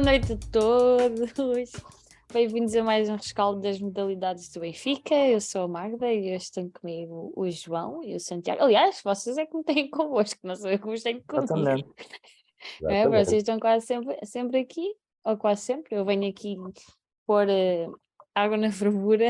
Boa 0.00 0.12
noite 0.12 0.32
a 0.32 0.36
todos. 0.50 1.72
Bem-vindos 2.32 2.74
a 2.74 2.82
mais 2.82 3.10
um 3.10 3.16
rescaldo 3.16 3.60
das 3.60 3.78
modalidades 3.78 4.50
do 4.50 4.60
Benfica. 4.60 5.14
Eu 5.14 5.42
sou 5.42 5.64
a 5.64 5.68
Magda 5.68 6.10
e 6.10 6.34
hoje 6.34 6.50
tenho 6.50 6.70
comigo 6.70 7.30
o 7.36 7.50
João 7.50 8.02
e 8.02 8.16
o 8.16 8.18
Santiago. 8.18 8.62
Aliás, 8.62 9.02
vocês 9.04 9.36
é 9.36 9.44
que 9.44 9.54
me 9.54 9.62
têm 9.62 9.90
convosco, 9.90 10.40
não 10.42 10.56
sou 10.56 10.70
eu 10.70 10.78
que 10.78 10.86
vos 10.86 11.02
tenho 11.02 11.22
comigo. 11.22 11.94
É, 12.88 13.06
vocês 13.08 13.42
estão 13.42 13.58
quase 13.58 13.86
sempre, 13.86 14.18
sempre 14.24 14.60
aqui, 14.60 14.94
ou 15.22 15.36
quase 15.36 15.60
sempre. 15.60 15.94
Eu 15.94 16.04
venho 16.04 16.28
aqui 16.30 16.56
pôr 17.26 17.46
uh, 17.46 18.00
água 18.34 18.56
na 18.56 18.72
fervura. 18.72 19.28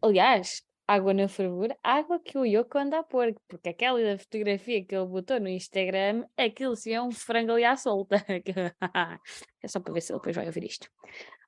Aliás, 0.00 0.62
água 0.90 1.14
na 1.14 1.28
fervura, 1.28 1.78
água 1.84 2.18
que 2.18 2.36
o 2.36 2.44
Yoko 2.44 2.76
anda 2.76 2.98
a 2.98 3.04
pôr, 3.04 3.32
porque 3.46 3.68
aquela 3.68 4.18
fotografia 4.18 4.84
que 4.84 4.92
ele 4.92 5.06
botou 5.06 5.38
no 5.38 5.48
Instagram, 5.48 6.24
aquilo 6.36 6.74
sim 6.74 6.92
é 6.92 7.00
um 7.00 7.12
frango 7.12 7.52
ali 7.52 7.64
à 7.64 7.76
solta. 7.76 8.16
é 9.62 9.68
só 9.68 9.78
para 9.78 9.92
ver 9.92 10.00
se 10.00 10.12
ele 10.12 10.18
depois 10.18 10.34
vai 10.34 10.46
ouvir 10.46 10.64
isto. 10.64 10.90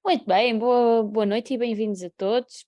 Muito 0.05 0.25
bem, 0.27 0.57
boa, 0.57 1.03
boa 1.03 1.27
noite 1.27 1.55
e 1.55 1.59
bem-vindos 1.59 2.05
a 2.05 2.11
todos. 2.11 2.65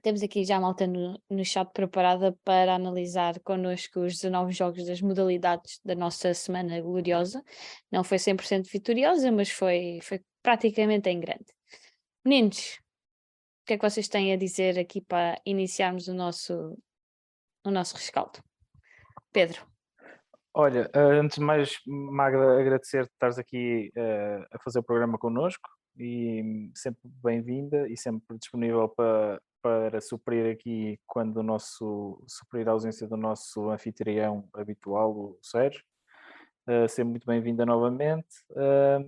Temos 0.00 0.22
aqui 0.22 0.44
já 0.44 0.58
a 0.58 0.60
malta 0.60 0.86
no, 0.86 1.20
no 1.28 1.44
chat 1.44 1.68
preparada 1.72 2.38
para 2.44 2.76
analisar 2.76 3.40
connosco 3.40 3.98
os 3.98 4.14
19 4.14 4.52
jogos 4.52 4.86
das 4.86 5.00
modalidades 5.00 5.80
da 5.84 5.96
nossa 5.96 6.32
semana 6.34 6.80
gloriosa. 6.80 7.42
Não 7.90 8.04
foi 8.04 8.18
100% 8.18 8.70
vitoriosa, 8.70 9.32
mas 9.32 9.50
foi, 9.50 9.98
foi 10.02 10.20
praticamente 10.40 11.08
em 11.08 11.18
grande. 11.18 11.46
Meninos, 12.24 12.78
que 13.66 13.74
é 13.74 13.78
que 13.78 13.90
vocês 13.90 14.06
têm 14.06 14.32
a 14.32 14.36
dizer 14.36 14.78
aqui 14.78 15.00
para 15.00 15.36
iniciarmos 15.44 16.06
o 16.06 16.14
nosso, 16.14 16.78
o 17.64 17.70
nosso 17.70 17.96
rescaldo? 17.96 18.38
Pedro. 19.32 19.60
Olha, 20.54 20.88
eh, 20.94 21.18
antes 21.18 21.36
de 21.36 21.44
mais, 21.44 21.80
Magda, 21.84 22.60
agradecer-te 22.60 23.10
estares 23.12 23.38
aqui 23.38 23.92
uh, 23.96 24.46
a 24.52 24.58
fazer 24.60 24.78
o 24.78 24.84
programa 24.84 25.18
connosco 25.18 25.68
e 25.98 26.70
sempre 26.74 27.02
bem-vinda 27.22 27.88
e 27.88 27.96
sempre 27.96 28.38
disponível 28.38 28.88
para, 28.88 29.42
para 29.60 30.00
suprir 30.00 30.50
aqui 30.50 30.98
quando 31.04 31.38
o 31.38 31.42
nosso 31.42 32.22
suprir 32.26 32.68
a 32.68 32.72
ausência 32.72 33.06
do 33.08 33.16
nosso 33.16 33.68
anfitrião 33.68 34.48
habitual, 34.54 35.10
o 35.12 35.38
Sérgio. 35.42 35.82
Uh, 36.68 36.88
sempre 36.88 37.10
muito 37.10 37.26
bem-vinda 37.26 37.66
novamente 37.66 38.42
uh, 38.52 39.04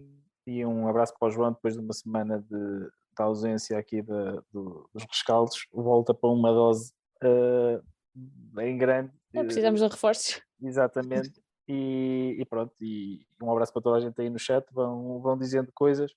e 0.47 0.67
um 0.67 0.89
abraço 0.89 1.15
para 1.19 1.29
o 1.29 1.31
João 1.31 1.53
depois 1.53 1.75
de 1.75 1.81
uma 1.81 1.93
semana 1.93 2.41
de, 2.41 2.89
da 3.19 3.25
ausência 3.25 3.79
aqui 3.79 4.01
de, 4.03 4.43
dos 4.53 5.05
rescaldos, 5.11 5.67
volta 5.73 6.15
para 6.15 6.31
uma 6.31 6.53
dose 6.53 6.93
uh, 7.23 7.83
bem 8.15 8.79
grande. 8.79 9.13
É, 9.35 9.43
precisamos 9.43 9.81
de 9.81 9.87
reforços. 9.87 10.41
Exatamente. 10.63 11.33
E, 11.71 12.35
e, 12.39 12.47
pronto, 12.47 12.73
e 12.81 13.27
um 13.43 13.53
abraço 13.53 13.75
para 13.75 13.83
toda 13.83 13.99
a 13.99 14.01
gente 14.01 14.19
aí 14.19 14.31
no 14.31 14.39
chat, 14.39 14.67
vão, 14.73 15.21
vão 15.21 15.37
dizendo 15.37 15.71
coisas 15.75 16.11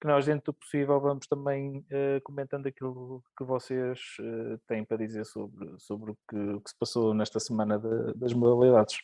que 0.00 0.08
nós, 0.08 0.26
dentro 0.26 0.52
do 0.52 0.54
possível, 0.54 1.00
vamos 1.00 1.28
também 1.28 1.78
uh, 1.78 2.20
comentando 2.24 2.66
aquilo 2.66 3.22
que 3.38 3.44
vocês 3.44 4.00
uh, 4.18 4.58
têm 4.66 4.84
para 4.84 4.96
dizer 4.96 5.24
sobre, 5.24 5.78
sobre 5.78 6.10
o, 6.10 6.18
que, 6.28 6.36
o 6.36 6.60
que 6.60 6.70
se 6.70 6.76
passou 6.76 7.14
nesta 7.14 7.38
semana 7.38 7.78
de, 7.78 8.14
das 8.14 8.32
modalidades. 8.32 8.98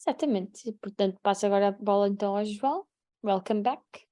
Exatamente, 0.00 0.72
portanto 0.80 1.18
passo 1.20 1.46
agora 1.46 1.68
a 1.68 1.72
bola 1.72 2.08
então 2.08 2.36
ao 2.36 2.44
João. 2.44 2.86
Welcome 3.24 3.62
back. 3.62 4.05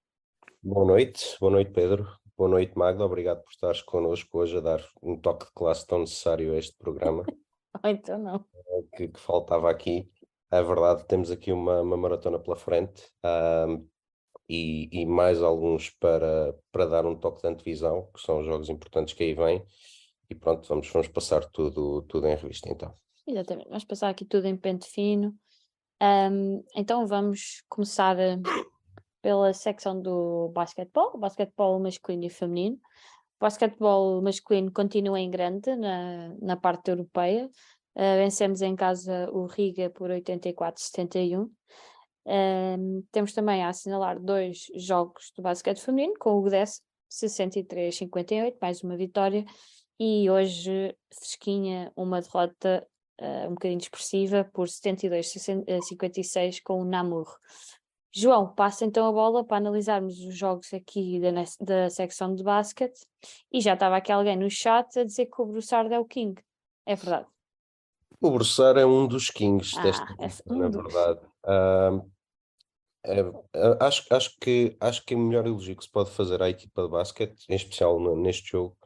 Boa 0.66 0.86
noite, 0.86 1.36
boa 1.38 1.52
noite 1.52 1.72
Pedro, 1.72 2.08
boa 2.38 2.48
noite 2.48 2.72
Magda, 2.74 3.04
obrigado 3.04 3.42
por 3.42 3.50
estares 3.50 3.82
connosco 3.82 4.38
hoje 4.38 4.56
a 4.56 4.60
dar 4.60 4.82
um 5.02 5.14
toque 5.14 5.44
de 5.44 5.52
classe 5.52 5.86
tão 5.86 5.98
necessário 5.98 6.54
a 6.54 6.56
este 6.56 6.74
programa. 6.78 7.22
Ou 7.84 7.90
então 7.90 8.18
não. 8.18 8.42
Que, 8.96 9.08
que, 9.08 9.20
faltava 9.20 9.70
aqui. 9.70 10.10
É 10.50 10.62
verdade, 10.62 11.06
temos 11.06 11.30
aqui 11.30 11.52
uma, 11.52 11.82
uma 11.82 11.98
maratona 11.98 12.38
pela 12.38 12.56
frente 12.56 13.12
um, 13.69 13.86
e, 14.48 14.88
e, 14.91 15.04
mais 15.04 15.42
alguns 15.42 15.91
para, 15.91 16.56
para 16.72 16.86
dar 16.86 17.04
um 17.04 17.14
toque 17.14 17.42
de 17.42 17.48
antevisão, 17.48 18.08
que 18.14 18.22
são 18.22 18.41
os 18.41 18.47
jogos 18.47 18.70
importantes 18.70 19.12
que 19.12 19.22
aí 19.22 19.34
vêm. 19.34 19.62
E 20.30 20.34
pronto, 20.34 20.66
vamos, 20.66 20.88
vamos 20.88 21.08
passar 21.08 21.44
tudo, 21.44 22.00
tudo 22.08 22.26
em 22.26 22.36
revista 22.36 22.70
então. 22.72 22.94
Exatamente, 23.28 23.69
vamos 23.69 23.84
passar 23.84 24.08
aqui 24.08 24.24
tudo 24.24 24.47
em 24.47 24.56
pente 24.56 24.86
fino. 24.86 25.34
Um, 26.03 26.64
então 26.74 27.06
vamos 27.06 27.62
começar 27.69 28.16
pela 29.24 29.54
secção 29.54 29.98
do 30.02 30.50
basquetebol, 30.50 31.16
basquetebol 31.16 31.80
masculino 31.80 32.26
e 32.26 32.28
feminino. 32.28 32.76
O 32.76 33.40
basquetebol 33.40 34.20
masculino 34.20 34.70
continua 34.70 35.18
em 35.18 35.30
grande 35.30 35.74
na, 35.74 36.36
na 36.42 36.58
parte 36.58 36.90
europeia. 36.90 37.46
Uh, 37.96 38.18
vencemos 38.18 38.60
em 38.60 38.76
casa 38.76 39.30
o 39.32 39.46
Riga 39.46 39.88
por 39.88 40.10
84-71. 40.10 41.44
Uh, 42.26 43.02
temos 43.10 43.32
também 43.32 43.64
a 43.64 43.70
assinalar 43.70 44.20
dois 44.20 44.66
jogos 44.76 45.32
do 45.34 45.42
basquete 45.42 45.80
feminino, 45.80 46.12
com 46.20 46.34
o 46.34 46.42
GDES 46.42 46.82
63-58, 47.10 48.58
mais 48.60 48.82
uma 48.82 48.94
vitória, 48.94 49.42
e 49.98 50.28
hoje 50.28 50.94
fresquinha 51.10 51.91
uma 51.96 52.20
derrota 52.20 52.86
uh, 53.22 53.46
um 53.48 53.54
bocadinho 53.54 53.80
expressiva 53.80 54.44
por 54.52 54.66
72-56 54.66 56.60
com 56.62 56.82
o 56.82 56.84
Namur. 56.84 57.38
João, 58.16 58.47
passa 58.47 58.84
então 58.84 59.08
a 59.08 59.12
bola 59.12 59.44
para 59.44 59.56
analisarmos 59.56 60.20
os 60.20 60.36
jogos 60.36 60.72
aqui 60.72 61.19
da, 61.19 61.30
da 61.60 61.91
secção 61.91 62.32
de 62.32 62.44
basquete. 62.44 63.00
E 63.52 63.60
já 63.60 63.75
estava 63.75 63.97
aqui 63.97 64.12
alguém 64.12 64.36
no 64.36 64.48
chat 64.48 64.97
a 65.00 65.04
dizer 65.04 65.26
que 65.26 65.42
o 65.42 65.47
Broussard 65.47 65.92
é 65.92 65.98
o 65.98 66.04
King. 66.04 66.41
É 66.86 66.94
verdade. 66.94 67.26
O 68.20 68.30
Broussard 68.30 68.78
é 68.78 68.86
um 68.86 69.08
dos 69.08 69.30
Kings 69.30 69.76
ah, 69.76 69.82
desta 69.82 70.14
é 70.20 70.53
um 70.53 70.58
na 70.58 70.69
dos... 70.69 70.82
verdade. 70.82 71.20
Uh, 71.44 72.10
é, 73.04 73.20
acho, 73.80 74.06
acho, 74.14 74.38
que, 74.41 74.76
acho 74.80 75.04
que 75.04 75.16
o 75.16 75.19
melhor 75.19 75.44
elogio 75.44 75.76
que 75.76 75.84
se 75.84 75.91
pode 75.91 76.10
fazer 76.12 76.41
à 76.41 76.48
equipa 76.48 76.84
de 76.84 76.91
basquete, 76.91 77.44
em 77.48 77.56
especial 77.56 77.98
neste 78.16 78.53
jogo, 78.53 78.76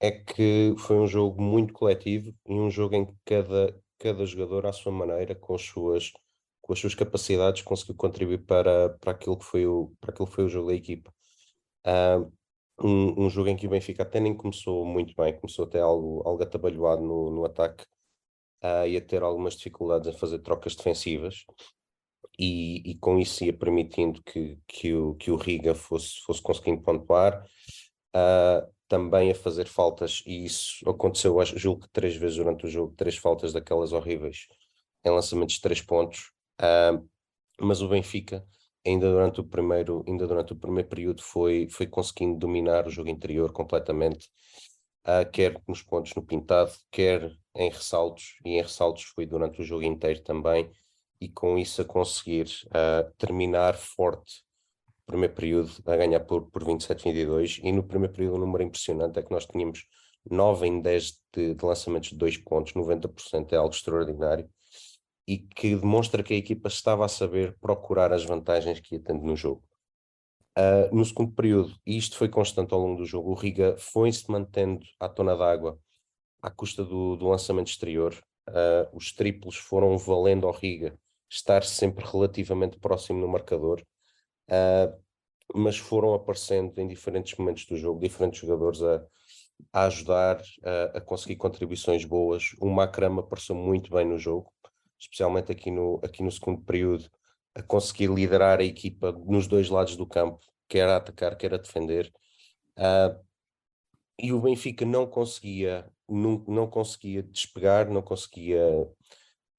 é 0.00 0.10
que 0.10 0.74
foi 0.78 0.96
um 0.96 1.06
jogo 1.06 1.40
muito 1.40 1.74
coletivo 1.74 2.34
e 2.48 2.54
um 2.54 2.70
jogo 2.70 2.94
em 2.94 3.04
que 3.04 3.14
cada, 3.26 3.78
cada 3.98 4.24
jogador, 4.24 4.66
à 4.66 4.72
sua 4.72 4.90
maneira, 4.90 5.34
com 5.34 5.54
as 5.54 5.62
suas 5.62 6.12
com 6.64 6.72
as 6.72 6.78
suas 6.78 6.94
capacidades, 6.94 7.60
conseguiu 7.60 7.94
contribuir 7.94 8.38
para, 8.46 8.88
para, 8.98 9.12
aquilo, 9.12 9.36
que 9.38 9.44
foi 9.44 9.66
o, 9.66 9.92
para 10.00 10.10
aquilo 10.10 10.26
que 10.26 10.34
foi 10.34 10.44
o 10.44 10.48
jogo 10.48 10.68
da 10.68 10.74
equipa. 10.74 11.12
Uh, 11.86 12.32
um, 12.82 13.26
um, 13.26 13.30
jogo 13.30 13.50
em 13.50 13.56
que 13.56 13.66
o 13.66 13.70
Benfica 13.70 14.02
até 14.02 14.18
nem 14.18 14.34
começou 14.34 14.84
muito 14.86 15.14
bem, 15.14 15.38
começou 15.38 15.66
até 15.66 15.80
algo, 15.80 16.22
algo 16.26 16.42
atabalhoado 16.42 17.02
no, 17.02 17.30
no 17.30 17.44
ataque 17.44 17.84
uh, 18.64 18.86
e 18.88 18.96
a 18.96 19.00
ter 19.00 19.22
algumas 19.22 19.56
dificuldades 19.56 20.08
em 20.08 20.18
fazer 20.18 20.38
trocas 20.38 20.74
defensivas. 20.74 21.44
E, 22.38 22.82
e, 22.90 22.94
com 22.96 23.18
isso 23.18 23.44
ia 23.44 23.52
permitindo 23.52 24.22
que, 24.22 24.58
que, 24.66 24.94
o, 24.94 25.14
que 25.16 25.30
o 25.30 25.36
Riga 25.36 25.74
fosse, 25.74 26.20
fosse 26.24 26.42
conseguindo 26.42 26.82
pontuar, 26.82 27.44
uh, 28.16 28.74
também 28.88 29.30
a 29.30 29.34
fazer 29.34 29.66
faltas, 29.66 30.22
e 30.26 30.44
isso 30.46 30.88
aconteceu, 30.88 31.38
acho, 31.40 31.58
julgo 31.58 31.82
que 31.82 31.92
três 31.92 32.16
vezes 32.16 32.36
durante 32.36 32.64
o 32.66 32.68
jogo, 32.68 32.94
três 32.96 33.16
faltas 33.16 33.52
daquelas 33.52 33.92
horríveis 33.92 34.46
em 35.04 35.10
lançamentos 35.10 35.56
de 35.56 35.60
três 35.60 35.80
pontos, 35.82 36.33
Uh, 36.60 37.08
mas 37.60 37.82
o 37.82 37.88
Benfica, 37.88 38.44
ainda 38.86 39.10
durante 39.10 39.40
o 39.40 39.44
primeiro, 39.44 40.04
ainda 40.06 40.26
durante 40.26 40.52
o 40.52 40.56
primeiro 40.56 40.88
período, 40.88 41.22
foi, 41.22 41.68
foi 41.70 41.86
conseguindo 41.86 42.38
dominar 42.38 42.86
o 42.86 42.90
jogo 42.90 43.08
interior 43.08 43.52
completamente, 43.52 44.28
uh, 45.06 45.30
quer 45.30 45.60
nos 45.66 45.82
pontos 45.82 46.14
no 46.14 46.22
pintado, 46.22 46.72
quer 46.90 47.30
em 47.54 47.70
ressaltos, 47.70 48.36
e 48.44 48.50
em 48.50 48.62
ressaltos 48.62 49.04
foi 49.04 49.26
durante 49.26 49.60
o 49.60 49.64
jogo 49.64 49.84
inteiro 49.84 50.20
também, 50.22 50.70
e 51.20 51.28
com 51.28 51.56
isso 51.58 51.80
a 51.82 51.84
conseguir 51.84 52.46
uh, 52.66 53.10
terminar 53.16 53.74
forte 53.74 54.44
o 55.02 55.06
primeiro 55.06 55.34
período, 55.34 55.70
a 55.86 55.96
ganhar 55.96 56.20
por, 56.20 56.50
por 56.50 56.64
27-22, 56.64 57.60
e 57.62 57.72
no 57.72 57.82
primeiro 57.82 58.14
período 58.14 58.36
o 58.36 58.40
número 58.40 58.64
impressionante 58.64 59.18
é 59.18 59.22
que 59.22 59.30
nós 59.30 59.46
tínhamos 59.46 59.86
9 60.30 60.66
em 60.66 60.80
10 60.80 61.20
de, 61.34 61.54
de 61.54 61.64
lançamentos 61.64 62.10
de 62.10 62.16
2 62.16 62.38
pontos, 62.38 62.72
90% 62.72 63.52
é 63.52 63.56
algo 63.56 63.74
extraordinário, 63.74 64.48
e 65.26 65.38
que 65.38 65.74
demonstra 65.74 66.22
que 66.22 66.34
a 66.34 66.36
equipa 66.36 66.68
estava 66.68 67.04
a 67.04 67.08
saber 67.08 67.56
procurar 67.60 68.12
as 68.12 68.24
vantagens 68.24 68.80
que 68.80 68.96
ia 68.96 69.00
tendo 69.00 69.24
no 69.24 69.36
jogo. 69.36 69.62
Uh, 70.56 70.94
no 70.94 71.04
segundo 71.04 71.32
período, 71.32 71.74
e 71.84 71.96
isto 71.96 72.16
foi 72.16 72.28
constante 72.28 72.72
ao 72.72 72.80
longo 72.80 72.98
do 72.98 73.06
jogo, 73.06 73.32
o 73.32 73.34
Riga 73.34 73.76
foi-se 73.76 74.30
mantendo 74.30 74.86
à 75.00 75.08
tona 75.08 75.36
d'água 75.36 75.78
à 76.40 76.48
custa 76.48 76.84
do, 76.84 77.16
do 77.16 77.26
lançamento 77.26 77.68
exterior. 77.68 78.14
Uh, 78.48 78.96
os 78.96 79.12
triplos 79.12 79.56
foram 79.56 79.96
valendo 79.98 80.46
ao 80.46 80.52
Riga 80.52 80.96
estar 81.28 81.64
sempre 81.64 82.04
relativamente 82.04 82.78
próximo 82.78 83.18
no 83.18 83.26
marcador, 83.26 83.82
uh, 84.48 85.02
mas 85.52 85.76
foram 85.76 86.14
aparecendo 86.14 86.78
em 86.78 86.86
diferentes 86.86 87.36
momentos 87.36 87.64
do 87.64 87.76
jogo, 87.76 87.98
diferentes 87.98 88.38
jogadores 88.40 88.80
a, 88.80 89.04
a 89.72 89.84
ajudar 89.86 90.40
a 90.94 91.00
conseguir 91.00 91.36
contribuições 91.36 92.04
boas. 92.04 92.54
O 92.60 92.68
Macrama 92.70 93.20
apareceu 93.20 93.54
muito 93.54 93.90
bem 93.90 94.04
no 94.04 94.18
jogo, 94.18 94.50
especialmente 95.04 95.52
aqui 95.52 95.70
no, 95.70 96.00
aqui 96.02 96.22
no 96.22 96.30
segundo 96.30 96.62
período, 96.62 97.10
a 97.54 97.62
conseguir 97.62 98.08
liderar 98.10 98.60
a 98.60 98.64
equipa 98.64 99.12
nos 99.12 99.46
dois 99.46 99.68
lados 99.68 99.96
do 99.96 100.06
campo, 100.06 100.40
quer 100.68 100.88
a 100.88 100.96
atacar, 100.96 101.36
quer 101.36 101.54
a 101.54 101.58
defender. 101.58 102.12
Uh, 102.76 103.22
e 104.18 104.32
o 104.32 104.40
Benfica 104.40 104.84
não 104.84 105.06
conseguia, 105.06 105.88
não, 106.08 106.44
não 106.48 106.66
conseguia 106.66 107.22
despegar, 107.22 107.90
não 107.90 108.02
conseguia 108.02 108.88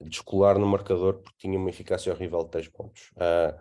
descolar 0.01 0.57
no 0.59 0.67
marcador 0.67 1.21
porque 1.21 1.37
tinha 1.39 1.57
uma 1.57 1.69
eficácia 1.69 2.11
horrível 2.11 2.43
de 2.43 2.51
3 2.51 2.67
pontos. 2.69 3.11
Uh, 3.11 3.57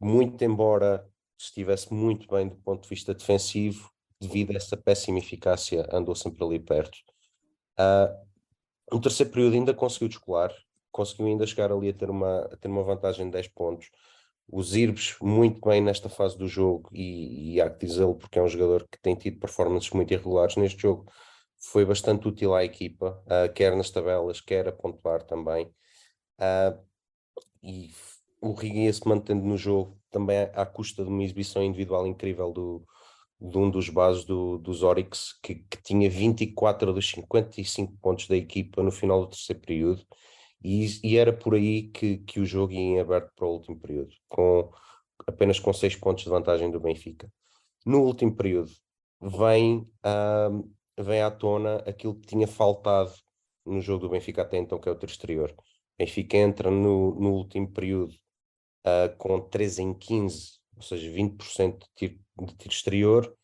muito 0.00 0.42
embora 0.42 1.08
estivesse 1.38 1.92
muito 1.92 2.28
bem 2.28 2.48
do 2.48 2.56
ponto 2.56 2.82
de 2.82 2.88
vista 2.88 3.14
defensivo, 3.14 3.90
devido 4.20 4.52
a 4.52 4.56
essa 4.56 4.76
péssima 4.76 5.18
eficácia, 5.18 5.88
andou 5.90 6.14
sempre 6.14 6.44
ali 6.44 6.58
perto. 6.58 6.98
Uh, 7.78 8.28
no 8.92 9.00
terceiro 9.00 9.32
período 9.32 9.54
ainda 9.54 9.72
conseguiu 9.72 10.08
descolar, 10.08 10.52
conseguiu 10.90 11.26
ainda 11.26 11.46
chegar 11.46 11.72
ali 11.72 11.88
a 11.88 11.92
ter 11.92 12.10
uma, 12.10 12.40
a 12.40 12.56
ter 12.56 12.68
uma 12.68 12.82
vantagem 12.82 13.26
de 13.26 13.32
10 13.32 13.48
pontos. 13.48 13.90
Os 14.48 14.74
Irbes 14.74 15.16
muito 15.20 15.60
bem 15.66 15.80
nesta 15.80 16.08
fase 16.08 16.36
do 16.36 16.48
jogo 16.48 16.90
e, 16.92 17.54
e 17.54 17.60
há 17.60 17.70
que 17.70 17.86
dizê-lo 17.86 18.14
porque 18.16 18.38
é 18.38 18.42
um 18.42 18.48
jogador 18.48 18.86
que 18.90 19.00
tem 19.00 19.14
tido 19.14 19.38
performances 19.38 19.90
muito 19.90 20.12
irregulares 20.12 20.56
neste 20.56 20.82
jogo. 20.82 21.06
Foi 21.56 21.84
bastante 21.84 22.26
útil 22.26 22.54
à 22.54 22.64
equipa, 22.64 23.22
uh, 23.26 23.52
quer 23.52 23.76
nas 23.76 23.90
tabelas, 23.90 24.40
quer 24.40 24.66
a 24.68 24.72
pontuar 24.72 25.22
também. 25.22 25.66
Uh, 26.38 26.80
e 27.62 27.90
o 28.40 28.52
Riga 28.52 28.78
ia 28.78 28.92
se 28.92 29.06
mantendo 29.06 29.44
no 29.44 29.56
jogo 29.56 29.98
também 30.10 30.38
à, 30.38 30.62
à 30.62 30.66
custa 30.66 31.04
de 31.04 31.10
uma 31.10 31.22
exibição 31.22 31.62
individual 31.62 32.06
incrível 32.06 32.52
do, 32.52 32.84
de 33.40 33.56
um 33.56 33.70
dos 33.70 33.88
bases 33.88 34.24
do, 34.24 34.58
dos 34.58 34.82
Oryx, 34.82 35.38
que, 35.42 35.56
que, 35.56 35.82
tinha 35.82 36.10
24 36.10 36.92
dos 36.92 37.08
55 37.10 37.96
pontos 38.00 38.26
da 38.28 38.36
equipa 38.36 38.82
no 38.82 38.90
final 38.90 39.20
do 39.20 39.28
terceiro 39.28 39.60
período, 39.60 40.04
e, 40.62 41.00
e 41.02 41.16
era 41.16 41.32
por 41.32 41.54
aí 41.54 41.84
que, 41.88 42.18
que 42.18 42.40
o 42.40 42.46
jogo 42.46 42.72
ia 42.72 42.80
em 42.80 43.00
aberto 43.00 43.32
para 43.34 43.46
o 43.46 43.52
último 43.52 43.78
período, 43.78 44.14
com 44.28 44.70
apenas 45.26 45.58
com 45.58 45.72
6 45.72 45.96
pontos 45.96 46.24
de 46.24 46.30
vantagem 46.30 46.70
do 46.70 46.80
Benfica. 46.80 47.30
No 47.84 48.02
último 48.02 48.34
período, 48.34 48.70
vem, 49.20 49.88
uh, 50.04 50.70
vem 50.98 51.22
à 51.22 51.30
tona 51.30 51.76
aquilo 51.86 52.14
que 52.14 52.26
tinha 52.26 52.46
faltado 52.46 53.12
no 53.64 53.80
jogo 53.80 54.06
do 54.06 54.10
Benfica 54.10 54.42
até 54.42 54.58
então, 54.58 54.78
que 54.78 54.88
é 54.88 54.92
o 54.92 54.98
exterior. 55.04 55.54
Benfica 55.98 56.36
entra 56.36 56.70
no, 56.70 57.14
no 57.14 57.30
último 57.32 57.70
período 57.70 58.14
uh, 58.86 59.16
com 59.16 59.40
13 59.40 59.82
em 59.82 59.94
15, 59.94 60.60
ou 60.76 60.82
seja, 60.82 61.10
20% 61.10 61.78
de 61.78 61.86
tiro, 61.94 62.20
de 62.38 62.54
tiro 62.56 62.74
exterior 62.74 63.36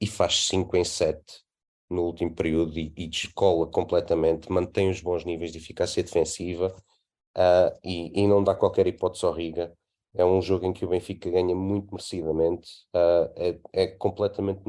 e 0.00 0.06
faz 0.06 0.46
5 0.46 0.76
em 0.76 0.84
7 0.84 1.43
no 1.94 2.02
último 2.02 2.34
período 2.34 2.78
e, 2.78 2.92
e 2.96 3.06
descola 3.06 3.66
completamente, 3.66 4.50
mantém 4.50 4.90
os 4.90 5.00
bons 5.00 5.24
níveis 5.24 5.52
de 5.52 5.58
eficácia 5.58 6.02
defensiva 6.02 6.74
uh, 7.36 7.78
e, 7.82 8.22
e, 8.22 8.26
não 8.26 8.42
dá 8.42 8.54
qualquer 8.54 8.86
hipótese 8.86 9.24
ao 9.24 9.32
Riga. 9.32 9.72
É 10.14 10.24
um 10.24 10.40
jogo 10.40 10.66
em 10.66 10.72
que 10.72 10.84
o 10.84 10.88
Benfica 10.88 11.30
ganha 11.30 11.54
muito 11.54 11.92
merecidamente, 11.92 12.68
uh, 12.94 13.32
é, 13.36 13.58
é, 13.72 13.86
completamente 13.88 14.62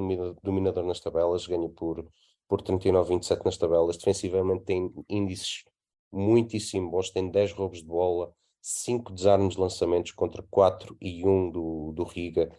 dominador 0.44 0.86
nas 0.86 1.00
tabelas, 1.00 1.46
ganha 1.46 1.70
por, 1.70 2.08
por 2.48 2.62
39-27 2.62 3.46
nas 3.46 3.58
tabelas. 3.58 3.98
Defensivamente 3.98 4.64
tem 4.64 4.92
índices 5.10 5.64
muitíssimo 6.12 6.90
bons, 6.90 7.12
tem 7.12 7.30
10 7.30 7.54
roubos 7.54 7.80
de 7.80 7.86
bola, 7.86 8.34
5 8.62 9.14
desarmes 9.14 9.56
de 9.56 9.62
lançamentos 9.62 10.12
contra 10.12 10.44
4 10.50 10.98
e 11.00 11.24
1 11.26 11.52
do, 11.52 11.92
do 11.94 12.04
Riga 12.04 12.50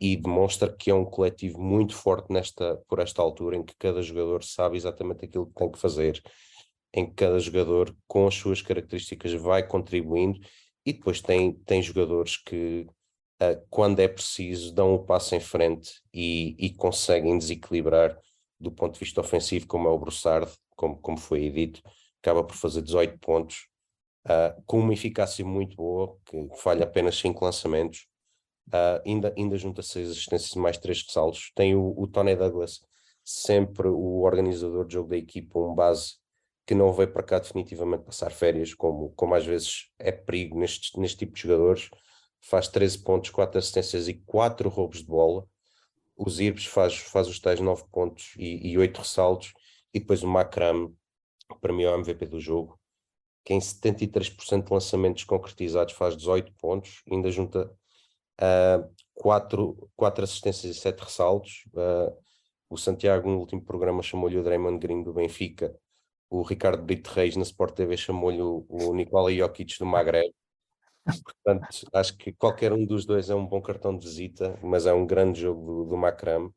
e 0.00 0.16
demonstra 0.16 0.72
que 0.72 0.90
é 0.90 0.94
um 0.94 1.04
coletivo 1.04 1.60
muito 1.60 1.94
forte 1.94 2.32
nesta, 2.32 2.76
por 2.88 2.98
esta 2.98 3.22
altura, 3.22 3.56
em 3.56 3.62
que 3.62 3.74
cada 3.78 4.02
jogador 4.02 4.42
sabe 4.42 4.76
exatamente 4.76 5.24
aquilo 5.24 5.46
que 5.46 5.54
tem 5.54 5.70
que 5.70 5.78
fazer, 5.78 6.22
em 6.92 7.06
que 7.06 7.14
cada 7.14 7.38
jogador, 7.38 7.94
com 8.06 8.26
as 8.26 8.34
suas 8.34 8.60
características, 8.60 9.32
vai 9.34 9.66
contribuindo, 9.66 10.38
e 10.86 10.92
depois 10.92 11.20
tem, 11.20 11.52
tem 11.52 11.82
jogadores 11.82 12.36
que, 12.36 12.86
uh, 13.42 13.66
quando 13.70 14.00
é 14.00 14.08
preciso, 14.08 14.72
dão 14.72 14.94
o 14.94 15.04
passo 15.04 15.34
em 15.34 15.40
frente 15.40 16.00
e, 16.12 16.54
e, 16.58 16.70
conseguem 16.74 17.38
desequilibrar 17.38 18.18
do 18.60 18.70
ponto 18.70 18.94
de 18.94 19.00
vista 19.00 19.20
ofensivo, 19.20 19.66
como 19.66 19.88
é 19.88 19.90
o 19.90 19.98
Broussard, 19.98 20.50
como, 20.76 20.96
como 20.98 21.16
foi 21.18 21.50
dito, 21.50 21.80
acaba 22.20 22.44
por 22.44 22.54
fazer 22.54 22.82
18 22.82 23.18
pontos, 23.18 23.68
uh, 24.26 24.62
com 24.66 24.80
uma 24.80 24.92
eficácia 24.92 25.44
muito 25.44 25.76
boa, 25.76 26.16
que 26.26 26.48
falha 26.58 26.84
apenas 26.84 27.16
5 27.16 27.44
lançamentos, 27.44 28.06
Uh, 28.68 29.00
ainda, 29.06 29.34
ainda 29.36 29.56
junta 29.56 29.82
seis 29.82 30.10
assistências 30.10 30.54
mais 30.54 30.78
três 30.78 31.02
ressaltos. 31.02 31.52
Tem 31.54 31.74
o, 31.74 31.94
o, 31.96 32.06
Tony 32.06 32.34
Douglas, 32.34 32.80
sempre 33.22 33.88
o 33.88 34.22
organizador 34.22 34.86
de 34.86 34.94
jogo 34.94 35.10
da 35.10 35.16
equipa, 35.16 35.58
um 35.58 35.74
base 35.74 36.14
que 36.66 36.74
não 36.74 36.92
veio 36.92 37.12
para 37.12 37.22
cá 37.22 37.38
definitivamente 37.38 38.04
passar 38.04 38.30
férias, 38.30 38.72
como, 38.72 39.10
como 39.10 39.34
às 39.34 39.44
vezes 39.44 39.90
é 39.98 40.10
perigo 40.10 40.58
neste, 40.58 40.98
neste 40.98 41.18
tipo 41.18 41.34
de 41.34 41.42
jogadores. 41.42 41.90
Faz 42.40 42.68
13 42.68 42.98
pontos, 42.98 43.30
4 43.30 43.58
assistências 43.58 44.08
e 44.08 44.14
4 44.14 44.68
roubos 44.68 44.98
de 44.98 45.06
bola. 45.06 45.46
Os 46.16 46.40
Irbes 46.40 46.66
faz, 46.66 46.96
faz 46.96 47.28
os 47.28 47.38
tais 47.38 47.60
9 47.60 47.84
pontos 47.90 48.34
e, 48.38 48.72
e 48.72 48.78
8 48.78 48.98
ressaltos. 48.98 49.52
E 49.92 50.00
depois 50.00 50.22
o 50.22 50.26
Macram, 50.28 50.94
para 51.60 51.72
mim 51.72 51.84
é 51.84 51.90
o 51.90 51.98
MVP 51.98 52.26
do 52.26 52.40
jogo, 52.40 52.78
que 53.44 53.52
em 53.52 53.58
73% 53.58 54.64
de 54.64 54.72
lançamentos 54.72 55.24
concretizados 55.24 55.94
faz 55.94 56.16
18 56.16 56.52
pontos, 56.54 57.02
ainda 57.10 57.30
junta 57.30 57.70
uh, 58.40 58.88
quatro, 59.14 59.90
quatro 59.96 60.24
assistências 60.24 60.76
e 60.76 60.78
sete 60.78 61.00
ressaltos. 61.00 61.64
Uh, 61.72 62.16
o 62.68 62.76
Santiago, 62.76 63.28
no 63.28 63.38
último 63.38 63.62
programa, 63.62 64.02
chamou-lhe 64.02 64.38
o 64.38 64.42
Draymond 64.42 64.78
Green 64.78 65.02
do 65.02 65.12
Benfica. 65.12 65.74
O 66.30 66.42
Ricardo 66.42 66.82
Brito 66.82 67.10
Reis, 67.10 67.36
na 67.36 67.42
Sport 67.42 67.74
TV, 67.74 67.96
chamou-lhe 67.96 68.42
o, 68.42 68.66
o 68.68 68.94
Nicola 68.94 69.32
Jokic 69.32 69.78
do 69.78 69.86
Maghreb. 69.86 70.32
Portanto, 71.04 71.68
acho 71.92 72.16
que 72.16 72.32
qualquer 72.32 72.72
um 72.72 72.84
dos 72.84 73.04
dois 73.04 73.28
é 73.28 73.34
um 73.34 73.46
bom 73.46 73.60
cartão 73.60 73.96
de 73.96 74.06
visita, 74.06 74.58
mas 74.62 74.86
é 74.86 74.92
um 74.92 75.06
grande 75.06 75.42
jogo 75.42 75.64
do, 75.64 75.84
do 75.90 75.96
Macram, 75.96 76.52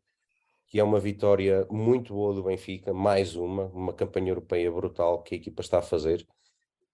que 0.67 0.79
é 0.79 0.83
uma 0.83 0.99
vitória 0.99 1.67
muito 1.69 2.13
boa 2.13 2.33
do 2.33 2.43
Benfica, 2.43 2.93
mais 2.93 3.35
uma, 3.35 3.65
uma 3.65 3.93
campanha 3.93 4.29
europeia 4.29 4.71
brutal 4.71 5.21
que 5.21 5.35
a 5.35 5.37
equipa 5.37 5.61
está 5.61 5.79
a 5.79 5.81
fazer, 5.81 6.25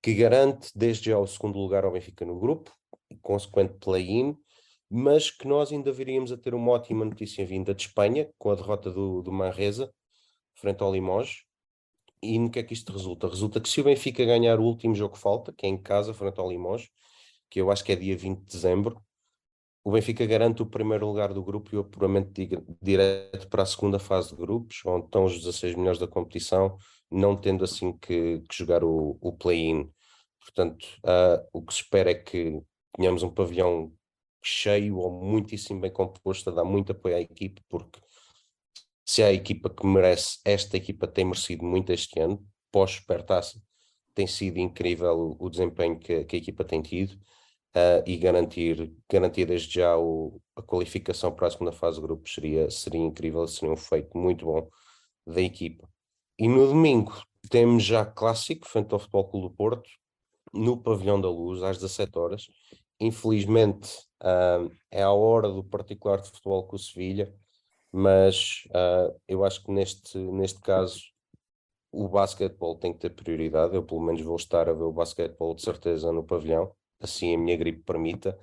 que 0.01 0.13
garante 0.15 0.71
desde 0.75 1.11
já 1.11 1.17
o 1.17 1.27
segundo 1.27 1.57
lugar 1.59 1.85
ao 1.85 1.91
Benfica 1.91 2.25
no 2.25 2.39
grupo, 2.39 2.71
consequente 3.21 3.75
play-in, 3.79 4.35
mas 4.95 5.31
que 5.31 5.47
nós 5.47 5.71
ainda 5.71 5.91
viríamos 5.91 6.31
a 6.31 6.37
ter 6.37 6.53
uma 6.53 6.71
ótima 6.71 7.03
notícia 7.03 7.43
vinda 7.43 7.73
de 7.73 7.81
Espanha, 7.81 8.29
com 8.37 8.51
a 8.51 8.55
derrota 8.55 8.91
do, 8.91 9.23
do 9.23 9.31
Manresa, 9.31 9.91
frente 10.53 10.83
ao 10.83 10.93
Limoges. 10.93 11.45
E 12.21 12.37
no 12.37 12.51
que 12.51 12.59
é 12.59 12.63
que 12.63 12.75
isto 12.75 12.93
resulta? 12.93 13.27
Resulta 13.27 13.59
que 13.59 13.67
se 13.67 13.81
o 13.81 13.83
Benfica 13.83 14.23
ganhar 14.23 14.59
o 14.59 14.63
último 14.63 14.93
jogo 14.93 15.15
que 15.15 15.19
falta, 15.19 15.51
que 15.51 15.65
é 15.65 15.69
em 15.69 15.81
casa, 15.81 16.13
frente 16.13 16.39
ao 16.39 16.47
Limoges, 16.47 16.89
que 17.49 17.59
eu 17.59 17.71
acho 17.71 17.83
que 17.83 17.91
é 17.91 17.95
dia 17.95 18.15
20 18.15 18.41
de 18.41 18.45
dezembro, 18.45 19.03
o 19.83 19.91
Benfica 19.91 20.27
garante 20.27 20.61
o 20.61 20.65
primeiro 20.67 21.07
lugar 21.07 21.33
do 21.33 21.43
grupo 21.43 21.73
e 21.73 21.77
o 21.77 21.81
apuramento 21.81 22.31
direto 22.79 23.49
para 23.49 23.63
a 23.63 23.65
segunda 23.65 23.97
fase 23.97 24.29
de 24.29 24.35
grupos, 24.35 24.79
onde 24.85 25.05
estão 25.05 25.25
os 25.25 25.39
16 25.39 25.73
melhores 25.75 25.99
da 25.99 26.07
competição, 26.07 26.77
não 27.11 27.35
tendo 27.35 27.63
assim 27.63 27.97
que, 27.97 28.43
que 28.47 28.55
jogar 28.55 28.83
o, 28.83 29.17
o 29.19 29.33
play-in. 29.33 29.91
Portanto, 30.39 30.85
uh, 31.03 31.43
o 31.51 31.63
que 31.63 31.73
se 31.73 31.81
espera 31.81 32.11
é 32.11 32.15
que 32.15 32.61
tenhamos 32.95 33.23
um 33.23 33.31
pavilhão 33.31 33.91
cheio 34.43 34.97
ou 34.97 35.11
muitíssimo 35.11 35.81
bem 35.81 35.91
composto, 35.91 36.49
a 36.49 36.53
dar 36.53 36.63
muito 36.63 36.91
apoio 36.91 37.15
à 37.15 37.21
equipe, 37.21 37.61
porque 37.69 37.99
se 39.05 39.23
há 39.23 39.27
a 39.27 39.33
equipa 39.33 39.69
que 39.69 39.85
merece, 39.85 40.39
esta 40.45 40.77
equipa 40.77 41.07
tem 41.07 41.25
merecido 41.25 41.65
muito 41.65 41.91
este 41.91 42.19
ano, 42.19 42.45
pós-supertaça, 42.71 43.61
tem 44.13 44.27
sido 44.27 44.57
incrível 44.59 45.35
o, 45.39 45.49
desempenho 45.49 45.99
que, 45.99 46.23
que, 46.25 46.35
a 46.35 46.39
equipa 46.39 46.63
tem 46.63 46.81
tido 46.81 47.13
uh, 47.75 48.03
e 48.05 48.17
garantir, 48.17 48.93
garantir 49.11 49.45
desde 49.45 49.75
já 49.75 49.97
o, 49.97 50.41
a 50.55 50.61
qualificação 50.61 51.31
para 51.33 51.47
a 51.47 51.51
segunda 51.51 51.71
fase 51.71 51.97
de 51.97 52.03
grupos 52.03 52.33
seria, 52.33 52.69
seria 52.69 53.01
incrível, 53.01 53.47
seria 53.47 53.73
um 53.73 53.77
feito 53.77 54.17
muito 54.17 54.45
bom 54.45 54.69
da 55.25 55.41
equipa. 55.41 55.87
E 56.37 56.47
no 56.47 56.67
domingo 56.67 57.13
temos 57.49 57.83
já 57.83 58.05
clássico, 58.05 58.67
frente 58.67 58.93
ao 58.93 58.99
Futebol 58.99 59.29
Clube 59.29 59.47
do 59.49 59.55
Porto, 59.55 59.89
no 60.53 60.77
Pavilhão 60.77 61.19
da 61.19 61.29
Luz, 61.29 61.63
às 61.63 61.77
17 61.77 62.17
horas, 62.17 62.47
infelizmente 63.05 63.89
uh, 64.21 64.71
é 64.91 65.03
a 65.03 65.11
hora 65.11 65.49
do 65.49 65.63
particular 65.63 66.21
de 66.21 66.29
futebol 66.29 66.65
com 66.65 66.75
o 66.75 66.79
Sevilha, 66.79 67.33
mas 67.91 68.63
uh, 68.69 69.19
eu 69.27 69.43
acho 69.45 69.63
que 69.63 69.71
neste, 69.71 70.17
neste 70.17 70.59
caso 70.61 71.01
o 71.91 72.07
basquetebol 72.07 72.75
tem 72.75 72.91
que 72.91 72.99
ter 72.99 73.11
prioridade. 73.11 73.75
Eu, 73.75 73.83
pelo 73.83 74.01
menos, 74.01 74.21
vou 74.21 74.35
estar 74.35 74.67
a 74.67 74.73
ver 74.73 74.83
o 74.83 74.91
basquetebol 74.91 75.53
de 75.53 75.61
certeza 75.61 76.11
no 76.11 76.23
pavilhão, 76.23 76.71
assim 76.99 77.35
a 77.35 77.37
minha 77.37 77.55
gripe 77.55 77.83
permita. 77.83 78.37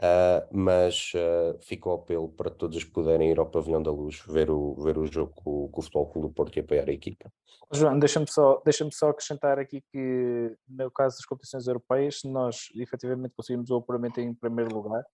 Uh, 0.00 0.46
mas 0.52 1.12
uh, 1.14 1.58
fica 1.60 1.88
o 1.88 1.94
apelo 1.94 2.28
para 2.28 2.50
todos 2.50 2.76
os 2.76 2.84
que 2.84 2.90
puderem 2.92 3.32
ir 3.32 3.38
ao 3.40 3.50
Pavilhão 3.50 3.82
da 3.82 3.90
Luz 3.90 4.22
ver 4.28 4.48
o, 4.48 4.74
ver 4.74 4.96
o 4.96 5.06
jogo 5.06 5.32
com, 5.34 5.68
com 5.68 5.80
o 5.80 5.82
Futebol 5.82 6.06
Clube 6.06 6.28
do 6.28 6.34
Porto 6.34 6.56
e 6.56 6.60
apoiar 6.60 6.88
a 6.88 6.92
equipa. 6.92 7.32
João, 7.72 7.98
deixa-me 7.98 8.30
só, 8.30 8.62
deixa 8.64 8.88
só 8.92 9.10
acrescentar 9.10 9.58
aqui 9.58 9.82
que 9.92 10.56
no 10.68 10.88
caso 10.90 11.16
das 11.16 11.26
competições 11.26 11.66
europeias, 11.66 12.20
nós 12.24 12.68
efetivamente 12.76 13.34
conseguimos 13.36 13.70
o 13.70 13.76
apuramento 13.76 14.20
em 14.20 14.32
primeiro 14.32 14.72
lugar, 14.72 15.04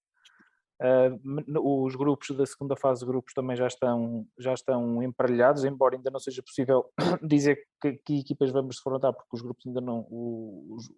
Uh, 0.83 1.85
os 1.85 1.95
grupos 1.95 2.37
da 2.37 2.45
segunda 2.45 2.75
fase 2.75 3.01
de 3.01 3.07
grupos 3.07 3.33
também 3.33 3.57
já 3.57 3.67
estão, 3.67 4.27
já 4.39 4.53
estão 4.53 5.03
emparelhados, 5.03 5.65
embora 5.65 5.97
ainda 5.97 6.11
não 6.11 6.19
seja 6.19 6.43
possível 6.43 6.85
dizer 7.23 7.59
que, 7.81 7.93
que 8.05 8.19
equipas 8.21 8.51
vamos 8.51 8.77
defrontar, 8.77 9.13
porque 9.13 9.37
os 9.37 9.41
grupos 9.41 9.65
ainda 9.67 9.81
não 9.81 10.05
os, 10.11 10.91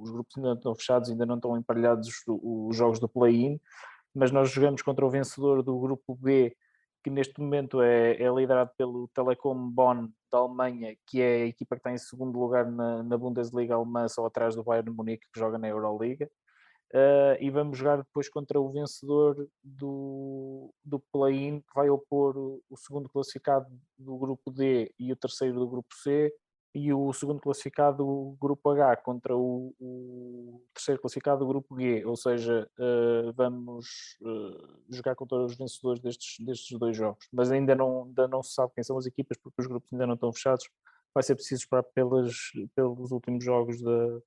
os, 0.00 0.10
grupos 0.10 0.36
ainda 0.36 0.52
estão 0.52 0.74
fechados, 0.76 1.10
ainda 1.10 1.26
não 1.26 1.36
estão 1.36 1.56
emparelhados 1.56 2.08
os, 2.08 2.22
os 2.26 2.76
jogos 2.76 3.00
do 3.00 3.08
play-in, 3.08 3.58
mas 4.14 4.30
nós 4.30 4.50
jogamos 4.50 4.80
contra 4.80 5.04
o 5.04 5.10
vencedor 5.10 5.62
do 5.62 5.78
grupo 5.78 6.14
B, 6.14 6.56
que 7.02 7.10
neste 7.10 7.40
momento 7.40 7.82
é, 7.82 8.20
é 8.22 8.28
liderado 8.32 8.70
pelo 8.76 9.08
Telekom 9.08 9.70
Bonn 9.70 10.08
da 10.30 10.38
Alemanha, 10.38 10.96
que 11.06 11.20
é 11.20 11.42
a 11.42 11.46
equipa 11.46 11.76
que 11.76 11.80
está 11.80 11.92
em 11.92 11.98
segundo 11.98 12.38
lugar 12.38 12.64
na, 12.70 13.02
na 13.02 13.18
Bundesliga 13.18 13.74
alemã, 13.74 14.08
só 14.08 14.24
atrás 14.26 14.54
do 14.54 14.64
Bayern 14.64 14.90
Munique, 14.90 15.26
que 15.32 15.38
joga 15.38 15.58
na 15.58 15.68
Euroliga. 15.68 16.28
Uh, 16.96 17.36
e 17.40 17.50
vamos 17.50 17.76
jogar 17.76 17.98
depois 17.98 18.26
contra 18.26 18.58
o 18.58 18.72
vencedor 18.72 19.46
do, 19.62 20.72
do 20.82 20.98
play-in, 21.12 21.60
que 21.60 21.74
vai 21.74 21.90
opor 21.90 22.34
o, 22.38 22.62
o, 22.70 22.76
segundo 22.78 23.06
classificado 23.06 23.66
do 23.98 24.16
grupo 24.16 24.50
D 24.50 24.90
e 24.98 25.12
o 25.12 25.16
terceiro 25.16 25.58
do 25.58 25.68
grupo 25.68 25.94
C, 25.94 26.32
e 26.74 26.94
o 26.94 27.12
segundo 27.12 27.38
classificado 27.38 27.98
do 27.98 28.36
grupo 28.40 28.70
H 28.70 28.96
contra 29.02 29.36
o, 29.36 29.74
o 29.78 30.62
terceiro 30.72 30.98
classificado 30.98 31.40
do 31.40 31.46
grupo 31.46 31.78
G, 31.78 32.02
ou 32.06 32.16
seja, 32.16 32.66
uh, 32.78 33.30
vamos 33.34 34.16
uh, 34.22 34.80
jogar 34.88 35.14
contra 35.16 35.36
os 35.44 35.54
vencedores 35.54 36.00
destes, 36.00 36.42
destes 36.42 36.78
dois 36.78 36.96
jogos, 36.96 37.28
mas 37.30 37.52
ainda 37.52 37.74
não, 37.74 38.04
ainda 38.04 38.26
não 38.26 38.42
se 38.42 38.54
sabe 38.54 38.72
quem 38.74 38.82
são 38.82 38.96
as 38.96 39.04
equipas, 39.04 39.36
porque 39.36 39.60
os 39.60 39.66
grupos 39.66 39.92
ainda 39.92 40.06
não 40.06 40.14
estão 40.14 40.32
fechados, 40.32 40.66
vai 41.12 41.22
ser 41.22 41.34
preciso 41.34 41.60
esperar 41.60 41.82
pelas, 41.82 42.34
pelos 42.74 43.12
últimos 43.12 43.44
jogos 43.44 43.82
da, 43.82 44.18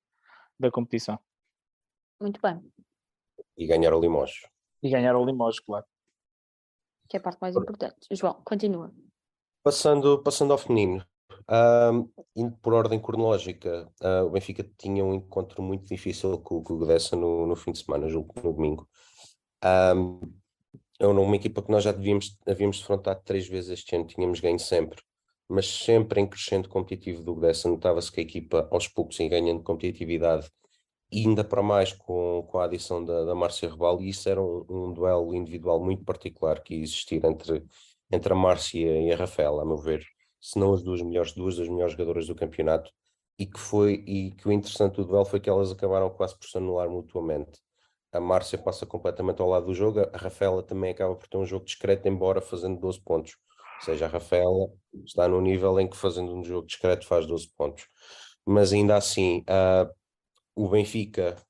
da 0.60 0.70
competição. 0.70 1.18
Muito 2.20 2.40
bem. 2.40 2.60
E 3.56 3.66
ganhar 3.66 3.94
o 3.94 4.00
Limoges. 4.00 4.46
E 4.82 4.90
ganhar 4.90 5.16
o 5.16 5.24
Limoges, 5.24 5.60
claro. 5.60 5.86
Que 7.08 7.16
é 7.16 7.20
a 7.20 7.22
parte 7.22 7.38
mais 7.40 7.56
importante. 7.56 8.06
João, 8.12 8.40
continua. 8.44 8.92
Passando, 9.62 10.22
passando 10.22 10.52
ao 10.52 10.58
feminino, 10.58 11.04
um, 11.50 12.08
indo 12.36 12.56
por 12.58 12.72
ordem 12.72 13.00
cronológica, 13.00 13.90
uh, 14.02 14.24
o 14.26 14.30
Benfica 14.30 14.68
tinha 14.78 15.04
um 15.04 15.14
encontro 15.14 15.62
muito 15.62 15.86
difícil 15.86 16.38
com, 16.38 16.62
com 16.62 16.74
o 16.74 16.78
Godessa 16.78 17.16
no, 17.16 17.46
no 17.46 17.56
fim 17.56 17.72
de 17.72 17.78
semana, 17.84 18.08
julgo 18.08 18.34
no 18.42 18.52
domingo. 18.52 18.88
Um, 19.64 20.20
é 20.98 21.06
uma 21.06 21.36
equipa 21.36 21.62
que 21.62 21.70
nós 21.70 21.82
já 21.82 21.92
devíamos, 21.92 22.38
havíamos 22.46 22.78
defrontado 22.78 23.22
três 23.24 23.48
vezes 23.48 23.70
este 23.70 23.96
ano, 23.96 24.06
tínhamos 24.06 24.38
ganho 24.38 24.58
sempre, 24.58 25.02
mas 25.48 25.66
sempre 25.66 26.20
em 26.20 26.26
crescendo 26.26 26.68
competitivo 26.68 27.22
do 27.22 27.34
Godessa, 27.34 27.68
notava-se 27.68 28.12
que 28.12 28.20
a 28.20 28.22
equipa 28.22 28.68
aos 28.70 28.86
poucos 28.86 29.18
ia 29.18 29.28
ganhando 29.28 29.62
competitividade 29.62 30.50
e 31.12 31.26
ainda 31.26 31.42
para 31.44 31.62
mais 31.62 31.92
com, 31.92 32.46
com 32.48 32.58
a 32.58 32.64
adição 32.64 33.04
da, 33.04 33.24
da 33.24 33.34
Márcia 33.34 33.68
Rebal, 33.68 34.00
e 34.00 34.08
isso 34.10 34.28
era 34.28 34.40
um, 34.40 34.64
um, 34.68 34.92
duelo 34.92 35.34
individual 35.34 35.82
muito 35.82 36.04
particular 36.04 36.62
que 36.62 36.74
ia 36.74 36.82
existir 36.82 37.24
entre, 37.24 37.64
entre 38.10 38.32
a 38.32 38.36
Márcia 38.36 39.00
e 39.00 39.12
a 39.12 39.16
Rafaela, 39.16 39.62
a 39.62 39.64
meu 39.64 39.76
ver, 39.76 40.04
se 40.40 40.58
não 40.58 40.72
as 40.72 40.82
duas 40.82 41.02
melhores, 41.02 41.32
duas 41.32 41.56
das 41.56 41.68
melhores 41.68 41.92
jogadoras 41.92 42.26
do 42.26 42.34
campeonato, 42.34 42.90
e 43.38 43.46
que 43.46 43.58
foi, 43.58 44.04
e 44.06 44.32
que 44.32 44.46
o 44.48 44.52
interessante 44.52 44.96
do 44.96 45.04
duelo 45.06 45.24
foi 45.24 45.40
que 45.40 45.48
elas 45.48 45.72
acabaram 45.72 46.10
quase 46.10 46.38
por 46.38 46.46
se 46.46 46.58
anular 46.58 46.88
mutuamente. 46.88 47.58
A 48.12 48.20
Márcia 48.20 48.58
passa 48.58 48.84
completamente 48.84 49.40
ao 49.40 49.48
lado 49.48 49.66
do 49.66 49.74
jogo, 49.74 50.00
a 50.12 50.18
Rafaela 50.18 50.62
também 50.62 50.90
acaba 50.90 51.14
por 51.14 51.28
ter 51.28 51.36
um 51.38 51.46
jogo 51.46 51.64
discreto, 51.64 52.08
embora 52.08 52.40
fazendo 52.40 52.78
12 52.78 53.00
pontos. 53.00 53.36
Ou 53.80 53.84
seja, 53.84 54.06
a 54.06 54.08
Rafaela 54.08 54.68
está 55.04 55.26
no 55.26 55.40
nível 55.40 55.80
em 55.80 55.88
que 55.88 55.96
fazendo 55.96 56.34
um 56.34 56.44
jogo 56.44 56.66
discreto 56.66 57.06
faz 57.06 57.26
12 57.26 57.48
pontos. 57.56 57.86
Mas 58.44 58.72
ainda 58.72 58.96
assim, 58.96 59.40
uh, 59.42 59.90
o 60.60 60.68
Benfica, 60.68 61.42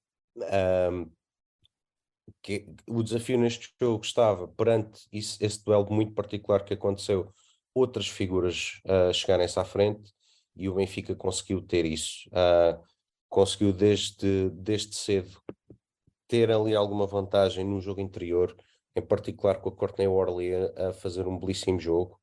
um, 0.92 1.10
que 2.40 2.64
o 2.88 3.02
desafio 3.02 3.36
neste 3.36 3.74
jogo 3.80 4.04
estava 4.04 4.46
perante 4.46 5.00
isso, 5.12 5.36
esse 5.40 5.64
duelo 5.64 5.92
muito 5.92 6.14
particular 6.14 6.64
que 6.64 6.74
aconteceu, 6.74 7.34
outras 7.74 8.06
figuras 8.06 8.80
uh, 8.84 9.12
chegarem-se 9.12 9.58
à 9.58 9.64
frente 9.64 10.12
e 10.54 10.68
o 10.68 10.74
Benfica 10.74 11.12
conseguiu 11.16 11.60
ter 11.60 11.84
isso. 11.84 12.28
Uh, 12.28 12.80
conseguiu 13.28 13.72
desde, 13.72 14.48
desde 14.50 14.94
cedo 14.94 15.42
ter 16.28 16.48
ali 16.52 16.76
alguma 16.76 17.04
vantagem 17.04 17.64
no 17.64 17.80
jogo 17.80 18.00
interior, 18.00 18.56
em 18.94 19.02
particular 19.02 19.60
com 19.60 19.70
a 19.70 19.74
Courtney 19.74 20.06
Worley 20.06 20.54
a, 20.54 20.90
a 20.90 20.92
fazer 20.92 21.26
um 21.26 21.36
belíssimo 21.36 21.80
jogo, 21.80 22.16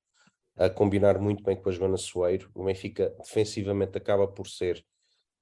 a 0.56 0.70
combinar 0.70 1.20
muito 1.20 1.44
bem 1.44 1.62
com 1.62 1.68
a 1.68 1.72
Joana 1.74 1.98
Soeiro. 1.98 2.50
O 2.56 2.64
Benfica 2.64 3.14
defensivamente 3.22 3.98
acaba 3.98 4.26
por 4.26 4.48
ser 4.48 4.86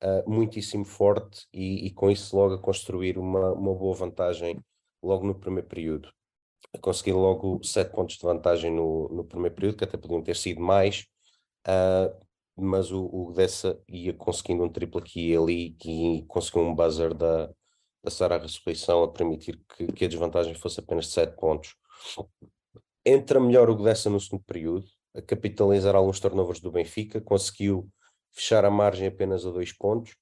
uh, 0.03 0.29
muitíssimo 0.29 0.85
forte 0.85 1.47
e, 1.53 1.87
e, 1.87 1.91
com 1.91 2.09
isso 2.09 2.35
logo 2.35 2.55
a 2.55 2.59
construir 2.59 3.17
uma, 3.17 3.51
uma 3.53 3.73
boa 3.73 3.95
vantagem 3.95 4.59
logo 5.01 5.25
no 5.25 5.35
primeiro 5.35 5.67
período. 5.67 6.09
A 6.73 6.77
conseguir 6.79 7.13
logo 7.13 7.61
sete 7.63 7.91
pontos 7.91 8.17
de 8.17 8.23
vantagem 8.23 8.71
no, 8.73 9.07
no 9.09 9.23
primeiro 9.23 9.55
período, 9.55 9.77
que 9.77 9.83
até 9.83 9.97
podiam 9.97 10.21
ter 10.21 10.35
sido 10.35 10.61
mais, 10.61 11.05
uh, 11.67 12.25
mas 12.57 12.91
o, 12.91 13.05
o 13.05 13.33
Dessa 13.33 13.79
ia 13.87 14.13
conseguindo 14.13 14.63
um 14.63 14.69
triplo 14.69 14.99
aqui 14.99 15.31
e 15.31 15.37
ali 15.37 15.77
e 15.85 16.25
conseguiu 16.27 16.61
um 16.63 16.73
buzzer 16.73 17.13
da, 17.13 17.49
da 18.03 18.11
Sara 18.11 18.37
Ressurreição 18.37 19.03
a 19.03 19.11
permitir 19.11 19.61
que, 19.75 19.87
que, 19.87 20.05
a 20.05 20.07
desvantagem 20.07 20.53
fosse 20.55 20.79
apenas 20.79 21.05
de 21.05 21.11
7 21.11 21.35
pontos. 21.35 21.75
Entra 23.05 23.39
melhor 23.39 23.69
o 23.69 23.75
Dessa 23.75 24.09
no 24.09 24.19
segundo 24.19 24.43
período, 24.43 24.85
a 25.15 25.21
capitalizar 25.21 25.95
alguns 25.95 26.19
turnovers 26.19 26.59
do 26.59 26.71
Benfica, 26.71 27.21
conseguiu 27.21 27.89
fechar 28.35 28.65
a 28.65 28.69
margem 28.69 29.07
apenas 29.07 29.45
a 29.45 29.51
dois 29.51 29.71
pontos. 29.71 30.15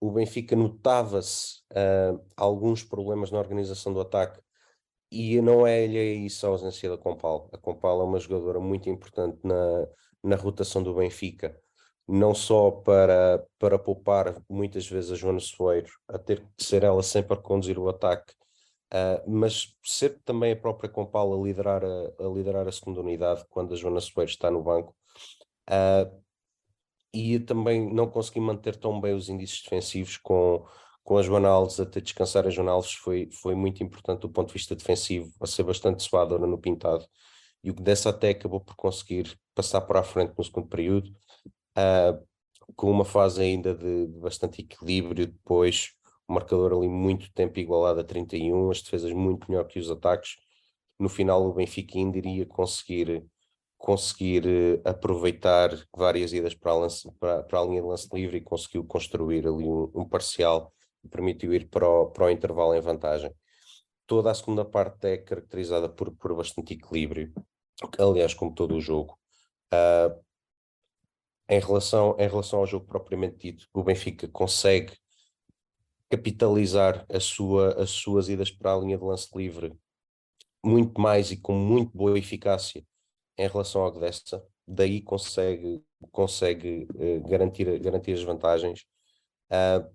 O 0.00 0.10
Benfica 0.10 0.56
notava-se 0.56 1.60
uh, 1.72 2.22
alguns 2.36 2.82
problemas 2.82 3.30
na 3.30 3.38
organização 3.38 3.92
do 3.92 4.00
ataque 4.00 4.40
e 5.10 5.40
não 5.40 5.66
é 5.66 5.84
isso 5.84 6.46
a 6.46 6.50
ausência 6.50 6.88
da 6.88 6.96
Compal. 6.96 7.48
A 7.52 7.58
Compal 7.58 8.00
é 8.00 8.04
uma 8.04 8.18
jogadora 8.18 8.60
muito 8.60 8.88
importante 8.88 9.38
na, 9.42 9.86
na 10.22 10.36
rotação 10.36 10.82
do 10.82 10.94
Benfica, 10.94 11.58
não 12.06 12.34
só 12.34 12.70
para, 12.70 13.44
para 13.58 13.78
poupar 13.78 14.40
muitas 14.48 14.86
vezes 14.88 15.12
a 15.12 15.16
Joana 15.16 15.40
Soeiro, 15.40 15.90
a 16.08 16.18
ter 16.18 16.40
que 16.56 16.64
ser 16.64 16.84
ela 16.84 17.02
sempre 17.02 17.34
a 17.34 17.36
conduzir 17.36 17.78
o 17.78 17.88
ataque, 17.88 18.32
uh, 18.94 19.30
mas 19.30 19.76
ser 19.84 20.20
também 20.24 20.52
a 20.52 20.56
própria 20.56 20.88
Compal 20.88 21.34
a 21.34 21.44
liderar 21.44 21.84
a, 21.84 21.86
a, 21.86 22.28
liderar 22.32 22.68
a 22.68 22.72
segunda 22.72 23.00
unidade 23.00 23.44
quando 23.50 23.74
a 23.74 23.76
Joana 23.76 24.00
Soeiro 24.00 24.30
está 24.30 24.50
no 24.50 24.62
banco. 24.62 24.94
Uh, 25.68 26.22
e 27.12 27.38
também 27.40 27.92
não 27.92 28.08
consegui 28.08 28.40
manter 28.40 28.76
tão 28.76 29.00
bem 29.00 29.14
os 29.14 29.28
índices 29.28 29.62
defensivos 29.62 30.16
com, 30.16 30.64
com 31.02 31.18
a 31.18 31.22
Joana 31.22 31.48
Alves 31.48 31.80
até 31.80 32.00
descansar. 32.00 32.46
A 32.46 32.50
Joana 32.50 32.72
Alves 32.72 32.92
foi, 32.92 33.28
foi 33.42 33.54
muito 33.54 33.82
importante 33.82 34.20
do 34.20 34.30
ponto 34.30 34.48
de 34.48 34.54
vista 34.54 34.76
defensivo, 34.76 35.30
a 35.40 35.46
ser 35.46 35.64
bastante 35.64 36.02
suadora 36.02 36.46
no 36.46 36.58
pintado 36.58 37.04
e 37.62 37.70
o 37.70 37.74
que 37.74 37.82
dessa 37.82 38.10
até 38.10 38.30
acabou 38.30 38.60
por 38.60 38.74
conseguir 38.74 39.38
passar 39.54 39.80
para 39.82 40.00
a 40.00 40.04
frente 40.04 40.32
no 40.36 40.44
segundo 40.44 40.68
período 40.68 41.10
uh, 41.76 42.26
com 42.74 42.90
uma 42.90 43.04
fase 43.04 43.42
ainda 43.42 43.74
de, 43.74 44.06
de, 44.06 44.18
bastante 44.18 44.62
equilíbrio 44.62 45.26
depois 45.26 45.90
o 46.26 46.32
marcador 46.32 46.72
ali 46.72 46.88
muito 46.88 47.32
tempo 47.32 47.58
igualado 47.58 48.00
a 48.00 48.04
31, 48.04 48.70
as 48.70 48.82
defesas 48.82 49.12
muito 49.12 49.50
melhor 49.50 49.66
que 49.66 49.80
os 49.80 49.90
ataques. 49.90 50.36
No 50.98 51.08
final 51.08 51.44
o 51.44 51.52
Benfica 51.52 51.98
ainda 51.98 52.18
iria 52.18 52.46
conseguir 52.46 53.26
conseguir 53.80 54.46
uh, 54.46 54.80
aproveitar 54.84 55.70
várias 55.96 56.34
idas 56.34 56.54
para 56.54 56.72
a, 56.72 56.76
lance, 56.76 57.10
para, 57.18 57.42
para 57.42 57.60
a, 57.60 57.64
linha 57.64 57.80
de 57.80 57.88
lance 57.88 58.08
livre 58.12 58.36
e 58.36 58.42
conseguiu 58.42 58.84
construir 58.84 59.46
ali 59.48 59.64
um, 59.64 59.90
um 59.94 60.06
parcial 60.06 60.72
que 61.00 61.08
permitiu 61.08 61.54
ir 61.54 61.66
para 61.70 61.88
o, 61.88 62.10
para 62.10 62.26
o 62.26 62.30
intervalo 62.30 62.74
em 62.74 62.80
vantagem. 62.80 63.34
Toda 64.06 64.30
a 64.30 64.34
segunda 64.34 64.66
parte 64.66 65.06
é 65.06 65.16
caracterizada 65.16 65.88
por, 65.88 66.12
por 66.12 66.36
bastante 66.36 66.74
equilíbrio, 66.74 67.32
aliás, 67.98 68.34
como 68.34 68.54
todo 68.54 68.76
o 68.76 68.80
jogo. 68.82 69.18
Uh, 69.72 70.22
em, 71.48 71.58
relação, 71.58 72.16
em 72.18 72.28
relação 72.28 72.58
ao 72.58 72.66
jogo 72.66 72.86
propriamente 72.86 73.38
dito, 73.38 73.66
o 73.72 73.82
Benfica 73.82 74.28
consegue 74.28 74.92
capitalizar 76.10 77.06
sua, 77.18 77.82
as 77.82 77.90
suas 77.90 78.28
idas 78.28 78.50
para 78.50 78.74
a 78.74 78.78
linha 78.78 78.98
de 78.98 79.04
lance 79.04 79.28
livre 79.34 79.72
muito 80.62 81.00
mais 81.00 81.30
e 81.30 81.36
com 81.38 81.54
muito 81.54 81.96
boa 81.96 82.18
eficácia 82.18 82.84
em 83.40 83.48
relação 83.48 83.82
ao 83.82 83.90
Gdesta, 83.90 84.44
daí 84.68 85.00
consegue, 85.00 85.82
consegue 86.12 86.86
uh, 86.94 87.26
garantir, 87.26 87.78
garantir 87.80 88.12
as 88.12 88.22
vantagens. 88.22 88.84
Uh, 89.50 89.90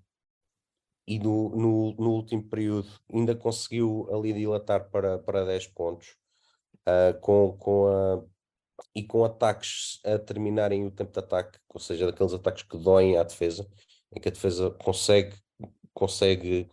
e 1.07 1.19
no, 1.19 1.49
no, 1.49 1.91
no, 1.93 2.09
último 2.11 2.43
período 2.49 2.89
ainda 3.13 3.35
conseguiu 3.35 4.09
ali 4.11 4.33
dilatar 4.33 4.89
para, 4.89 5.19
para 5.19 5.45
10 5.45 5.67
pontos, 5.67 6.17
uh, 6.87 7.19
com, 7.21 7.55
com 7.59 7.87
a, 7.87 8.23
e 8.95 9.03
com 9.03 9.23
ataques 9.23 9.99
a 10.03 10.17
terminarem 10.17 10.83
o 10.83 10.91
tempo 10.91 11.11
de 11.11 11.19
ataque, 11.19 11.59
ou 11.69 11.79
seja, 11.79 12.07
daqueles 12.07 12.33
ataques 12.33 12.63
que 12.63 12.77
doem 12.77 13.15
à 13.17 13.23
defesa, 13.23 13.69
em 14.11 14.19
que 14.19 14.27
a 14.27 14.31
defesa 14.31 14.71
consegue, 14.71 15.35
consegue 15.93 16.67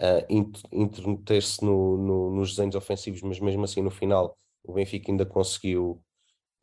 uh, 0.00 0.56
intermeter-se 0.72 1.62
no, 1.62 1.98
no, 1.98 2.30
nos 2.30 2.52
desenhos 2.52 2.74
ofensivos, 2.74 3.20
mas 3.20 3.38
mesmo 3.38 3.64
assim 3.64 3.82
no 3.82 3.90
final 3.90 4.34
o 4.64 4.72
Benfica 4.72 5.12
ainda 5.12 5.26
conseguiu 5.26 6.02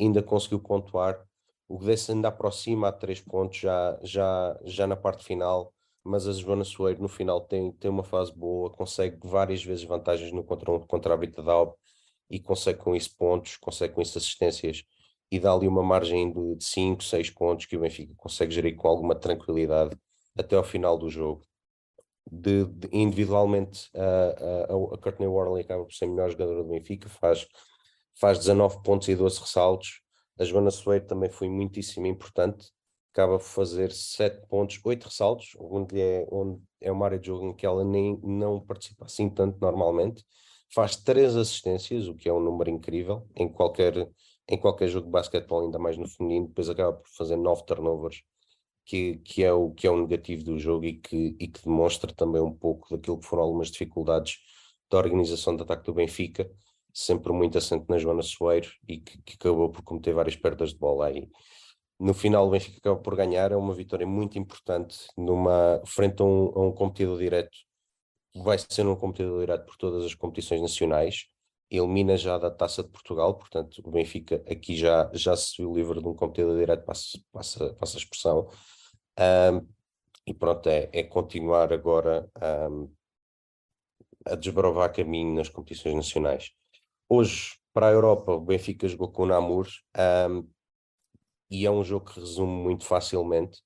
ainda 0.05 0.22
conseguiu 0.24 0.60
pontuar. 0.60 1.24
O 1.67 1.77
Gdessa 1.77 2.12
ainda 2.12 2.27
aproxima 2.27 2.89
a 2.89 2.91
três 2.91 3.22
pontos 3.22 3.58
já, 3.58 3.98
já, 4.03 4.60
já 4.63 4.88
na 4.88 4.96
parte 4.96 5.24
final, 5.24 5.74
mas 6.03 6.27
a 6.27 6.34
Joana 6.34 6.63
Soeiro 6.63 7.01
no 7.01 7.08
final 7.08 7.41
tem, 7.41 7.72
tem 7.74 7.89
uma 7.89 8.03
fase 8.03 8.34
boa, 8.34 8.70
consegue 8.70 9.17
várias 9.24 9.63
vezes 9.63 9.84
vantagens 9.84 10.31
no 10.31 10.43
contra, 10.43 10.79
contra 10.79 11.13
a 11.13 11.17
Brita 11.17 11.41
Daub 11.41 11.74
e 12.29 12.39
consegue 12.39 12.79
com 12.79 12.96
isso 12.96 13.15
pontos, 13.17 13.58
consegue 13.58 13.93
com 13.93 14.01
isso 14.01 14.17
assistências 14.17 14.84
e 15.31 15.39
dá 15.39 15.53
ali 15.53 15.67
uma 15.67 15.84
margem 15.84 16.31
de 16.31 16.63
5, 16.63 17.03
6 17.03 17.29
pontos 17.29 17.65
que 17.65 17.77
o 17.77 17.79
Benfica 17.79 18.13
consegue 18.17 18.53
gerir 18.53 18.75
com 18.75 18.88
alguma 18.88 19.15
tranquilidade 19.15 19.96
até 20.38 20.55
ao 20.55 20.63
final 20.63 20.98
do 20.98 21.10
jogo. 21.10 21.41
De, 22.29 22.65
de, 22.65 22.89
individualmente, 22.91 23.89
a, 23.96 24.74
a, 24.74 24.96
a 24.96 24.98
Courtney 24.98 25.27
Warley 25.27 25.63
acaba 25.63 25.84
por 25.84 25.93
ser 25.93 26.05
a 26.05 26.08
melhor 26.08 26.29
jogadora 26.29 26.63
do 26.63 26.70
Benfica, 26.70 27.10
faz 27.10 27.48
faz 28.20 28.38
19 28.39 28.82
pontos 28.84 29.08
e 29.08 29.15
12 29.15 29.39
ressaltos. 29.39 30.01
A 30.39 30.44
Joana 30.44 30.72
Soeiro 30.72 31.06
também 31.06 31.30
foi 31.30 31.50
muitíssimo 31.50 32.08
importante, 32.08 32.72
acaba 33.13 33.38
por 33.38 33.46
fazer 33.46 33.91
7 33.91 34.48
pontos, 34.48 34.80
8 34.84 35.03
ressaltos, 35.06 35.56
onde 35.60 36.00
é, 36.00 36.25
onde 36.32 36.62
é 36.80 36.91
uma 36.91 37.06
área 37.06 37.20
de 37.20 37.27
jogo 37.27 37.46
em 37.46 37.53
que 37.53 37.65
ela 37.65 37.84
nem 37.84 38.20
não 38.24 38.60
participa 38.60 39.06
assim 39.06 39.30
tanto 39.30 39.60
normalmente. 39.60 40.24
Faz 40.74 40.96
3 40.96 41.36
assistências, 41.36 42.08
o 42.08 42.15
que 42.15 42.30
é 42.30 42.34
um 42.34 42.39
número 42.39 42.70
incrível 42.70 43.27
em 43.36 43.50
qualquer, 43.50 44.10
em 44.48 44.58
qualquer 44.58 44.88
jogo 44.88 45.08
de 45.08 45.12
basquetebol, 45.12 45.65
ainda 45.65 45.77
mais 45.77 45.98
no 45.98 46.08
feminino. 46.08 46.48
Depois 46.48 46.70
acaba 46.70 46.94
por 46.94 47.10
fazer 47.10 47.36
9 47.36 47.65
turnovers, 47.65 48.24
que, 48.86 49.18
que, 49.18 49.44
é 49.44 49.53
o, 49.53 49.72
que 49.72 49.86
é 49.88 49.91
o 49.91 50.01
negativo 50.01 50.44
do 50.44 50.58
jogo 50.58 50.86
e 50.86 50.94
que, 50.94 51.36
e 51.39 51.48
que 51.48 51.63
demonstra 51.63 52.13
também 52.13 52.41
um 52.41 52.53
pouco 52.53 52.89
daquilo 52.89 53.20
que 53.20 53.25
foram 53.25 53.44
algumas 53.44 53.70
dificuldades 53.70 54.38
da 54.89 54.98
organização 54.98 55.56
de 55.56 55.63
ataque 55.63 55.86
do 55.86 55.94
Benfica, 55.94 56.50
sempre 56.93 57.31
muito 57.33 57.57
assente 57.57 57.86
na 57.89 57.98
Joana 57.98 58.21
Soeiro 58.21 58.69
e 58.88 59.00
que, 59.00 59.21
que 59.24 59.36
acabou 59.36 59.69
por 59.69 59.81
cometer 59.83 60.13
várias 60.13 60.36
perdas 60.36 60.71
de 60.71 60.77
bola 60.77 61.07
aí 61.07 61.29
no 62.01 62.15
final 62.15 62.48
o 62.48 62.50
Benfica 62.50 62.79
acaba 62.79 63.00
por 63.00 63.15
ganhar, 63.15 63.51
é 63.51 63.55
uma 63.55 63.75
vitória 63.75 64.07
muito 64.07 64.38
importante 64.39 65.07
numa, 65.15 65.79
frente 65.86 66.19
a 66.21 66.25
um, 66.25 66.51
a 66.55 66.67
um 66.67 66.71
competidor 66.71 67.19
direto, 67.19 67.55
vai 68.36 68.57
ser 68.57 68.88
um 68.88 68.95
competidor 68.95 69.39
direto 69.41 69.65
por 69.67 69.77
todas 69.77 70.03
as 70.03 70.15
competições 70.15 70.62
nacionais, 70.62 71.27
elimina 71.69 72.17
já 72.17 72.39
da 72.39 72.50
Taça 72.50 72.81
de 72.81 72.89
Portugal, 72.89 73.38
portanto 73.38 73.83
o 73.86 73.91
Benfica 73.91 74.43
aqui 74.50 74.75
já, 74.75 75.12
já 75.13 75.38
se 75.38 75.62
viu 75.62 75.75
livre 75.75 76.01
de 76.01 76.07
um 76.07 76.15
competidor 76.15 76.57
direto, 76.57 76.83
passa, 76.86 77.19
passa, 77.31 77.74
passa 77.75 77.98
a 77.98 78.00
expressão, 78.00 78.50
um, 79.53 79.67
e 80.25 80.33
pronto, 80.33 80.67
é, 80.69 80.89
é 80.91 81.03
continuar 81.03 81.71
agora 81.71 82.27
um, 82.71 82.91
a 84.25 84.36
desbravar 84.36 84.91
caminho 84.91 85.36
nas 85.36 85.50
competições 85.50 85.93
nacionais. 85.95 86.51
Hoje, 87.13 87.58
para 87.74 87.89
a 87.89 87.91
Europa, 87.91 88.32
o 88.32 88.39
Benfica 88.39 88.88
jogou 88.88 89.12
com 89.12 89.24
o 89.24 89.25
Namur, 89.25 89.68
um, 90.30 90.50
e 91.50 91.65
é 91.65 91.70
um 91.70 91.84
jogo 91.84 92.06
que 92.06 92.18
resume 92.18 92.53
muito 92.63 92.86
facilmente. 92.86 93.60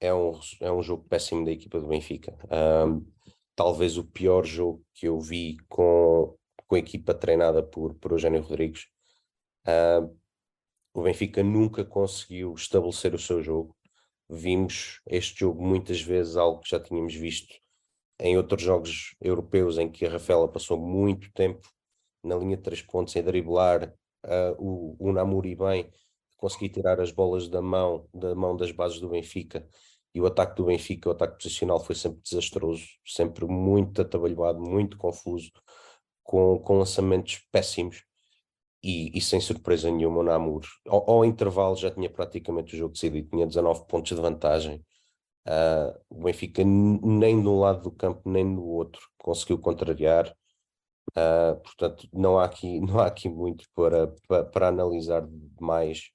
É 0.00 0.12
um, 0.12 0.32
é 0.60 0.72
um 0.72 0.82
jogo 0.82 1.04
péssimo 1.08 1.44
da 1.44 1.52
equipa 1.52 1.78
do 1.78 1.86
Benfica. 1.86 2.36
Um, 2.50 3.06
talvez 3.54 3.96
o 3.96 4.02
pior 4.02 4.44
jogo 4.44 4.84
que 4.94 5.06
eu 5.06 5.20
vi 5.20 5.58
com, 5.68 6.36
com 6.66 6.74
a 6.74 6.78
equipa 6.80 7.14
treinada 7.14 7.62
por, 7.62 7.94
por 7.94 8.10
Eugênio 8.10 8.42
Rodrigues. 8.42 8.88
O 10.92 11.02
Benfica 11.04 11.40
nunca 11.44 11.84
conseguiu 11.84 12.52
estabelecer 12.52 13.14
o 13.14 13.18
seu 13.18 13.40
jogo. 13.40 13.76
Vimos 14.28 15.00
este 15.06 15.38
jogo 15.38 15.62
muitas 15.62 16.00
vezes, 16.00 16.36
algo 16.36 16.58
que 16.58 16.70
já 16.70 16.80
tínhamos 16.80 17.14
visto 17.14 17.54
em 18.18 18.36
outros 18.36 18.62
jogos 18.62 19.14
europeus, 19.20 19.78
em 19.78 19.88
que 19.88 20.04
a 20.04 20.10
Rafaela 20.10 20.50
passou 20.50 20.76
muito 20.76 21.30
tempo 21.32 21.60
na 22.22 22.36
linha 22.36 22.56
de 22.56 22.62
três 22.62 22.82
pontos, 22.82 23.14
em 23.16 23.22
driblar 23.22 23.92
uh, 24.24 24.54
o, 24.58 24.96
o 24.98 25.12
Namuri 25.12 25.54
bem, 25.54 25.90
conseguir 26.36 26.70
tirar 26.70 27.00
as 27.00 27.12
bolas 27.12 27.48
da 27.48 27.62
mão, 27.62 28.08
da 28.12 28.34
mão 28.34 28.56
das 28.56 28.72
bases 28.72 29.00
do 29.00 29.08
Benfica. 29.08 29.66
E 30.14 30.20
o 30.20 30.26
ataque 30.26 30.56
do 30.56 30.66
Benfica, 30.66 31.08
o 31.08 31.12
ataque 31.12 31.36
posicional, 31.36 31.80
foi 31.80 31.94
sempre 31.94 32.20
desastroso, 32.20 32.84
sempre 33.06 33.46
muito 33.46 34.02
atabalhoado, 34.02 34.60
muito 34.60 34.96
confuso, 34.98 35.50
com, 36.22 36.58
com 36.58 36.78
lançamentos 36.78 37.38
péssimos. 37.50 38.04
E, 38.82 39.16
e, 39.16 39.20
sem 39.20 39.40
surpresa 39.40 39.90
nenhuma, 39.90 40.18
o 40.18 40.22
Namur, 40.24 40.62
ao, 40.88 41.08
ao, 41.08 41.24
intervalo, 41.24 41.76
já 41.76 41.90
tinha 41.90 42.10
praticamente 42.10 42.74
o 42.74 42.78
jogo 42.78 42.94
decidido, 42.94 43.28
tinha 43.30 43.46
19 43.46 43.86
pontos 43.86 44.14
de 44.14 44.20
vantagem. 44.20 44.84
Uh, 45.46 45.98
o 46.10 46.24
Benfica, 46.24 46.62
nem 46.64 47.40
de 47.40 47.48
um 47.48 47.60
lado 47.60 47.82
do 47.82 47.92
campo, 47.92 48.28
nem 48.28 48.54
do 48.54 48.64
outro, 48.64 49.00
conseguiu 49.18 49.58
contrariar. 49.58 50.34
Uh, 51.10 51.60
portanto, 51.62 52.08
não 52.12 52.38
há 52.38 52.44
aqui, 52.44 52.80
não 52.80 53.00
há 53.00 53.06
aqui 53.06 53.28
muito 53.28 53.64
para, 53.74 54.14
para, 54.26 54.44
para 54.44 54.68
analisar 54.68 55.26
mais 55.60 56.10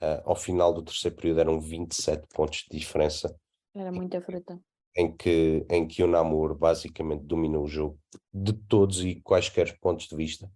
Uh, 0.00 0.22
ao 0.24 0.36
final 0.36 0.72
do 0.72 0.82
terceiro 0.82 1.16
período 1.16 1.40
eram 1.40 1.60
27 1.60 2.28
pontos 2.32 2.64
de 2.70 2.78
diferença. 2.78 3.34
Era 3.74 3.90
muita 3.90 4.20
fruta. 4.20 4.60
Em 4.96 5.14
que, 5.14 5.66
em 5.68 5.86
que 5.88 6.02
o 6.02 6.06
Namor 6.06 6.56
basicamente 6.56 7.24
dominou 7.24 7.64
o 7.64 7.68
jogo 7.68 7.98
de 8.32 8.52
todos 8.52 9.04
e 9.04 9.20
quaisquer 9.20 9.76
pontos 9.80 10.06
de 10.06 10.16
vista. 10.16 10.50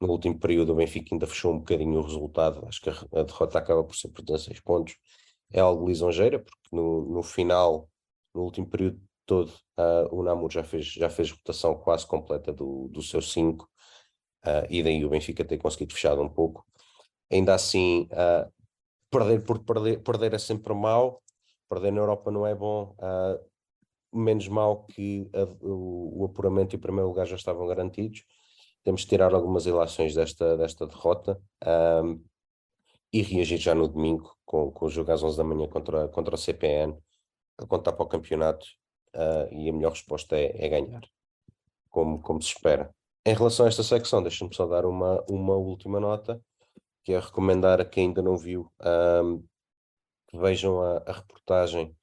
No 0.00 0.08
último 0.08 0.38
período, 0.38 0.72
o 0.72 0.76
Benfica 0.76 1.14
ainda 1.14 1.26
fechou 1.26 1.52
um 1.52 1.58
bocadinho 1.58 1.98
o 1.98 2.02
resultado. 2.02 2.66
Acho 2.66 2.80
que 2.80 2.88
a, 2.88 3.22
derrota 3.22 3.58
acaba 3.58 3.84
por 3.84 3.94
ser 3.94 4.08
por 4.08 4.22
16 4.22 4.60
pontos. 4.60 4.96
É 5.52 5.60
algo 5.60 5.86
lisonjeira, 5.86 6.38
porque 6.38 6.68
no, 6.72 7.02
no 7.02 7.22
final, 7.22 7.88
no 8.34 8.42
último 8.42 8.68
período 8.68 9.00
todo, 9.28 9.52
uh, 9.78 10.08
o 10.10 10.22
Namor 10.22 10.50
já 10.50 10.64
fez, 10.64 10.86
já 10.86 11.10
fez 11.10 11.30
rotação 11.30 11.74
quase 11.76 12.06
completa 12.06 12.50
do, 12.50 12.88
do 12.88 13.02
seu 13.02 13.20
5. 13.20 13.64
Uh, 13.64 13.68
ah, 14.44 14.66
e 14.70 14.82
daí 14.82 15.04
o 15.04 15.10
Benfica 15.10 15.44
ter 15.44 15.58
conseguido 15.58 15.92
fechar 15.92 16.18
um 16.18 16.28
pouco. 16.28 16.64
Ainda 17.30 17.54
assim, 17.54 18.08
uh, 18.12 18.50
perder 19.10 19.44
por 19.44 19.62
perder, 19.62 20.02
perder 20.02 20.32
é 20.32 20.38
sempre 20.38 20.72
mau, 20.74 21.22
perder 21.68 21.92
na 21.92 22.00
Europa 22.00 22.30
não 22.30 22.46
é 22.46 22.54
bom, 22.54 22.96
menos 24.10 24.48
mal 24.48 24.86
que 24.86 25.30
a, 25.34 25.42
o, 25.62 26.22
o, 26.22 26.24
apuramento 26.24 26.74
e 26.74 26.78
o 26.78 26.80
primeiro 26.80 27.08
lugar 27.08 27.26
já 27.26 27.36
estavam 27.36 27.66
garantidos. 27.66 28.24
Temos 28.82 29.02
de 29.02 29.08
tirar 29.08 29.34
algumas 29.34 29.66
ilações 29.66 30.14
desta, 30.14 30.56
desta 30.56 30.86
derrota 30.86 31.38
um, 32.02 32.24
e 33.12 33.20
reagir 33.20 33.58
já 33.58 33.74
no 33.74 33.86
domingo 33.86 34.34
com, 34.46 34.70
com 34.72 34.86
o 34.86 34.88
jogo 34.88 35.12
às 35.12 35.22
11 35.22 35.36
da 35.36 35.44
manhã 35.44 35.68
contra, 35.68 36.08
contra 36.08 36.34
o 36.34 36.38
CPN, 36.38 36.96
a 37.58 37.66
contar 37.66 37.92
para 37.92 38.04
o 38.04 38.08
campeonato 38.08 38.66
uh, 39.14 39.52
e 39.52 39.68
a 39.68 39.72
melhor 39.72 39.92
resposta 39.92 40.36
é, 40.36 40.64
é 40.64 40.68
ganhar, 40.68 41.02
como, 41.90 42.20
como 42.20 42.42
se 42.42 42.48
espera. 42.48 42.94
Em 43.24 43.34
relação 43.34 43.66
a 43.66 43.68
esta 43.68 43.82
secção, 43.82 44.22
deixa-me 44.22 44.54
só 44.54 44.66
dar 44.66 44.86
uma, 44.86 45.22
uma 45.28 45.54
última 45.54 46.00
nota 46.00 46.40
que 47.04 47.12
é 47.14 47.18
recomendar 47.18 47.80
a 47.80 47.84
quem 47.84 48.08
ainda 48.08 48.20
não 48.20 48.36
viu 48.36 48.70
um, 49.24 49.42
que 50.28 50.38
vejam 50.38 50.82
a, 50.82 50.98
a, 51.06 51.12
reportagem 51.12 51.96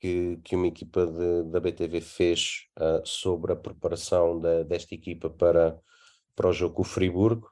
que, 0.00 0.36
que 0.38 0.56
uma 0.56 0.66
equipa 0.66 1.06
de, 1.06 1.44
da 1.44 1.60
BTV 1.60 2.00
fez 2.00 2.66
uh, 2.78 3.06
sobre 3.06 3.52
a 3.52 3.56
preparação 3.56 4.40
da, 4.40 4.64
desta 4.64 4.94
equipa 4.94 5.30
para, 5.30 5.78
para 6.34 6.48
o 6.48 6.52
jogo 6.52 6.74
com 6.74 6.82
o 6.82 6.84
Friburgo, 6.84 7.48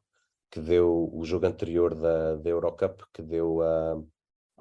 que 0.50 0.58
deu 0.60 1.08
o 1.12 1.24
jogo 1.24 1.46
anterior 1.46 1.94
da, 1.94 2.34
da 2.36 2.50
Eurocup, 2.50 3.04
que 3.12 3.22
deu, 3.22 3.58
uh, 3.58 4.08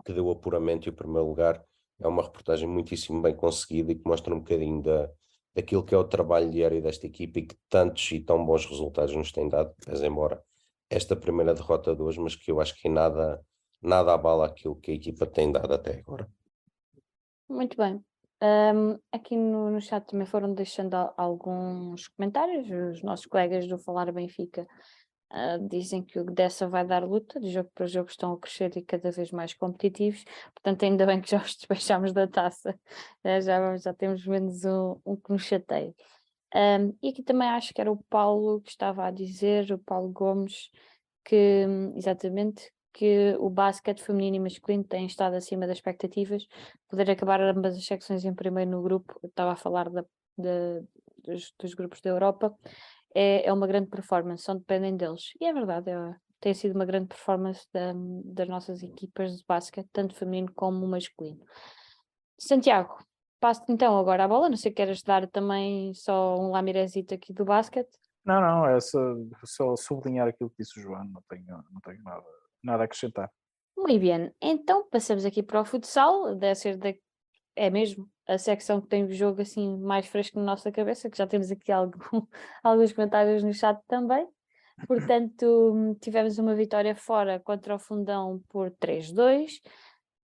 que 0.05 0.13
deu 0.13 0.27
o 0.27 0.31
apuramento 0.31 0.88
e 0.88 0.91
o 0.91 0.95
primeiro 0.95 1.27
lugar. 1.27 1.63
É 1.99 2.07
uma 2.07 2.23
reportagem 2.23 2.67
muitíssimo 2.67 3.21
bem 3.21 3.36
conseguida 3.36 3.91
e 3.91 3.95
que 3.95 4.07
mostra 4.07 4.33
um 4.33 4.39
bocadinho 4.39 4.81
da, 4.81 5.10
daquilo 5.55 5.83
que 5.83 5.95
é 5.95 5.97
o 5.97 6.03
trabalho 6.03 6.49
diário 6.51 6.81
desta 6.81 7.07
equipa 7.07 7.39
e 7.39 7.47
que 7.47 7.57
tantos 7.69 8.12
e 8.12 8.19
tão 8.19 8.45
bons 8.45 8.65
resultados 8.65 9.15
nos 9.15 9.31
tem 9.31 9.49
dado, 9.49 9.73
mas 9.88 10.01
embora 10.01 10.43
esta 10.89 11.15
primeira 11.15 11.53
derrota 11.53 11.95
de 11.95 12.01
hoje, 12.01 12.19
mas 12.19 12.36
que 12.36 12.51
eu 12.51 12.62
acho 12.62 12.75
que 12.75 12.88
nada, 12.88 13.41
nada 13.81 14.13
abala 14.13 14.45
aquilo 14.45 14.75
que 14.75 14.91
a 14.91 14.95
equipa 14.95 15.25
tem 15.25 15.51
dado 15.51 15.73
até 15.73 15.99
agora. 15.99 16.29
Muito 17.49 17.75
bem. 17.75 18.03
Um, 18.41 18.99
aqui 19.12 19.36
no, 19.36 19.71
no 19.71 19.81
chat 19.81 20.05
também 20.05 20.27
foram 20.27 20.53
deixando 20.53 20.95
alguns 21.17 22.07
comentários. 22.10 22.69
Os 22.69 23.01
nossos 23.01 23.25
colegas 23.25 23.67
do 23.67 23.79
Falar 23.79 24.12
Benfica 24.12 24.67
uh, 25.32 25.68
dizem 25.68 26.04
que 26.04 26.20
o 26.20 26.24
dessa 26.24 26.68
vai 26.68 26.86
dar 26.86 27.04
luta, 27.04 27.40
de 27.40 27.52
jogo 27.52 27.70
para 27.74 27.86
jogo 27.88 28.10
estão 28.10 28.34
a 28.34 28.40
crescer 28.40 28.76
e 28.78 28.82
cada 28.82 29.12
vez 29.12 29.32
mais 29.32 29.54
competitivos. 29.54 30.24
Portanto, 30.54 30.84
ainda 30.84 31.06
bem 31.06 31.22
que 31.22 31.30
já 31.30 31.42
os 31.42 31.56
despechamos 31.58 32.13
da 32.13 32.28
taça, 32.28 32.78
já, 33.24 33.78
já 33.78 33.94
temos 33.94 34.26
menos 34.26 34.66
um, 34.66 35.00
um 35.06 35.16
que 35.16 35.32
nos 35.32 35.44
chateie. 35.44 35.94
Um, 36.56 36.96
e 37.04 37.10
aqui 37.10 37.24
também 37.24 37.50
acho 37.50 37.74
que 37.74 37.82
era 37.82 37.92
o 37.92 38.02
Paulo 38.10 38.62
que 38.62 38.70
estava 38.70 39.06
a 39.06 39.12
dizer, 39.12 39.72
o 39.72 39.78
Paulo 39.78 40.10
Gomes, 40.10 40.70
que 41.24 41.66
exatamente 41.96 42.72
que 42.98 43.36
o 43.40 43.50
basquete 43.50 44.02
feminino 44.02 44.38
e 44.38 44.40
masculino 44.40 44.84
tem 44.84 45.06
estado 45.06 45.36
acima 45.36 45.68
das 45.68 45.78
expectativas, 45.78 46.48
poder 46.90 47.12
acabar 47.12 47.40
ambas 47.42 47.78
as 47.78 47.86
secções 47.86 48.26
em 48.26 48.34
primeiro 48.34 48.72
no 48.72 48.82
grupo, 48.82 49.20
estava 49.24 49.52
a 49.52 49.56
falar 49.56 49.88
da, 49.88 50.04
da, 50.36 50.82
dos, 51.24 51.54
dos, 51.60 51.76
grupos 51.76 52.02
da 52.02 52.10
Europa, 52.10 52.58
é, 53.17 53.47
é, 53.47 53.53
uma 53.53 53.65
grande 53.65 53.89
performance, 53.89 54.43
só 54.43 54.53
dependem 54.53 54.95
deles. 54.95 55.32
E 55.41 55.45
é 55.45 55.53
verdade, 55.53 55.89
é, 55.89 56.15
tem 56.39 56.53
sido 56.53 56.75
uma 56.75 56.86
grande 56.86 57.08
performance 57.08 57.65
da, 57.73 57.93
das 58.25 58.47
nossas 58.47 58.84
equipas 58.84 59.38
de 59.38 59.45
basquete, 59.47 59.89
tanto 59.91 60.15
feminino 60.15 60.51
como 60.53 60.88
masculino. 60.88 61.43
Santiago, 62.39 62.97
Passo 63.39 63.63
então 63.69 63.97
agora 63.97 64.23
a 64.23 64.27
bola, 64.27 64.49
não 64.49 64.58
sei 64.58 64.71
se 64.71 64.75
queres 64.75 65.03
dar 65.03 65.27
também 65.27 65.93
só 65.93 66.36
um 66.39 66.49
lamirezito 66.49 67.13
aqui 67.13 67.32
do 67.32 67.45
basquete. 67.45 67.95
Não, 68.25 68.41
não, 68.41 68.65
é 68.65 68.80
só, 68.80 68.99
só 69.45 69.75
sublinhar 69.75 70.27
aquilo 70.27 70.49
que 70.49 70.58
disse 70.58 70.80
o 70.80 70.82
João, 70.82 71.03
não 71.06 71.21
tenho, 71.30 71.45
não 71.71 71.80
tenho 71.82 72.01
nada, 72.03 72.25
nada 72.63 72.84
a 72.84 72.86
acrescentar. 72.86 73.32
Muito 73.77 74.01
bem, 74.01 74.34
então 74.41 74.89
passamos 74.89 75.23
aqui 75.23 75.43
para 75.43 75.62
o 75.62 75.65
futsal, 75.65 76.36
deve 76.36 76.56
ser 76.56 76.77
da, 76.77 76.91
é 77.58 77.70
mesmo 77.70 78.10
a 78.28 78.38
secção 78.38 78.80
que 78.80 78.88
tem 78.88 79.04
o 79.04 79.12
jogo 79.12 79.41
assim 79.41 79.78
mais 79.78 80.06
fresco 80.08 80.39
na 80.39 80.46
nossa 80.46 80.72
cabeça, 80.72 81.10
que 81.10 81.17
já 81.17 81.28
temos 81.28 81.52
aqui 81.52 81.72
algum, 81.72 81.98
alguns 82.63 82.93
comentários 82.93 83.43
no 83.43 83.54
chat 83.54 83.80
também. 83.88 84.28
Portanto, 84.88 85.98
tivemos 86.00 86.38
uma 86.38 86.54
vitória 86.54 86.96
fora 86.96 87.39
contra 87.39 87.76
o 87.76 87.80
Fundão 87.80 88.41
por 88.48 88.70
3-2, 88.72 89.60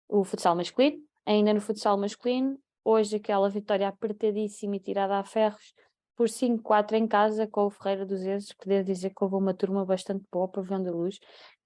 o 0.09 0.25
futsal 0.25 0.57
masculino. 0.57 0.99
Ainda 1.25 1.55
no 1.55 1.61
futsal 1.61 1.97
masculino, 1.97 2.59
Hoje 2.83 3.17
aquela 3.17 3.49
vitória 3.51 3.87
apertadíssima 3.87 4.77
e 4.77 4.81
tirada 4.81 5.19
a 5.19 5.25
ferros 5.25 5.75
por 6.17 6.29
5-4 6.29 6.95
em 6.95 7.07
casa 7.07 7.47
com 7.47 7.67
o 7.67 7.71
Ferreira 7.71 8.07
dos 8.07 8.23
Ezes, 8.23 8.53
que 8.53 8.67
devo 8.67 8.85
dizer 8.85 9.11
que 9.11 9.23
houve 9.23 9.37
uma 9.37 9.55
turma 9.55 9.85
bastante 9.85 10.25
boa 10.33 10.49
para 10.49 10.63
Venda 10.63 10.91
Luz, 10.91 11.19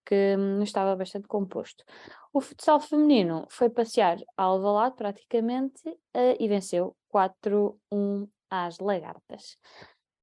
que 0.04 0.36
hum, 0.36 0.62
estava 0.62 0.96
bastante 0.96 1.26
composto. 1.28 1.84
O 2.32 2.40
futsal 2.40 2.80
feminino 2.80 3.46
foi 3.48 3.70
passear 3.70 4.18
ao 4.36 4.54
Alvalade 4.54 4.96
praticamente 4.96 5.88
uh, 5.88 6.36
e 6.38 6.48
venceu 6.48 6.96
4-1 7.12 8.28
às 8.50 8.78
Lagartas. 8.78 9.56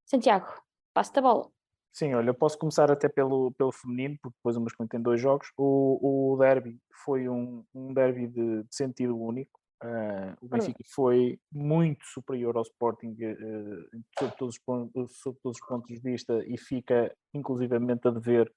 Santiago, 0.06 0.48
passo-te 0.94 1.20
a 1.20 1.22
bola. 1.22 1.50
Sim, 1.94 2.14
olha, 2.14 2.30
eu 2.30 2.34
posso 2.34 2.58
começar 2.58 2.90
até 2.90 3.10
pelo, 3.10 3.52
pelo 3.52 3.72
feminino, 3.72 4.18
porque 4.22 4.38
depois 4.38 4.56
o 4.56 4.62
masculino 4.62 4.90
tem 4.90 5.02
dois 5.02 5.20
jogos. 5.20 5.52
O, 5.58 6.34
o 6.34 6.38
derby 6.38 6.80
foi 7.04 7.28
um, 7.28 7.66
um 7.74 7.94
derby 7.94 8.28
de, 8.28 8.64
de 8.64 8.76
sentido 8.76 9.18
único. 9.18 9.60
Uh, 9.84 10.38
o 10.42 10.48
Benfica 10.48 10.84
foi 10.94 11.40
muito 11.52 12.06
superior 12.06 12.56
ao 12.56 12.62
Sporting 12.62 13.18
uh, 13.24 14.00
sob, 14.20 14.36
todos 14.38 14.56
os, 14.96 15.18
sob 15.18 15.40
todos 15.42 15.58
os 15.60 15.68
pontos 15.68 15.90
de 15.90 16.00
vista 16.00 16.44
e 16.46 16.56
fica 16.56 17.14
inclusivamente 17.34 18.08
a 18.08 18.12
dever 18.12 18.54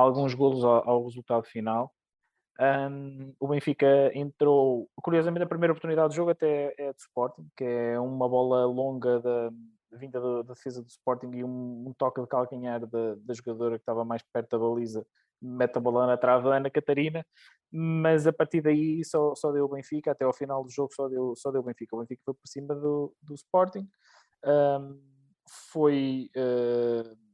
alguns 0.00 0.34
golos 0.34 0.64
ao, 0.64 0.88
ao 0.88 1.04
resultado 1.04 1.44
final. 1.44 1.92
Um, 2.58 3.34
o 3.38 3.48
Benfica 3.48 4.10
entrou, 4.14 4.88
curiosamente, 5.02 5.44
a 5.44 5.48
primeira 5.48 5.72
oportunidade 5.72 6.08
do 6.08 6.14
jogo 6.14 6.30
até 6.30 6.74
é 6.78 6.92
de 6.92 7.00
Sporting, 7.00 7.46
que 7.56 7.64
é 7.64 8.00
uma 8.00 8.28
bola 8.28 8.64
longa 8.64 9.20
da, 9.20 9.50
vinda 9.92 10.20
da, 10.20 10.42
da 10.42 10.54
defesa 10.54 10.82
do 10.82 10.88
Sporting 10.88 11.30
e 11.34 11.44
um, 11.44 11.84
um 11.88 11.92
toque 11.96 12.20
de 12.20 12.26
calcanhar 12.26 12.80
da, 12.86 13.14
da, 13.16 13.34
jogadora 13.34 13.76
que 13.76 13.82
estava 13.82 14.04
mais 14.04 14.22
perto 14.32 14.50
da 14.50 14.58
baliza, 14.58 15.06
mete 15.40 15.76
a 15.76 15.80
bola 15.80 16.06
na 16.06 16.16
trave 16.16 16.44
da 16.44 16.56
Ana 16.56 16.70
Catarina, 16.70 17.24
mas 17.70 18.26
a 18.26 18.32
partir 18.32 18.62
daí 18.62 19.04
só, 19.04 19.34
só 19.34 19.52
deu 19.52 19.66
o 19.66 19.68
Benfica, 19.68 20.12
até 20.12 20.24
ao 20.24 20.32
final 20.32 20.64
do 20.64 20.70
jogo 20.70 20.92
só 20.94 21.08
deu, 21.08 21.34
só 21.36 21.50
deu 21.50 21.60
o 21.60 21.64
Benfica. 21.64 21.94
O 21.94 22.00
Benfica 22.00 22.22
foi 22.24 22.34
por 22.34 22.46
cima 22.46 22.74
do, 22.74 23.14
do 23.22 23.34
Sporting, 23.34 23.86
um, 24.44 25.00
foi, 25.70 26.30
uh, 26.36 27.25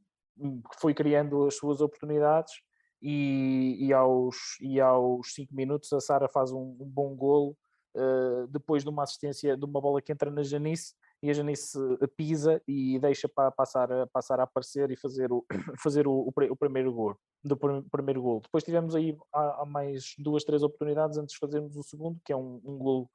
foi 0.81 0.95
criando 0.95 1.47
as 1.47 1.57
suas 1.57 1.81
oportunidades 1.81 2.53
e, 3.01 3.77
e, 3.81 3.93
aos, 3.93 4.37
e 4.61 4.81
aos 4.81 5.35
5 5.35 5.55
minutos 5.55 5.93
a 5.93 6.01
Sara 6.01 6.29
faz 6.29 6.53
um, 6.53 6.77
um 6.81 6.89
bom 6.89 7.15
golo 7.15 7.57
uh, 7.97 8.47
depois 8.49 8.83
de 8.83 8.89
uma 8.89 9.03
assistência 9.03 9.57
de 9.57 9.65
uma 9.65 9.81
bola 9.81 10.01
que 10.01 10.13
entra 10.13 10.31
na 10.31 10.43
Janice 10.43 10.95
e 11.23 11.31
a 11.31 11.33
Janice 11.33 11.79
pisa 12.17 12.61
e 12.67 12.99
deixa 12.99 13.29
para 13.29 13.51
passar, 13.51 13.89
passar 14.13 14.41
a 14.41 14.43
aparecer 14.43 14.91
e 14.91 14.97
fazer 14.97 15.33
o, 15.33 15.45
fazer 15.83 16.07
o, 16.07 16.29
o, 16.29 16.57
primeiro 16.57 16.93
gol 16.93 17.17
do 17.45 17.57
primeiro 17.57 18.23
gol. 18.23 18.41
Depois 18.41 18.65
tivemos 18.65 18.95
aí 18.95 19.17
há, 19.33 19.63
há, 19.63 19.67
mais 19.67 20.15
duas, 20.19 20.45
três 20.45 20.63
oportunidades 20.63 21.19
antes 21.19 21.35
de 21.35 21.39
fazermos 21.39 21.77
o 21.77 21.83
segundo, 21.83 22.21
que 22.25 22.33
é 22.33 22.37
um, 22.37 22.61
um 22.65 22.79
gol 22.79 23.11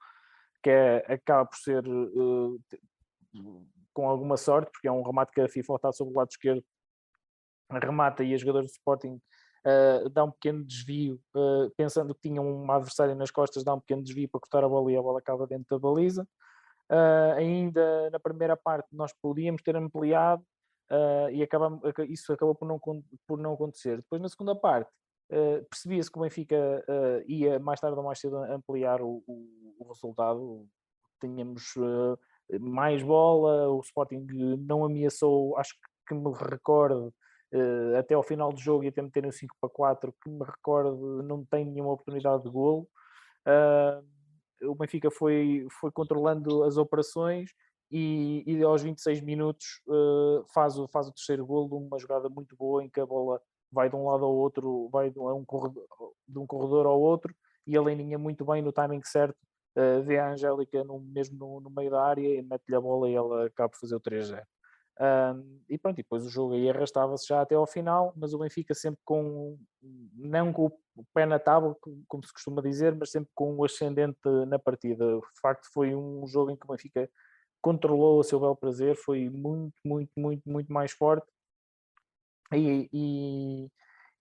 que 0.63 0.69
é, 0.69 0.97
acaba 1.13 1.45
por 1.45 1.57
ser 1.57 1.85
uh, 1.87 2.61
com 3.93 4.09
alguma 4.09 4.37
sorte, 4.37 4.71
porque 4.71 4.87
é 4.87 4.91
um 4.91 5.03
remate 5.03 5.31
que 5.31 5.41
a 5.41 5.47
FIFA 5.47 5.75
está 5.75 5.91
sobre 5.91 6.13
o 6.13 6.17
lado 6.17 6.29
esquerdo, 6.29 6.63
remata 7.71 8.23
e 8.23 8.33
a 8.33 8.37
jogadora 8.37 8.65
do 8.65 8.69
Sporting 8.69 9.19
uh, 9.65 10.09
dá 10.09 10.23
um 10.23 10.31
pequeno 10.31 10.63
desvio, 10.63 11.19
uh, 11.35 11.69
pensando 11.75 12.15
que 12.15 12.21
tinha 12.21 12.41
uma 12.41 12.75
adversária 12.75 13.15
nas 13.15 13.31
costas, 13.31 13.63
dá 13.63 13.73
um 13.73 13.79
pequeno 13.79 14.03
desvio 14.03 14.29
para 14.29 14.39
cortar 14.39 14.63
a 14.63 14.69
bola 14.69 14.91
e 14.91 14.97
a 14.97 15.01
bola 15.01 15.19
acaba 15.19 15.45
dentro 15.45 15.67
da 15.69 15.79
baliza. 15.79 16.27
Uh, 16.89 17.33
ainda 17.35 18.09
na 18.09 18.19
primeira 18.19 18.55
parte 18.55 18.87
nós 18.93 19.11
podíamos 19.21 19.61
ter 19.61 19.75
ampliado 19.75 20.43
e 21.33 21.43
acabamos, 21.43 21.81
isso 22.07 22.31
acabou 22.31 22.55
por 22.55 22.65
não, 22.65 22.79
por 22.79 23.37
não 23.37 23.53
acontecer. 23.55 23.97
Depois 23.97 24.21
na 24.21 24.29
segunda 24.29 24.55
parte 24.55 24.89
percebia-se 25.69 26.09
que 26.09 26.17
o 26.17 26.21
Benfica 26.21 26.55
ia 27.27 27.59
mais 27.59 27.81
tarde 27.81 27.97
ou 27.97 28.05
mais 28.05 28.17
cedo 28.17 28.37
ampliar 28.37 29.01
o, 29.01 29.21
o, 29.27 29.75
o 29.79 29.87
resultado. 29.89 30.65
Tínhamos 31.19 31.73
mais 32.61 33.03
bola, 33.03 33.67
o 33.67 33.81
Sporting 33.81 34.25
não 34.59 34.85
ameaçou, 34.85 35.57
acho 35.57 35.73
que 36.07 36.15
me 36.15 36.31
recordo, 36.31 37.13
até 37.97 38.13
ao 38.13 38.23
final 38.23 38.51
do 38.51 38.59
jogo 38.59 38.83
e 38.83 38.87
até 38.87 39.01
meterem 39.01 39.29
o 39.29 39.33
5 39.33 39.55
para 39.59 39.69
4, 39.69 40.13
que 40.21 40.29
me 40.29 40.43
recordo, 40.43 41.23
não 41.23 41.45
tem 41.45 41.65
nenhuma 41.65 41.93
oportunidade 41.93 42.43
de 42.43 42.49
golo. 42.49 42.87
Uh, 43.47 44.69
o 44.69 44.75
Benfica 44.75 45.09
foi, 45.11 45.65
foi 45.79 45.91
controlando 45.91 46.63
as 46.63 46.77
operações 46.77 47.51
e, 47.91 48.43
e 48.45 48.63
aos 48.63 48.81
26 48.81 49.21
minutos 49.21 49.81
uh, 49.87 50.43
faz, 50.53 50.77
o, 50.77 50.87
faz 50.87 51.07
o 51.07 51.13
terceiro 51.13 51.45
gol 51.45 51.69
de 51.69 51.75
uma 51.75 51.99
jogada 51.99 52.27
muito 52.29 52.55
boa 52.55 52.83
em 52.83 52.89
que 52.89 52.99
a 52.99 53.05
bola 53.05 53.41
vai 53.71 53.89
de 53.89 53.95
um 53.95 54.05
lado 54.05 54.25
ao 54.25 54.33
outro, 54.33 54.89
vai 54.91 55.09
de 55.09 55.19
um 55.19 55.45
corredor, 55.45 55.85
de 56.27 56.39
um 56.39 56.45
corredor 56.45 56.85
ao 56.85 56.99
outro 56.99 57.33
e 57.65 57.77
a 57.77 57.81
Leninha 57.81 58.17
muito 58.17 58.45
bem 58.45 58.61
no 58.61 58.71
timing 58.71 59.01
certo 59.03 59.37
uh, 59.77 60.01
vê 60.03 60.17
a 60.17 60.31
Angélica 60.31 60.83
no, 60.83 60.99
mesmo 60.99 61.37
no, 61.37 61.61
no 61.61 61.69
meio 61.69 61.91
da 61.91 62.03
área 62.03 62.27
e 62.27 62.41
mete-lhe 62.41 62.75
a 62.75 62.81
bola 62.81 63.09
e 63.09 63.13
ela 63.13 63.45
acaba 63.45 63.69
por 63.69 63.79
fazer 63.79 63.95
o 63.95 64.01
3-0. 64.01 64.41
Um, 64.99 65.61
e 65.69 65.77
pronto, 65.77 65.99
e 65.99 66.03
depois 66.03 66.25
o 66.25 66.29
jogo 66.29 66.55
aí 66.55 66.69
arrastava-se 66.69 67.27
já 67.27 67.41
até 67.41 67.53
ao 67.53 67.67
final, 67.67 68.13
mas 68.15 68.33
o 68.33 68.39
Benfica 68.39 68.73
sempre 68.73 68.99
com, 69.05 69.57
não 70.15 70.51
com 70.51 70.65
o 70.95 71.05
pé 71.13 71.25
na 71.25 71.37
tábua, 71.37 71.77
como 72.07 72.25
se 72.25 72.33
costuma 72.33 72.61
dizer, 72.61 72.95
mas 72.95 73.11
sempre 73.11 73.29
com 73.35 73.55
o 73.55 73.63
ascendente 73.63 74.19
na 74.47 74.57
partida. 74.57 75.05
De 75.05 75.39
facto, 75.39 75.67
foi 75.71 75.93
um 75.93 76.25
jogo 76.25 76.49
em 76.49 76.55
que 76.55 76.65
o 76.65 76.71
Benfica 76.71 77.09
controlou 77.61 78.19
a 78.19 78.23
seu 78.23 78.39
bel 78.39 78.55
prazer, 78.55 78.95
foi 78.95 79.29
muito, 79.29 79.75
muito, 79.85 80.11
muito, 80.17 80.41
muito 80.49 80.73
mais 80.73 80.91
forte. 80.91 81.27
E, 82.53 82.89
e, 82.91 83.71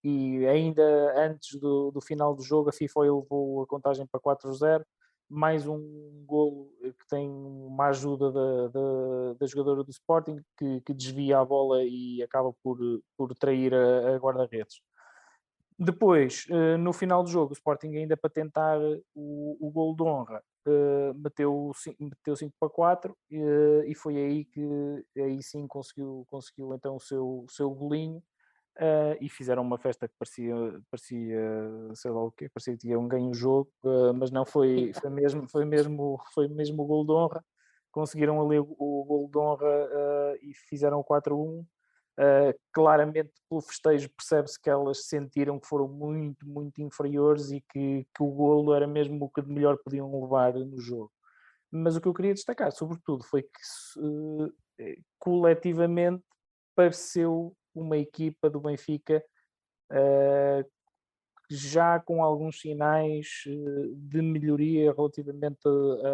e 0.04 0.46
ainda 0.46 0.82
antes 1.16 1.58
do, 1.58 1.90
do 1.90 2.00
final 2.00 2.34
do 2.34 2.42
jogo, 2.42 2.68
a 2.68 2.72
FIFA 2.72 3.06
elevou 3.06 3.62
a 3.62 3.66
contagem 3.66 4.06
para 4.06 4.20
4-0 4.20 4.84
mais 5.28 5.66
um 5.66 6.24
golo 6.24 6.72
que 6.80 7.06
tem 7.08 7.28
uma 7.28 7.88
ajuda 7.88 8.30
da, 8.30 8.68
da, 8.68 9.34
da 9.40 9.46
jogadora 9.46 9.82
do 9.82 9.90
Sporting 9.90 10.40
que, 10.56 10.80
que, 10.82 10.94
desvia 10.94 11.38
a 11.38 11.44
bola 11.44 11.82
e 11.84 12.22
acaba 12.22 12.52
por, 12.62 12.78
por 13.16 13.34
trair 13.34 13.74
a, 13.74 14.14
a 14.14 14.18
guarda-redes. 14.18 14.80
Depois, 15.78 16.46
eh, 16.48 16.76
no 16.78 16.92
final 16.92 17.22
do 17.22 17.28
jogo, 17.28 17.50
o 17.50 17.52
Sporting 17.52 17.96
ainda 17.96 18.16
para 18.16 18.30
tentar 18.30 18.78
o, 19.14 19.56
o 19.60 19.70
golo 19.70 19.94
de 19.94 20.02
honra, 20.04 20.42
eh, 20.66 21.12
meteu, 21.14 21.72
meteu 22.00 22.34
5 22.36 22.54
para 22.58 22.70
4 22.70 23.16
e 23.30 23.94
foi 23.94 24.16
aí 24.16 24.44
que 24.46 25.04
aí 25.16 25.42
sim 25.42 25.66
conseguiu, 25.66 26.24
conseguiu 26.28 26.74
então 26.74 26.96
o 26.96 27.00
seu, 27.00 27.44
o 27.44 27.46
seu 27.48 27.70
golinho 27.70 28.22
Uh, 28.78 29.16
e 29.22 29.28
fizeram 29.30 29.62
uma 29.62 29.78
festa 29.78 30.06
que 30.06 30.14
parecia, 30.18 30.54
parecia 30.90 31.40
sei 31.94 32.10
lá 32.10 32.22
o 32.22 32.30
quê, 32.30 32.46
parecia 32.52 32.74
que 32.74 32.80
tinha 32.80 32.98
um 32.98 33.08
ganho 33.08 33.32
jogo, 33.32 33.70
uh, 33.82 34.12
mas 34.12 34.30
não 34.30 34.44
foi, 34.44 34.92
foi 34.92 35.08
mesmo, 35.08 35.48
foi 35.48 35.64
mesmo, 35.64 36.22
foi 36.34 36.46
mesmo 36.46 36.82
o 36.82 36.86
gol 36.86 37.06
de 37.06 37.12
honra. 37.12 37.44
Conseguiram 37.90 38.38
ali 38.44 38.58
o, 38.58 38.76
o 38.78 39.04
gol 39.04 39.30
de 39.30 39.38
honra 39.38 39.66
uh, 39.66 40.38
e 40.42 40.52
fizeram 40.68 41.00
o 41.00 41.04
4-1. 41.04 41.64
claramente 42.70 43.32
pelo 43.48 43.62
festejo 43.62 44.10
percebe-se 44.14 44.60
que 44.60 44.68
elas 44.68 45.06
sentiram 45.06 45.58
que 45.58 45.66
foram 45.66 45.88
muito, 45.88 46.46
muito 46.46 46.82
inferiores 46.82 47.50
e 47.50 47.62
que, 47.72 48.06
que 48.14 48.22
o 48.22 48.30
golo 48.30 48.74
era 48.74 48.86
mesmo 48.86 49.24
o 49.24 49.30
que 49.30 49.40
de 49.40 49.50
melhor 49.50 49.78
podiam 49.78 50.20
levar 50.20 50.52
no 50.52 50.78
jogo. 50.78 51.10
Mas 51.72 51.96
o 51.96 52.00
que 52.00 52.08
eu 52.08 52.14
queria 52.14 52.34
destacar, 52.34 52.70
sobretudo, 52.72 53.24
foi 53.24 53.42
que 53.42 54.90
coletivamente 55.18 56.22
pareceu 56.74 57.56
uma 57.80 57.96
equipa 57.96 58.50
do 58.50 58.60
Benfica 58.60 59.22
uh, 59.92 60.70
já 61.48 62.00
com 62.00 62.22
alguns 62.24 62.60
sinais 62.60 63.44
eh, 63.46 63.90
de 63.94 64.20
melhoria 64.20 64.92
relativamente 64.92 65.60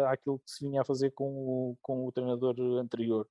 àquilo 0.07 0.39
que 0.39 0.51
se 0.51 0.63
vinha 0.63 0.81
a 0.81 0.85
fazer 0.85 1.11
com 1.11 1.25
o, 1.25 1.77
com 1.81 2.05
o 2.05 2.11
treinador 2.11 2.55
anterior. 2.79 3.27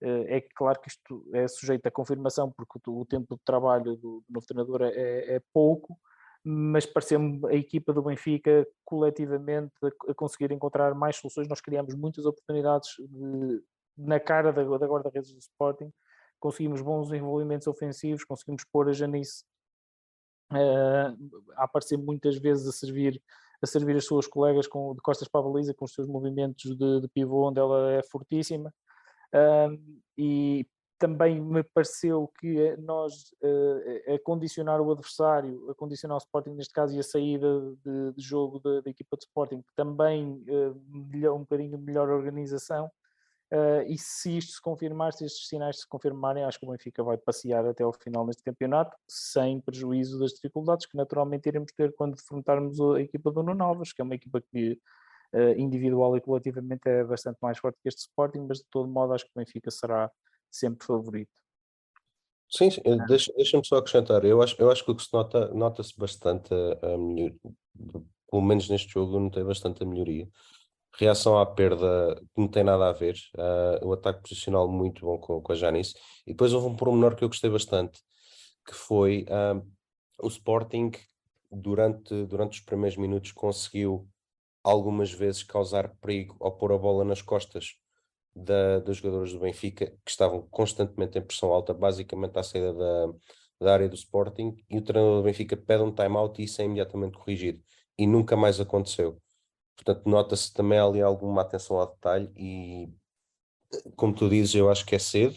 Eh, 0.00 0.36
é 0.38 0.40
claro 0.40 0.80
que 0.80 0.88
isto 0.88 1.24
é 1.32 1.46
sujeito 1.48 1.86
a 1.86 1.90
confirmação, 1.90 2.50
porque 2.50 2.78
o 2.88 3.04
tempo 3.04 3.36
de 3.36 3.42
trabalho 3.44 3.96
do, 3.96 4.24
novo 4.28 4.46
treinador 4.46 4.82
é, 4.82 5.36
é 5.36 5.42
pouco, 5.52 5.98
mas 6.44 6.86
pareceu-me 6.86 7.40
a 7.48 7.54
equipa 7.54 7.92
do 7.92 8.02
Benfica 8.02 8.66
coletivamente 8.84 9.72
a, 10.08 10.14
conseguir 10.14 10.52
encontrar 10.52 10.94
mais 10.94 11.16
soluções. 11.16 11.48
Nós 11.48 11.60
criamos 11.60 11.94
muitas 11.94 12.26
oportunidades 12.26 12.90
de, 12.98 13.62
na 13.96 14.18
cara 14.20 14.52
da, 14.52 14.62
da 14.62 14.86
guarda-redes 14.86 15.32
do 15.32 15.38
Sporting, 15.38 15.92
conseguimos 16.42 16.82
bons 16.82 17.08
desenvolvimentos 17.08 17.68
ofensivos, 17.68 18.24
conseguimos 18.24 18.64
pôr 18.64 18.88
a 18.88 18.92
Janice 18.92 19.44
uh, 20.50 21.40
a 21.56 21.64
aparecer 21.64 21.96
muitas 21.96 22.36
vezes 22.36 22.66
a 22.66 22.72
servir, 22.72 23.22
a 23.62 23.66
servir 23.66 23.96
as 23.96 24.04
suas 24.04 24.26
colegas 24.26 24.66
com, 24.66 24.92
de 24.92 25.00
costas 25.00 25.28
para 25.28 25.40
a 25.40 25.44
baliza, 25.44 25.72
com 25.72 25.84
os 25.84 25.94
seus 25.94 26.08
movimentos 26.08 26.76
de, 26.76 27.00
de 27.00 27.08
pivô, 27.08 27.48
onde 27.48 27.60
ela 27.60 27.92
é 27.92 28.02
fortíssima. 28.02 28.74
Uh, 29.32 30.00
e 30.18 30.66
também 30.98 31.40
me 31.40 31.62
pareceu 31.62 32.30
que 32.40 32.76
nós, 32.78 33.32
uh, 33.40 34.14
a 34.14 34.18
condicionar 34.24 34.80
o 34.80 34.90
adversário, 34.90 35.70
a 35.70 35.74
condicionar 35.76 36.16
o 36.16 36.18
Sporting, 36.18 36.50
neste 36.50 36.74
caso, 36.74 36.94
e 36.96 36.98
a 36.98 37.04
saída 37.04 37.60
de, 37.84 38.12
de 38.16 38.22
jogo 38.22 38.58
da, 38.58 38.90
equipa 38.90 39.16
de 39.16 39.24
Sporting, 39.24 39.64
também 39.76 40.44
uh, 40.48 41.34
um 41.34 41.38
bocadinho 41.38 41.78
melhor 41.78 42.08
organização, 42.08 42.90
Uh, 43.52 43.84
e 43.86 43.98
se 43.98 44.38
isto 44.38 44.52
se 44.52 44.62
confirmar, 44.62 45.12
se 45.12 45.26
estes 45.26 45.46
sinais 45.46 45.80
se 45.80 45.86
confirmarem, 45.86 46.42
acho 46.42 46.58
que 46.58 46.64
o 46.64 46.70
Benfica 46.70 47.04
vai 47.04 47.18
passear 47.18 47.66
até 47.66 47.84
ao 47.84 47.92
final 47.92 48.24
neste 48.24 48.42
campeonato, 48.42 48.96
sem 49.06 49.60
prejuízo 49.60 50.18
das 50.18 50.32
dificuldades 50.32 50.86
que 50.86 50.96
naturalmente 50.96 51.50
iremos 51.50 51.70
ter 51.70 51.94
quando 51.94 52.14
enfrentarmos 52.14 52.80
a 52.80 53.02
equipa 53.02 53.30
do 53.30 53.42
Nuno 53.42 53.62
Alves, 53.62 53.92
que 53.92 54.00
é 54.00 54.04
uma 54.04 54.14
equipa 54.14 54.40
que 54.40 54.80
uh, 55.34 55.58
individual 55.58 56.16
e 56.16 56.22
coletivamente 56.22 56.88
é 56.88 57.04
bastante 57.04 57.36
mais 57.42 57.58
forte 57.58 57.78
que 57.82 57.90
este 57.90 58.00
Sporting, 58.00 58.46
mas 58.48 58.60
de 58.60 58.64
todo 58.70 58.88
modo 58.88 59.12
acho 59.12 59.26
que 59.26 59.32
o 59.36 59.38
Benfica 59.38 59.70
será 59.70 60.10
sempre 60.50 60.86
favorito. 60.86 61.30
Sim, 62.48 62.70
sim, 62.70 62.80
deixa, 63.06 63.32
deixa-me 63.34 63.66
só 63.66 63.76
acrescentar. 63.76 64.24
Eu 64.24 64.40
acho, 64.40 64.56
eu 64.58 64.70
acho 64.70 64.82
que 64.82 64.90
o 64.90 64.96
que 64.96 65.02
se 65.02 65.12
nota, 65.12 65.48
nota-se 65.48 65.94
bastante 65.98 66.54
a, 66.54 66.94
a 66.94 66.98
melhor, 66.98 67.32
pelo 68.30 68.42
menos 68.42 68.68
neste 68.70 68.90
jogo, 68.92 69.20
notei 69.20 69.44
bastante 69.44 69.82
a 69.82 69.86
melhoria. 69.86 70.26
Reação 70.98 71.38
à 71.38 71.46
perda 71.46 72.14
que 72.34 72.40
não 72.40 72.48
tem 72.48 72.62
nada 72.62 72.88
a 72.88 72.92
ver. 72.92 73.16
Uh, 73.36 73.86
o 73.86 73.92
ataque 73.92 74.22
posicional 74.22 74.68
muito 74.68 75.06
bom 75.06 75.18
com, 75.18 75.40
com 75.40 75.52
a 75.52 75.54
Janice. 75.54 75.94
E 76.26 76.32
depois 76.32 76.52
houve 76.52 76.66
um 76.66 76.76
pormenor 76.76 77.16
que 77.16 77.24
eu 77.24 77.28
gostei 77.28 77.50
bastante, 77.50 78.00
que 78.66 78.74
foi 78.74 79.24
uh, 79.28 79.66
o 80.22 80.28
Sporting, 80.28 80.92
durante, 81.50 82.24
durante 82.24 82.58
os 82.58 82.64
primeiros 82.64 82.96
minutos, 82.96 83.32
conseguiu 83.32 84.08
algumas 84.62 85.12
vezes 85.12 85.42
causar 85.42 85.88
perigo 86.00 86.36
ao 86.40 86.56
pôr 86.56 86.72
a 86.72 86.78
bola 86.78 87.04
nas 87.04 87.20
costas 87.20 87.74
da, 88.34 88.78
dos 88.80 88.98
jogadores 88.98 89.32
do 89.32 89.40
Benfica, 89.40 89.86
que 90.04 90.10
estavam 90.10 90.42
constantemente 90.50 91.18
em 91.18 91.22
pressão 91.22 91.52
alta, 91.52 91.74
basicamente 91.74 92.38
à 92.38 92.42
saída 92.42 92.72
da, 92.72 93.12
da 93.60 93.72
área 93.74 93.88
do 93.88 93.94
Sporting, 93.94 94.56
e 94.70 94.78
o 94.78 94.82
treinador 94.82 95.18
do 95.18 95.24
Benfica 95.24 95.56
pede 95.56 95.82
um 95.82 95.92
time-out 95.92 96.40
e 96.40 96.44
isso 96.44 96.62
é 96.62 96.64
imediatamente 96.64 97.18
corrigido. 97.18 97.62
E 97.98 98.06
nunca 98.06 98.36
mais 98.36 98.60
aconteceu. 98.60 99.20
Portanto, 99.76 100.08
nota-se 100.08 100.52
também 100.52 100.78
ali 100.78 101.00
alguma 101.00 101.42
atenção 101.42 101.78
ao 101.78 101.86
detalhe 101.86 102.30
e, 102.36 102.92
como 103.96 104.14
tu 104.14 104.28
dizes, 104.28 104.54
eu 104.54 104.70
acho 104.70 104.86
que 104.86 104.94
é 104.94 104.98
cedo, 104.98 105.36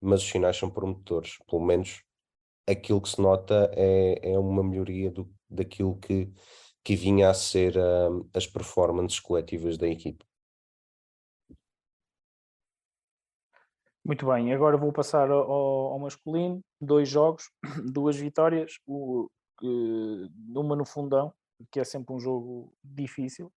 mas 0.00 0.22
os 0.22 0.28
sinais 0.28 0.56
são 0.56 0.70
promotores. 0.70 1.38
Pelo 1.48 1.62
menos 1.64 2.02
aquilo 2.68 3.00
que 3.00 3.08
se 3.08 3.20
nota 3.20 3.70
é, 3.74 4.32
é 4.32 4.38
uma 4.38 4.62
melhoria 4.62 5.10
do, 5.10 5.32
daquilo 5.48 5.96
que, 5.98 6.32
que 6.84 6.96
vinha 6.96 7.30
a 7.30 7.34
ser 7.34 7.76
um, 7.76 8.28
as 8.34 8.46
performances 8.46 9.20
coletivas 9.20 9.76
da 9.78 9.88
equipe. 9.88 10.24
Muito 14.04 14.26
bem, 14.26 14.52
agora 14.52 14.76
vou 14.76 14.92
passar 14.92 15.30
ao, 15.30 15.50
ao 15.50 15.98
masculino, 15.98 16.60
dois 16.80 17.08
jogos, 17.08 17.48
duas 17.92 18.16
vitórias, 18.16 18.78
o, 18.84 19.30
uma 19.62 20.74
no 20.74 20.84
fundão, 20.84 21.32
que 21.70 21.78
é 21.78 21.84
sempre 21.84 22.12
um 22.12 22.18
jogo 22.18 22.74
difícil. 22.82 23.52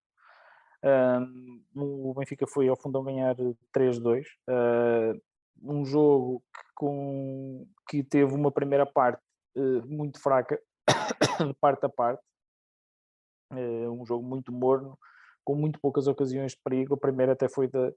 Um, 0.86 1.64
o 1.76 2.14
Benfica 2.14 2.46
foi 2.48 2.68
ao 2.68 2.76
fundão 2.76 3.04
ganhar 3.04 3.36
3-2. 3.76 4.24
Uh, 4.48 5.20
um 5.64 5.84
jogo 5.84 6.44
que, 6.54 6.64
com, 6.76 7.68
que 7.90 8.04
teve 8.04 8.34
uma 8.34 8.52
primeira 8.52 8.86
parte 8.86 9.22
uh, 9.58 9.86
muito 9.88 10.22
fraca, 10.22 10.60
parte 11.60 11.86
a 11.86 11.90
parte. 11.90 12.24
Uh, 13.52 13.90
um 13.92 14.06
jogo 14.06 14.24
muito 14.24 14.52
morno, 14.52 14.98
com 15.44 15.56
muito 15.56 15.80
poucas 15.80 16.08
ocasiões 16.08 16.52
de 16.52 16.60
perigo. 16.64 16.94
A 16.94 16.98
primeira 16.98 17.34
até 17.34 17.50
foi 17.50 17.68
da, 17.68 17.92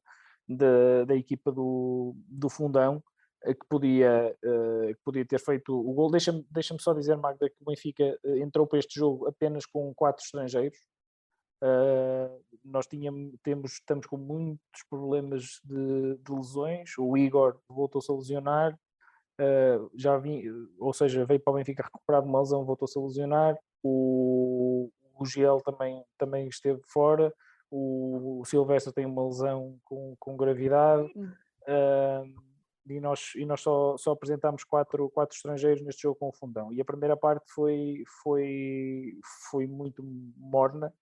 da, 0.49 1.05
da 1.05 1.15
equipa 1.15 1.53
do, 1.53 2.15
do 2.27 2.49
Fundão, 2.49 3.03
eh, 3.45 3.55
que 3.55 3.67
podia, 3.69 4.35
uh, 4.45 4.87
que 4.89 5.01
podia 5.05 5.25
ter 5.27 5.41
feito 5.41 5.73
o 5.73 5.93
gol. 5.93 6.11
Deixa-me 6.11 6.45
deixa 6.51 6.77
só 6.81 6.93
dizer, 6.93 7.17
Magda, 7.17 7.49
que 7.49 7.57
o 7.61 7.67
Benfica 7.67 8.19
eh, 8.25 8.39
entrou 8.39 8.67
para 8.67 8.79
este 8.79 8.99
jogo 8.99 9.29
apenas 9.29 9.65
com 9.67 9.93
quatro 9.95 10.25
estrangeiros. 10.25 10.79
Uh, 11.63 12.41
nós 12.65 12.87
tínhamos, 12.87 13.35
temos, 13.43 13.73
estamos 13.73 14.07
com 14.07 14.17
muitos 14.17 14.83
problemas 14.89 15.61
de, 15.65 16.17
de 16.17 16.33
lesões. 16.33 16.91
O 16.99 17.17
Igor 17.17 17.59
voltou-se 17.69 18.11
a 18.11 18.15
lesionar, 18.15 18.79
uh, 19.41 19.91
já 19.95 20.17
vim, 20.19 20.43
ou 20.79 20.93
seja, 20.93 21.25
veio 21.25 21.41
para 21.41 21.53
o 21.53 21.57
Benfica 21.57 21.83
recuperado 21.83 22.25
de 22.25 22.31
uma 22.31 22.41
lesão, 22.41 22.65
voltou-se 22.65 22.99
a 22.99 23.03
lesionar. 23.03 23.59
O, 23.83 24.91
o 25.19 25.25
Giel 25.27 25.61
também, 25.61 26.05
também 26.17 26.49
esteve 26.49 26.81
fora 26.87 27.33
o, 27.71 28.41
o 28.41 28.45
Silvestre 28.45 28.93
tem 28.93 29.07
uma 29.07 29.27
lesão 29.27 29.79
com, 29.85 30.15
com 30.19 30.37
gravidade 30.37 31.11
uh, 31.17 32.43
e 32.89 33.01
nós, 33.01 33.33
e 33.37 33.45
nós 33.45 33.61
só, 33.61 33.97
só 33.99 34.13
apresentámos 34.13 34.65
quatro, 34.65 35.11
quatro 35.11 35.37
estrangeiros 35.37 35.83
neste 35.83 36.03
jogo 36.03 36.19
com 36.19 36.29
o 36.29 36.33
fundão. 36.33 36.73
E 36.73 36.81
a 36.81 36.85
primeira 36.85 37.17
parte 37.17 37.45
foi, 37.53 38.03
foi, 38.23 39.19
foi 39.51 39.67
muito 39.67 40.03
morna, 40.03 40.93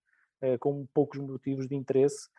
com 0.59 0.85
poucos 0.93 1.19
motivos 1.19 1.67
de 1.67 1.75
interesse. 1.75 2.29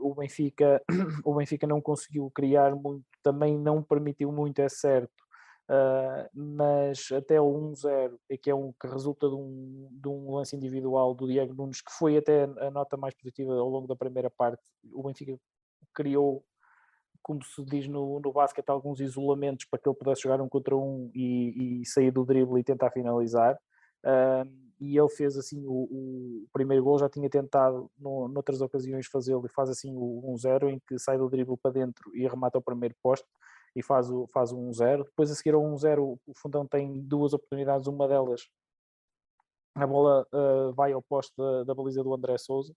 O 0.00 0.14
Benfica, 0.14 0.82
o 1.24 1.34
Benfica 1.34 1.66
não 1.66 1.80
conseguiu 1.80 2.30
criar 2.30 2.74
muito, 2.74 3.04
também 3.22 3.58
não 3.58 3.82
permitiu 3.82 4.32
muito, 4.32 4.60
é 4.60 4.68
certo, 4.68 5.12
Uh, 5.68 6.30
mas 6.32 7.10
até 7.10 7.40
o 7.40 7.72
1-0, 7.72 8.16
que 8.40 8.50
é 8.50 8.54
um 8.54 8.72
que 8.80 8.86
resulta 8.86 9.28
de 9.28 9.34
um, 9.34 9.88
de 9.90 10.08
um 10.08 10.32
lance 10.32 10.54
individual 10.54 11.12
do 11.12 11.26
Diego 11.26 11.54
Nunes, 11.54 11.82
que 11.82 11.90
foi 11.90 12.16
até 12.16 12.44
a 12.44 12.70
nota 12.70 12.96
mais 12.96 13.14
positiva 13.14 13.52
ao 13.52 13.68
longo 13.68 13.88
da 13.88 13.96
primeira 13.96 14.30
parte. 14.30 14.62
O 14.92 15.02
Benfica 15.02 15.36
criou, 15.92 16.44
como 17.20 17.42
se 17.42 17.64
diz 17.64 17.88
no, 17.88 18.20
no 18.20 18.32
basquete, 18.32 18.68
alguns 18.68 19.00
isolamentos 19.00 19.66
para 19.68 19.80
que 19.80 19.88
ele 19.88 19.96
pudesse 19.96 20.22
jogar 20.22 20.40
um 20.40 20.48
contra 20.48 20.76
um 20.76 21.10
e, 21.12 21.80
e 21.82 21.86
sair 21.86 22.12
do 22.12 22.24
drible 22.24 22.60
e 22.60 22.64
tentar 22.64 22.92
finalizar. 22.92 23.58
E 24.78 24.98
ele 24.98 25.08
fez 25.08 25.36
assim 25.36 25.64
o, 25.66 25.88
o, 25.90 26.46
primeiro 26.52 26.84
gol, 26.84 26.98
já 26.98 27.08
tinha 27.08 27.28
tentado 27.30 27.90
no, 27.98 28.28
noutras 28.28 28.60
ocasiões 28.60 29.06
fazê-lo 29.06 29.46
e 29.46 29.48
faz 29.48 29.70
assim 29.70 29.94
o 29.96 30.22
1-0 30.34 30.68
em 30.70 30.80
que 30.86 30.98
sai 30.98 31.16
do 31.16 31.28
drible 31.28 31.56
para 31.56 31.72
dentro 31.72 32.14
e 32.14 32.26
remata 32.26 32.58
o 32.58 32.62
primeiro 32.62 32.94
poste 33.02 33.26
e 33.74 33.82
faz 33.82 34.10
o, 34.10 34.26
faz 34.26 34.52
o 34.52 34.56
1-0. 34.56 35.04
Depois 35.04 35.30
a 35.30 35.34
seguir 35.34 35.54
ao 35.54 35.62
1-0 35.62 36.18
o 36.26 36.34
Fundão 36.34 36.66
tem 36.66 37.00
duas 37.00 37.32
oportunidades, 37.32 37.86
uma 37.86 38.06
delas 38.06 38.42
a 39.74 39.86
bola 39.86 40.26
uh, 40.32 40.72
vai 40.72 40.92
ao 40.92 41.02
poste 41.02 41.34
da, 41.36 41.64
da, 41.64 41.74
baliza 41.74 42.02
do 42.02 42.14
André 42.14 42.38
Souza 42.38 42.72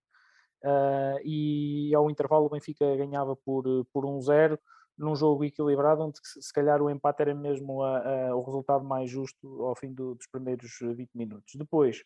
uh, 0.63 1.19
e 1.23 1.93
ao 1.95 2.09
intervalo 2.09 2.45
o 2.45 2.49
Benfica 2.49 2.95
ganhava 2.97 3.35
por, 3.37 3.63
por 3.93 4.03
1-0 4.03 4.57
num 4.99 5.15
jogo 5.15 5.45
equilibrado 5.45 6.03
onde 6.03 6.19
se 6.23 6.53
calhar 6.53 6.81
o 6.81 6.89
empate 6.89 7.21
era 7.21 7.33
mesmo 7.33 7.81
a, 7.81 7.99
a, 8.29 8.35
o 8.35 8.43
resultado 8.43 8.83
mais 8.83 9.09
justo 9.09 9.63
ao 9.63 9.75
fim 9.75 9.93
do, 9.93 10.13
dos 10.15 10.27
primeiros 10.27 10.69
20 10.81 11.09
minutos. 11.15 11.53
Depois 11.55 12.03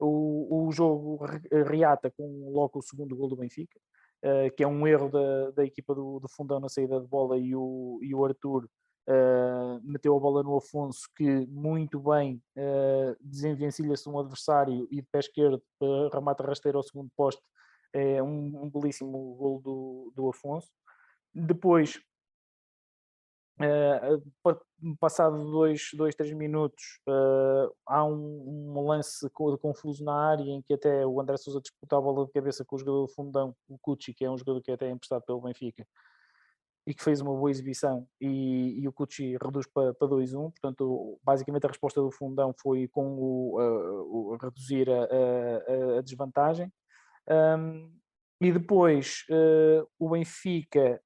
o, 0.00 0.66
o 0.66 0.72
jogo 0.72 1.24
reata 1.66 2.10
com 2.10 2.50
logo 2.52 2.80
o 2.80 2.82
segundo 2.82 3.16
gol 3.16 3.28
do 3.28 3.36
Benfica, 3.36 3.78
uh, 4.24 4.54
que 4.56 4.64
é 4.64 4.66
um 4.66 4.86
erro 4.86 5.08
da, 5.08 5.52
da 5.52 5.64
equipa 5.64 5.94
do, 5.94 6.18
do, 6.18 6.28
Fundão 6.28 6.58
na 6.58 6.68
saída 6.68 7.00
de 7.00 7.06
bola 7.06 7.38
e 7.38 7.54
o, 7.54 8.00
e 8.02 8.12
o 8.14 8.24
Arthur 8.24 8.64
uh, 9.08 9.80
meteu 9.82 10.16
a 10.16 10.20
bola 10.20 10.42
no 10.42 10.56
Afonso, 10.56 11.08
que 11.16 11.46
muito 11.46 12.00
bem 12.00 12.42
uh, 12.56 13.16
desenvencilha-se 13.20 14.08
um 14.08 14.18
adversário 14.18 14.88
e 14.90 14.96
de 14.96 15.08
pé 15.10 15.20
esquerdo 15.20 15.62
uh, 15.80 16.08
remata 16.12 16.44
rasteiro 16.44 16.78
ao 16.78 16.84
segundo 16.84 17.10
poste, 17.16 17.42
é 17.92 18.20
um, 18.20 18.64
um 18.64 18.70
belíssimo 18.70 19.36
gol 19.36 19.60
do, 19.60 20.12
do 20.16 20.28
Afonso. 20.28 20.68
Depois, 21.32 22.00
Uh, 23.56 24.96
passado 24.98 25.48
dois, 25.48 25.90
dois, 25.94 26.14
três 26.16 26.32
minutos, 26.32 26.98
uh, 27.08 27.72
há 27.86 28.04
um, 28.04 28.74
um, 28.74 28.86
lance 28.86 29.30
confuso 29.60 30.04
na 30.04 30.12
área 30.12 30.42
em 30.42 30.60
que 30.60 30.74
até 30.74 31.06
o 31.06 31.20
André 31.20 31.36
Sousa 31.36 31.60
disputa 31.60 31.96
a 31.96 32.00
bola 32.00 32.26
de 32.26 32.32
cabeça 32.32 32.64
com 32.64 32.74
o 32.74 32.78
jogador 32.78 33.02
do 33.02 33.12
fundão, 33.12 33.54
o 33.68 33.78
Cucci, 33.78 34.12
que 34.12 34.24
é 34.24 34.30
um 34.30 34.36
jogador 34.36 34.60
que 34.60 34.72
é 34.72 34.74
até 34.74 34.88
é 34.88 34.90
emprestado 34.90 35.22
pelo 35.22 35.40
Benfica 35.40 35.86
e 36.84 36.92
que 36.92 37.02
fez 37.02 37.20
uma 37.20 37.32
boa 37.32 37.50
exibição 37.50 38.06
e, 38.20 38.80
e 38.80 38.88
o 38.88 38.92
Cucci 38.92 39.36
reduz 39.40 39.66
para, 39.68 39.94
para 39.94 40.08
2-1, 40.08 40.50
portanto 40.50 41.18
basicamente 41.22 41.64
a 41.64 41.68
resposta 41.68 42.00
do 42.00 42.10
fundão 42.10 42.52
foi 42.60 42.88
com 42.88 43.06
o, 43.16 43.60
uh, 43.60 44.32
o 44.32 44.36
reduzir 44.36 44.90
a, 44.90 45.04
a, 45.04 45.98
a 45.98 46.02
desvantagem. 46.02 46.72
Um, 47.28 47.90
e 48.40 48.52
depois 48.52 49.24
o 49.98 50.10
Benfica 50.10 51.00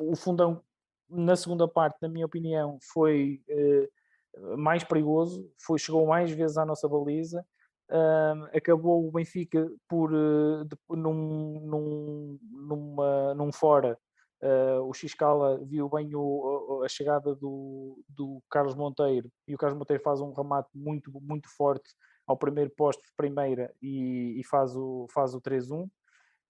o 0.00 0.14
fundão 0.14 0.62
na 1.08 1.36
segunda 1.36 1.66
parte, 1.66 1.98
na 2.02 2.08
minha 2.08 2.26
opinião, 2.26 2.78
foi 2.92 3.40
uh, 3.48 4.56
mais 4.56 4.84
perigoso, 4.84 5.50
foi, 5.58 5.78
chegou 5.78 6.06
mais 6.06 6.30
vezes 6.30 6.56
à 6.56 6.64
nossa 6.64 6.88
baliza. 6.88 7.44
Uh, 7.90 8.44
acabou 8.54 9.08
o 9.08 9.10
Benfica 9.10 9.66
por 9.88 10.12
uh, 10.12 10.64
de, 10.64 10.76
num, 10.90 11.60
num, 11.60 12.38
numa, 12.50 13.34
num 13.34 13.52
fora. 13.52 13.98
Uh, 14.42 14.82
o 14.82 14.92
Xcala 14.94 15.58
viu 15.64 15.88
bem 15.88 16.14
o, 16.14 16.82
a 16.84 16.88
chegada 16.88 17.34
do, 17.34 18.00
do 18.08 18.40
Carlos 18.48 18.76
Monteiro 18.76 19.28
e 19.48 19.54
o 19.54 19.58
Carlos 19.58 19.76
Monteiro 19.76 20.00
faz 20.00 20.20
um 20.20 20.32
remate 20.32 20.68
muito, 20.72 21.10
muito 21.20 21.48
forte 21.56 21.90
ao 22.24 22.36
primeiro 22.36 22.70
posto 22.76 23.02
de 23.02 23.12
primeira 23.16 23.74
e, 23.82 24.38
e 24.38 24.44
faz 24.44 24.76
o, 24.76 25.08
faz 25.12 25.34
o 25.34 25.40
3-1. 25.40 25.88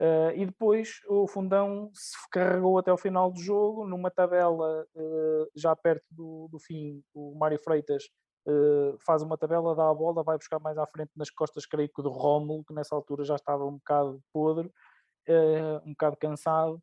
Uh, 0.01 0.31
e 0.37 0.47
depois 0.47 1.01
o 1.09 1.27
Fundão 1.27 1.91
se 1.93 2.17
carregou 2.31 2.79
até 2.79 2.93
o 2.93 2.97
final 2.97 3.33
do 3.33 3.41
jogo, 3.41 3.85
numa 3.85 4.13
tabela 4.13 4.87
uh, 4.95 5.51
já 5.57 5.75
perto 5.75 6.05
do, 6.09 6.49
do, 6.53 6.59
fim. 6.61 7.03
O 7.13 7.35
Mário 7.37 7.59
Freitas 7.59 8.05
uh, 8.47 8.97
faz 9.05 9.23
uma 9.23 9.37
tabela, 9.37 9.75
dá 9.75 9.91
a 9.91 9.95
bola, 9.95 10.23
vai 10.23 10.39
buscar 10.39 10.61
mais 10.61 10.79
à 10.79 10.87
frente 10.87 11.11
nas 11.17 11.31
costas, 11.31 11.67
creio 11.67 11.89
que 11.89 12.01
do 12.01 12.11
Rómulo, 12.11 12.65
que 12.65 12.73
nessa 12.73 12.95
altura 12.95 13.25
já 13.25 13.35
estava 13.35 13.65
um 13.65 13.73
bocado 13.73 14.23
podre, 14.33 14.71
um 15.85 15.91
bocado 15.91 16.17
cansado, 16.17 16.81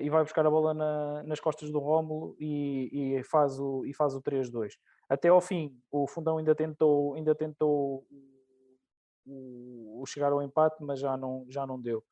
e 0.00 0.08
vai 0.08 0.22
buscar 0.22 0.46
a 0.46 0.50
bola 0.50 0.72
na, 0.72 1.22
nas 1.24 1.38
costas 1.38 1.70
do 1.70 1.78
Rómulo 1.78 2.34
e, 2.40 3.18
e, 3.18 3.24
faz 3.24 3.60
o, 3.60 3.84
e 3.84 3.92
faz 3.92 4.14
o 4.14 4.22
3-2. 4.22 4.70
Até 5.06 5.28
ao 5.28 5.40
fim, 5.40 5.76
o 5.90 6.06
Fundão 6.06 6.38
ainda 6.38 6.54
tentou, 6.54 7.14
ainda 7.14 7.34
tentou 7.34 8.06
o, 9.26 10.00
o 10.00 10.06
chegar 10.06 10.32
ao 10.32 10.40
empate, 10.40 10.82
mas 10.82 10.98
já 10.98 11.14
não, 11.16 11.44
já 11.50 11.66
não 11.66 11.78
deu 11.78 12.02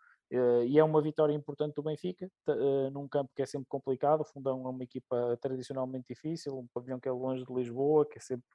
e 0.66 0.78
é 0.78 0.84
uma 0.84 1.02
vitória 1.02 1.34
importante 1.34 1.74
do 1.74 1.82
Benfica, 1.82 2.30
uh, 2.48 2.90
num 2.90 3.06
campo 3.06 3.30
que 3.36 3.42
é 3.42 3.46
sempre 3.46 3.66
complicado. 3.68 4.22
O 4.22 4.24
Fundão 4.24 4.66
é 4.66 4.70
uma 4.70 4.82
equipa 4.82 5.38
tradicionalmente 5.40 6.06
difícil, 6.08 6.58
um 6.58 6.66
pavilhão 6.72 6.98
que 6.98 7.08
é 7.08 7.12
longe 7.12 7.44
de 7.44 7.52
Lisboa, 7.52 8.06
que 8.08 8.18
é 8.18 8.20
sempre, 8.20 8.46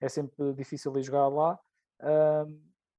é 0.00 0.08
sempre 0.08 0.54
difícil 0.54 0.90
de 0.92 1.02
jogar 1.02 1.28
lá. 1.28 1.58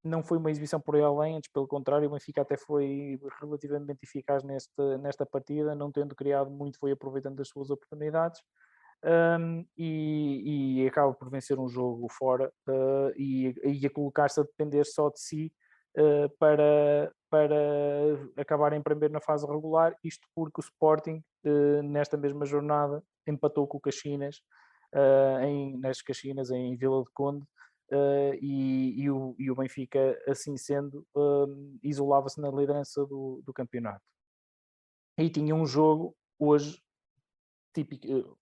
Não 0.04 0.21
foi 0.21 0.38
uma 0.38 0.52
exibição 0.52 0.82
por 0.82 0.95
aí 0.95 1.02
além, 1.02 1.38
antes 1.38 1.49
pelo 1.49 1.65
contrário, 1.65 2.08
o 2.08 2.12
Benfica 2.12 2.41
até 2.41 2.58
foi 2.58 3.17
relativamente 3.39 4.04
eficaz 4.04 4.43
nesta, 4.43 4.97
nesta 4.97 5.26
partida, 5.26 5.73
não 5.73 5.91
tendo 5.91 6.13
criado 6.13 6.52
muito, 6.52 6.78
foi 6.78 6.91
aproveitando 6.91 7.39
as 7.39 7.47
suas 7.47 7.69
oportunidades. 7.69 8.41
Um, 9.06 9.65
e, 9.78 10.82
e, 10.82 10.88
acaba 10.88 11.13
por 11.13 11.30
vencer 11.30 11.60
um 11.60 11.67
jogo 11.67 12.08
fora 12.10 12.52
uh, 12.69 13.12
e, 13.17 13.54
e, 13.63 13.86
a 13.86 13.89
colocar-se 13.89 14.39
a 14.39 14.43
depender 14.43 14.86
só 14.86 15.10
de 15.10 15.19
si 15.19 15.52
uh, 15.97 16.29
para, 16.38 17.12
para 17.29 17.56
acabar 18.38 18.73
em 18.73 18.82
primeiro 18.82 19.13
na 19.13 19.21
fase 19.21 19.45
regular, 19.45 19.95
isto 20.03 20.27
porque 20.36 20.60
o 20.60 20.63
Sporting, 20.63 21.23
uh, 21.45 21.84
nesta 21.84 22.17
mesma 22.17 22.45
jornada, 22.45 23.03
empatou 23.27 23.67
com 23.67 23.77
o 23.77 23.82
Caxinas, 23.82 24.41
em, 25.41 25.79
nas 25.79 26.03
Caxinas, 26.03 26.51
em 26.51 26.75
Vila 26.75 27.03
de 27.03 27.10
Conde, 27.13 27.43
e, 28.39 29.01
e, 29.01 29.10
o, 29.10 29.36
e 29.39 29.49
o 29.49 29.56
Benfica, 29.56 30.21
assim 30.27 30.56
sendo, 30.56 31.03
isolava-se 31.82 32.39
na 32.39 32.51
liderança 32.51 33.03
do, 33.06 33.41
do 33.43 33.51
campeonato. 33.51 34.03
E 35.17 35.29
tinha 35.32 35.56
um 35.56 35.65
jogo 35.65 36.15
hoje 36.38 36.79
típico, 37.73 38.38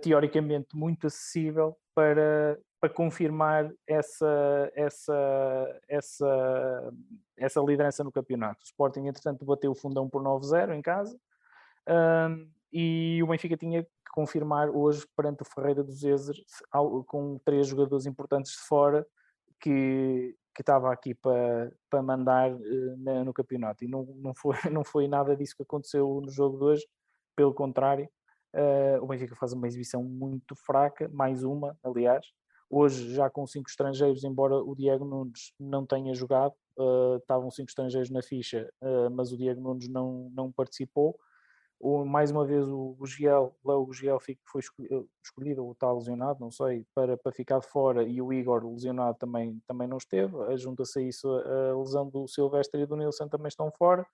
teoricamente 0.00 0.76
muito 0.76 1.08
acessível 1.08 1.76
para, 1.92 2.56
para 2.80 2.88
confirmar 2.88 3.70
essa, 3.86 4.70
essa, 4.74 5.80
essa, 5.88 6.92
essa 7.36 7.60
liderança 7.60 8.04
no 8.04 8.12
campeonato. 8.12 8.60
O 8.62 8.64
Sporting, 8.64 9.06
entretanto, 9.06 9.44
bateu 9.44 9.72
o 9.72 9.74
fundão 9.74 10.08
por 10.08 10.22
9-0 10.22 10.74
em 10.74 10.82
casa 10.82 11.18
um, 11.88 12.48
e 12.72 13.20
o 13.22 13.26
Benfica 13.26 13.56
tinha 13.56 13.82
que 13.82 13.90
confirmar 14.12 14.70
hoje 14.70 15.06
perante 15.16 15.42
o 15.42 15.44
Ferreira 15.44 15.82
do 15.82 15.92
Zezer 15.92 16.36
com 17.06 17.38
três 17.44 17.66
jogadores 17.66 18.06
importantes 18.06 18.52
de 18.52 18.58
fora 18.58 19.06
que, 19.60 20.36
que 20.54 20.62
estava 20.62 20.92
aqui 20.92 21.14
para, 21.14 21.72
para 21.90 22.02
mandar 22.02 22.52
uh, 22.52 23.24
no 23.24 23.32
campeonato 23.32 23.84
e 23.84 23.88
não, 23.88 24.04
não, 24.16 24.34
foi, 24.34 24.54
não 24.70 24.84
foi 24.84 25.08
nada 25.08 25.36
disso 25.36 25.56
que 25.56 25.62
aconteceu 25.62 26.20
no 26.22 26.30
jogo 26.30 26.58
de 26.58 26.64
hoje, 26.64 26.88
pelo 27.34 27.54
contrário, 27.54 28.08
Uh, 28.54 29.02
o 29.02 29.06
Benfica 29.06 29.36
faz 29.36 29.52
uma 29.52 29.66
exibição 29.66 30.02
muito 30.02 30.54
fraca, 30.54 31.08
mais 31.12 31.44
uma, 31.44 31.78
aliás. 31.84 32.26
Hoje, 32.70 33.14
já 33.14 33.30
com 33.30 33.46
cinco 33.46 33.68
estrangeiros, 33.68 34.24
embora 34.24 34.56
o 34.56 34.74
Diego 34.74 35.04
Nunes 35.04 35.52
não 35.58 35.86
tenha 35.86 36.14
jogado, 36.14 36.54
uh, 36.78 37.16
estavam 37.16 37.50
cinco 37.50 37.70
estrangeiros 37.70 38.10
na 38.10 38.22
ficha, 38.22 38.68
uh, 38.82 39.10
mas 39.10 39.32
o 39.32 39.38
Diego 39.38 39.60
Nunes 39.60 39.88
não, 39.88 40.30
não 40.34 40.52
participou. 40.52 41.18
O, 41.80 42.04
mais 42.04 42.30
uma 42.30 42.44
vez, 42.44 42.66
o 42.66 42.96
Giel, 43.06 43.56
lá 43.64 43.78
o 43.78 43.92
Giel 43.92 44.18
foi 44.20 44.60
escolhido, 45.22 45.64
ou 45.64 45.72
está 45.72 45.90
lesionado, 45.92 46.40
não 46.40 46.50
sei, 46.50 46.84
para, 46.92 47.16
para 47.16 47.32
ficar 47.32 47.60
de 47.60 47.68
fora, 47.68 48.02
e 48.02 48.20
o 48.20 48.32
Igor, 48.32 48.66
lesionado, 48.66 49.16
também, 49.16 49.62
também 49.66 49.86
não 49.86 49.96
esteve. 49.96 50.34
Junta-se 50.58 50.98
a 50.98 51.02
isso 51.02 51.28
a, 51.28 51.78
lesão 51.78 52.10
do 52.10 52.26
Silvestre 52.26 52.82
e 52.82 52.86
do 52.86 52.96
Nilson 52.96 53.28
também 53.28 53.48
estão 53.48 53.70
fora. 53.70 54.04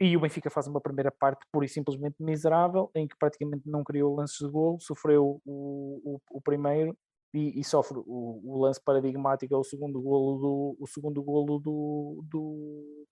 E 0.00 0.16
o 0.16 0.20
Benfica 0.20 0.48
faz 0.48 0.68
uma 0.68 0.80
primeira 0.80 1.10
parte 1.10 1.44
pura 1.50 1.66
e 1.66 1.68
simplesmente 1.68 2.16
miserável, 2.20 2.90
em 2.94 3.06
que 3.06 3.16
praticamente 3.18 3.68
não 3.68 3.82
criou 3.82 4.14
lances 4.14 4.38
de 4.38 4.48
golo, 4.48 4.78
sofreu 4.80 5.40
o, 5.44 6.00
o, 6.04 6.20
o 6.30 6.40
primeiro 6.40 6.96
e, 7.34 7.58
e 7.60 7.64
sofre 7.64 7.98
o, 7.98 8.40
o, 8.44 8.62
lance 8.62 8.80
paradigmático, 8.82 9.52
é 9.52 9.56
o 9.56 9.64
segundo 9.64 10.00
golo 10.00 10.38
do, 10.38 10.76
o 10.80 10.86
segundo 10.86 11.22
golo 11.22 11.58
do, 11.58 12.24
do, 12.30 13.06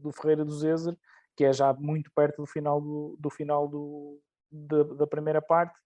do 0.00 0.12
Ferreira 0.12 0.44
do 0.44 0.52
Zezer, 0.52 0.96
que 1.36 1.44
é 1.44 1.52
já 1.52 1.72
muito 1.74 2.10
perto 2.14 2.42
do 2.42 2.46
final, 2.46 2.80
do, 2.80 3.16
do 3.18 3.30
final 3.30 3.68
do, 3.68 4.20
da, 4.50 4.82
da 4.84 5.06
primeira 5.06 5.42
parte, 5.42 5.76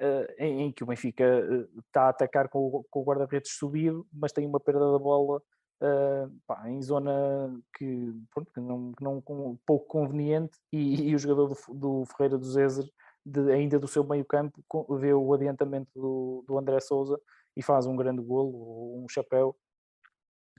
uh, 0.00 0.32
em, 0.36 0.62
em, 0.62 0.72
que 0.72 0.82
o 0.82 0.86
Benfica 0.86 1.24
uh, 1.24 1.80
está 1.80 2.04
a 2.04 2.08
atacar 2.08 2.48
com, 2.48 2.84
com 2.90 3.00
o 3.00 3.04
guarda-redes 3.04 3.52
subido, 3.52 4.06
mas 4.12 4.32
tem 4.32 4.46
uma 4.46 4.60
perda 4.60 4.92
da 4.92 4.98
bola 4.98 5.40
uh, 5.82 6.32
pá, 6.46 6.68
em 6.70 6.80
zona 6.80 7.12
que, 7.76 8.14
pronto, 8.32 8.52
que 8.52 8.60
não, 8.60 8.92
que 8.92 9.02
não 9.02 9.20
com, 9.20 9.58
pouco 9.66 9.86
conveniente 9.86 10.56
e, 10.72 11.10
e, 11.10 11.14
o 11.14 11.18
jogador 11.18 11.48
do, 11.48 11.74
do 11.74 12.04
Ferreira 12.06 12.38
do 12.38 12.44
Zezer 12.44 12.84
de, 13.26 13.52
ainda 13.52 13.78
do 13.78 13.88
seu 13.88 14.04
meio 14.04 14.24
campo 14.24 14.62
vê 14.96 15.12
o 15.12 15.34
adiantamento 15.34 15.90
do, 15.94 16.44
do 16.46 16.58
André 16.58 16.80
Souza 16.80 17.20
e 17.56 17.62
faz 17.62 17.86
um 17.86 17.96
grande 17.96 18.22
golo, 18.22 19.02
um 19.02 19.08
chapéu 19.08 19.54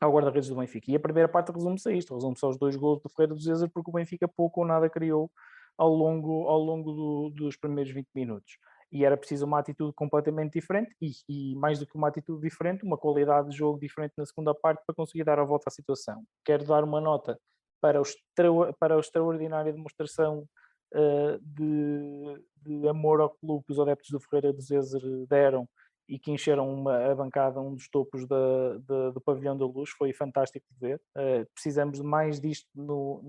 ao 0.01 0.11
guarda-redes 0.11 0.49
do 0.49 0.55
Benfica. 0.55 0.91
E 0.91 0.95
a 0.95 0.99
primeira 0.99 1.29
parte 1.29 1.51
resume-se 1.51 1.89
a 1.89 1.91
isto, 1.93 2.13
resume-se 2.13 2.45
aos 2.45 2.57
dois 2.57 2.75
golos 2.75 3.01
do 3.01 3.09
Ferreira 3.09 3.33
do 3.33 3.41
Zezer 3.41 3.69
porque 3.73 3.89
o 3.89 3.93
Benfica 3.93 4.27
pouco 4.27 4.61
ou 4.61 4.67
nada 4.67 4.89
criou 4.89 5.31
ao 5.77 5.89
longo, 5.89 6.47
ao 6.47 6.59
longo 6.59 6.91
do, 6.91 7.29
dos 7.35 7.57
primeiros 7.57 7.91
20 7.91 8.07
minutos 8.13 8.57
e 8.93 9.03
era 9.03 9.17
preciso 9.17 9.45
uma 9.47 9.57
atitude 9.57 9.91
completamente 9.93 10.53
diferente 10.53 10.95
e, 11.01 11.09
e, 11.27 11.55
mais 11.55 11.79
do 11.79 11.87
que 11.87 11.95
uma 11.95 12.09
atitude 12.09 12.39
diferente, 12.39 12.85
uma 12.85 12.97
qualidade 12.97 13.49
de 13.49 13.57
jogo 13.57 13.79
diferente 13.79 14.13
na 14.15 14.25
segunda 14.25 14.53
parte 14.53 14.83
para 14.85 14.93
conseguir 14.93 15.23
dar 15.23 15.39
a 15.39 15.43
volta 15.43 15.65
à 15.67 15.71
situação. 15.71 16.23
Quero 16.45 16.63
dar 16.63 16.83
uma 16.83 17.01
nota 17.01 17.39
para 17.81 17.99
o, 17.99 18.03
extra, 18.03 18.73
para 18.79 18.95
a 18.95 18.99
extraordinária 18.99 19.73
demonstração 19.73 20.47
uh, 20.93 21.39
de, 21.41 22.43
de, 22.61 22.87
amor 22.87 23.19
ao 23.19 23.31
clube 23.31 23.65
que 23.65 23.73
os 23.73 23.79
adeptos 23.79 24.11
do 24.11 24.19
Ferreira 24.19 24.53
do 24.53 24.61
Zezer 24.61 25.01
deram 25.27 25.67
e 26.07 26.19
que 26.19 26.29
encheram 26.29 26.71
uma, 26.71 27.11
a 27.11 27.15
bancada, 27.15 27.59
um 27.59 27.73
dos 27.73 27.89
topos 27.89 28.27
da, 28.27 28.77
da, 28.77 29.09
do 29.09 29.21
pavilhão 29.21 29.57
da 29.57 29.65
luz, 29.65 29.89
foi 29.97 30.13
fantástico 30.13 30.67
de 30.71 30.79
ver. 30.79 31.01
Uh, 31.17 31.49
precisamos 31.51 31.97
de 31.97 32.03
mais 32.03 32.39
disto 32.39 32.69
no, 32.75 33.21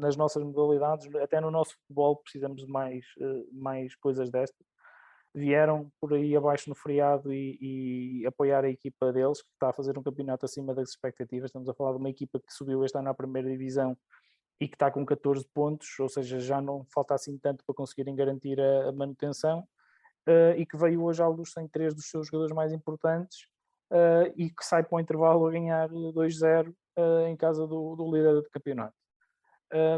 nas 0.00 0.16
nossas 0.16 0.42
modalidades, 0.42 1.14
até 1.16 1.42
no 1.42 1.50
nosso 1.50 1.74
futebol 1.74 2.16
precisamos 2.16 2.64
de 2.64 2.72
mais, 2.72 3.04
uh, 3.18 3.46
mais 3.52 3.94
coisas 3.96 4.30
destas 4.30 4.69
vieram 5.34 5.90
por 6.00 6.12
aí 6.14 6.36
abaixo 6.36 6.68
no 6.68 6.74
feriado 6.74 7.32
e, 7.32 8.22
e, 8.22 8.26
apoiar 8.26 8.64
a 8.64 8.68
equipa 8.68 9.12
deles, 9.12 9.42
que 9.42 9.48
está 9.52 9.70
a 9.70 9.72
fazer 9.72 9.96
um 9.96 10.02
campeonato 10.02 10.44
acima 10.44 10.74
das 10.74 10.90
expectativas. 10.90 11.50
Estamos 11.50 11.68
a 11.68 11.74
falar 11.74 11.92
de 11.92 11.98
uma 11.98 12.10
equipa 12.10 12.40
que 12.40 12.52
subiu 12.52 12.84
este 12.84 12.98
ano 12.98 13.10
à 13.10 13.14
primeira 13.14 13.48
divisão 13.48 13.96
e 14.60 14.68
que 14.68 14.74
está 14.74 14.90
com 14.90 15.06
14 15.06 15.46
pontos, 15.54 15.98
ou 15.98 16.08
seja, 16.08 16.38
já 16.40 16.60
não 16.60 16.84
falta 16.92 17.14
assim 17.14 17.38
tanto 17.38 17.64
para 17.64 17.74
conseguirem 17.74 18.14
garantir 18.14 18.60
a, 18.60 18.88
a 18.88 18.92
manutenção, 18.92 19.66
uh, 20.28 20.56
e 20.56 20.66
que 20.66 20.76
veio 20.76 21.02
hoje 21.02 21.22
à 21.22 21.28
luz 21.28 21.52
sem 21.52 21.66
três 21.68 21.94
dos 21.94 22.10
seus 22.10 22.26
jogadores 22.26 22.54
mais 22.54 22.72
importantes 22.72 23.46
uh, 23.90 24.32
e 24.36 24.50
que 24.50 24.64
sai 24.64 24.82
para 24.82 24.96
o 24.96 25.00
intervalo 25.00 25.46
a 25.46 25.50
ganhar 25.50 25.88
2-0 25.88 26.68
uh, 26.68 26.74
eh, 26.96 27.30
em 27.30 27.36
casa 27.36 27.66
do, 27.66 27.96
do 27.96 28.04
líder 28.10 28.34
do 28.34 28.50
campeonato. 28.50 28.94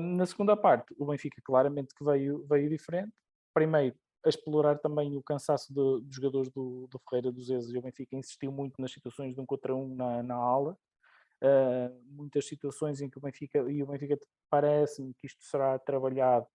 na 0.01 0.27
segunda 0.27 0.57
parte, 0.57 0.95
o 0.99 1.07
Benfica 1.07 1.41
claramente 1.43 1.95
que 1.95 2.05
veio, 2.05 2.47
veio 2.47 2.69
diferente. 2.69 3.13
Primeiro, 3.55 3.97
a 4.25 4.29
explorar 4.29 4.79
também 4.79 5.17
o 5.17 5.23
cansaço 5.23 5.73
dos 5.73 6.15
jogadores 6.15 6.49
do, 6.51 6.87
do 6.89 7.01
Ferreira 7.09 7.33
dos 7.33 7.51
Ezes. 7.51 7.75
O 7.75 7.83
Benfica 7.83 8.17
insistiu 8.17 8.53
muito 8.53 8.81
nas 8.81 8.93
situações 8.93 9.35
de 9.35 9.41
um 9.41 9.47
contra 9.47 9.75
um 9.75 9.95
na, 9.95 10.23
na 10.23 10.35
ala. 10.35 10.79
Uh, 11.43 12.01
muitas 12.05 12.47
situações 12.47 13.01
em 13.01 13.11
que 13.11 13.19
o 13.19 13.21
Benfica, 13.21 13.59
e 13.69 13.83
o 13.83 13.87
Benfica 13.87 14.17
parece-me 14.49 15.13
que 15.15 15.27
isto 15.27 15.43
será 15.43 15.77
trabalhado, 15.77 16.47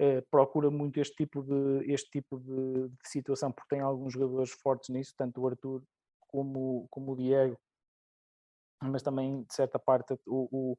uh, 0.00 0.22
procura 0.30 0.70
muito 0.70 1.00
este 1.00 1.16
tipo, 1.16 1.42
de, 1.42 1.92
este 1.92 2.08
tipo 2.10 2.38
de, 2.38 2.88
de, 2.88 3.08
situação, 3.08 3.50
porque 3.50 3.74
tem 3.74 3.80
alguns 3.80 4.12
jogadores 4.12 4.52
fortes 4.52 4.88
nisso, 4.88 5.14
tanto 5.16 5.40
o 5.40 5.48
Arthur 5.48 5.82
como, 6.28 6.86
como 6.90 7.12
o 7.12 7.16
Diego, 7.16 7.58
mas 8.80 9.02
também, 9.02 9.42
de 9.42 9.52
certa 9.52 9.80
parte, 9.80 10.16
o, 10.26 10.76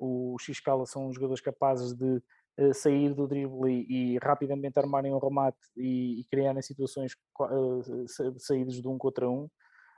o, 0.00 0.32
o 0.34 0.38
Xcala 0.38 0.86
são 0.86 1.12
jogadores 1.12 1.42
capazes 1.42 1.92
de 1.92 2.22
sair 2.72 3.12
do 3.12 3.26
drible 3.26 3.84
e, 3.88 4.18
rapidamente 4.22 4.78
armarem 4.78 5.12
um 5.12 5.18
remate 5.18 5.58
e, 5.76 6.20
e 6.20 6.24
criarem 6.24 6.62
situações 6.62 7.12
uh, 7.40 8.38
saídas 8.38 8.80
de 8.80 8.88
um 8.88 8.96
contra 8.96 9.28
um. 9.28 9.48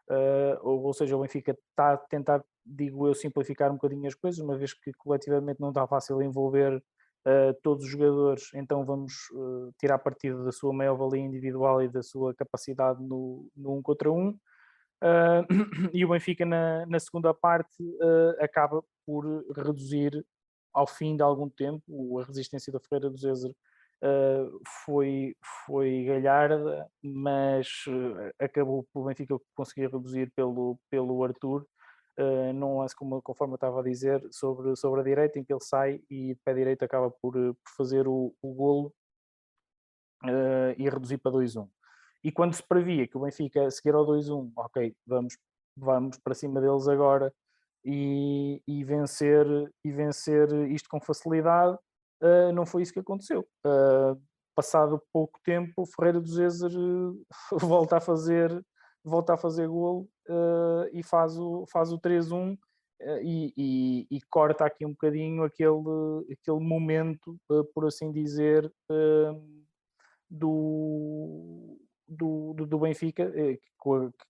Uh, 0.08 0.56
ou, 0.62 0.84
ou, 0.84 0.94
seja, 0.94 1.16
o 1.16 1.20
Benfica 1.20 1.50
está 1.70 1.94
a 1.94 1.96
tentar, 1.96 2.44
digo 2.64 3.08
eu, 3.08 3.14
simplificar 3.14 3.70
um 3.70 3.74
bocadinho 3.74 4.06
as 4.06 4.14
coisas, 4.14 4.40
uma 4.40 4.56
vez 4.56 4.72
que 4.72 4.92
coletivamente 4.92 5.60
não 5.60 5.70
está 5.70 5.86
fácil 5.86 6.22
envolver 6.22 6.76
uh, 6.76 7.54
todos 7.62 7.84
os 7.84 7.90
jogadores, 7.90 8.50
então 8.54 8.84
vamos 8.84 9.12
uh, 9.32 9.72
tirar 9.78 9.98
partido 9.98 10.44
da 10.44 10.52
sua 10.52 10.72
maior 10.72 10.96
valia 10.96 11.20
individual 11.20 11.82
e 11.82 11.88
da 11.88 12.02
sua 12.02 12.32
capacidade 12.34 13.02
no, 13.02 13.48
no 13.57 13.74
um 13.76 13.82
contra 13.82 14.11
um. 14.11 14.38
e 15.92 16.04
o 16.04 16.09
Benfica, 16.09 16.46
na, 16.46 16.86
na 16.86 16.98
segunda 16.98 17.34
parte, 17.34 17.76
acaba 18.40 18.82
por 19.04 19.24
reduzir 19.54 20.24
ao 20.77 20.87
fim 20.87 21.16
de 21.16 21.22
algum 21.22 21.49
tempo, 21.49 22.20
a 22.20 22.24
resistência 22.24 22.70
da 22.70 22.79
Ferreira 22.79 23.09
do 23.09 23.16
Zezer 23.16 23.51
uh, 23.51 24.61
foi, 24.85 25.35
foi 25.64 26.05
galharda, 26.05 26.87
mas 27.03 27.66
uh, 27.89 28.31
acabou 28.39 28.87
por 28.93 29.07
Benfica 29.07 29.35
conseguir 29.55 29.91
reduzir 29.91 30.31
pelo, 30.37 30.79
pelo 30.91 31.24
Arthur, 31.24 31.66
uh, 32.18 32.53
num 32.53 32.79
lance, 32.79 32.95
como, 32.95 33.22
conforme 33.22 33.55
eu 33.55 33.57
estava 33.57 33.81
a 33.81 33.83
dizer, 33.83 34.22
sobre, 34.31 34.77
sobre 34.77 35.01
a 35.01 35.05
direita, 35.05 35.39
em 35.39 35.45
que 35.45 35.53
ele 35.53 35.64
sai 35.64 36.03
e 36.11 36.35
de 36.35 36.41
pé 36.45 36.53
direito 36.53 36.85
acaba 36.85 37.11
por, 37.11 37.33
por 37.33 37.72
fazer 37.74 38.07
o, 38.07 38.35
o 38.43 38.55
golo 38.55 38.95
uh, 40.24 40.74
e 40.77 40.91
reduzir 40.91 41.16
para 41.16 41.33
2-1. 41.33 41.66
E 42.22 42.31
quando 42.31 42.53
se 42.53 42.62
previa 42.62 43.09
que 43.09 43.16
o 43.16 43.20
Benfica 43.20 43.70
seguir 43.70 43.95
ao 43.95 44.05
2-1, 44.05 44.53
ok, 44.57 44.95
vamos, 45.07 45.39
vamos 45.74 46.18
para 46.18 46.35
cima 46.35 46.61
deles 46.61 46.87
agora 46.87 47.33
e, 47.87 48.61
e, 48.66 48.84
vencer, 48.84 49.47
e 49.84 49.93
vencer 49.93 50.53
isto 50.70 50.89
com 50.89 51.01
facilidade, 51.01 51.78
uh, 52.20 52.53
não 52.53 52.66
foi 52.66 52.82
isso 52.82 52.93
que 52.93 52.99
aconteceu. 52.99 53.47
Uh, 53.64 54.20
passado 54.57 55.01
pouco 55.12 55.39
tempo, 55.45 55.87
Ferreira 55.87 56.20
do 56.20 56.28
Zezer 56.28 56.72
volta 57.62 57.99
a 57.99 58.01
fazer, 58.01 58.51
volta 59.05 59.34
a 59.34 59.37
fazer 59.37 59.68
golo 59.68 60.09
e 60.93 61.05
faz 61.05 61.39
o, 61.39 61.64
faz 61.70 61.93
o 61.93 62.01
3-1 62.01 62.59
e, 63.22 63.53
e, 63.57 64.07
e, 64.11 64.20
corta 64.30 64.64
aqui 64.64 64.84
um 64.84 64.91
bocadinho 64.91 65.45
aquele, 65.45 66.32
aquele 66.32 66.59
momento, 66.59 67.37
por 67.74 67.87
assim 67.87 68.11
dizer, 68.11 68.72
do, 70.28 71.78
do, 72.09 72.52
do, 72.54 72.66
do 72.66 72.78
Benfica, 72.78 73.32
eh, 73.34 73.59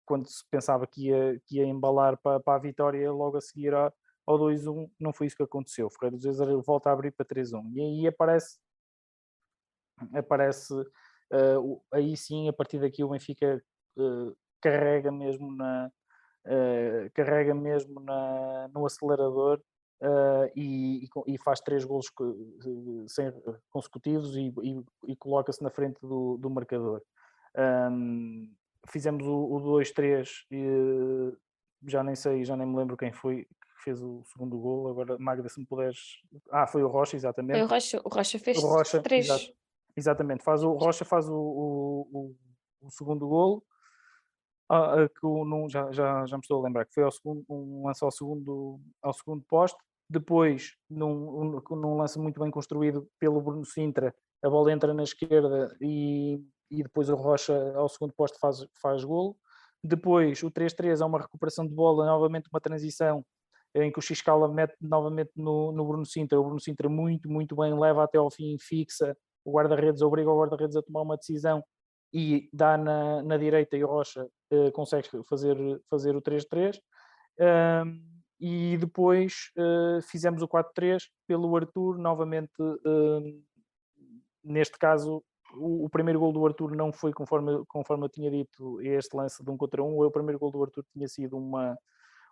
quando 0.04 0.28
se 0.28 0.44
pensava 0.50 0.86
que 0.86 1.08
ia, 1.08 1.40
que 1.46 1.56
ia 1.56 1.64
embalar 1.64 2.16
para, 2.18 2.40
para 2.40 2.56
a 2.56 2.60
vitória 2.60 3.10
logo 3.10 3.36
a 3.36 3.40
seguir 3.40 3.74
ao, 3.74 3.92
ao 4.26 4.38
2-1, 4.38 4.90
não 4.98 5.12
foi 5.12 5.26
isso 5.26 5.36
que 5.36 5.42
aconteceu. 5.42 5.90
Ferreira 5.90 6.16
dos 6.16 6.66
volta 6.66 6.90
a 6.90 6.92
abrir 6.92 7.12
para 7.12 7.24
3-1 7.26 7.72
e 7.74 7.80
aí 7.80 8.06
aparece, 8.06 8.58
aparece 10.14 10.74
uh, 10.74 11.82
aí 11.92 12.16
sim, 12.16 12.48
a 12.48 12.52
partir 12.52 12.78
daqui 12.78 13.02
o 13.04 13.08
Benfica 13.08 13.62
uh, 13.96 14.36
carrega 14.60 15.10
mesmo 15.12 15.54
na 15.54 15.90
uh, 16.46 17.10
carrega 17.14 17.54
mesmo 17.54 18.00
na, 18.00 18.68
no 18.74 18.84
acelerador 18.86 19.60
Uh, 19.98 20.52
e, 20.54 21.08
e, 21.26 21.38
faz 21.38 21.58
três 21.60 21.82
golos 21.82 22.12
sem, 23.08 23.32
consecutivos 23.70 24.36
e, 24.36 24.52
e, 24.62 24.84
e 25.12 25.16
coloca-se 25.16 25.62
na 25.62 25.70
frente 25.70 25.98
do, 26.02 26.36
do 26.36 26.50
marcador. 26.50 27.00
Um, 27.56 28.54
fizemos 28.88 29.26
o, 29.26 29.34
o 29.34 29.60
2-3 29.60 30.44
e 30.50 31.32
já 31.86 32.02
nem 32.02 32.14
sei, 32.14 32.44
já 32.44 32.56
nem 32.56 32.66
me 32.66 32.76
lembro 32.76 32.96
quem 32.96 33.12
foi 33.12 33.44
que 33.44 33.82
fez 33.84 34.02
o 34.02 34.22
segundo 34.24 34.58
gol. 34.58 34.88
Agora, 34.88 35.16
Magda, 35.18 35.48
se 35.48 35.60
me 35.60 35.66
puderes. 35.66 36.20
Ah, 36.50 36.66
foi 36.66 36.82
o 36.82 36.88
Rocha, 36.88 37.16
exatamente. 37.16 37.56
Foi 37.56 37.62
o 37.62 37.68
Rocha, 37.68 38.00
o 38.04 38.08
Rocha 38.08 38.38
fez 38.38 38.58
o 38.58 38.66
Rocha, 38.66 39.02
três. 39.02 39.52
exatamente, 39.96 40.42
faz 40.42 40.62
o, 40.62 40.72
Rocha 40.72 41.04
faz 41.04 41.28
o, 41.28 41.34
o, 41.34 42.36
o 42.82 42.90
segundo 42.90 43.26
gol. 43.26 43.64
Ah, 44.68 45.04
ah, 45.04 45.08
que 45.08 45.70
já, 45.70 45.92
já, 45.92 46.26
já 46.26 46.36
me 46.36 46.40
estou 46.40 46.60
a 46.60 46.66
lembrar 46.66 46.84
que 46.86 46.94
foi 46.94 47.04
ao 47.04 47.12
segundo, 47.12 47.44
um 47.48 47.86
lance 47.86 48.04
ao 48.04 48.10
segundo, 48.10 48.80
ao 49.02 49.12
segundo 49.12 49.44
poste. 49.48 49.78
Depois, 50.08 50.76
num, 50.88 51.60
num 51.70 51.96
lance 51.96 52.18
muito 52.18 52.40
bem 52.40 52.50
construído 52.50 53.08
pelo 53.18 53.40
Bruno 53.40 53.64
Sintra, 53.64 54.14
a 54.42 54.48
bola 54.48 54.72
entra 54.72 54.94
na 54.94 55.02
esquerda 55.02 55.76
e, 55.80 56.40
e 56.70 56.82
depois 56.82 57.08
o 57.08 57.14
Rocha 57.14 57.72
ao 57.74 57.88
segundo 57.88 58.12
posto 58.12 58.38
faz, 58.38 58.66
faz 58.80 59.04
golo. 59.04 59.36
Depois 59.82 60.42
o 60.42 60.50
3-3 60.50 61.00
é 61.00 61.04
uma 61.04 61.20
recuperação 61.20 61.66
de 61.66 61.74
bola, 61.74 62.06
novamente 62.06 62.48
uma 62.52 62.60
transição 62.60 63.24
em 63.74 63.92
que 63.92 63.98
o 63.98 64.02
Xcala 64.02 64.48
mete 64.48 64.74
novamente 64.80 65.32
no, 65.36 65.70
no 65.70 65.84
Bruno 65.86 66.06
Sintra. 66.06 66.40
O 66.40 66.44
Bruno 66.44 66.60
Sintra 66.60 66.88
muito, 66.88 67.30
muito 67.30 67.54
bem, 67.54 67.78
leva 67.78 68.04
até 68.04 68.18
ao 68.18 68.30
fim, 68.30 68.56
fixa 68.58 69.16
o 69.44 69.52
guarda-redes, 69.52 70.02
obriga 70.02 70.30
o 70.30 70.38
guarda-redes 70.38 70.76
a 70.76 70.82
tomar 70.82 71.02
uma 71.02 71.16
decisão 71.16 71.62
e 72.12 72.48
dá 72.52 72.76
na, 72.76 73.22
na 73.22 73.36
direita 73.36 73.76
e 73.76 73.84
o 73.84 73.86
Rocha 73.86 74.26
uh, 74.52 74.72
consegue 74.72 75.08
fazer, 75.28 75.56
fazer 75.88 76.16
o 76.16 76.22
3-3. 76.22 76.78
Um, 77.38 78.16
e 78.40 78.76
depois 78.76 79.50
uh, 79.56 80.02
fizemos 80.02 80.42
o 80.42 80.48
4-3 80.48 81.04
pelo 81.26 81.54
Arthur, 81.56 81.96
novamente, 81.96 82.60
uh, 82.60 83.42
neste 84.42 84.78
caso, 84.78 85.22
o, 85.56 85.84
o, 85.84 85.88
primeiro 85.88 86.20
gol 86.20 86.32
do 86.32 86.46
Arthur 86.46 86.74
não 86.74 86.92
foi 86.92 87.12
conforme, 87.12 87.64
conforme 87.66 88.04
eu 88.04 88.08
tinha 88.08 88.30
dito, 88.30 88.80
este 88.80 89.16
lance 89.16 89.42
de 89.42 89.50
um 89.50 89.56
contra 89.56 89.82
um. 89.82 89.98
O 90.00 90.10
primeiro 90.10 90.38
gol 90.38 90.50
do 90.50 90.62
Arthur 90.62 90.84
tinha 90.92 91.08
sido 91.08 91.36
uma, 91.36 91.76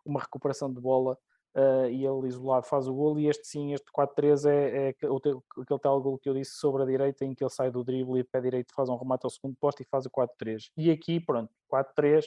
uma 0.04 0.20
recuperação 0.20 0.72
de 0.72 0.80
bola 0.80 1.18
uh, 1.54 1.88
e 1.90 2.04
ele 2.04 2.28
isolado 2.28 2.66
faz 2.66 2.86
o 2.88 2.94
gol. 2.94 3.18
E 3.18 3.28
este 3.28 3.46
sim, 3.46 3.72
este 3.72 3.86
4-3 3.92 4.50
é, 4.50 4.86
é 4.86 4.88
aquele 4.90 5.80
tal 5.80 6.00
gol 6.00 6.18
que 6.18 6.28
eu 6.28 6.34
disse 6.34 6.52
sobre 6.52 6.82
a 6.82 6.86
direita, 6.86 7.24
em 7.24 7.34
que 7.34 7.42
ele 7.42 7.50
sai 7.50 7.70
do 7.70 7.82
drible 7.82 8.20
e 8.20 8.24
pé 8.24 8.40
direito 8.40 8.74
faz 8.74 8.88
um 8.88 8.96
remate 8.96 9.24
ao 9.24 9.30
segundo 9.30 9.56
posto 9.60 9.80
e 9.82 9.84
faz 9.84 10.06
o 10.06 10.10
4-3. 10.10 10.70
E 10.76 10.90
aqui, 10.90 11.20
pronto, 11.20 11.50
4-3 11.72 12.24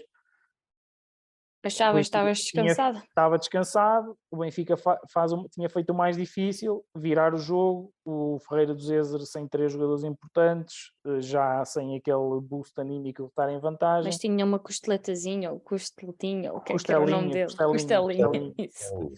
Achavas 1.67 1.95
que 1.95 2.01
estavas 2.01 2.37
descansado? 2.39 2.97
Estava 2.99 3.37
descansado, 3.37 4.17
o 4.31 4.37
Benfica 4.37 4.75
faz 5.11 5.31
um, 5.31 5.45
tinha 5.49 5.69
feito 5.69 5.91
o 5.91 5.95
mais 5.95 6.17
difícil, 6.17 6.83
virar 6.95 7.33
o 7.33 7.37
jogo, 7.37 7.91
o 8.05 8.39
Ferreira 8.47 8.73
do 8.73 8.81
Zezer 8.81 9.21
sem 9.21 9.47
três 9.47 9.71
jogadores 9.71 10.03
importantes, 10.03 10.91
eh, 11.05 11.21
já 11.21 11.63
sem 11.65 11.95
aquele 11.95 12.39
boost 12.41 12.79
anímico 12.79 13.23
de 13.23 13.29
estar 13.29 13.49
em 13.51 13.59
vantagem. 13.59 14.05
Mas 14.05 14.17
tinha 14.17 14.45
uma 14.45 14.59
costeletazinha, 14.59 15.51
ou 15.51 15.59
costeletinha, 15.59 16.53
o 16.53 16.61
que 16.61 16.73
é 16.73 16.77
que 16.77 16.91
era 16.91 17.01
o 17.01 17.07
nome 17.07 17.31
dele? 17.31 17.53
Costelinha, 17.55 18.25
costelinha. 18.25 18.53
isso. 18.57 19.11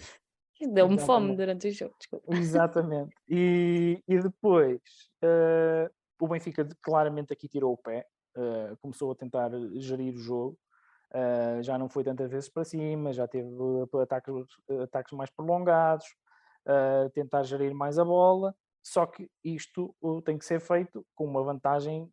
Deu-me 0.74 1.00
fome 1.00 1.36
durante 1.36 1.70
o 1.70 1.72
jogo, 1.72 1.96
desculpa. 1.98 2.36
Exatamente. 2.36 3.16
E, 3.30 4.04
e 4.06 4.20
depois, 4.20 4.82
uh, 5.24 5.90
o 6.20 6.28
Benfica 6.28 6.68
claramente 6.82 7.32
aqui 7.32 7.48
tirou 7.48 7.74
o 7.74 7.78
pé, 7.78 8.06
uh, 8.36 8.76
começou 8.82 9.12
a 9.12 9.16
tentar 9.16 9.52
gerir 9.76 10.14
o 10.14 10.18
jogo, 10.18 10.58
Uh, 11.14 11.64
já 11.64 11.76
não 11.78 11.90
foi 11.90 12.04
tantas 12.04 12.30
vezes 12.30 12.50
para 12.50 12.64
cima, 12.64 13.12
já 13.12 13.28
teve 13.28 13.50
ataques, 14.02 14.34
ataques 14.84 15.12
mais 15.14 15.30
prolongados, 15.32 16.06
uh, 16.68 17.10
tentar 17.12 17.42
gerir 17.44 17.74
mais 17.74 17.98
a 17.98 18.06
bola, 18.06 18.56
só 18.84 19.08
que 19.08 19.30
isto 19.44 19.96
tem 20.24 20.38
que 20.38 20.46
ser 20.46 20.60
feito 20.60 21.06
com 21.16 21.26
uma 21.26 21.44
vantagem 21.44 22.10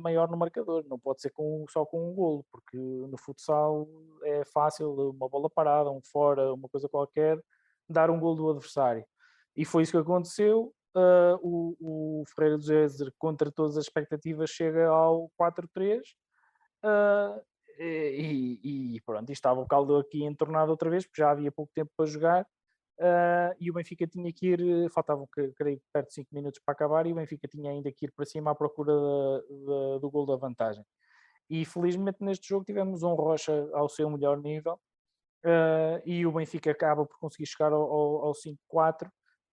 maior 0.00 0.28
no 0.28 0.36
marcador, 0.36 0.84
não 0.88 0.98
pode 0.98 1.22
ser 1.22 1.30
com, 1.30 1.64
só 1.68 1.86
com 1.86 2.10
um 2.10 2.14
golo, 2.14 2.44
porque 2.50 2.76
no 2.76 3.16
futsal 3.16 3.86
é 4.24 4.44
fácil 4.44 4.92
uma 5.10 5.28
bola 5.28 5.48
parada, 5.48 5.90
um 5.90 6.02
fora, 6.02 6.52
uma 6.52 6.68
coisa 6.68 6.88
qualquer, 6.88 7.40
dar 7.88 8.10
um 8.10 8.18
golo 8.18 8.34
do 8.34 8.50
adversário. 8.50 9.04
E 9.56 9.64
foi 9.64 9.84
isso 9.84 9.92
que 9.92 9.98
aconteceu. 9.98 10.74
o, 11.40 11.76
o 11.80 12.24
Ferreira 12.34 12.58
do 12.58 12.64
Zezer, 12.64 13.12
contra 13.16 13.50
todas 13.50 13.76
as 13.76 13.84
expectativas, 13.84 14.50
chega 14.50 14.88
ao 14.88 15.30
4-3. 15.40 16.00
Uh, 16.84 17.40
e, 17.80 18.96
e, 18.96 19.00
pronto, 19.02 19.30
estava 19.30 19.60
o 19.60 19.66
caldo 19.66 19.96
aqui 19.96 20.24
entornado 20.24 20.70
outra 20.70 20.90
vez, 20.90 21.06
porque 21.06 21.22
já 21.22 21.30
havia 21.30 21.52
pouco 21.52 21.72
tempo 21.74 21.90
para 21.96 22.06
jogar, 22.06 22.42
uh, 22.42 23.54
e 23.60 23.70
o 23.70 23.74
Benfica 23.74 24.06
tinha 24.06 24.32
que 24.32 24.48
ir, 24.48 24.90
faltavam 24.90 25.28
creio 25.56 25.80
perto 25.92 26.08
de 26.08 26.14
5 26.14 26.28
minutos 26.34 26.60
para 26.64 26.72
acabar, 26.72 27.06
e 27.06 27.12
o 27.12 27.16
Benfica 27.16 27.46
tinha 27.48 27.70
ainda 27.70 27.90
que 27.92 28.06
ir 28.06 28.12
para 28.12 28.24
cima 28.24 28.50
à 28.50 28.54
procura 28.54 28.92
do 28.92 30.10
gol 30.10 30.26
da 30.26 30.36
vantagem. 30.36 30.84
E 31.48 31.64
felizmente 31.64 32.18
neste 32.22 32.48
jogo 32.48 32.64
tivemos 32.64 33.02
um 33.02 33.14
Rocha 33.14 33.68
ao 33.72 33.88
seu 33.88 34.10
melhor 34.10 34.38
nível, 34.40 34.74
uh, 35.44 36.02
e 36.04 36.26
o 36.26 36.32
Benfica 36.32 36.70
acaba 36.70 37.06
por 37.06 37.18
conseguir 37.18 37.46
chegar 37.46 37.72
ao, 37.72 37.82
ao, 37.82 38.26
ao 38.26 38.32
5-4, 38.32 39.08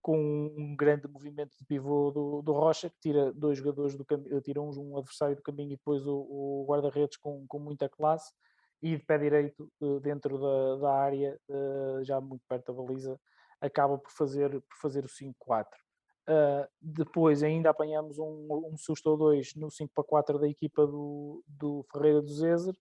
com 0.05 0.53
um 0.55 0.75
grande 0.75 1.07
movimento 1.07 1.57
de 1.57 1.65
pivô 1.65 2.11
do, 2.11 2.43
do 2.43 2.51
Rocha, 2.51 2.91
que 2.91 2.99
tira 3.01 3.33
dois 3.33 3.57
jogadores 3.57 3.97
do 3.97 4.05
caminho, 4.05 4.39
tira 4.39 4.61
um, 4.61 4.69
um, 4.69 4.97
adversário 4.99 5.35
do 5.35 5.41
caminho 5.41 5.71
e 5.71 5.77
depois 5.77 6.05
o, 6.05 6.15
o 6.15 6.65
guarda-redes 6.69 7.17
com, 7.17 7.43
com 7.47 7.57
muita 7.57 7.89
classe, 7.89 8.31
e 8.83 8.95
de 8.95 9.03
pé 9.03 9.17
direito 9.17 9.67
eh, 9.81 9.99
dentro 10.01 10.37
da, 10.39 10.75
da 10.75 10.93
área, 10.93 11.39
eh, 11.49 12.03
já 12.03 12.21
muito 12.21 12.43
perto 12.47 12.71
da 12.71 12.83
baliza, 12.83 13.19
acaba 13.59 13.97
por 13.97 14.11
fazer, 14.11 14.51
por 14.51 14.77
fazer 14.79 15.03
o 15.03 15.07
5-4. 15.07 15.65
Uh, 15.65 15.65
eh, 16.27 16.69
depois 16.79 17.41
ainda 17.41 17.71
apanhamos 17.71 18.19
um, 18.19 18.47
um 18.71 18.77
susto 18.77 19.09
ou 19.09 19.17
dois 19.17 19.55
no 19.55 19.71
5 19.71 19.91
para 19.91 20.03
4 20.03 20.37
da 20.37 20.47
equipa 20.47 20.85
do, 20.85 21.43
do 21.47 21.83
Ferreira 21.91 22.21
do 22.21 22.29
Zezer. 22.29 22.75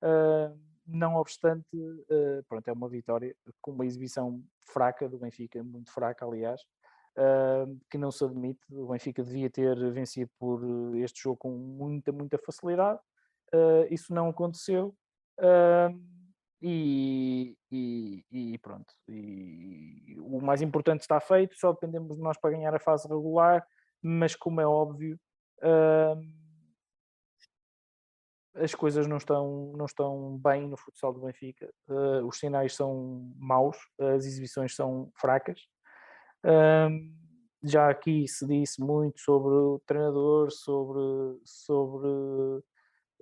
Uh, 0.00 0.56
não 0.88 1.16
obstante, 1.16 1.76
uh, 1.76 2.42
pronto, 2.48 2.66
é 2.66 2.72
uma 2.72 2.88
vitória 2.88 3.34
com 3.60 3.72
uma 3.72 3.84
exibição 3.84 4.42
fraca 4.72 5.08
do 5.08 5.18
Benfica, 5.18 5.62
muito 5.62 5.92
fraca, 5.92 6.24
aliás, 6.24 6.62
uh, 7.16 7.78
que 7.90 7.98
não 7.98 8.10
se 8.10 8.24
admite. 8.24 8.60
O 8.70 8.88
Benfica 8.88 9.22
devia 9.22 9.50
ter 9.50 9.76
vencido 9.92 10.30
por 10.38 10.60
este 10.96 11.22
jogo 11.22 11.36
com 11.36 11.50
muita, 11.50 12.10
muita 12.10 12.38
facilidade. 12.38 12.98
Uh, 13.54 13.86
isso 13.90 14.12
não 14.12 14.28
aconteceu. 14.28 14.94
E, 16.60 17.56
e, 17.70 18.24
e, 18.32 18.58
pronto. 18.58 18.92
E 19.06 20.16
o 20.18 20.40
mais 20.40 20.60
importante 20.60 21.02
está 21.02 21.20
feito, 21.20 21.56
só 21.56 21.72
dependemos 21.72 22.16
de 22.16 22.22
nós 22.22 22.36
para 22.36 22.50
ganhar 22.50 22.74
a 22.74 22.80
fase 22.80 23.06
regular, 23.06 23.64
mas 24.02 24.34
como 24.34 24.60
é 24.60 24.66
óbvio 24.66 25.16
as 28.54 28.74
coisas 28.74 29.06
não 29.06 29.16
estão, 29.16 29.72
não 29.76 29.86
estão 29.86 30.38
bem 30.38 30.68
no 30.68 30.76
futsal 30.76 31.12
do 31.12 31.20
Benfica. 31.20 31.68
Uh, 31.88 32.26
os 32.26 32.38
sinais 32.38 32.74
são 32.74 33.32
maus, 33.36 33.76
as 33.98 34.24
exibições 34.24 34.74
são 34.74 35.10
fracas. 35.14 35.60
Uh, 36.44 36.90
já 37.62 37.90
aqui 37.90 38.26
se 38.28 38.46
disse 38.46 38.80
muito 38.80 39.20
sobre 39.20 39.52
o 39.52 39.82
treinador, 39.86 40.50
sobre, 40.50 41.40
sobre, 41.44 42.08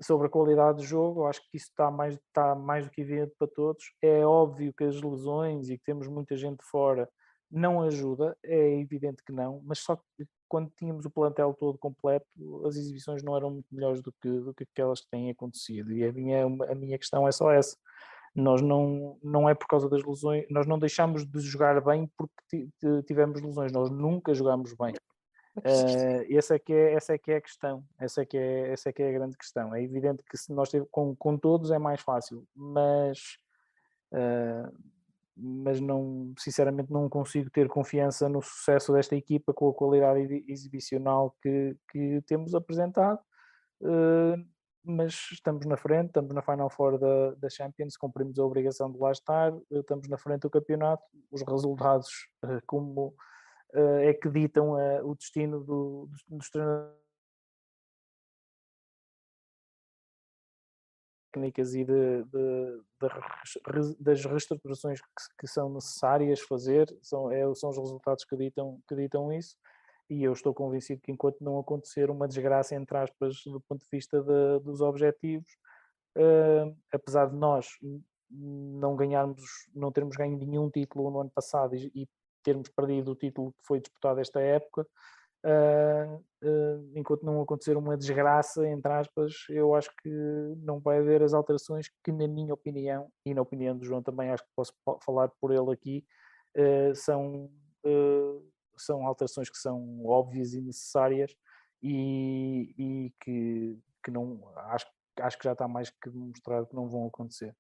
sobre 0.00 0.26
a 0.26 0.30
qualidade 0.30 0.78
do 0.78 0.84
jogo. 0.84 1.26
Acho 1.26 1.40
que 1.50 1.56
isso 1.56 1.68
está 1.70 1.90
mais, 1.90 2.14
está 2.14 2.54
mais 2.54 2.84
do 2.84 2.90
que 2.90 3.00
evidente 3.00 3.34
para 3.38 3.48
todos. 3.48 3.84
É 4.02 4.24
óbvio 4.24 4.74
que 4.74 4.84
as 4.84 5.00
lesões 5.00 5.68
e 5.68 5.78
que 5.78 5.84
temos 5.84 6.08
muita 6.08 6.36
gente 6.36 6.62
fora 6.64 7.08
não 7.50 7.80
ajuda, 7.82 8.36
é 8.44 8.80
evidente 8.80 9.22
que 9.24 9.32
não, 9.32 9.62
mas 9.64 9.78
só 9.78 9.98
quando 10.48 10.70
tínhamos 10.76 11.04
o 11.04 11.10
plantel 11.10 11.54
todo 11.54 11.78
completo, 11.78 12.26
as 12.66 12.76
exibições 12.76 13.22
não 13.22 13.36
eram 13.36 13.50
muito 13.50 13.66
melhores 13.72 14.00
do 14.00 14.12
que, 14.12 14.28
do 14.28 14.54
que 14.54 14.64
aquelas 14.64 15.00
que 15.00 15.10
têm 15.10 15.30
acontecido. 15.30 15.92
E 15.92 16.04
a 16.04 16.12
minha, 16.12 16.44
a 16.44 16.74
minha 16.74 16.98
questão 16.98 17.26
é 17.26 17.32
só 17.32 17.50
essa. 17.50 17.76
nós 18.34 18.60
não, 18.62 19.18
não 19.22 19.48
é 19.48 19.54
por 19.54 19.66
causa 19.66 19.88
das 19.88 20.02
lesões, 20.04 20.44
nós 20.50 20.66
não 20.66 20.78
deixamos 20.78 21.26
de 21.26 21.40
jogar 21.40 21.80
bem 21.80 22.10
porque 22.16 22.68
tivemos 23.06 23.40
lesões, 23.40 23.72
nós 23.72 23.90
nunca 23.90 24.34
jogamos 24.34 24.74
bem. 24.74 24.94
Uh, 25.58 26.36
essa, 26.36 26.56
é 26.56 26.58
que 26.58 26.72
é, 26.72 26.92
essa 26.92 27.14
é 27.14 27.18
que 27.18 27.32
é 27.32 27.36
a 27.36 27.40
questão, 27.40 27.82
essa 27.98 28.20
é 28.20 28.26
que 28.26 28.36
é, 28.36 28.72
essa 28.72 28.90
é 28.90 28.92
que 28.92 29.02
é 29.02 29.08
a 29.08 29.12
grande 29.12 29.38
questão. 29.38 29.74
É 29.74 29.82
evidente 29.82 30.22
que 30.28 30.36
se 30.36 30.52
nós 30.52 30.68
teve, 30.68 30.86
com, 30.90 31.16
com 31.16 31.38
todos 31.38 31.70
é 31.70 31.78
mais 31.78 32.02
fácil, 32.02 32.46
mas, 32.54 33.38
uh, 34.12 34.70
mas 35.36 35.80
não, 35.80 36.32
sinceramente 36.38 36.90
não 36.90 37.08
consigo 37.08 37.50
ter 37.50 37.68
confiança 37.68 38.28
no 38.28 38.40
sucesso 38.40 38.92
desta 38.92 39.14
equipa 39.14 39.52
com 39.52 39.68
a 39.68 39.74
qualidade 39.74 40.44
exibicional 40.48 41.36
que, 41.42 41.76
que 41.90 42.22
temos 42.26 42.54
apresentado. 42.54 43.20
Uh, 43.80 44.36
mas 44.82 45.14
estamos 45.32 45.66
na 45.66 45.76
frente, 45.76 46.06
estamos 46.06 46.32
na 46.32 46.42
Final 46.42 46.70
Four 46.70 46.98
da, 46.98 47.34
da 47.34 47.50
Champions, 47.50 47.96
cumprimos 47.96 48.38
a 48.38 48.44
obrigação 48.44 48.90
de 48.90 48.98
lá 48.98 49.10
estar, 49.10 49.52
estamos 49.70 50.08
na 50.08 50.16
frente 50.16 50.42
do 50.42 50.50
campeonato, 50.50 51.02
os 51.30 51.42
resultados 51.42 52.08
como 52.66 53.12
é 53.74 54.14
que 54.14 54.30
ditam 54.30 54.74
o 55.02 55.14
destino 55.16 55.58
do, 55.64 56.08
dos 56.28 56.48
treinadores 56.50 57.05
técnicas 61.36 61.74
e 61.74 61.84
de, 61.84 62.24
de, 62.24 62.80
de, 63.00 63.96
das 64.00 64.24
reestruturações 64.24 65.00
que, 65.00 65.08
que, 65.40 65.46
são 65.46 65.72
necessárias 65.72 66.40
fazer, 66.40 66.86
são, 67.02 67.30
é, 67.30 67.42
são 67.54 67.70
os 67.70 67.76
resultados 67.76 68.24
que 68.24 68.36
ditam, 68.36 68.80
que 68.88 68.96
ditam 68.96 69.32
isso, 69.32 69.56
e 70.08 70.24
eu 70.24 70.32
estou 70.32 70.54
convencido 70.54 71.00
que 71.02 71.12
enquanto 71.12 71.42
não 71.42 71.58
acontecer 71.58 72.10
uma 72.10 72.26
desgraça, 72.26 72.74
entre 72.74 72.96
aspas, 72.96 73.42
do 73.44 73.60
ponto 73.60 73.82
de 73.82 73.88
vista 73.90 74.22
dos 74.60 74.80
objetivos, 74.80 75.50
uh, 76.16 76.74
apesar 76.92 77.26
de 77.28 77.36
nós 77.36 77.68
não 78.30 78.96
ganharmos, 78.96 79.42
não 79.74 79.92
termos 79.92 80.16
ganho 80.16 80.38
nenhum 80.38 80.70
título 80.70 81.10
no 81.10 81.20
ano 81.20 81.30
passado 81.30 81.74
e, 81.74 81.90
e 81.94 82.08
termos 82.42 82.68
perdido 82.68 83.12
o 83.12 83.16
título 83.16 83.52
que 83.52 83.66
foi 83.66 83.80
disputado 83.80 84.20
esta 84.20 84.40
época, 84.40 84.86
uh, 85.46 86.16
uh, 86.42 86.90
enquanto 86.94 87.24
não 87.24 87.40
acontecer 87.40 87.76
uma 87.76 87.96
desgraça, 87.96 88.66
entre 88.68 88.92
aspas, 88.92 89.32
eu 89.48 89.74
acho 89.74 89.90
que 90.02 90.10
não 90.58 90.80
vai 90.80 90.98
haver 90.98 91.22
as 91.22 91.32
alterações 91.32 91.88
que, 92.04 92.10
na 92.10 92.26
minha 92.26 92.52
opinião, 92.52 93.08
e 93.24 93.32
na 93.32 93.42
opinião 93.42 93.76
do 93.76 93.84
João 93.84 94.02
também, 94.02 94.30
acho 94.30 94.42
que 94.42 94.50
posso 94.56 94.72
falar 95.04 95.30
por 95.40 95.52
ele 95.52 95.72
aqui, 95.72 96.04
uh, 96.56 96.94
são, 96.94 97.50
são 98.76 99.06
alterações 99.06 99.48
que 99.48 99.58
são 99.58 100.04
óbvias 100.04 100.52
e 100.52 100.60
necessárias 100.60 101.34
e, 101.82 102.74
e 102.76 103.12
que, 103.22 103.78
que 104.04 104.10
não 104.10 104.40
acho, 104.56 104.86
acho 105.20 105.38
que 105.38 105.44
já 105.44 105.52
está 105.52 105.68
mais 105.68 105.90
que 105.90 106.10
demonstrado 106.10 106.66
que 106.66 106.74
não 106.74 106.88
vão 106.88 107.06
acontecer. 107.06 107.54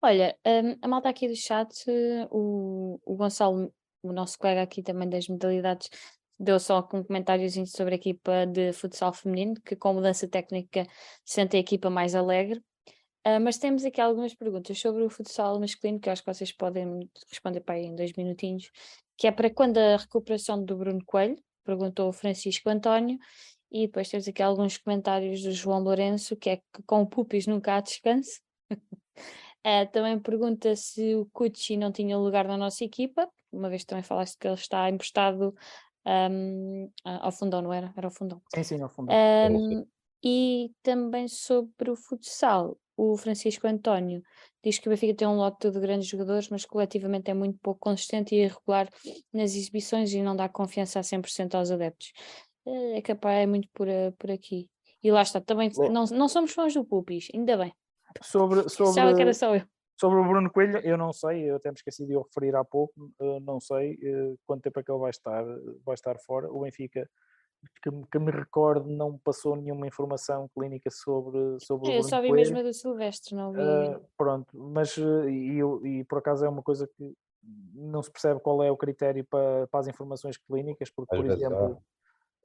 Olha, 0.00 0.38
um, 0.46 0.78
a 0.80 0.86
malta 0.86 1.08
aqui 1.08 1.26
do 1.26 1.34
chat, 1.34 1.84
o, 2.30 3.00
o 3.04 3.16
Gonçalo 3.16 3.72
o 4.02 4.12
nosso 4.12 4.38
colega 4.38 4.62
aqui 4.62 4.82
também 4.82 5.08
das 5.08 5.28
modalidades 5.28 5.90
deu 6.38 6.60
só 6.60 6.78
um 6.78 7.02
comentário 7.02 7.48
sobre 7.66 7.94
a 7.94 7.96
equipa 7.96 8.46
de 8.46 8.72
futsal 8.72 9.12
feminino, 9.12 9.54
que 9.64 9.74
com 9.74 9.94
mudança 9.94 10.28
técnica 10.28 10.86
sente 11.24 11.56
a 11.56 11.60
equipa 11.60 11.90
mais 11.90 12.14
alegre. 12.14 12.62
Uh, 13.26 13.40
mas 13.42 13.58
temos 13.58 13.84
aqui 13.84 14.00
algumas 14.00 14.34
perguntas 14.34 14.78
sobre 14.78 15.02
o 15.02 15.10
futsal 15.10 15.58
masculino, 15.58 15.98
que 15.98 16.08
acho 16.08 16.22
que 16.22 16.32
vocês 16.32 16.52
podem 16.52 17.08
responder 17.28 17.60
para 17.60 17.74
aí 17.74 17.86
em 17.86 17.94
dois 17.94 18.12
minutinhos, 18.12 18.70
que 19.16 19.26
é 19.26 19.32
para 19.32 19.50
quando 19.50 19.78
a 19.78 19.96
recuperação 19.96 20.64
do 20.64 20.76
Bruno 20.76 21.04
Coelho, 21.04 21.36
perguntou 21.64 22.08
o 22.08 22.12
Francisco 22.12 22.70
António, 22.70 23.18
e 23.70 23.86
depois 23.86 24.08
temos 24.08 24.26
aqui 24.26 24.42
alguns 24.42 24.78
comentários 24.78 25.42
do 25.42 25.52
João 25.52 25.80
Lourenço, 25.80 26.36
que 26.36 26.50
é 26.50 26.56
que 26.56 26.82
com 26.86 27.04
Pupis 27.04 27.46
nunca 27.46 27.74
há 27.74 27.80
descanso. 27.80 28.40
uh, 28.72 28.76
também 29.92 30.18
pergunta 30.20 30.74
se 30.76 31.14
o 31.16 31.26
Cucci 31.32 31.76
não 31.76 31.92
tinha 31.92 32.16
lugar 32.16 32.46
na 32.46 32.56
nossa 32.56 32.84
equipa, 32.84 33.28
uma 33.52 33.68
vez 33.68 33.84
também 33.84 34.04
falaste 34.04 34.38
que 34.38 34.46
ele 34.46 34.54
está 34.54 34.88
emprestado 34.88 35.54
um, 36.30 36.90
ao 37.04 37.32
fundão, 37.32 37.62
não 37.62 37.72
era? 37.72 37.92
Era 37.96 38.06
ao 38.06 38.10
fundão. 38.10 38.40
Sim, 38.54 38.62
sim, 38.62 38.82
ao 38.82 38.88
fundão. 38.88 39.14
Um, 39.50 39.86
e 40.24 40.72
também 40.82 41.28
sobre 41.28 41.90
o 41.90 41.96
futsal, 41.96 42.76
o 42.96 43.16
Francisco 43.16 43.66
António 43.66 44.22
diz 44.62 44.78
que 44.78 44.88
o 44.88 44.90
Benfica 44.90 45.14
tem 45.14 45.28
um 45.28 45.36
lote 45.36 45.70
de 45.70 45.78
grandes 45.78 46.08
jogadores, 46.08 46.48
mas 46.48 46.64
coletivamente 46.64 47.30
é 47.30 47.34
muito 47.34 47.58
pouco 47.60 47.78
consistente 47.78 48.34
e 48.34 48.42
irregular 48.42 48.88
nas 49.32 49.54
exibições 49.54 50.12
e 50.12 50.20
não 50.20 50.34
dá 50.34 50.48
confiança 50.48 50.98
a 50.98 51.02
100% 51.02 51.54
aos 51.54 51.70
adeptos. 51.70 52.12
Eh, 52.66 52.98
é 52.98 53.02
capaz, 53.02 53.38
é 53.38 53.46
muito 53.46 53.68
por, 53.72 53.86
eh, 53.86 54.10
por 54.18 54.30
aqui. 54.30 54.68
E 55.02 55.12
lá 55.12 55.22
está, 55.22 55.40
também 55.40 55.70
não, 55.92 56.04
não 56.06 56.28
somos 56.28 56.52
fãs 56.52 56.74
do 56.74 56.84
Pupis, 56.84 57.28
ainda 57.32 57.56
bem. 57.56 57.72
Sobre, 58.20 58.68
sobre, 58.68 59.14
que 59.14 59.22
era 59.22 59.34
só 59.34 59.54
eu. 59.54 59.62
Sobre 59.98 60.18
o 60.18 60.24
Bruno 60.24 60.50
Coelho, 60.50 60.78
eu 60.78 60.96
não 60.96 61.12
sei, 61.12 61.50
eu 61.50 61.56
até 61.56 61.70
me 61.70 61.74
esqueci 61.74 62.06
de 62.06 62.16
o 62.16 62.22
referir 62.22 62.54
há 62.54 62.64
pouco, 62.64 62.94
não 63.42 63.60
sei 63.60 63.98
quanto 64.46 64.62
tempo 64.62 64.78
é 64.78 64.82
que 64.82 64.92
ele 64.92 65.00
vai 65.00 65.10
estar, 65.10 65.44
vai 65.84 65.94
estar 65.94 66.16
fora. 66.20 66.48
O 66.50 66.60
Benfica, 66.60 67.08
que, 67.82 67.90
que 68.12 68.18
me 68.18 68.30
recordo, 68.30 68.88
não 68.88 69.18
passou 69.18 69.56
nenhuma 69.56 69.86
informação 69.86 70.48
clínica 70.56 70.88
sobre, 70.90 71.58
sobre 71.60 71.90
é, 71.90 71.96
eu 71.96 72.00
o 72.00 72.02
Bruno 72.02 72.08
só 72.08 72.20
vi 72.20 72.28
Coelho. 72.28 72.36
mesmo 72.36 72.58
a 72.58 72.62
do 72.62 72.72
Silvestre, 72.72 73.34
não 73.34 73.52
vi. 73.52 73.60
Uh, 73.60 74.00
pronto, 74.16 74.56
mas 74.56 74.96
e, 74.96 75.60
e 75.84 76.04
por 76.04 76.18
acaso 76.18 76.44
é 76.44 76.48
uma 76.48 76.62
coisa 76.62 76.86
que 76.86 77.12
não 77.74 78.02
se 78.02 78.10
percebe 78.10 78.40
qual 78.40 78.62
é 78.62 78.70
o 78.70 78.76
critério 78.76 79.24
para, 79.24 79.66
para 79.68 79.80
as 79.80 79.88
informações 79.88 80.36
clínicas, 80.36 80.90
porque, 80.90 81.16
por 81.16 81.26
exemplo, 81.26 81.82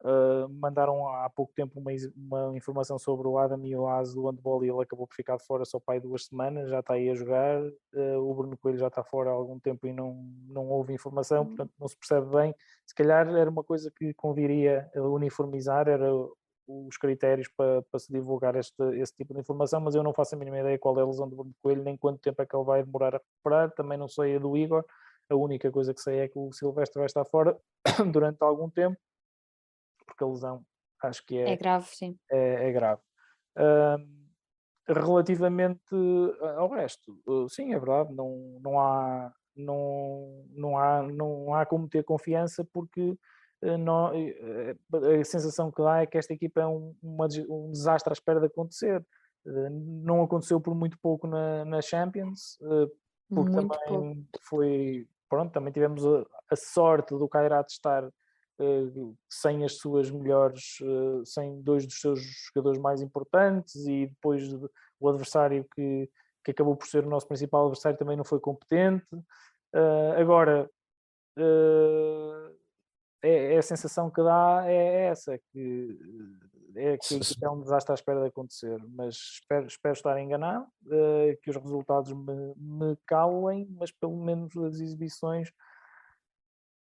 Uh, 0.04 0.50
mandaram 0.50 1.08
há 1.08 1.30
pouco 1.30 1.54
tempo 1.56 1.80
uma, 1.80 1.92
uma, 2.14 2.58
informação 2.58 3.00
sobre 3.00 3.26
o 3.26 3.38
Adam 3.38 3.66
e 3.66 3.74
o 3.74 3.88
Az 3.88 4.14
do 4.14 4.28
handball 4.28 4.62
e 4.66 4.70
ele 4.70 4.82
acabou 4.82 5.08
por 5.08 5.16
ficar 5.16 5.40
fora 5.40 5.64
só 5.64 5.80
para 5.80 5.94
aí 5.94 6.02
duas 6.02 6.26
semanas, 6.26 6.70
já 6.70 6.82
está 6.82 6.96
aí 6.96 7.10
a 7.10 7.16
jogar. 7.16 7.62
Uh, 7.94 8.20
o 8.20 8.34
Bruno 8.36 8.58
Coelho 8.58 8.78
já 8.78 8.88
está 8.88 9.02
fora 9.02 9.30
há 9.30 9.34
algum 9.34 9.58
tempo 9.58 9.88
e 9.88 9.94
não, 9.94 10.14
não 10.50 10.68
houve 10.68 10.92
informação, 10.94 11.44
uhum. 11.44 11.48
portanto 11.48 11.72
não 11.80 11.88
se 11.88 11.96
percebe 11.96 12.30
bem. 12.36 12.54
Se 12.86 12.94
calhar 12.94 13.26
era 13.30 13.50
uma 13.50 13.64
coisa 13.64 13.90
que 13.96 14.14
conviria 14.14 14.92
uniformizar, 14.94 15.88
era 15.88 16.12
os 16.68 16.98
critérios 16.98 17.48
para, 17.56 17.82
para 17.84 18.00
se 18.00 18.12
divulgar 18.12 18.58
este, 18.58 18.84
esse 19.00 19.16
tipo 19.16 19.34
de 19.34 19.40
informação, 19.40 19.80
mas 19.80 19.96
eu 19.96 20.04
não 20.04 20.14
faço 20.14 20.36
a 20.36 20.38
mínima 20.38 20.60
ideia 20.60 20.78
qual 20.78 21.00
é 21.00 21.02
a 21.02 21.06
lesão 21.06 21.30
do 21.30 21.38
Bruno 21.38 21.56
Coelho, 21.62 21.84
nem 21.84 21.96
quanto 21.96 22.20
tempo 22.20 22.42
é 22.42 22.46
que 22.46 22.54
ele 22.54 22.66
vai 22.66 22.84
demorar 22.84 23.16
a 23.16 23.20
recuperar, 23.20 23.72
também 23.72 23.98
não 23.98 24.10
sei 24.10 24.36
a 24.36 24.40
do 24.40 24.58
Igor. 24.58 24.84
A 25.30 25.36
única 25.36 25.72
coisa 25.72 25.94
que 25.94 26.02
sei 26.02 26.20
é 26.20 26.28
que 26.28 26.38
o 26.38 26.52
Silvestre 26.52 27.00
vai 27.00 27.06
estar 27.06 27.24
fora 27.24 27.58
durante 28.12 28.42
algum 28.42 28.70
tempo 28.70 28.98
porque 30.06 30.24
a 30.24 30.28
lesão 30.28 30.66
acho 31.04 31.26
que 31.26 31.38
é, 31.38 31.52
é 31.52 31.56
grave, 31.56 31.88
sim. 31.88 32.18
É, 32.32 32.70
é 32.70 32.72
grave. 32.72 33.02
Uh, 33.58 34.24
relativamente 34.88 35.96
ao 36.58 36.70
resto, 36.70 37.20
uh, 37.28 37.48
sim, 37.50 37.74
é 37.74 37.80
verdade, 37.80 38.14
não, 38.14 38.60
não, 38.62 38.80
há, 38.80 39.32
não, 39.56 40.46
não, 40.52 40.78
há, 40.78 41.04
não 41.04 41.54
há 41.54 41.66
como 41.66 41.88
ter 41.88 42.04
confiança 42.04 42.68
porque 42.74 43.18
uh, 43.64 43.78
não, 43.78 44.08
a 44.08 45.24
sensação 45.24 45.72
que 45.72 45.82
dá 45.82 46.02
é 46.02 46.06
que 46.06 46.18
esta 46.18 46.34
equipa 46.34 46.62
é 46.62 46.68
um, 46.68 46.96
uma, 47.02 47.28
um 47.50 47.72
desastre 47.72 48.12
à 48.12 48.14
espera 48.14 48.40
de 48.40 48.48
acontecer. 48.48 49.06
não 49.46 50.24
aconteceu 50.24 50.60
por 50.60 50.76
muito 50.76 50.98
pouco 51.02 51.28
na, 51.28 51.64
na 51.66 51.82
Champions, 51.82 52.58
porque 53.30 53.52
muito 53.52 53.78
também 53.88 53.88
pouco. 53.88 54.40
foi. 54.42 55.08
Pronto, 55.30 55.52
também 55.52 55.74
tivemos 55.74 56.06
a, 56.06 56.26
a 56.52 56.56
sorte 56.56 57.18
do 57.18 57.28
Kairat 57.28 57.68
estar 57.72 58.04
eh, 58.04 58.12
sem 59.30 59.64
as 59.66 59.78
suas 59.78 60.12
melhores, 60.12 60.78
eh, 60.82 61.26
sem 61.26 61.62
dois 61.62 61.86
dos 61.86 62.00
seus 62.00 62.20
jogadores 62.48 62.80
mais 62.80 63.02
importantes 63.02 63.76
e 63.88 64.08
depois 64.08 64.44
o 65.00 65.10
adversário 65.10 65.66
que, 65.76 66.10
que 66.44 66.52
acabou 66.52 66.76
por 66.76 66.88
ser 66.88 67.06
o 67.06 67.10
nosso 67.10 67.28
principal 67.28 67.66
adversário 67.66 67.98
também 67.98 68.18
não 68.18 68.24
foi 68.24 68.40
competente. 68.40 69.08
Eh, 69.74 70.16
agora, 70.22 70.70
é, 73.24 73.56
é, 73.56 73.58
a 73.58 73.62
sensação 73.62 74.10
que 74.10 74.22
dá 74.22 74.64
é 74.68 75.06
essa, 75.06 75.38
que 75.52 76.00
é 76.76 76.98
que, 76.98 77.20
que 77.20 77.46
é 77.46 77.50
um 77.50 77.62
desastre 77.62 77.92
à 77.92 77.96
espera 77.96 78.22
de 78.22 78.28
acontecer, 78.28 78.80
mas 78.90 79.16
espero, 79.16 79.68
espero 79.68 79.94
estar 79.94 80.20
enganado, 80.20 80.68
que 81.42 81.50
os 81.50 81.56
resultados 81.56 82.12
me, 82.12 82.54
me 82.56 82.98
calem, 83.08 83.68
mas 83.72 83.92
pelo 83.92 84.18
menos 84.18 84.56
as 84.58 84.80
exibições 84.80 85.52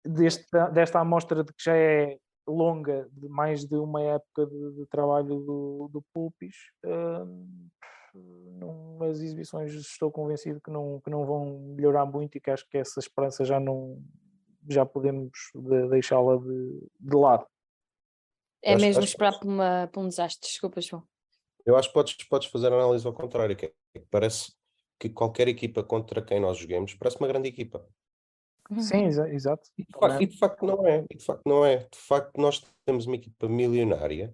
desta, 0.08 0.70
desta 0.70 1.00
amostra 1.00 1.44
de 1.44 1.54
que 1.54 1.64
já 1.64 1.76
é 1.76 2.18
longa, 2.48 3.08
de 3.12 3.28
mais 3.28 3.66
de 3.66 3.76
uma 3.76 4.02
época 4.02 4.46
de, 4.46 4.72
de 4.76 4.86
trabalho 4.88 5.40
do, 5.40 5.90
do 5.92 6.04
Pulpis, 6.14 6.56
uh, 6.86 7.74
as 9.04 9.20
exibições 9.20 9.74
estou 9.74 10.12
convencido 10.12 10.62
que 10.62 10.72
não, 10.72 11.00
que 11.02 11.10
não 11.10 11.26
vão 11.26 11.60
melhorar 11.76 12.06
muito 12.06 12.38
e 12.38 12.42
que 12.42 12.50
acho 12.50 12.68
que 12.70 12.78
essa 12.78 13.00
esperança 13.00 13.46
já 13.46 13.60
não 13.60 14.02
já 14.70 14.86
podemos 14.86 15.32
de, 15.56 15.88
deixá-la 15.88 16.36
de, 16.38 16.90
de 17.00 17.16
lado. 17.16 17.46
É 18.62 18.74
acho, 18.74 18.84
mesmo 18.84 19.02
acho, 19.02 19.12
esperar 19.12 19.40
por, 19.40 19.48
uma, 19.48 19.90
por 19.94 20.04
um 20.04 20.10
desastre, 20.10 20.50
desculpa 20.50 20.82
João. 20.82 21.04
Eu 21.66 21.78
acho 21.78 21.88
que 21.88 21.94
podes, 21.94 22.14
podes 22.28 22.50
fazer 22.50 22.72
a 22.72 22.76
análise 22.76 23.08
ao 23.08 23.14
contrário, 23.14 23.56
que, 23.56 23.68
é, 23.68 23.72
que 23.94 24.06
parece 24.10 24.54
que 25.00 25.10
qualquer 25.10 25.48
equipa 25.48 25.84
contra 25.84 26.22
quem 26.22 26.40
nós 26.40 26.58
joguemos 26.58 26.94
parece 26.96 27.18
uma 27.18 27.28
grande 27.28 27.48
equipa. 27.48 27.88
Sim, 28.80 28.98
uhum. 28.98 29.08
exa 29.08 29.30
exato. 29.30 29.70
E 29.78 29.84
de, 29.84 30.00
facto, 30.00 30.22
e 30.22 30.26
de, 30.26 30.38
facto, 30.38 30.66
não 30.66 30.88
é. 30.88 31.06
E 31.10 31.18
de 31.18 31.26
facto 31.26 31.44
não 31.46 31.66
é. 31.66 31.78
De 31.78 31.98
facto 31.98 32.42
nós 32.42 32.64
temos 32.86 33.06
uma 33.06 33.16
equipa 33.16 33.48
milionária 33.48 34.34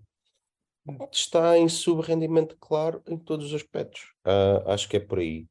que 0.86 1.16
está 1.16 1.58
em 1.58 1.70
subrendimento 1.70 2.58
claro 2.60 3.02
em 3.08 3.18
todos 3.18 3.48
os 3.48 3.54
aspectos. 3.54 4.12
Uh, 4.26 4.70
acho 4.70 4.90
que 4.90 4.98
é 4.98 5.00
por 5.00 5.20
aí. 5.20 5.48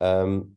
Um, 0.00 0.54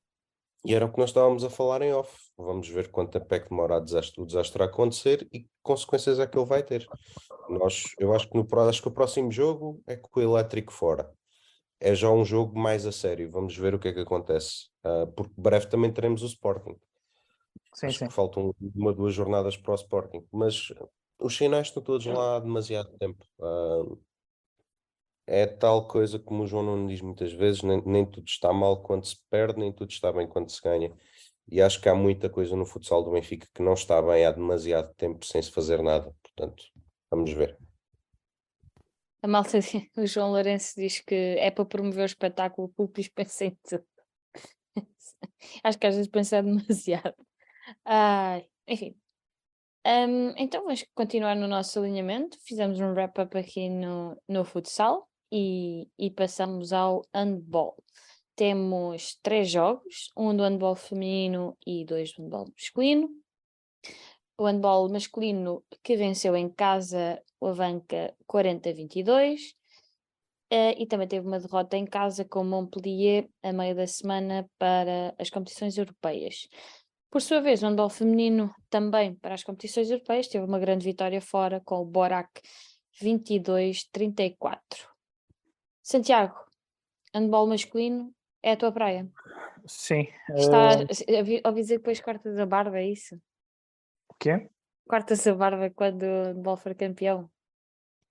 e 0.65 0.73
era 0.73 0.85
o 0.85 0.91
que 0.91 0.99
nós 0.99 1.09
estávamos 1.09 1.43
a 1.43 1.49
falar 1.49 1.81
em 1.81 1.93
off. 1.93 2.13
Vamos 2.37 2.67
ver 2.67 2.89
quanto 2.89 3.11
tempo 3.11 3.33
é 3.33 3.39
que 3.39 3.49
demora 3.49 3.79
desastre, 3.79 4.21
o 4.21 4.25
desastre 4.25 4.61
a 4.63 4.65
acontecer 4.65 5.27
e 5.31 5.41
que 5.41 5.49
consequências 5.63 6.19
é 6.19 6.27
que 6.27 6.37
ele 6.37 6.45
vai 6.45 6.63
ter. 6.63 6.85
Nós, 7.49 7.83
eu 7.99 8.13
acho 8.13 8.29
que, 8.29 8.37
no, 8.37 8.59
acho 8.67 8.81
que 8.81 8.87
o 8.87 8.91
próximo 8.91 9.31
jogo 9.31 9.81
é 9.87 9.95
com 9.95 10.19
o 10.19 10.23
elétrico 10.23 10.73
fora. 10.73 11.09
É 11.79 11.93
já 11.93 12.09
um 12.09 12.25
jogo 12.25 12.57
mais 12.59 12.85
a 12.85 12.91
sério. 12.91 13.29
Vamos 13.31 13.55
ver 13.55 13.75
o 13.75 13.79
que 13.79 13.87
é 13.87 13.93
que 13.93 13.99
acontece. 13.99 14.67
Uh, 14.85 15.07
porque 15.13 15.33
breve 15.37 15.67
também 15.67 15.91
teremos 15.91 16.23
o 16.23 16.25
Sporting. 16.25 16.75
Sim, 17.73 17.87
acho 17.87 17.99
sim. 17.99 18.07
que 18.07 18.13
faltam 18.13 18.53
uma, 18.75 18.93
duas 18.93 19.13
jornadas 19.13 19.57
para 19.57 19.71
o 19.71 19.75
Sporting. 19.75 20.25
Mas 20.31 20.73
os 21.19 21.35
sinais 21.35 21.67
estão 21.67 21.83
todos 21.83 22.05
lá 22.05 22.37
há 22.37 22.39
demasiado 22.39 22.95
tempo. 22.97 23.25
Uh, 23.39 23.99
é 25.25 25.45
tal 25.45 25.87
coisa 25.87 26.17
como 26.17 26.43
o 26.43 26.47
João 26.47 26.63
não 26.63 26.87
diz 26.87 27.01
muitas 27.01 27.33
vezes, 27.33 27.61
nem, 27.61 27.81
nem 27.85 28.05
tudo 28.05 28.27
está 28.27 28.53
mal 28.53 28.81
quando 28.81 29.05
se 29.05 29.17
perde, 29.29 29.59
nem 29.59 29.73
tudo 29.73 29.91
está 29.91 30.11
bem 30.11 30.27
quando 30.27 30.49
se 30.49 30.61
ganha. 30.61 30.95
E 31.49 31.61
acho 31.61 31.81
que 31.81 31.89
há 31.89 31.95
muita 31.95 32.29
coisa 32.29 32.55
no 32.55 32.65
futsal 32.65 33.03
do 33.03 33.11
Benfica 33.11 33.47
que 33.53 33.61
não 33.61 33.73
está 33.73 34.01
bem 34.01 34.25
há 34.25 34.31
demasiado 34.31 34.93
tempo 34.95 35.25
sem 35.25 35.41
se 35.41 35.51
fazer 35.51 35.81
nada. 35.81 36.13
Portanto, 36.21 36.63
vamos 37.09 37.31
ver. 37.31 37.57
A 39.21 39.27
malta, 39.27 39.59
o 39.97 40.05
João 40.05 40.31
Lourenço 40.31 40.79
diz 40.79 40.99
que 41.01 41.15
é 41.15 41.49
para 41.49 41.65
promover 41.65 42.03
o 42.03 42.05
espetáculo, 42.05 42.67
o 42.67 42.71
público 42.71 43.15
pensa 43.15 43.45
em 43.45 43.57
tudo. 43.67 43.85
Acho 45.63 45.77
que 45.77 45.87
às 45.87 45.95
vezes 45.95 46.09
pensa 46.09 46.41
demasiado. 46.41 47.26
Ai, 47.85 48.47
enfim. 48.67 48.95
Então 50.37 50.63
vamos 50.63 50.85
continuar 50.93 51.35
no 51.35 51.47
nosso 51.47 51.79
alinhamento. 51.79 52.37
Fizemos 52.41 52.79
um 52.79 52.91
wrap-up 52.91 53.37
aqui 53.37 53.69
no, 53.69 54.21
no 54.27 54.43
futsal 54.43 55.07
e, 55.31 55.87
e 55.97 56.11
passamos 56.11 56.73
ao 56.73 57.03
handball. 57.13 57.75
Temos 58.35 59.17
três 59.23 59.49
jogos, 59.49 60.11
um 60.15 60.35
do 60.35 60.43
handball 60.43 60.75
feminino 60.75 61.57
e 61.65 61.85
dois 61.85 62.13
do 62.13 62.21
handball 62.21 62.47
masculino. 62.53 63.09
O 64.37 64.45
handball 64.45 64.89
masculino 64.89 65.63
que 65.81 65.95
venceu 65.95 66.35
em 66.35 66.49
casa 66.49 67.21
o 67.39 67.47
Avanca 67.47 68.15
40-22 68.29 69.39
uh, 69.39 69.55
eh, 70.51 70.75
e 70.81 70.85
também 70.85 71.07
teve 71.07 71.25
uma 71.25 71.39
derrota 71.39 71.77
em 71.77 71.85
casa 71.85 72.23
com 72.23 72.43
Montpellier 72.43 73.27
a 73.41 73.51
meio 73.51 73.75
da 73.75 73.87
semana 73.87 74.47
para 74.59 75.15
as 75.17 75.29
competições 75.29 75.77
europeias. 75.77 76.47
Por 77.09 77.21
sua 77.21 77.39
vez, 77.39 77.63
o 77.63 77.67
handball 77.67 77.89
feminino 77.89 78.53
também 78.69 79.15
para 79.15 79.33
as 79.33 79.43
competições 79.43 79.89
europeias 79.89 80.27
teve 80.27 80.43
uma 80.43 80.59
grande 80.59 80.85
vitória 80.85 81.21
fora 81.21 81.61
com 81.63 81.81
o 81.81 81.85
Borac 81.85 82.29
22-34. 83.01 84.59
Santiago, 85.81 86.35
handball 87.13 87.47
masculino 87.47 88.13
é 88.43 88.51
a 88.51 88.57
tua 88.57 88.71
praia? 88.71 89.09
Sim. 89.65 90.07
Está, 90.35 90.77
uh... 90.79 91.47
ouvi 91.47 91.61
dizer 91.61 91.75
que 91.75 91.79
depois 91.79 92.01
cortas 92.01 92.37
a 92.37 92.45
barba, 92.45 92.79
é 92.79 92.89
isso? 92.89 93.15
O 94.09 94.13
quê? 94.19 94.49
Cortas 94.87 95.25
a 95.27 95.33
barba 95.33 95.69
quando 95.69 96.03
o 96.03 96.23
handball 96.25 96.57
for 96.57 96.75
campeão? 96.75 97.29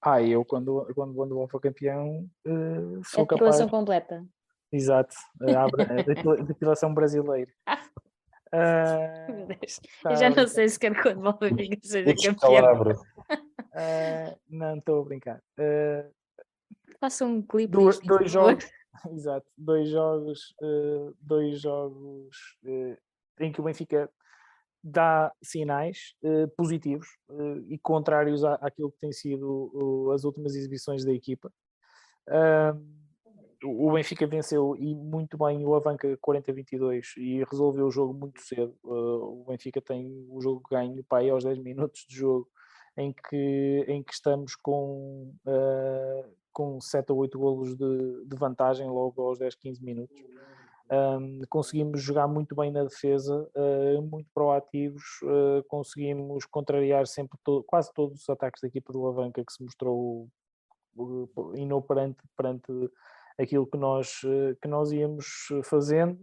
Ah, 0.00 0.22
eu 0.22 0.44
quando, 0.44 0.86
quando 0.94 1.16
o 1.16 1.22
handball 1.22 1.48
for 1.48 1.60
campeão 1.60 2.30
uh, 2.46 3.04
sou 3.04 3.24
é 3.24 3.26
capaz... 3.26 3.28
depilação 3.28 3.68
completa. 3.68 4.26
Exato, 4.72 5.16
a 5.40 6.42
depilação 6.42 6.92
brasileira. 6.92 7.52
Uh. 8.48 9.46
Tá, 10.02 10.10
eu 10.12 10.16
já 10.16 10.30
não 10.30 10.46
sei 10.46 10.68
se 10.68 10.78
quero 10.78 10.94
que 11.00 11.08
o 11.08 11.32
Benfica 11.32 11.78
seja 11.82 12.34
campeão. 12.34 12.92
Uh, 13.76 14.38
não, 14.48 14.78
estou 14.78 15.02
a 15.02 15.04
brincar. 15.04 15.42
Uh, 15.58 16.10
Faça 17.00 17.24
um 17.24 17.42
clipe. 17.42 17.72
Dois, 17.72 18.00
dois 18.00 18.30
jogos, 18.30 18.66
exato, 19.12 19.46
dois 19.56 19.88
jogos, 19.88 20.54
uh, 20.62 21.14
dois 21.20 21.60
jogos 21.60 22.56
uh, 22.64 22.96
em 23.40 23.52
que 23.52 23.60
o 23.60 23.64
Benfica 23.64 24.10
dá 24.82 25.32
sinais 25.42 26.14
uh, 26.22 26.48
positivos 26.56 27.08
e 27.68 27.76
contrários 27.78 28.44
à, 28.44 28.54
àquilo 28.54 28.92
que 28.92 28.98
tem 28.98 29.12
sido 29.12 30.10
as 30.14 30.24
últimas 30.24 30.54
exibições 30.54 31.04
da 31.04 31.12
equipa. 31.12 31.52
O 33.64 33.92
Benfica 33.92 34.26
venceu 34.26 34.76
e 34.76 34.94
muito 34.94 35.38
bem 35.38 35.64
o 35.64 35.74
Avanca 35.74 36.16
40-22 36.18 37.16
e 37.16 37.44
resolveu 37.44 37.86
o 37.86 37.90
jogo 37.90 38.12
muito 38.12 38.40
cedo. 38.42 38.74
o 38.82 39.44
Benfica 39.48 39.80
tem 39.80 40.26
o 40.28 40.40
jogo 40.40 40.62
ganho 40.70 41.02
para 41.04 41.18
aí 41.18 41.30
aos 41.30 41.44
10 41.44 41.58
minutos 41.58 42.04
de 42.08 42.16
jogo 42.16 42.48
em 42.96 43.12
que, 43.12 43.84
em 43.88 44.02
que 44.02 44.12
estamos 44.12 44.56
com, 44.56 45.32
uh, 45.46 46.36
com 46.52 46.80
7 46.80 47.12
ou 47.12 47.18
8 47.18 47.38
golos 47.38 47.76
de, 47.76 48.24
de 48.24 48.36
vantagem 48.36 48.88
logo 48.88 49.22
aos 49.22 49.38
10, 49.38 49.54
15 49.54 49.84
minutos. 49.84 50.16
Um, 50.88 51.40
conseguimos 51.50 52.00
jogar 52.00 52.28
muito 52.28 52.54
bem 52.54 52.70
na 52.70 52.84
defesa, 52.84 53.48
uh, 53.56 54.02
muito 54.02 54.30
proativos, 54.32 55.02
uh, 55.24 55.62
conseguimos 55.68 56.46
contrariar 56.46 57.06
sempre 57.08 57.36
todo, 57.42 57.64
quase 57.64 57.92
todos 57.92 58.22
os 58.22 58.30
ataques 58.30 58.62
da 58.62 58.68
equipa 58.68 58.92
do 58.92 59.02
Lavanca 59.02 59.44
que 59.44 59.52
se 59.52 59.64
mostrou 59.64 60.28
uh, 60.96 61.56
inoperante 61.56 62.22
perante 62.36 62.70
aquilo 63.38 63.66
que 63.66 63.76
nós, 63.76 64.20
que 64.62 64.68
nós 64.68 64.92
íamos 64.92 65.26
fazendo. 65.64 66.18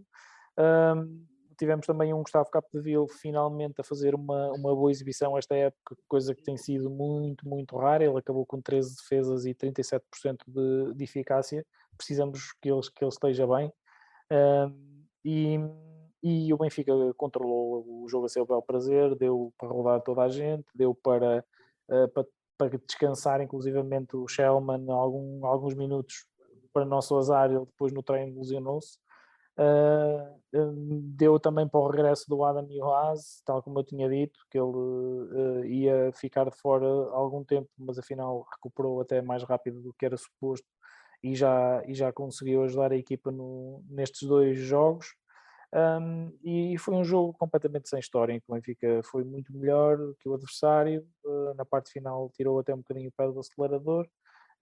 Um, 0.58 1.24
tivemos 1.56 1.86
também 1.86 2.12
um 2.12 2.22
Gustavo 2.22 2.50
Capdeville 2.50 3.08
finalmente 3.08 3.80
a 3.80 3.84
fazer 3.84 4.14
uma, 4.14 4.50
uma 4.52 4.74
boa 4.74 4.90
exibição 4.90 5.36
esta 5.38 5.54
época, 5.54 5.96
coisa 6.08 6.34
que 6.34 6.42
tem 6.42 6.56
sido 6.56 6.90
muito, 6.90 7.48
muito 7.48 7.76
rara. 7.76 8.04
Ele 8.04 8.18
acabou 8.18 8.44
com 8.44 8.60
13 8.60 8.96
defesas 8.96 9.44
e 9.46 9.54
37% 9.54 10.00
de, 10.46 10.94
de 10.94 11.04
eficácia. 11.04 11.64
Precisamos 11.96 12.52
que 12.60 12.70
ele, 12.70 12.80
que 12.94 13.04
ele 13.04 13.08
esteja 13.10 13.46
bem. 13.46 13.72
Um, 14.30 15.04
e, 15.24 15.58
e 16.22 16.52
o 16.52 16.58
Benfica 16.58 16.92
controlou 17.16 17.84
o 17.86 18.08
jogo 18.08 18.26
a 18.26 18.28
seu 18.28 18.44
bel 18.46 18.62
prazer, 18.62 19.14
deu 19.14 19.52
para 19.58 19.68
rodar 19.68 20.02
toda 20.02 20.22
a 20.22 20.28
gente, 20.28 20.64
deu 20.74 20.94
para, 20.94 21.44
uh, 21.90 22.08
para, 22.08 22.26
para 22.58 22.78
descansar, 22.78 23.40
inclusivamente 23.40 24.16
o 24.16 24.26
Shellman, 24.26 24.90
algum, 24.90 25.46
alguns 25.46 25.74
minutos 25.74 26.26
para 26.74 26.84
nosso 26.84 27.16
azar, 27.16 27.50
ele 27.50 27.64
depois 27.64 27.92
no 27.92 28.02
treino 28.02 28.38
lesionou-se. 28.38 28.98
Uh, 29.56 30.40
deu 31.16 31.38
também 31.38 31.68
para 31.68 31.78
o 31.78 31.88
regresso 31.88 32.24
do 32.28 32.42
Adam 32.44 32.66
Yohaz, 32.68 33.40
tal 33.44 33.62
como 33.62 33.78
eu 33.78 33.84
tinha 33.84 34.08
dito, 34.08 34.38
que 34.50 34.58
ele 34.58 34.66
uh, 34.66 35.64
ia 35.64 36.12
ficar 36.12 36.50
fora 36.50 36.86
algum 37.12 37.44
tempo, 37.44 37.68
mas 37.78 37.98
afinal 37.98 38.44
recuperou 38.52 39.00
até 39.00 39.22
mais 39.22 39.44
rápido 39.44 39.80
do 39.80 39.94
que 39.94 40.04
era 40.04 40.16
suposto 40.16 40.66
e 41.22 41.34
já, 41.34 41.82
e 41.86 41.94
já 41.94 42.12
conseguiu 42.12 42.64
ajudar 42.64 42.92
a 42.92 42.96
equipa 42.96 43.30
no, 43.30 43.82
nestes 43.88 44.28
dois 44.28 44.58
jogos. 44.58 45.06
Um, 45.74 46.32
e 46.44 46.78
foi 46.78 46.94
um 46.94 47.04
jogo 47.04 47.32
completamente 47.32 47.88
sem 47.88 47.98
história, 47.98 48.32
em 48.32 48.38
que 48.38 48.46
o 48.48 48.54
Benfica 48.54 49.00
foi 49.04 49.24
muito 49.24 49.52
melhor 49.52 49.98
que 50.20 50.28
o 50.28 50.34
adversário. 50.34 51.06
Uh, 51.24 51.54
na 51.54 51.64
parte 51.64 51.90
final 51.90 52.30
tirou 52.34 52.58
até 52.58 52.74
um 52.74 52.78
bocadinho 52.78 53.08
o 53.08 53.12
pé 53.12 53.26
do 53.26 53.40
acelerador. 53.40 54.06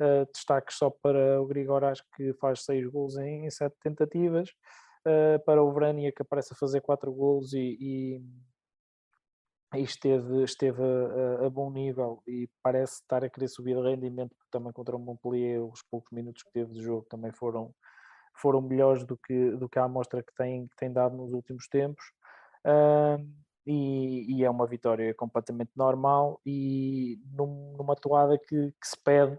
Uh, 0.03 0.27
destaques 0.35 0.79
só 0.79 0.91
para 0.91 1.41
o 1.41 1.47
Grigoras 1.47 2.01
que 2.17 2.33
faz 2.41 2.65
seis 2.65 2.85
gols 2.89 3.17
em, 3.19 3.47
em 3.47 3.51
sete 3.51 3.77
tentativas 3.81 4.49
uh, 5.07 5.39
para 5.45 5.63
o 5.63 5.71
Vrania 5.71 6.11
que 6.11 6.23
aparece 6.23 6.55
a 6.55 6.57
fazer 6.57 6.81
quatro 6.81 7.13
golos 7.13 7.53
e, 7.53 7.77
e, 7.81 8.21
e 9.77 9.83
esteve, 9.83 10.43
esteve 10.43 10.83
a, 10.83 11.47
a, 11.47 11.51
bom 11.51 11.71
nível 11.71 12.21
e 12.27 12.49
parece 12.65 12.95
estar 12.95 13.23
a 13.23 13.31
querer 13.31 13.47
subir 13.47 13.77
de 13.77 13.83
rendimento 13.83 14.35
porque 14.35 14.51
também 14.51 14.73
contra 14.73 14.97
o 14.97 14.99
Montpellier 14.99 15.63
os 15.63 15.83
poucos 15.83 16.11
minutos 16.11 16.43
que 16.43 16.51
teve 16.51 16.73
de 16.73 16.83
jogo 16.83 17.07
também 17.09 17.31
foram, 17.31 17.73
foram 18.35 18.61
melhores 18.61 19.05
do 19.05 19.17
que, 19.17 19.51
do 19.53 19.69
que 19.69 19.79
a 19.79 19.85
amostra 19.85 20.21
que 20.21 20.35
tem, 20.35 20.67
que 20.67 20.77
tem 20.77 20.93
dado 20.93 21.17
nos 21.17 21.33
últimos 21.33 21.69
tempos. 21.69 22.05
Uh, 22.67 23.25
e, 23.65 24.39
e, 24.39 24.45
é 24.45 24.51
uma 24.51 24.67
vitória 24.67 25.15
completamente 25.15 25.71
normal 25.77 26.41
e 26.45 27.21
num, 27.33 27.77
numa 27.77 27.95
toada 27.95 28.37
que, 28.37 28.73
que 28.73 28.87
se 28.87 28.97
pede 29.05 29.39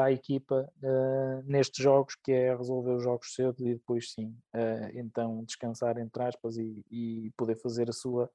à 0.00 0.10
equipa 0.10 0.70
uh, 0.82 1.42
nestes 1.44 1.82
jogos, 1.82 2.14
que 2.16 2.32
é 2.32 2.54
resolver 2.54 2.92
os 2.92 3.02
jogos 3.02 3.34
cedo 3.34 3.56
e 3.60 3.74
depois 3.74 4.12
sim, 4.12 4.36
uh, 4.54 4.90
então 4.94 5.44
descansar 5.44 5.98
entre 5.98 6.22
aspas 6.22 6.56
e, 6.56 6.84
e, 6.90 7.30
poder 7.36 7.56
fazer 7.56 7.88
a 7.88 7.92
sua 7.92 8.30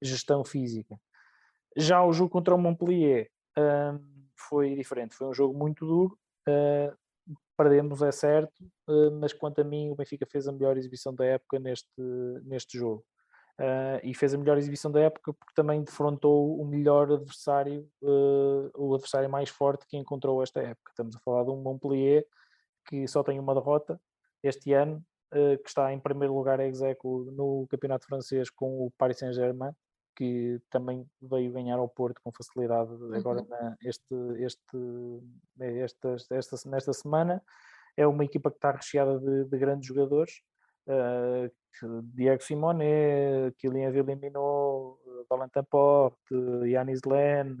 gestão 0.00 0.44
física. 0.44 0.98
Já 1.76 2.04
o 2.04 2.12
jogo 2.12 2.30
contra 2.30 2.54
o 2.54 2.58
Montpellier 2.58 3.30
foi 4.36 4.74
diferente, 4.74 5.14
foi 5.14 5.26
um 5.26 5.34
jogo 5.34 5.56
muito 5.56 5.84
duro, 5.86 6.18
perdemos 7.56 8.02
é 8.02 8.12
certo, 8.12 8.52
mas 9.18 9.32
quanto 9.32 9.60
a 9.60 9.64
mim 9.64 9.90
o 9.90 9.96
Benfica 9.96 10.26
fez 10.26 10.46
a 10.46 10.52
melhor 10.52 10.76
exibição 10.76 11.14
da 11.14 11.24
época 11.24 11.58
neste, 11.58 11.88
neste 12.44 12.78
jogo. 12.78 13.04
Uh, 13.56 14.02
e 14.02 14.12
fez 14.14 14.34
a 14.34 14.38
melhor 14.38 14.58
exibição 14.58 14.90
da 14.90 14.98
época 14.98 15.32
porque 15.32 15.54
também 15.54 15.84
defrontou 15.84 16.60
o 16.60 16.66
melhor 16.66 17.12
adversário, 17.12 17.88
uh, 18.02 18.68
o 18.74 18.94
adversário 18.94 19.30
mais 19.30 19.48
forte 19.48 19.86
que 19.86 19.96
encontrou 19.96 20.42
esta 20.42 20.60
época. 20.60 20.90
Estamos 20.90 21.14
a 21.14 21.20
falar 21.20 21.44
de 21.44 21.50
um 21.50 21.62
Montpellier 21.62 22.26
que 22.88 23.06
só 23.06 23.22
tem 23.22 23.38
uma 23.38 23.54
derrota 23.54 24.00
este 24.42 24.72
ano, 24.72 25.04
uh, 25.32 25.56
que 25.62 25.68
está 25.68 25.92
em 25.92 26.00
primeiro 26.00 26.34
lugar 26.34 26.58
a 26.58 26.66
execo 26.66 27.30
no 27.30 27.64
campeonato 27.70 28.06
francês 28.06 28.50
com 28.50 28.86
o 28.86 28.90
Paris 28.98 29.18
Saint-Germain, 29.18 29.70
que 30.16 30.60
também 30.68 31.06
veio 31.22 31.52
ganhar 31.52 31.78
ao 31.78 31.88
Porto 31.88 32.20
com 32.24 32.32
facilidade 32.32 32.90
agora 33.14 33.40
uhum. 33.40 33.48
na, 33.48 33.76
este, 33.82 34.14
este, 34.38 34.78
esta, 35.60 36.16
esta, 36.30 36.68
nesta 36.68 36.92
semana. 36.92 37.40
É 37.96 38.04
uma 38.04 38.24
equipa 38.24 38.50
que 38.50 38.56
está 38.56 38.72
recheada 38.72 39.20
de, 39.20 39.44
de 39.44 39.58
grandes 39.58 39.86
jogadores 39.86 40.42
uh, 40.88 41.50
Diego 42.14 42.42
Simone, 42.42 43.52
Kylian 43.58 43.90
Villamino, 43.90 44.98
Valentin 45.28 45.64
Porte, 45.64 46.34
Yanis 46.64 47.00
Len, 47.04 47.56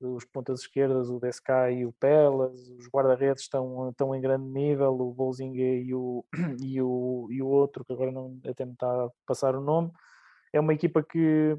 os 0.00 0.24
pontas 0.24 0.60
esquerdas, 0.60 1.08
o 1.08 1.18
Descai 1.18 1.78
e 1.78 1.86
o 1.86 1.92
Pelas, 1.92 2.68
os 2.70 2.88
guarda-redes 2.88 3.44
estão, 3.44 3.90
estão 3.90 4.14
em 4.14 4.20
grande 4.20 4.46
nível, 4.46 4.92
o 4.92 5.12
Bolzinga 5.12 5.62
e 5.62 5.94
o, 5.94 6.24
e, 6.62 6.80
o, 6.82 7.28
e 7.30 7.42
o 7.42 7.46
outro, 7.46 7.84
que 7.84 7.92
agora 7.92 8.12
não, 8.12 8.38
até 8.46 8.64
me 8.64 8.72
está 8.72 8.86
a 9.04 9.10
passar 9.26 9.54
o 9.54 9.60
nome. 9.60 9.90
É 10.52 10.60
uma 10.60 10.74
equipa 10.74 11.02
que, 11.02 11.56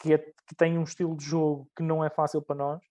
que, 0.00 0.14
é, 0.14 0.18
que 0.18 0.54
tem 0.56 0.78
um 0.78 0.84
estilo 0.84 1.16
de 1.16 1.24
jogo 1.24 1.68
que 1.76 1.82
não 1.82 2.04
é 2.04 2.10
fácil 2.10 2.40
para 2.40 2.56
nós, 2.56 2.82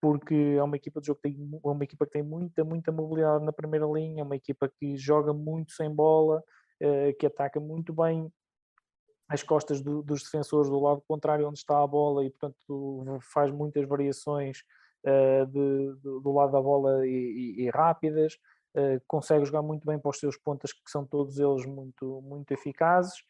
porque 0.00 0.56
é 0.58 0.62
uma 0.62 0.76
equipa 0.76 1.00
de 1.00 1.08
jogo 1.08 1.20
que 1.22 1.30
tem, 1.30 1.60
é 1.64 1.68
uma 1.68 1.84
equipa 1.84 2.06
que 2.06 2.12
tem 2.12 2.22
muita, 2.22 2.64
muita 2.64 2.92
mobilidade 2.92 3.44
na 3.44 3.52
primeira 3.52 3.86
linha, 3.86 4.22
é 4.22 4.24
uma 4.24 4.36
equipa 4.36 4.68
que 4.68 4.96
joga 4.96 5.32
muito 5.32 5.72
sem 5.72 5.90
bola, 5.92 6.38
eh, 6.38 6.42
que 7.18 7.26
ataca 7.26 7.60
muito 7.60 7.92
bem 7.92 8.30
as 9.28 9.42
costas 9.42 9.80
do, 9.80 10.02
dos 10.02 10.22
defensores 10.24 10.68
do 10.68 10.78
lado 10.78 11.02
contrário 11.06 11.46
onde 11.48 11.58
está 11.58 11.82
a 11.82 11.86
bola 11.86 12.24
e 12.24 12.30
portanto 12.30 13.20
faz 13.32 13.50
muitas 13.50 13.86
variações 13.86 14.58
uh, 15.04 15.46
de, 15.46 15.94
de, 15.96 16.20
do 16.20 16.32
lado 16.32 16.52
da 16.52 16.60
bola 16.60 17.06
e, 17.06 17.10
e, 17.10 17.62
e 17.62 17.70
rápidas, 17.70 18.34
uh, 18.76 19.00
consegue 19.06 19.44
jogar 19.44 19.62
muito 19.62 19.86
bem 19.86 19.98
para 19.98 20.10
os 20.10 20.18
seus 20.18 20.36
pontas 20.36 20.72
que 20.72 20.90
são 20.90 21.04
todos 21.04 21.38
eles 21.38 21.66
muito, 21.66 22.20
muito 22.22 22.52
eficazes. 22.52 23.20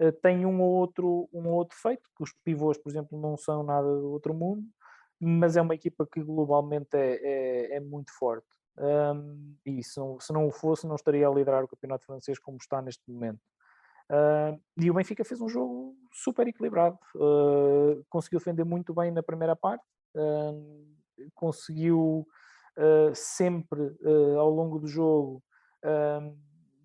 Uh, 0.00 0.12
tem 0.12 0.44
um 0.46 0.60
ou 0.60 0.70
outro, 0.70 1.28
um 1.32 1.48
ou 1.48 1.54
outro 1.54 1.76
feito, 1.78 2.02
que 2.16 2.22
os 2.22 2.32
pivôs, 2.44 2.78
por 2.78 2.90
exemplo, 2.90 3.20
não 3.20 3.36
são 3.36 3.62
nada 3.62 3.88
do 3.88 4.10
outro 4.10 4.34
mundo, 4.34 4.64
mas 5.20 5.56
é 5.56 5.62
uma 5.62 5.74
equipa 5.74 6.06
que 6.06 6.22
globalmente 6.22 6.96
é, 6.96 7.20
é, 7.22 7.76
é 7.76 7.80
muito 7.80 8.12
forte. 8.18 8.46
Um, 8.78 9.54
e 9.66 9.82
se 9.82 9.98
não, 9.98 10.18
se 10.18 10.32
não 10.32 10.46
o 10.46 10.50
fosse, 10.50 10.86
não 10.86 10.96
estaria 10.96 11.28
a 11.28 11.30
liderar 11.30 11.62
o 11.62 11.68
campeonato 11.68 12.06
francês 12.06 12.38
como 12.38 12.56
está 12.56 12.80
neste 12.80 13.02
momento. 13.10 13.40
Uh, 14.10 14.60
e 14.76 14.90
o 14.90 14.94
Benfica 14.94 15.24
fez 15.24 15.40
um 15.40 15.48
jogo 15.48 15.96
super 16.12 16.46
equilibrado, 16.46 16.98
uh, 17.16 18.04
conseguiu 18.10 18.38
defender 18.38 18.64
muito 18.64 18.92
bem 18.92 19.10
na 19.10 19.22
primeira 19.22 19.56
parte, 19.56 19.84
uh, 20.16 20.86
conseguiu 21.34 22.26
sempre 23.14 23.94
ao 24.38 24.48
longo 24.48 24.78
do 24.78 24.86
jogo 24.86 25.42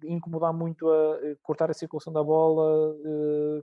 incomodar 0.03 0.51
muito 0.51 0.89
a 0.91 1.17
cortar 1.41 1.71
a 1.71 1.73
circulação 1.73 2.11
da 2.11 2.21
bola, 2.21 2.93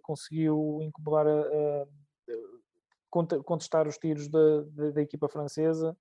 conseguiu 0.03 0.79
incomodar 0.81 1.27
a, 1.27 1.31
a 1.31 1.87
contestar 3.45 3.87
os 3.87 3.99
tiros 3.99 4.27
da, 4.27 4.63
da, 4.71 4.91
da 4.93 5.03
equipa 5.03 5.29
francesa. 5.29 5.95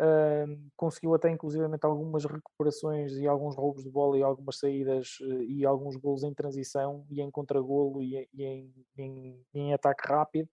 Uh, 0.00 0.70
conseguiu 0.76 1.12
até 1.12 1.28
inclusivamente 1.28 1.84
algumas 1.84 2.24
recuperações 2.24 3.14
e 3.14 3.26
alguns 3.26 3.56
roubos 3.56 3.82
de 3.82 3.90
bola 3.90 4.16
e 4.16 4.22
algumas 4.22 4.56
saídas 4.56 5.18
uh, 5.20 5.42
e 5.42 5.66
alguns 5.66 5.96
golos 5.96 6.22
em 6.22 6.32
transição 6.32 7.04
e 7.10 7.20
em 7.20 7.28
contragolo 7.32 8.00
e, 8.00 8.28
e, 8.32 8.44
em, 8.44 8.72
em, 8.96 9.44
em, 9.52 9.74
ataque 9.74 10.06
rápido 10.06 10.48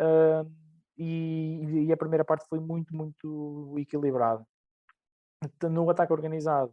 uh, 0.00 0.50
e, 0.96 1.86
e, 1.88 1.92
a 1.92 1.96
primeira 1.96 2.24
parte 2.24 2.46
foi 2.48 2.58
muito, 2.58 2.96
muito 2.96 3.74
equilibrada. 3.78 4.46
No 5.70 5.88
ataque 5.90 6.12
organizado 6.14 6.72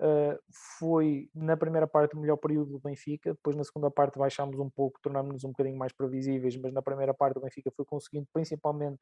ah, 0.00 0.38
foi 0.78 1.28
na 1.34 1.56
primeira 1.56 1.86
parte 1.86 2.14
o 2.14 2.20
melhor 2.20 2.36
período 2.36 2.72
do 2.72 2.78
Benfica, 2.78 3.32
depois 3.32 3.56
na 3.56 3.64
segunda 3.64 3.90
parte 3.90 4.18
baixámos 4.18 4.58
um 4.58 4.70
pouco, 4.70 5.00
tornámos-nos 5.02 5.44
um 5.44 5.48
bocadinho 5.48 5.76
mais 5.76 5.92
previsíveis, 5.92 6.56
mas 6.56 6.72
na 6.72 6.82
primeira 6.82 7.12
parte 7.12 7.38
o 7.38 7.40
Benfica 7.40 7.70
foi 7.76 7.84
conseguindo 7.84 8.26
principalmente 8.32 9.00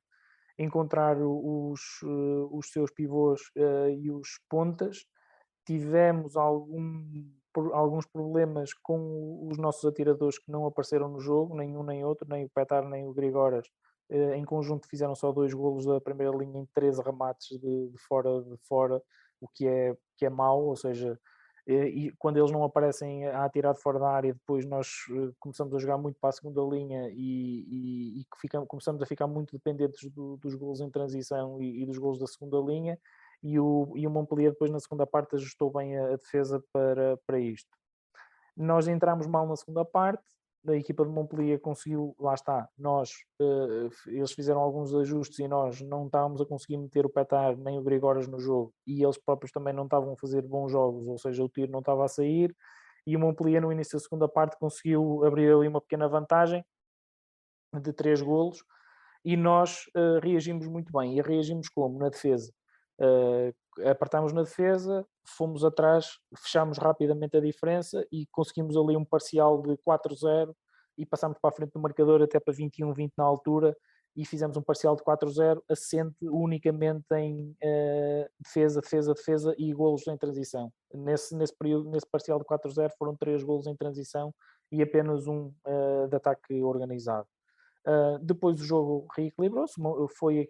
encontrar 0.58 1.16
os, 1.20 1.80
eh, 2.02 2.48
os 2.50 2.70
seus 2.70 2.90
pivôs 2.90 3.40
uh, 3.56 3.90
e 3.90 4.10
os 4.10 4.40
pontas. 4.48 5.04
Tivemos 5.66 6.36
algum, 6.36 7.04
alguns 7.72 8.06
problemas 8.06 8.72
com 8.72 9.48
os 9.50 9.58
nossos 9.58 9.84
atiradores 9.84 10.38
que 10.38 10.50
não 10.50 10.66
apareceram 10.66 11.08
no 11.08 11.20
jogo, 11.20 11.56
nem 11.56 11.76
um 11.76 11.82
nem 11.82 12.04
outro, 12.04 12.26
nem 12.28 12.44
o 12.44 12.50
Petar 12.50 12.88
nem 12.88 13.06
o 13.06 13.12
Grigoras. 13.12 13.66
Uh, 14.10 14.34
em 14.34 14.44
conjunto 14.44 14.88
fizeram 14.88 15.14
só 15.14 15.32
dois 15.32 15.52
golos 15.52 15.84
da 15.84 16.00
primeira 16.00 16.34
linha 16.36 16.60
em 16.60 16.68
13 16.74 17.02
remates 17.02 17.48
de, 17.60 17.88
de, 17.90 17.98
fora 18.08 18.42
de 18.42 18.56
fora, 18.68 19.02
o 19.40 19.48
que 19.48 19.66
é, 19.66 19.94
que 20.16 20.24
é 20.24 20.30
mau, 20.30 20.64
ou 20.64 20.76
seja, 20.76 21.18
e 21.66 22.12
quando 22.18 22.36
eles 22.36 22.52
não 22.52 22.62
aparecem 22.62 23.26
a 23.26 23.44
atirar 23.44 23.74
de 23.74 23.80
fora 23.80 23.98
da 23.98 24.08
área, 24.08 24.32
depois 24.32 24.64
nós 24.64 24.86
eh, 25.10 25.32
começamos 25.40 25.74
a 25.74 25.78
jogar 25.78 25.98
muito 25.98 26.16
para 26.20 26.30
a 26.30 26.32
segunda 26.32 26.60
linha 26.62 27.10
e, 27.10 27.64
e, 27.68 28.20
e 28.20 28.26
ficamos, 28.40 28.68
começamos 28.68 29.02
a 29.02 29.06
ficar 29.06 29.26
muito 29.26 29.52
dependentes 29.52 30.08
do, 30.12 30.36
dos 30.36 30.54
gols 30.54 30.80
em 30.80 30.88
transição 30.88 31.60
e, 31.60 31.82
e, 31.82 31.86
dos 31.86 31.98
gols 31.98 32.20
da 32.20 32.26
segunda 32.26 32.58
linha. 32.58 32.96
E 33.42 33.58
o, 33.58 33.92
e 33.96 34.06
o 34.06 34.10
Montpellier 34.10 34.52
depois 34.52 34.70
na 34.70 34.78
segunda 34.78 35.06
parte 35.06 35.34
ajustou 35.34 35.72
bem 35.72 35.98
a, 35.98 36.06
a 36.06 36.16
defesa 36.16 36.62
para, 36.72 37.16
para 37.26 37.40
isto. 37.40 37.70
Nós 38.56 38.86
entramos 38.86 39.26
mal 39.26 39.46
na 39.46 39.56
segunda 39.56 39.84
parte, 39.84 40.22
a 40.66 40.74
equipa 40.74 41.04
de 41.04 41.10
Montpellier 41.10 41.60
conseguiu, 41.60 42.14
lá 42.18 42.34
está, 42.34 42.68
nós, 42.76 43.10
uh, 43.40 43.88
eles 44.06 44.32
fizeram 44.32 44.60
alguns 44.60 44.94
ajustes 44.94 45.38
e 45.38 45.46
nós 45.46 45.80
não 45.80 46.06
estávamos 46.06 46.40
a 46.40 46.46
conseguir 46.46 46.76
meter 46.76 47.06
o 47.06 47.10
Petar 47.10 47.56
nem 47.56 47.78
o 47.78 47.82
Grigoras 47.82 48.26
no 48.26 48.40
jogo 48.40 48.72
e 48.86 49.04
eles 49.04 49.18
próprios 49.18 49.52
também 49.52 49.72
não 49.72 49.84
estavam 49.84 50.14
a 50.14 50.16
fazer 50.16 50.42
bons 50.42 50.72
jogos, 50.72 51.06
ou 51.06 51.18
seja, 51.18 51.44
o 51.44 51.48
tiro 51.48 51.70
não 51.70 51.80
estava 51.80 52.04
a 52.04 52.08
sair 52.08 52.54
e 53.06 53.16
o 53.16 53.20
Montpellier 53.20 53.62
no 53.62 53.72
início 53.72 53.96
da 53.96 54.02
segunda 54.02 54.28
parte 54.28 54.58
conseguiu 54.58 55.24
abrir 55.24 55.52
ali 55.52 55.68
uma 55.68 55.80
pequena 55.80 56.08
vantagem 56.08 56.64
de 57.80 57.92
três 57.92 58.20
golos 58.20 58.58
e 59.24 59.36
nós 59.36 59.86
uh, 59.96 60.18
reagimos 60.22 60.66
muito 60.66 60.92
bem. 60.92 61.18
E 61.18 61.22
reagimos 61.22 61.68
como? 61.68 61.98
Na 61.98 62.08
defesa. 62.08 62.52
Apertámos 63.84 64.32
na 64.32 64.42
defesa, 64.42 65.06
fomos 65.26 65.64
atrás, 65.64 66.18
fechámos 66.36 66.78
rapidamente 66.78 67.36
a 67.36 67.40
diferença 67.40 68.06
e 68.10 68.26
conseguimos 68.32 68.76
ali 68.76 68.96
um 68.96 69.04
parcial 69.04 69.60
de 69.62 69.76
4-0 69.86 70.54
e 70.98 71.04
passámos 71.04 71.38
para 71.38 71.50
a 71.50 71.52
frente 71.52 71.72
do 71.72 71.80
marcador 71.80 72.22
até 72.22 72.40
para 72.40 72.54
21-20 72.54 73.12
na 73.18 73.24
altura 73.24 73.76
e 74.16 74.24
fizemos 74.24 74.56
um 74.56 74.62
parcial 74.62 74.96
de 74.96 75.02
4-0 75.04 75.60
assente 75.68 76.16
unicamente 76.22 77.04
em 77.12 77.50
uh, 77.62 78.26
defesa, 78.40 78.80
defesa, 78.80 79.12
defesa 79.12 79.54
e 79.58 79.72
golos 79.74 80.06
em 80.08 80.16
transição. 80.16 80.72
Nesse, 80.94 81.36
nesse 81.36 81.54
período, 81.54 81.90
nesse 81.90 82.06
parcial 82.10 82.38
de 82.38 82.46
4-0 82.46 82.90
foram 82.98 83.14
três 83.14 83.44
golos 83.44 83.66
em 83.66 83.76
transição 83.76 84.34
e 84.72 84.82
apenas 84.82 85.26
um 85.26 85.52
uh, 85.66 86.08
de 86.08 86.16
ataque 86.16 86.62
organizado. 86.62 87.28
Uh, 87.86 88.18
depois 88.20 88.60
o 88.60 88.64
jogo 88.64 89.06
reequilibrou-se, 89.14 89.74
foi, 90.18 90.48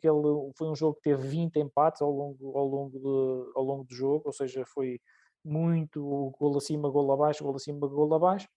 foi 0.57 0.69
um 0.69 0.75
jogo 0.75 0.95
que 0.95 1.03
teve 1.03 1.29
20 1.29 1.57
empates 1.59 2.01
ao 2.01 2.11
longo, 2.11 2.57
ao, 2.57 2.67
longo 2.67 2.99
de, 2.99 3.53
ao 3.55 3.63
longo 3.63 3.85
do 3.85 3.95
jogo, 3.95 4.23
ou 4.25 4.33
seja, 4.33 4.65
foi 4.65 4.99
muito 5.45 6.33
gol 6.41 6.57
acima, 6.57 6.89
gol 6.89 7.13
abaixo, 7.13 7.45
gol 7.45 7.55
acima, 7.55 7.87
gol 7.87 8.15
abaixo, 8.15 8.49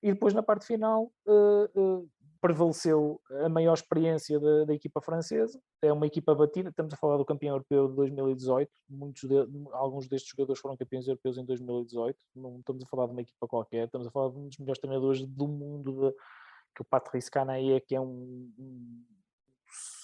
e 0.00 0.12
depois 0.12 0.32
na 0.34 0.42
parte 0.42 0.66
final 0.66 1.10
uh, 1.26 1.80
uh, 1.80 2.08
prevaleceu 2.40 3.20
a 3.44 3.48
maior 3.48 3.74
experiência 3.74 4.38
da, 4.38 4.66
da, 4.66 4.72
equipa 4.72 5.00
francesa, 5.00 5.60
é 5.82 5.92
uma 5.92 6.06
equipa 6.06 6.32
batida, 6.32 6.68
estamos 6.70 6.94
a 6.94 6.96
falar 6.96 7.16
do 7.16 7.24
campeão 7.24 7.54
europeu 7.54 7.88
de 7.88 7.96
2018, 7.96 8.70
muitos 8.88 9.24
de, 9.24 9.34
alguns 9.72 10.06
destes 10.06 10.30
jogadores 10.30 10.60
foram 10.60 10.76
campeões 10.76 11.08
europeus 11.08 11.36
em 11.38 11.44
2018, 11.44 12.16
não 12.36 12.60
estamos 12.60 12.84
a 12.84 12.86
falar 12.86 13.06
de 13.06 13.12
uma 13.12 13.22
equipa 13.22 13.48
qualquer, 13.48 13.86
estamos 13.86 14.06
a 14.06 14.10
falar 14.12 14.30
de 14.30 14.38
um 14.38 14.48
dos 14.48 14.58
melhores 14.58 14.80
treinadores 14.80 15.26
do 15.26 15.48
mundo 15.48 15.92
de, 15.92 16.16
que 16.78 16.82
o 16.82 16.84
Patrice 16.84 17.28
Canaia, 17.28 17.80
que 17.80 17.94
é 17.94 18.00
um, 18.00 18.52
um 18.56 19.04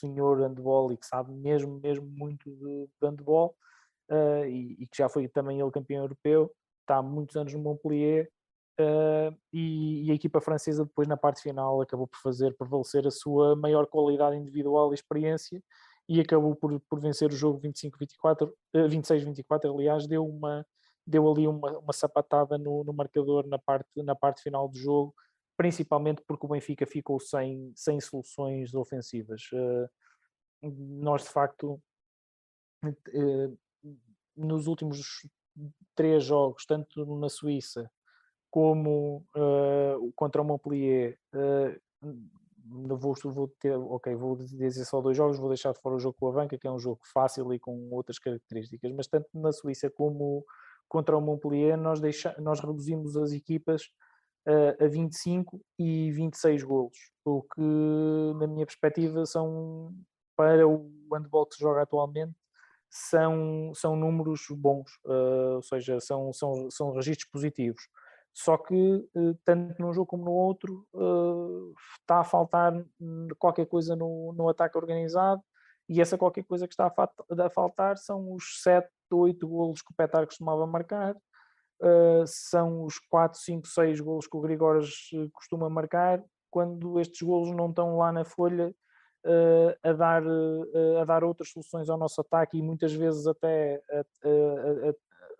senhor 0.00 0.40
handball 0.40 0.92
e 0.92 0.96
que 0.96 1.06
sabe 1.06 1.32
mesmo, 1.32 1.78
mesmo 1.80 2.06
muito 2.06 2.50
de, 2.50 2.86
de 2.86 2.90
handball, 3.00 3.54
uh, 4.10 4.44
e, 4.44 4.82
e, 4.82 4.86
que 4.88 4.98
já 4.98 5.08
foi 5.08 5.28
também 5.28 5.60
ele 5.60 5.70
campeão 5.70 6.02
europeu, 6.02 6.52
está 6.80 6.96
há 6.96 7.02
muitos 7.02 7.36
anos 7.36 7.54
no 7.54 7.60
Montpellier, 7.60 8.28
uh, 8.80 9.36
e, 9.52 10.06
e, 10.06 10.10
a 10.10 10.14
equipa 10.14 10.40
francesa 10.40 10.84
depois 10.84 11.06
na 11.06 11.16
parte 11.16 11.40
final 11.40 11.80
acabou 11.80 12.08
por 12.08 12.18
fazer 12.18 12.56
prevalecer 12.56 13.06
a 13.06 13.10
sua 13.10 13.54
maior 13.54 13.86
qualidade 13.86 14.36
individual 14.36 14.90
e 14.90 14.94
experiência, 14.94 15.62
e 16.08 16.20
acabou 16.20 16.56
por, 16.56 16.78
por 16.80 17.00
vencer 17.00 17.30
o 17.30 17.36
jogo 17.36 17.60
25-24, 17.60 18.48
uh, 18.48 18.88
26-24, 18.88 19.72
aliás, 19.72 20.06
deu 20.08 20.26
uma 20.26 20.66
deu 21.06 21.30
ali 21.30 21.46
uma, 21.46 21.78
uma 21.78 21.92
sapatada 21.92 22.56
no, 22.56 22.82
no 22.82 22.94
marcador 22.94 23.46
na 23.46 23.58
parte, 23.58 24.02
na 24.02 24.14
parte 24.14 24.42
final 24.42 24.66
do 24.66 24.78
jogo, 24.78 25.14
principalmente 25.56 26.22
porque 26.26 26.46
o 26.46 26.48
Benfica 26.48 26.86
ficou 26.86 27.20
sem, 27.20 27.72
sem 27.74 28.00
soluções 28.00 28.74
ofensivas. 28.74 29.42
Uh, 29.52 29.88
nós, 30.62 31.22
de 31.22 31.28
facto, 31.28 31.80
uh, 32.84 33.58
nos 34.36 34.66
últimos 34.66 35.28
três 35.94 36.24
jogos, 36.24 36.66
tanto 36.66 37.04
na 37.16 37.28
Suíça 37.28 37.90
como 38.50 39.24
uh, 39.36 40.12
contra 40.14 40.42
o 40.42 40.44
Montpellier, 40.44 41.18
vou, 42.66 43.14
vou 43.24 43.48
ter, 43.60 43.76
ok, 43.76 44.14
vou 44.14 44.36
dizer 44.36 44.84
só 44.84 45.00
dois 45.00 45.16
jogos, 45.16 45.38
vou 45.38 45.48
deixar 45.48 45.72
de 45.72 45.80
fora 45.80 45.96
o 45.96 46.00
jogo 46.00 46.16
com 46.18 46.28
a 46.28 46.32
banca, 46.32 46.58
que 46.58 46.66
é 46.66 46.70
um 46.70 46.78
jogo 46.78 47.00
fácil 47.12 47.52
e 47.52 47.58
com 47.58 47.90
outras 47.92 48.18
características, 48.18 48.92
mas 48.92 49.06
tanto 49.06 49.28
na 49.34 49.52
Suíça 49.52 49.90
como 49.90 50.44
contra 50.88 51.16
o 51.16 51.20
Montpellier, 51.20 51.76
nós, 51.76 52.00
deixa, 52.00 52.34
nós 52.40 52.60
reduzimos 52.60 53.16
as 53.16 53.32
equipas 53.32 53.90
a 54.80 54.86
25 54.86 55.60
e 55.78 56.10
26 56.12 56.62
golos, 56.62 56.98
o 57.24 57.42
que, 57.42 57.60
na 58.38 58.46
minha 58.46 58.66
perspectiva, 58.66 59.24
são 59.24 59.94
para 60.36 60.66
o 60.66 60.90
handball 61.12 61.46
que 61.46 61.54
se 61.54 61.60
joga 61.60 61.82
atualmente 61.82 62.34
são, 62.94 63.72
são 63.74 63.96
números 63.96 64.46
bons, 64.50 64.88
uh, 65.04 65.56
ou 65.56 65.62
seja, 65.62 65.98
são, 65.98 66.32
são, 66.32 66.70
são 66.70 66.92
registros 66.92 67.28
positivos. 67.28 67.82
Só 68.32 68.56
que, 68.56 69.08
tanto 69.44 69.80
num 69.80 69.92
jogo 69.92 70.06
como 70.06 70.24
no 70.24 70.32
outro, 70.32 70.84
está 72.00 72.18
a 72.18 72.24
faltar 72.24 72.72
qualquer 73.38 73.66
coisa 73.66 73.94
no, 73.94 74.32
no 74.32 74.48
ataque 74.48 74.76
organizado, 74.76 75.40
e 75.88 76.00
essa 76.00 76.18
qualquer 76.18 76.42
coisa 76.44 76.66
que 76.66 76.74
está 76.74 76.86
a, 76.86 77.50
faltar 77.50 77.96
são 77.96 78.32
os 78.32 78.60
7, 78.62 78.88
8 79.12 79.46
golos 79.46 79.82
que 79.82 79.92
o 79.92 79.94
Petar 79.94 80.26
costumava 80.26 80.66
marcar, 80.66 81.16
são 82.26 82.84
os 82.84 82.98
4, 82.98 83.38
5, 83.38 83.66
6 83.66 84.00
golos 84.00 84.26
que 84.26 84.36
o 84.36 84.40
Grigores 84.40 85.10
costuma 85.32 85.68
marcar, 85.68 86.22
quando 86.50 87.00
estes 87.00 87.20
golos 87.20 87.50
não 87.50 87.68
estão 87.68 87.98
lá 87.98 88.12
na 88.12 88.24
folha 88.24 88.74
uh, 89.24 89.76
a, 89.82 89.92
dar, 89.92 90.22
uh, 90.24 90.98
a 91.00 91.04
dar 91.04 91.24
outras 91.24 91.50
soluções 91.50 91.88
ao 91.90 91.98
nosso 91.98 92.20
ataque 92.20 92.56
e 92.56 92.62
muitas 92.62 92.92
vezes 92.92 93.26
até 93.26 93.82
a, 93.90 94.04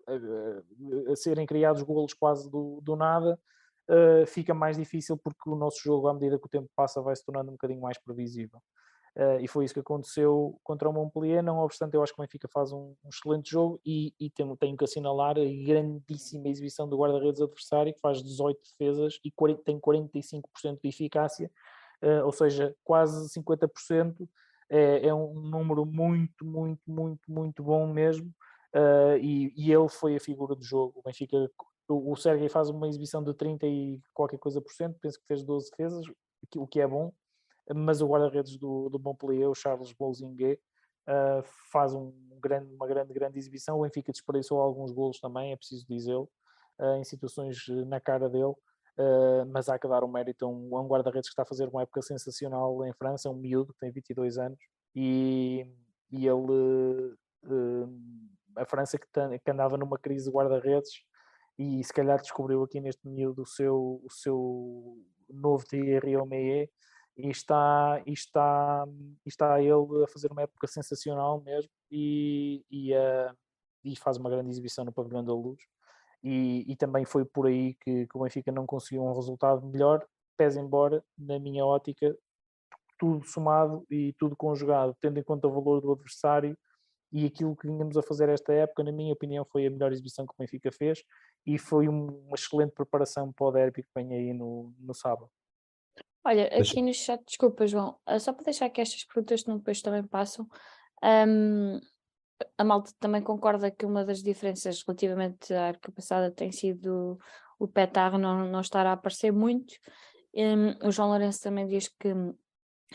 a, 0.09 1.13
a 1.13 1.17
serem 1.17 1.47
criados 1.47 1.83
golos 1.83 2.13
quase 2.15 2.51
do, 2.51 2.81
do 2.83 2.97
nada, 2.97 3.39
uh, 3.89 4.27
fica 4.27 4.53
mais 4.53 4.77
difícil 4.77 5.17
porque 5.17 5.49
o 5.49 5.55
nosso 5.55 5.81
jogo, 5.81 6.09
à 6.09 6.15
medida 6.15 6.39
que 6.39 6.47
o 6.47 6.51
tempo 6.51 6.69
passa, 6.75 7.01
vai 7.01 7.15
se 7.15 7.25
tornando 7.25 7.51
um 7.51 7.55
bocadinho 7.55 7.81
mais 7.81 7.99
previsível. 7.99 8.61
Uh, 9.17 9.39
e 9.41 9.47
foi 9.47 9.65
isso 9.65 9.73
que 9.73 9.81
aconteceu 9.81 10.59
contra 10.65 10.89
o 10.89 10.93
Montpellier. 10.93 11.41
Não 11.41 11.61
obstante, 11.61 11.95
eu 11.95 12.03
acho 12.03 12.13
que 12.13 12.21
o 12.21 12.23
Benfica 12.23 12.49
faz 12.53 12.73
um, 12.73 12.97
um 13.05 13.09
excelente 13.09 13.49
jogo 13.49 13.81
e, 13.87 14.13
e 14.19 14.29
tenho, 14.29 14.57
tenho, 14.57 14.77
que 14.77 14.83
assinalar 14.83 15.37
a 15.39 15.65
grandíssima 15.65 16.49
exibição 16.49 16.89
do 16.89 16.99
guarda-redes 16.99 17.41
adversário, 17.41 17.95
que 17.95 18.01
faz 18.01 18.21
18 18.21 18.61
defesas 18.61 19.21
e 19.25 19.31
40, 19.31 19.63
tem 19.63 19.79
45% 19.79 20.81
de 20.83 20.89
eficácia, 20.89 21.49
uh, 22.03 22.25
ou 22.25 22.33
seja, 22.33 22.75
quase 22.83 23.29
50%. 23.39 24.29
É, 24.69 25.07
é, 25.09 25.15
um 25.15 25.35
número 25.35 25.85
muito, 25.85 26.45
muito, 26.45 26.83
muito, 26.85 27.31
muito 27.31 27.63
bom 27.63 27.87
mesmo. 27.87 28.27
Uh, 28.75 29.17
e, 29.21 29.53
e, 29.57 29.73
ele 29.73 29.89
foi 29.89 30.17
a 30.17 30.21
figura 30.21 30.57
do 30.57 30.65
jogo. 30.65 30.95
O 30.99 31.03
Benfica, 31.03 31.37
o, 31.87 32.11
o 32.11 32.17
Sérgio 32.17 32.51
faz 32.51 32.69
uma 32.69 32.89
exibição 32.89 33.23
de 33.23 33.33
30 33.33 33.65
e 33.67 34.01
qualquer 34.13 34.39
coisa 34.39 34.61
por 34.61 34.73
cento, 34.73 34.99
penso 35.01 35.21
que 35.21 35.27
fez 35.27 35.45
12 35.45 35.71
defesas, 35.71 36.05
o 36.57 36.67
que 36.67 36.81
é 36.81 36.89
bom 36.89 37.13
mas 37.73 38.03
o 38.03 38.09
guarda-redes 38.09 38.57
do, 38.59 38.89
do 38.89 38.99
Montpellier, 38.99 39.49
o 39.49 39.55
Charles 39.55 39.93
Blouzinguet, 39.93 40.61
uh, 41.09 41.43
faz 41.71 41.95
um 41.95 42.13
grande, 42.41 42.73
uma 42.75 42.87
grande, 42.87 43.13
grande 43.13 43.39
exibição. 43.39 43.79
O 43.79 43.83
Benfica 43.83 44.13
desperdiçou 44.13 44.61
alguns 44.61 44.93
golos 44.93 45.19
também, 45.21 45.53
é 45.53 45.57
preciso 45.57 45.87
dizê-lo, 45.89 46.29
uh, 46.79 46.97
em 46.97 47.05
situações 47.05 47.57
na 47.87 48.01
cara 48.01 48.29
dele, 48.29 48.45
uh, 48.45 49.47
mas 49.49 49.69
há 49.69 49.79
que 49.79 49.89
dar 49.89 50.05
um 50.05 50.09
mérito 50.09 50.45
a 50.45 50.49
um, 50.49 50.77
um 50.77 50.87
guarda-redes 50.87 51.29
que 51.29 51.33
está 51.33 51.43
a 51.43 51.47
fazer 51.47 51.69
uma 51.69 51.83
época 51.83 52.03
sensacional 52.03 52.85
em 52.85 52.93
França, 52.93 53.31
um 53.31 53.35
miúdo 53.35 53.75
tem 53.81 53.91
22 53.91 54.39
anos, 54.39 54.59
e, 54.95 55.67
e 56.11 56.27
ele, 56.27 57.17
a 58.57 58.65
França 58.65 58.99
que, 58.99 59.07
que 59.39 59.51
andava 59.51 59.77
numa 59.77 59.99
crise 59.99 60.27
de 60.27 60.37
guarda-redes, 60.37 60.91
e 61.59 61.83
se 61.85 61.93
calhar 61.93 62.21
descobriu 62.21 62.63
aqui 62.63 62.81
neste 62.81 63.07
miúdo 63.09 63.43
o 63.43 63.47
seu, 63.47 64.01
o 64.05 64.11
seu 64.11 64.99
novo 65.29 65.65
Thierry 65.65 66.17
Omeyer, 66.17 66.69
e 67.17 67.31
está, 67.31 68.03
e 68.07 68.13
está, 68.13 68.85
e 69.25 69.29
está 69.29 69.61
ele 69.61 70.05
a 70.05 70.09
fazer 70.09 70.31
uma 70.33 70.43
época 70.43 70.67
sensacional 70.67 71.41
mesmo 71.41 71.71
e, 71.91 72.65
e, 72.71 72.93
uh, 72.93 73.37
e 73.85 73.97
faz 73.97 74.17
uma 74.17 74.31
grande 74.31 74.51
exibição 74.51 74.85
no 74.85 74.93
Pavilhão 74.93 75.25
da 75.25 75.33
Luz 75.33 75.61
e, 76.23 76.65
e 76.67 76.77
também 76.77 77.05
foi 77.05 77.25
por 77.25 77.47
aí 77.47 77.75
que, 77.75 78.07
que, 78.07 78.17
o 78.17 78.23
Benfica 78.23 78.51
não 78.51 78.67
conseguiu 78.67 79.05
um 79.05 79.13
resultado 79.13 79.65
melhor, 79.67 80.05
pese 80.39 80.59
embora, 80.59 81.05
na 81.19 81.39
minha 81.39 81.65
ótica, 81.67 82.17
tudo 82.99 83.25
somado 83.27 83.85
e 83.91 84.15
tudo 84.15 84.35
conjugado, 84.35 84.97
tendo 85.01 85.19
em 85.19 85.23
conta 85.23 85.47
o 85.47 85.53
valor 85.53 85.81
do 85.83 85.93
adversário 85.93 86.57
e 87.13 87.27
aquilo 87.27 87.55
que 87.55 87.67
vínhamos 87.67 87.97
a 87.97 88.03
fazer 88.03 88.29
esta 88.29 88.53
época, 88.53 88.83
na 88.83 88.91
minha 88.91 89.13
opinião, 89.13 89.45
foi 89.45 89.67
a 89.67 89.71
melhor 89.71 89.93
exibição 89.93 90.27
que 90.27 90.33
o 90.33 90.37
Benfica 90.39 90.73
fez 90.73 91.05
e 91.47 91.59
foi 91.59 91.89
uma 91.89 92.35
excelente 92.35 92.73
preparação 92.73 93.33
para 93.33 93.47
o 93.47 93.53
derby 93.53 93.83
que 93.83 93.91
vem 93.95 94.15
aí 94.15 94.33
no, 94.33 94.73
no 94.79 94.95
sábado. 94.95 95.31
Olha, 96.25 96.47
aqui 96.47 96.81
no 96.81 96.93
chat, 96.95 97.23
desculpa, 97.27 97.67
João, 97.67 97.99
ah, 98.07 98.19
só 98.19 98.33
para 98.33 98.45
deixar 98.45 98.71
que 98.71 98.81
estas 98.81 99.05
perguntas 99.05 99.45
não 99.45 99.59
depois 99.59 99.83
também 99.83 100.03
passam. 100.03 100.49
Um, 101.03 101.79
a 102.57 102.65
malta 102.65 102.93
também 102.99 103.23
concorda 103.23 103.71
que 103.71 103.85
uma 103.85 104.05
das 104.05 104.23
diferenças 104.23 104.83
relativamente 104.87 105.53
à 105.53 105.69
época 105.69 105.93
passada 105.93 106.31
tem 106.31 106.51
sido 106.51 107.19
o 107.59 107.69
Petar 107.69 108.19
não, 108.19 108.49
não 108.49 108.61
estar 108.61 108.87
a 108.87 108.93
aparecer 108.93 109.33
muito. 109.33 109.75
Um, 110.35 110.89
o 110.89 110.91
João 110.91 111.09
Lourenço 111.09 111.43
também 111.43 111.67
diz 111.67 111.89
que 111.89 112.09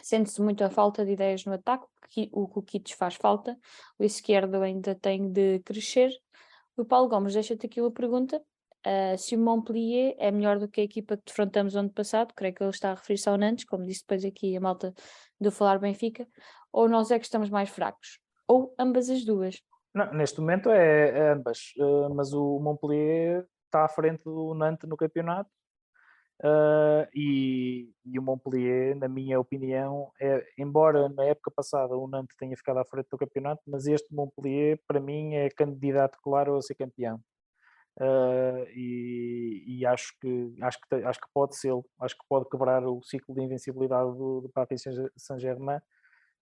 sente-se 0.01 0.41
muito 0.41 0.63
a 0.63 0.69
falta 0.69 1.05
de 1.05 1.11
ideias 1.11 1.45
no 1.45 1.53
ataque, 1.53 1.85
que 2.09 2.29
o 2.33 2.47
Kukic 2.47 2.95
faz 2.95 3.15
falta, 3.15 3.57
o 3.97 4.03
esquerdo 4.03 4.55
ainda 4.55 4.95
tem 4.95 5.31
de 5.31 5.59
crescer. 5.59 6.11
O 6.75 6.83
Paulo 6.83 7.07
Gomes 7.07 7.33
deixa-te 7.33 7.65
aqui 7.65 7.79
uma 7.79 7.91
pergunta: 7.91 8.41
Uh, 8.85 9.17
se 9.17 9.35
o 9.35 9.39
Montpellier 9.39 10.15
é 10.17 10.31
melhor 10.31 10.57
do 10.57 10.67
que 10.67 10.79
a 10.79 10.83
equipa 10.83 11.17
que 11.17 11.23
defrontamos 11.25 11.75
ano 11.75 11.89
passado, 11.89 12.33
creio 12.33 12.55
que 12.55 12.63
ele 12.63 12.69
está 12.69 12.91
a 12.91 12.95
referir-se 12.95 13.27
ao 13.27 13.37
Nantes, 13.37 13.65
como 13.65 13.85
disse 13.85 14.01
depois 14.01 14.23
aqui 14.23 14.55
a 14.55 14.61
malta 14.61 14.93
do 15.39 15.51
Falar 15.51 15.79
Benfica, 15.79 16.25
ou 16.71 16.87
nós 16.87 17.11
é 17.11 17.19
que 17.19 17.25
estamos 17.25 17.49
mais 17.49 17.69
fracos? 17.69 18.19
Ou 18.47 18.73
ambas 18.79 19.09
as 19.09 19.25
duas? 19.25 19.61
Não, 19.93 20.13
neste 20.13 20.39
momento 20.39 20.69
é, 20.69 21.09
é 21.09 21.31
ambas, 21.31 21.73
uh, 21.77 22.13
mas 22.13 22.31
o 22.31 22.59
Montpellier 22.59 23.45
está 23.65 23.83
à 23.83 23.89
frente 23.89 24.23
do 24.23 24.53
Nantes 24.53 24.87
no 24.87 24.95
campeonato 24.95 25.49
uh, 26.43 27.07
e, 27.13 27.89
e, 28.05 28.17
o 28.17 28.21
Montpellier, 28.21 28.95
na 28.95 29.07
minha 29.07 29.39
opinião, 29.39 30.11
é, 30.21 30.45
embora 30.57 31.09
na 31.09 31.25
época 31.25 31.51
passada 31.51 31.95
o 31.95 32.07
Nantes 32.07 32.35
tenha 32.37 32.55
ficado 32.55 32.77
à 32.79 32.85
frente 32.85 33.07
do 33.09 33.17
campeonato, 33.17 33.61
mas 33.67 33.87
este 33.87 34.13
Montpellier, 34.13 34.79
para 34.87 34.99
mim, 34.99 35.35
é 35.35 35.49
candidato 35.49 36.17
claro 36.23 36.55
a 36.55 36.61
ser 36.61 36.75
campeão. 36.75 37.19
Uh, 37.99 38.63
e, 38.73 39.63
e, 39.67 39.85
acho 39.85 40.13
que 40.21 40.55
acho 40.61 40.79
que 40.79 40.95
acho 40.95 41.19
que 41.19 41.27
pode 41.33 41.57
ser 41.57 41.73
acho 41.99 42.17
que 42.17 42.23
pode 42.29 42.47
quebrar 42.47 42.81
o 42.87 43.03
ciclo 43.03 43.35
de 43.35 43.41
invencibilidade 43.41 44.17
do, 44.17 44.39
do 44.39 44.49
Paris 44.49 44.83
Saint-Germain 45.17 45.79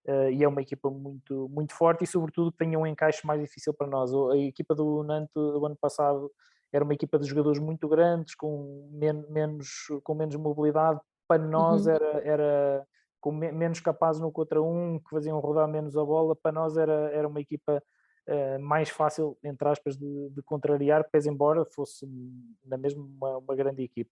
uh, 0.07 0.29
e 0.29 0.43
é 0.43 0.47
uma 0.47 0.61
equipa 0.61 0.87
muito 0.91 1.49
muito 1.49 1.73
forte 1.73 2.03
e 2.03 2.07
sobretudo 2.07 2.51
que 2.51 2.59
tenha 2.59 2.77
um 2.77 2.85
encaixe 2.85 3.25
mais 3.25 3.41
difícil 3.41 3.73
para 3.73 3.87
nós. 3.87 4.11
A 4.13 4.37
equipa 4.37 4.75
do 4.75 5.01
Nantes 5.01 5.33
do 5.33 5.65
ano 5.65 5.75
passado 5.75 6.31
era 6.71 6.83
uma 6.83 6.93
equipa 6.93 7.17
de 7.17 7.25
jogadores 7.25 7.59
muito 7.59 7.87
grandes 7.89 8.35
com 8.35 8.87
men 8.91 9.25
menos 9.27 9.87
com 10.03 10.13
menos 10.13 10.35
mobilidade. 10.35 10.99
Para 11.27 11.41
nós 11.41 11.87
uhum. 11.87 11.93
era 11.93 12.21
era 12.23 12.87
com 13.19 13.31
me 13.31 13.51
menos 13.51 13.79
capazes 13.79 14.21
no 14.21 14.31
contra 14.31 14.61
um 14.61 14.99
que 14.99 15.09
faziam 15.09 15.39
rodar 15.39 15.67
menos 15.67 15.97
a 15.97 16.05
bola. 16.05 16.35
Para 16.35 16.51
nós 16.51 16.77
era 16.77 17.09
era 17.11 17.27
uma 17.27 17.41
equipa 17.41 17.81
uh, 18.27 18.59
mais 18.59 18.89
fácil, 18.89 19.37
entre 19.43 19.67
aspas, 19.67 19.97
de, 19.97 20.29
de, 20.29 20.41
contrariar, 20.43 21.09
pese 21.09 21.29
embora 21.29 21.65
fosse 21.65 22.07
na 22.65 22.77
mesma 22.77 23.03
uma, 23.03 23.37
uma 23.37 23.55
grande 23.55 23.83
equipa. 23.83 24.11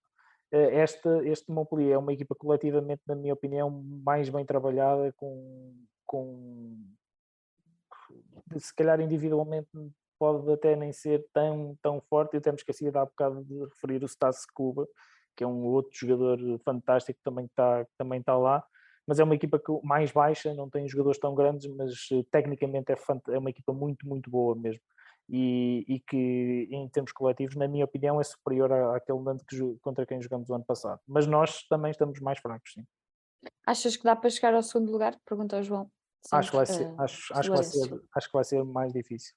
Uh, 0.54 0.70
este, 0.82 1.10
este 1.26 1.52
Montpellier 1.52 1.94
é 1.94 1.98
uma 1.98 2.14
equipa 2.14 2.36
coletivamente, 2.36 3.02
na 3.08 3.16
minha 3.16 3.34
opinião, 3.34 3.70
mais 4.04 4.30
bem 4.30 4.46
trabalhada, 4.46 5.14
com, 5.18 5.76
com 6.06 6.78
se 8.58 8.74
calhar 8.74 9.00
individualmente 9.02 9.70
pode 10.18 10.50
até 10.52 10.76
nem 10.76 10.94
ser 10.94 11.26
tão, 11.34 11.78
tão 11.82 12.02
forte. 12.02 12.36
Eu 12.36 12.40
até 12.40 12.52
me 12.52 12.58
esqueci 12.58 12.90
de 12.90 12.98
há 12.98 13.06
bocado 13.06 13.44
de 13.44 13.66
referir 13.66 14.04
o 14.04 14.08
Stas 14.08 14.46
Cuba, 14.46 14.88
que 15.36 15.44
é 15.44 15.48
um 15.48 15.66
outro 15.66 15.92
jogador 15.94 16.40
fantástico 16.64 17.18
que 17.18 17.24
também 17.24 17.46
está, 17.46 17.86
também 17.98 18.20
está 18.20 18.38
lá 18.38 18.64
mas 19.08 19.20
é 19.20 19.24
uma 19.24 19.36
equipa 19.36 19.60
que, 19.60 19.72
mais 19.84 20.12
baixa, 20.12 20.54
não 20.54 20.70
tem 20.70 20.88
jogadores 20.88 21.20
tão 21.20 21.36
grandes, 21.36 21.68
mas 21.76 21.94
eh, 22.12 22.24
tecnicamente 22.32 22.92
é, 22.92 22.96
é 23.30 23.38
uma 23.38 23.50
equipa 23.50 23.72
muito, 23.72 24.08
muito 24.08 24.30
boa 24.30 24.56
mesmo. 24.56 24.82
E, 25.28 25.84
e, 25.88 26.00
que 26.02 26.68
em 26.72 26.88
termos 26.90 27.12
coletivos, 27.12 27.56
na 27.56 27.68
minha 27.68 27.86
opinião, 27.86 28.22
é 28.22 28.24
superior 28.24 28.72
à, 28.72 28.96
àquele 28.96 29.20
Nantes 29.22 29.46
que, 29.48 29.78
contra 29.82 30.06
quem 30.06 30.22
jogamos 30.22 30.50
o 30.50 30.54
ano 30.54 30.66
passado. 30.66 31.00
Mas 31.08 31.26
nós 31.26 31.64
também 31.68 31.92
estamos 31.92 32.20
mais 32.20 32.40
fracos, 32.40 32.74
sim. 32.74 32.86
Achas 33.66 33.96
que 33.96 34.04
dá 34.04 34.16
para 34.16 34.30
chegar 34.30 34.54
ao 34.54 34.62
segundo 34.62 34.92
lugar? 34.92 35.20
Pergunta 35.26 35.58
ao 35.58 35.64
João. 35.64 35.90
acho 36.32 36.52
que, 36.52 36.56
vai 36.58 36.66
ser, 36.66 36.88
uh, 36.88 37.02
acho, 37.02 37.34
acho, 37.34 37.50
que 37.50 37.56
vai 37.56 37.64
ser, 37.64 38.02
acho 38.16 38.28
que 38.28 38.34
vai 38.34 38.44
ser 38.44 38.64
mais 38.64 38.94
difícil. 38.94 39.34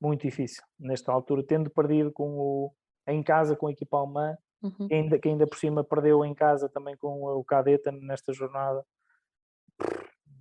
Muito 0.00 0.22
difícil, 0.22 0.62
nesta 0.78 1.10
altura, 1.10 1.42
tendo 1.42 1.70
perdido 1.70 2.12
com 2.12 2.38
o, 2.38 2.74
em 3.08 3.22
casa 3.22 3.56
com 3.56 3.66
a 3.66 3.72
equipa 3.72 3.98
alemã, 3.98 4.36
uhum. 4.62 4.88
que, 4.88 4.94
ainda, 4.94 5.18
que 5.18 5.28
ainda 5.28 5.46
por 5.46 5.58
cima 5.58 5.82
perdeu 5.82 6.24
em 6.24 6.34
casa 6.34 6.68
também 6.68 6.96
com 6.96 7.24
o 7.24 7.44
Cadeta 7.44 7.90
nesta 7.90 8.32
jornada 8.32 8.84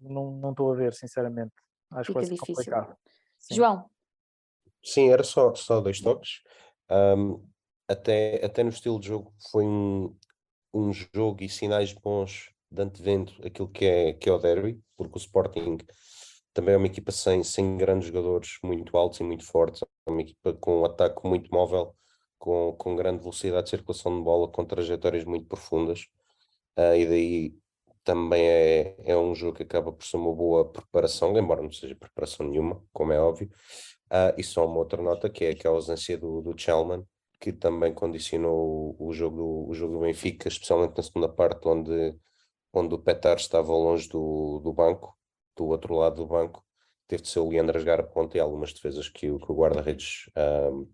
não, 0.09 0.31
não 0.31 0.51
estou 0.51 0.71
a 0.71 0.75
ver, 0.75 0.93
sinceramente. 0.93 1.53
Acho 1.91 2.07
Fica 2.07 2.13
que 2.13 2.13
vai 2.13 2.23
ser 2.25 2.33
difícil. 2.33 2.55
complicado. 2.55 2.97
Sim. 3.39 3.55
João. 3.55 3.89
Sim, 4.83 5.09
era 5.09 5.23
só, 5.23 5.53
só 5.55 5.81
dois 5.81 5.99
toques. 5.99 6.41
Um, 6.89 7.43
até, 7.87 8.43
até 8.43 8.63
no 8.63 8.69
estilo 8.69 8.99
de 8.99 9.07
jogo 9.07 9.33
foi 9.51 9.65
um, 9.65 10.15
um 10.73 10.91
jogo 10.93 11.43
e 11.43 11.49
sinais 11.49 11.93
bons 11.93 12.51
de 12.69 12.81
antevendo 12.81 13.33
aquilo 13.43 13.69
que 13.69 13.85
é, 13.85 14.13
que 14.13 14.29
é 14.29 14.31
o 14.31 14.37
derby, 14.37 14.79
porque 14.97 15.17
o 15.17 15.21
Sporting 15.21 15.77
também 16.53 16.73
é 16.73 16.77
uma 16.77 16.87
equipa 16.87 17.11
sem, 17.11 17.43
sem 17.43 17.77
grandes 17.77 18.07
jogadores 18.07 18.57
muito 18.63 18.95
altos 18.97 19.19
e 19.19 19.23
muito 19.23 19.45
fortes, 19.45 19.83
é 20.05 20.11
uma 20.11 20.21
equipa 20.21 20.53
com 20.53 20.81
um 20.81 20.85
ataque 20.85 21.27
muito 21.27 21.49
móvel, 21.51 21.95
com, 22.37 22.73
com 22.77 22.95
grande 22.95 23.19
velocidade 23.19 23.65
de 23.65 23.69
circulação 23.71 24.17
de 24.17 24.23
bola, 24.23 24.47
com 24.47 24.65
trajetórias 24.65 25.25
muito 25.25 25.47
profundas, 25.47 26.07
uh, 26.77 26.95
e 26.95 27.05
daí 27.05 27.55
também 28.05 28.47
é, 28.47 28.95
é 29.03 29.17
um 29.17 29.33
jogo 29.35 29.57
que 29.57 29.63
acaba 29.63 29.91
por 29.91 30.05
ser 30.05 30.17
uma 30.17 30.33
boa 30.33 30.71
preparação, 30.71 31.35
embora 31.37 31.61
não 31.61 31.71
seja 31.71 31.95
preparação 31.95 32.47
nenhuma, 32.47 32.81
como 32.93 33.11
é 33.11 33.19
óbvio. 33.19 33.49
Uh, 34.05 34.31
e 34.37 34.43
só 34.43 34.65
uma 34.65 34.77
outra 34.77 35.01
nota 35.01 35.29
que 35.29 35.43
é, 35.43 35.55
que 35.55 35.67
a 35.67 35.71
ausência 35.71 36.17
do, 36.17 36.41
do 36.41 36.57
Chalman, 36.57 37.03
que 37.39 37.51
também 37.51 37.93
condicionou 37.93 38.95
o, 38.99 39.07
o 39.09 39.13
jogo, 39.13 39.67
o 39.67 39.73
jogo 39.73 39.95
do 39.95 39.99
Benfica, 40.01 40.47
especialmente 40.47 40.95
na 40.95 41.03
segunda 41.03 41.27
parte, 41.27 41.67
onde, 41.67 42.15
onde 42.71 42.93
o 42.93 42.99
Petar 42.99 43.37
estava 43.37 43.73
longe 43.73 44.07
do, 44.07 44.59
do 44.63 44.71
banco, 44.71 45.17
do 45.55 45.65
outro 45.65 45.95
lado 45.95 46.17
do 46.17 46.27
banco, 46.27 46.63
teve 47.07 47.23
de 47.23 47.29
ser 47.29 47.39
o 47.39 47.49
Leandro 47.49 47.75
a 47.75 47.79
jogar 47.79 47.99
a 47.99 48.03
ponta 48.03 48.37
e 48.37 48.39
algumas 48.39 48.71
defesas 48.71 49.09
que 49.09 49.31
o, 49.31 49.39
que 49.39 49.51
o 49.51 49.55
guarda-redes 49.55 50.29
um, 50.71 50.87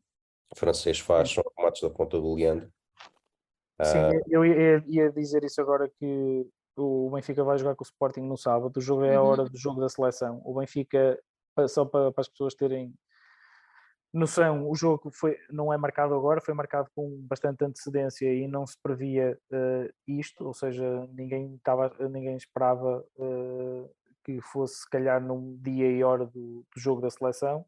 francês 0.55 0.99
faz 0.99 1.30
são 1.32 1.43
remates 1.57 1.82
da 1.82 1.89
ponta 1.89 2.20
do 2.20 2.34
Leandro. 2.34 2.72
Sim, 3.84 3.97
uh, 3.97 4.24
eu 4.30 4.45
ia, 4.45 4.84
ia, 4.88 5.12
dizer 5.12 5.43
isso 5.43 5.59
agora 5.59 5.91
que 5.99 6.47
o 6.76 7.10
Benfica 7.12 7.44
vai 7.44 7.58
jogar 7.58 7.76
com 7.76 7.84
o 7.84 7.88
Sporting 7.88 8.22
no 8.22 8.38
sábado, 8.38 8.78
o 8.78 8.82
jogo 8.82 9.04
é 9.04 9.16
a 9.16 9.22
uhum. 9.22 9.28
hora 9.28 9.44
do 9.44 9.58
jogo 9.58 9.82
da 9.82 9.90
seleção. 9.90 10.42
O 10.46 10.54
Benfica, 10.60 11.20
só 11.68 11.86
para, 11.86 12.12
para 12.12 12.22
as 12.22 12.30
pessoas 12.30 12.56
terem 12.56 12.94
noção, 14.14 14.70
o 14.70 14.76
jogo 14.76 15.10
foi, 15.12 15.38
não 15.50 15.72
é 15.72 15.78
marcado 15.78 16.14
agora, 16.14 16.42
foi 16.42 16.54
marcado 16.54 16.90
com 16.94 17.10
bastante 17.28 17.64
antecedência 17.64 18.34
e 18.34 18.48
não 18.48 18.66
se 18.68 18.78
previa 18.82 19.38
uh, 19.52 19.94
isto, 20.08 20.46
ou 20.46 20.54
seja, 20.54 21.08
ninguém, 21.14 21.56
estava, 21.56 21.94
ninguém 22.10 22.36
esperava 22.36 23.04
uh, 23.18 23.90
que 24.24 24.42
fosse 24.42 24.82
se 24.82 24.90
calhar 24.90 25.22
num 25.22 25.58
dia 25.62 25.90
e 25.90 26.04
hora 26.04 26.26
do, 26.26 26.66
do 26.74 26.80
jogo 26.80 27.02
da 27.02 27.10
seleção. 27.10 27.66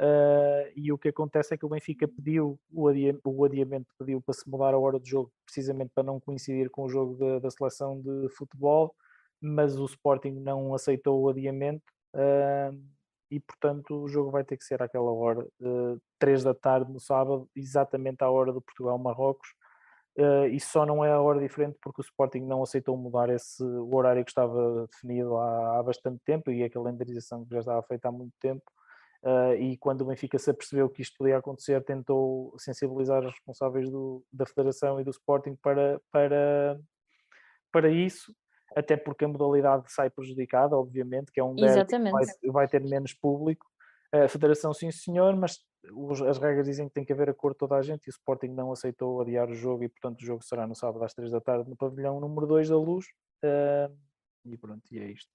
Uh, 0.00 0.72
e 0.74 0.90
o 0.90 0.98
que 0.98 1.08
acontece 1.08 1.54
é 1.54 1.56
que 1.56 1.66
o 1.66 1.68
Benfica 1.68 2.08
pediu 2.08 2.58
o, 2.72 2.88
adia, 2.88 3.16
o, 3.24 3.44
adiamento 3.44 3.86
pediu 3.98 4.20
para 4.22 4.34
se 4.34 4.48
mudar 4.48 4.74
a 4.74 4.78
hora 4.78 4.98
do 4.98 5.06
jogo, 5.06 5.30
precisamente 5.44 5.92
para 5.94 6.02
não 6.02 6.18
coincidir 6.18 6.70
com 6.70 6.84
o 6.84 6.88
jogo 6.88 7.14
da, 7.16 7.38
da 7.38 7.50
seleção 7.50 8.00
de 8.00 8.28
futebol, 8.30 8.94
mas 9.40 9.78
o 9.78 9.84
Sporting 9.84 10.32
não 10.32 10.74
aceitou 10.74 11.20
o 11.20 11.28
adiamento 11.28 11.84
uh, 12.14 12.76
e, 13.30 13.38
portanto, 13.40 14.02
o 14.02 14.08
jogo 14.08 14.30
vai 14.30 14.44
ter 14.44 14.56
que 14.56 14.64
ser 14.64 14.82
àquela 14.82 15.12
hora, 15.12 15.46
uh, 15.60 16.00
3 16.18 16.42
da 16.42 16.54
tarde 16.54 16.90
no 16.90 17.00
sábado, 17.00 17.48
exatamente 17.54 18.22
à 18.22 18.30
hora 18.30 18.52
do 18.52 18.62
Portugal-Marrocos. 18.62 19.48
Uh, 20.18 20.46
e 20.46 20.60
só 20.60 20.84
não 20.84 21.02
é 21.02 21.10
a 21.10 21.20
hora 21.20 21.40
diferente 21.40 21.78
porque 21.80 22.02
o 22.02 22.04
Sporting 22.04 22.40
não 22.40 22.62
aceitou 22.62 22.94
mudar 22.98 23.30
esse, 23.30 23.62
o 23.64 23.94
horário 23.94 24.22
que 24.22 24.30
estava 24.30 24.86
definido 24.86 25.38
há, 25.38 25.78
há 25.78 25.82
bastante 25.82 26.20
tempo 26.22 26.50
e 26.50 26.62
a 26.62 26.68
calendarização 26.68 27.46
que 27.46 27.54
já 27.54 27.60
estava 27.60 27.82
feita 27.82 28.08
há 28.08 28.12
muito 28.12 28.34
tempo. 28.38 28.62
Uh, 29.22 29.54
e 29.54 29.76
quando 29.76 30.00
o 30.00 30.06
Benfica 30.06 30.38
se 30.38 30.50
apercebeu 30.50 30.88
que 30.88 31.00
isto 31.00 31.16
podia 31.16 31.38
acontecer, 31.38 31.82
tentou 31.84 32.54
sensibilizar 32.58 33.20
os 33.24 33.32
responsáveis 33.32 33.88
do, 33.88 34.24
da 34.32 34.44
Federação 34.44 35.00
e 35.00 35.04
do 35.04 35.10
Sporting 35.10 35.54
para, 35.62 36.00
para, 36.10 36.80
para 37.70 37.88
isso 37.88 38.34
até 38.74 38.96
porque 38.96 39.24
a 39.24 39.28
modalidade 39.28 39.90
sai 39.92 40.10
prejudicada, 40.10 40.76
obviamente, 40.76 41.30
que 41.30 41.40
é 41.40 41.44
um 41.44 41.54
derby 41.54 41.86
que 41.86 42.10
vai, 42.10 42.24
vai, 42.46 42.68
ter 42.68 42.82
menos 42.82 43.12
público. 43.12 43.66
A 44.12 44.28
Federação, 44.28 44.72
sim 44.74 44.90
senhor, 44.90 45.34
mas 45.36 45.58
os, 45.92 46.20
as 46.22 46.38
regras 46.38 46.66
dizem 46.66 46.88
que 46.88 46.94
tem 46.94 47.04
que 47.04 47.12
haver 47.12 47.30
acordo 47.30 47.54
de 47.54 47.58
toda 47.58 47.76
a 47.76 47.82
gente 47.82 48.06
e 48.06 48.10
o 48.10 48.12
Sporting 48.12 48.48
não 48.48 48.70
aceitou 48.70 49.20
adiar 49.20 49.48
o 49.48 49.54
jogo 49.54 49.84
e, 49.84 49.88
portanto, 49.88 50.20
o 50.20 50.24
jogo 50.24 50.42
será 50.42 50.66
no 50.66 50.74
sábado 50.74 51.04
às 51.04 51.14
3 51.14 51.30
da 51.30 51.40
tarde 51.40 51.68
no 51.68 51.76
pavilhão 51.76 52.20
número 52.20 52.46
2 52.46 52.68
da 52.68 52.76
Luz. 52.76 53.06
Uh, 53.42 53.94
e 54.44 54.56
pronto, 54.56 54.82
e 54.90 54.98
é 54.98 55.10
isto. 55.10 55.30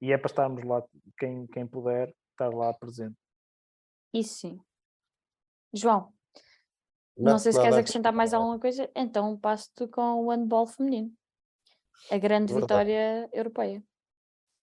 E 0.00 0.12
é 0.12 0.18
para 0.18 0.30
estarmos 0.30 0.64
lá, 0.64 0.82
quem, 1.18 1.46
quem 1.46 1.66
puder, 1.66 2.12
estar 2.36 2.54
lá 2.54 2.72
presente. 2.74 3.16
Isso 4.12 4.34
sim. 4.40 4.60
João, 5.72 6.12
não, 7.16 7.32
não 7.32 7.38
sei 7.38 7.52
se 7.52 7.60
queres 7.60 7.76
acrescentar 7.76 8.12
mais 8.12 8.32
alguma 8.32 8.58
coisa, 8.58 8.90
então 8.94 9.38
passo-te 9.38 9.88
com 9.88 10.24
o 10.24 10.30
handball 10.30 10.66
feminino 10.66 11.12
a 12.10 12.18
grande 12.18 12.52
Verdade. 12.52 12.84
vitória 12.84 13.28
europeia. 13.32 13.82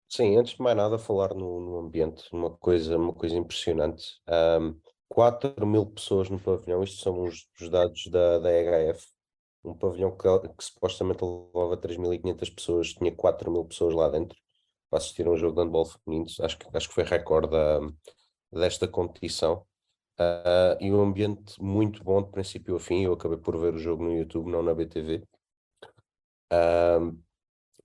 Sim, 0.07 0.37
antes 0.37 0.53
de 0.53 0.61
mais 0.61 0.77
nada, 0.77 0.99
falar 0.99 1.33
no, 1.33 1.59
no 1.59 1.79
ambiente, 1.79 2.23
uma 2.31 2.51
coisa, 2.51 2.95
uma 2.97 3.13
coisa 3.13 3.35
impressionante. 3.35 4.21
Um, 4.61 4.79
4 5.09 5.65
mil 5.65 5.85
pessoas 5.87 6.29
no 6.29 6.39
pavilhão, 6.39 6.83
isto 6.83 7.01
são 7.01 7.23
os, 7.23 7.47
os 7.59 7.69
dados 7.69 8.07
da, 8.07 8.39
da 8.39 8.51
EHF. 8.51 9.07
Um 9.63 9.73
pavilhão 9.75 10.15
que, 10.15 10.27
que 10.49 10.63
supostamente 10.63 11.23
levava 11.23 11.77
3.500 11.77 12.55
pessoas, 12.55 12.87
tinha 12.93 13.15
4 13.15 13.51
mil 13.51 13.65
pessoas 13.65 13.95
lá 13.95 14.09
dentro 14.09 14.37
para 14.93 14.99
assistir 14.99 15.25
a 15.25 15.31
um 15.31 15.37
jogo 15.37 15.55
de 15.55 15.63
handball 15.63 15.85
feminino. 15.85 16.27
Acho 16.41 16.57
que, 16.57 16.67
acho 16.71 16.87
que 16.87 16.93
foi 16.93 17.03
recorde 17.03 17.49
da, 17.49 17.79
desta 18.51 18.87
competição. 18.87 19.65
Uh, 20.19 20.77
e 20.79 20.91
um 20.91 21.01
ambiente 21.01 21.59
muito 21.59 22.03
bom 22.03 22.21
de 22.21 22.29
princípio 22.29 22.75
a 22.75 22.79
fim. 22.79 23.03
Eu 23.03 23.13
acabei 23.13 23.39
por 23.39 23.57
ver 23.57 23.73
o 23.73 23.79
jogo 23.79 24.03
no 24.03 24.13
YouTube, 24.13 24.51
não 24.51 24.61
na 24.61 24.75
BTV 24.75 25.23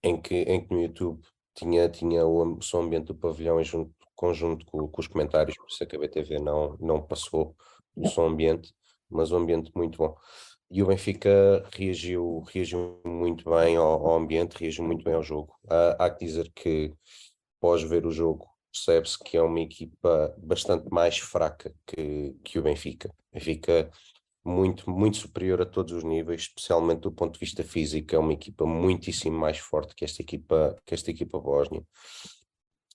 em, 0.02 0.20
que, 0.20 0.34
em 0.34 0.66
que 0.66 0.74
no 0.74 0.82
YouTube 0.82 1.22
tinha, 1.54 1.88
tinha 1.88 2.26
o 2.26 2.60
som 2.60 2.82
ambiente 2.82 3.06
do 3.06 3.14
pavilhão 3.14 3.58
em 3.58 3.64
junto, 3.64 3.94
conjunto 4.14 4.66
com, 4.66 4.86
com, 4.86 5.00
os 5.00 5.06
comentários, 5.06 5.56
por 5.56 5.66
isso 5.68 5.82
é 5.82 5.86
que 5.86 5.96
a 5.96 5.98
BTV 5.98 6.38
não, 6.38 6.76
não 6.78 7.02
passou 7.02 7.56
o 7.96 8.06
som 8.08 8.26
ambiente, 8.26 8.74
mas 9.08 9.32
um 9.32 9.38
ambiente 9.38 9.72
muito 9.74 9.96
bom. 9.96 10.14
E 10.70 10.82
o 10.82 10.86
Benfica 10.86 11.66
reagiu, 11.72 12.40
reagiu 12.52 13.00
muito 13.04 13.48
bem 13.48 13.76
ao, 13.76 14.06
ao 14.06 14.16
ambiente, 14.16 14.58
reagiu 14.58 14.84
muito 14.84 15.02
bem 15.02 15.14
ao 15.14 15.22
jogo. 15.22 15.54
Uh, 15.64 15.96
há 15.98 16.10
que 16.10 16.26
dizer 16.26 16.52
que, 16.54 16.92
após 17.58 17.82
ver 17.82 18.04
o 18.04 18.10
jogo, 18.10 18.46
percebe-se 18.70 19.18
que 19.18 19.36
é 19.36 19.42
uma 19.42 19.60
equipa 19.60 20.34
bastante 20.38 20.88
mais 20.90 21.18
fraca 21.18 21.74
que, 21.86 22.36
que 22.44 22.58
o 22.58 22.62
Benfica. 22.62 23.10
Benfica 23.32 23.90
muito, 24.44 24.90
muito 24.90 25.16
superior 25.16 25.60
a 25.62 25.66
todos 25.66 25.92
os 25.92 26.04
níveis, 26.04 26.42
especialmente 26.42 27.00
do 27.00 27.12
ponto 27.12 27.34
de 27.34 27.40
vista 27.40 27.64
físico, 27.64 28.14
é 28.14 28.18
uma 28.18 28.32
equipa 28.32 28.66
muitíssimo 28.66 29.38
mais 29.38 29.58
forte 29.58 29.94
que 29.94 30.04
esta 30.04 30.22
equipa, 30.22 30.76
que 30.86 30.94
esta 30.94 31.10
equipa 31.10 31.38
bósnia. 31.38 31.82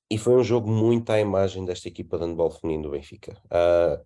E 0.10 0.18
foi 0.18 0.36
um 0.36 0.44
jogo 0.44 0.70
muito 0.70 1.10
à 1.10 1.20
imagem 1.20 1.66
desta 1.66 1.88
equipa 1.88 2.18
de 2.18 2.26
handball 2.26 2.52
feminino 2.52 2.84
do 2.84 2.92
Benfica. 2.92 3.36
Uh, 3.46 4.06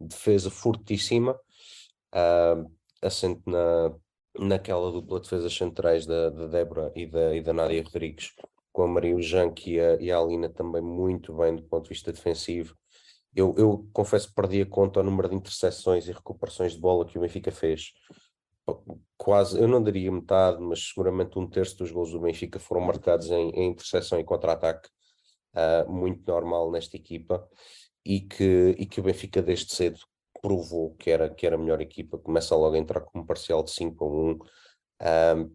defesa 0.00 0.50
fortíssima, 0.50 1.38
uh, 2.14 2.70
assente 3.04 3.42
na, 3.46 3.94
naquela 4.38 4.90
dupla 4.90 5.20
defesa 5.20 5.50
centrais 5.50 6.06
da, 6.06 6.30
da 6.30 6.46
Débora 6.46 6.92
e 6.94 7.06
da, 7.06 7.34
e 7.34 7.42
da 7.42 7.52
Nádia 7.52 7.82
Rodrigues, 7.82 8.32
com 8.72 8.82
a 8.82 8.88
Maria 8.88 9.20
Janque 9.20 9.74
e 9.74 9.80
a, 9.80 9.94
e 10.00 10.10
a 10.10 10.18
Alina 10.18 10.48
também 10.48 10.82
muito 10.82 11.34
bem 11.34 11.56
do 11.56 11.62
ponto 11.62 11.84
de 11.84 11.90
vista 11.90 12.12
defensivo 12.12 12.76
eu, 13.34 13.54
eu 13.58 13.88
confesso 13.92 14.28
que 14.28 14.34
perdi 14.34 14.62
a 14.62 14.66
conta 14.66 15.00
ao 15.00 15.04
número 15.04 15.28
de 15.28 15.34
interseções 15.34 16.06
e 16.06 16.12
recuperações 16.12 16.72
de 16.74 16.80
bola 16.80 17.04
que 17.04 17.18
o 17.18 17.20
Benfica 17.20 17.50
fez. 17.50 17.92
Quase, 19.16 19.60
eu 19.60 19.66
não 19.66 19.82
daria 19.82 20.10
metade, 20.10 20.62
mas 20.62 20.88
seguramente 20.88 21.38
um 21.38 21.48
terço 21.48 21.76
dos 21.78 21.90
gols 21.90 22.12
do 22.12 22.20
Benfica 22.20 22.58
foram 22.58 22.80
marcados 22.80 23.30
em, 23.30 23.50
em 23.50 23.70
interseção 23.70 24.20
e 24.20 24.24
contra-ataque, 24.24 24.88
uh, 25.54 25.90
muito 25.90 26.24
normal 26.30 26.70
nesta 26.70 26.96
equipa, 26.96 27.46
e 28.04 28.20
que, 28.20 28.76
e 28.78 28.86
que 28.86 29.00
o 29.00 29.02
Benfica 29.02 29.42
desde 29.42 29.74
cedo 29.74 29.98
provou 30.44 30.94
que 30.96 31.10
era, 31.10 31.30
que 31.30 31.46
era 31.46 31.56
a 31.56 31.58
melhor 31.58 31.80
equipa, 31.80 32.18
começa 32.18 32.54
logo 32.54 32.76
a 32.76 32.78
entrar 32.78 33.00
com 33.00 33.20
um 33.20 33.24
parcial 33.24 33.62
de 33.62 33.70
5 33.70 34.04
a 34.04 34.08
1. 34.08 35.38
Um, 35.38 35.50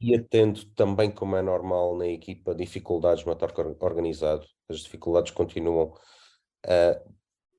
e 0.00 0.16
atendo 0.16 0.64
também, 0.74 1.08
como 1.08 1.36
é 1.36 1.42
normal 1.42 1.96
na 1.96 2.08
equipa, 2.08 2.52
dificuldades 2.52 3.24
no 3.24 3.30
ataque 3.30 3.60
organizado. 3.60 4.44
As 4.68 4.80
dificuldades 4.80 5.30
continuam 5.30 5.94
uh, 6.66 7.14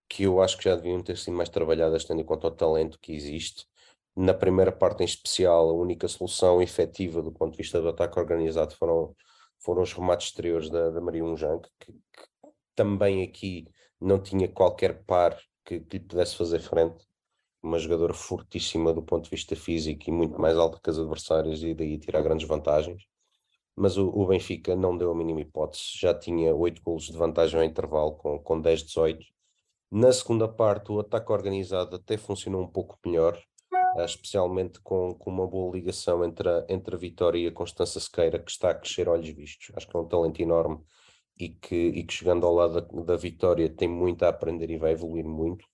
que 0.09 0.23
eu 0.23 0.41
acho 0.41 0.57
que 0.57 0.65
já 0.65 0.75
deviam 0.75 1.01
ter 1.01 1.17
sido 1.17 1.37
mais 1.37 1.47
trabalhadas, 1.47 2.03
tendo 2.03 2.19
em 2.19 2.25
conta 2.25 2.47
o 2.47 2.51
talento 2.51 2.99
que 2.99 3.13
existe. 3.13 3.65
Na 4.13 4.33
primeira 4.33 4.71
parte, 4.73 5.01
em 5.01 5.05
especial, 5.05 5.69
a 5.69 5.73
única 5.73 6.09
solução 6.09 6.61
efetiva 6.61 7.21
do 7.21 7.31
ponto 7.31 7.51
de 7.51 7.57
vista 7.57 7.79
do 7.81 7.87
ataque 7.87 8.19
organizado 8.19 8.75
foram, 8.75 9.15
foram 9.59 9.81
os 9.81 9.93
remates 9.93 10.27
exteriores 10.27 10.69
da, 10.69 10.89
da 10.89 10.99
Maria 10.99 11.23
Unjan, 11.23 11.61
que, 11.79 11.93
que, 11.93 12.27
também 12.75 13.23
aqui 13.23 13.65
não 14.01 14.19
tinha 14.21 14.49
qualquer 14.49 15.05
par 15.05 15.39
que, 15.65 15.79
que 15.79 15.97
lhe 15.97 16.03
pudesse 16.03 16.35
fazer 16.35 16.59
frente. 16.59 17.05
Uma 17.61 17.79
jogadora 17.79 18.13
fortíssima 18.13 18.93
do 18.93 19.01
ponto 19.01 19.25
de 19.25 19.29
vista 19.29 19.55
físico 19.55 20.09
e 20.09 20.11
muito 20.11 20.39
mais 20.39 20.57
alta 20.57 20.79
que 20.83 20.89
os 20.89 20.99
adversários, 20.99 21.63
e 21.63 21.73
daí 21.73 21.97
tirar 21.97 22.21
grandes 22.21 22.47
vantagens 22.47 23.03
mas 23.75 23.97
o, 23.97 24.07
o, 24.09 24.27
Benfica 24.27 24.75
não 24.75 24.97
deu 24.97 25.11
a 25.11 25.15
mínima 25.15 25.41
hipótese, 25.41 25.83
já 25.95 26.13
tinha 26.13 26.53
8 26.53 26.81
golos 26.81 27.05
de 27.05 27.17
vantagem 27.17 27.59
ao 27.59 27.65
intervalo, 27.65 28.13
com, 28.15 28.39
com 28.39 28.61
10-18. 28.61 29.25
Na 29.91 30.11
segunda 30.11 30.47
parte, 30.47 30.91
o 30.91 30.99
ataque 30.99 31.31
organizado 31.31 31.95
até 31.95 32.17
funcionou 32.17 32.61
um 32.63 32.67
pouco 32.67 32.97
melhor, 33.05 33.39
eh, 33.97 34.05
especialmente 34.05 34.79
com, 34.81 35.13
com 35.15 35.29
uma 35.31 35.47
boa 35.47 35.75
ligação 35.75 36.23
entre 36.23 36.47
a, 36.49 36.65
entre 36.69 36.95
a 36.95 36.97
Vitória 36.97 37.39
e 37.39 37.47
a 37.47 37.51
Constança 37.51 37.99
Sequeira, 37.99 38.39
que 38.39 38.51
está 38.51 38.71
a 38.71 38.75
crescer 38.75 39.09
olhos 39.09 39.29
vistos. 39.29 39.71
Acho 39.75 39.87
que 39.87 39.97
é 39.97 39.99
um 39.99 40.07
talento 40.07 40.39
enorme 40.41 40.79
e 41.37 41.49
que, 41.49 41.75
e 41.75 42.03
que 42.03 42.13
chegando 42.13 42.45
ao 42.45 42.53
lado 42.53 42.81
da, 42.81 43.01
da 43.03 43.15
Vitória 43.15 43.69
tem 43.69 43.87
muito 43.87 44.23
a 44.23 44.29
aprender 44.29 44.69
e 44.69 44.77
vai 44.77 44.91
evoluir 44.91 45.25
muito 45.25 45.65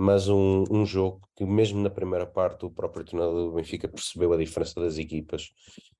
mas 0.00 0.28
um, 0.28 0.62
um 0.70 0.86
jogo 0.86 1.20
que 1.34 1.44
mesmo 1.44 1.82
na 1.82 1.90
primeira 1.90 2.24
parte 2.24 2.64
o 2.64 2.70
próprio 2.70 3.04
treinador 3.04 3.46
do 3.46 3.52
Benfica 3.52 3.88
percebeu 3.88 4.32
a 4.32 4.36
diferença 4.36 4.80
das 4.80 4.96
equipas 4.96 5.50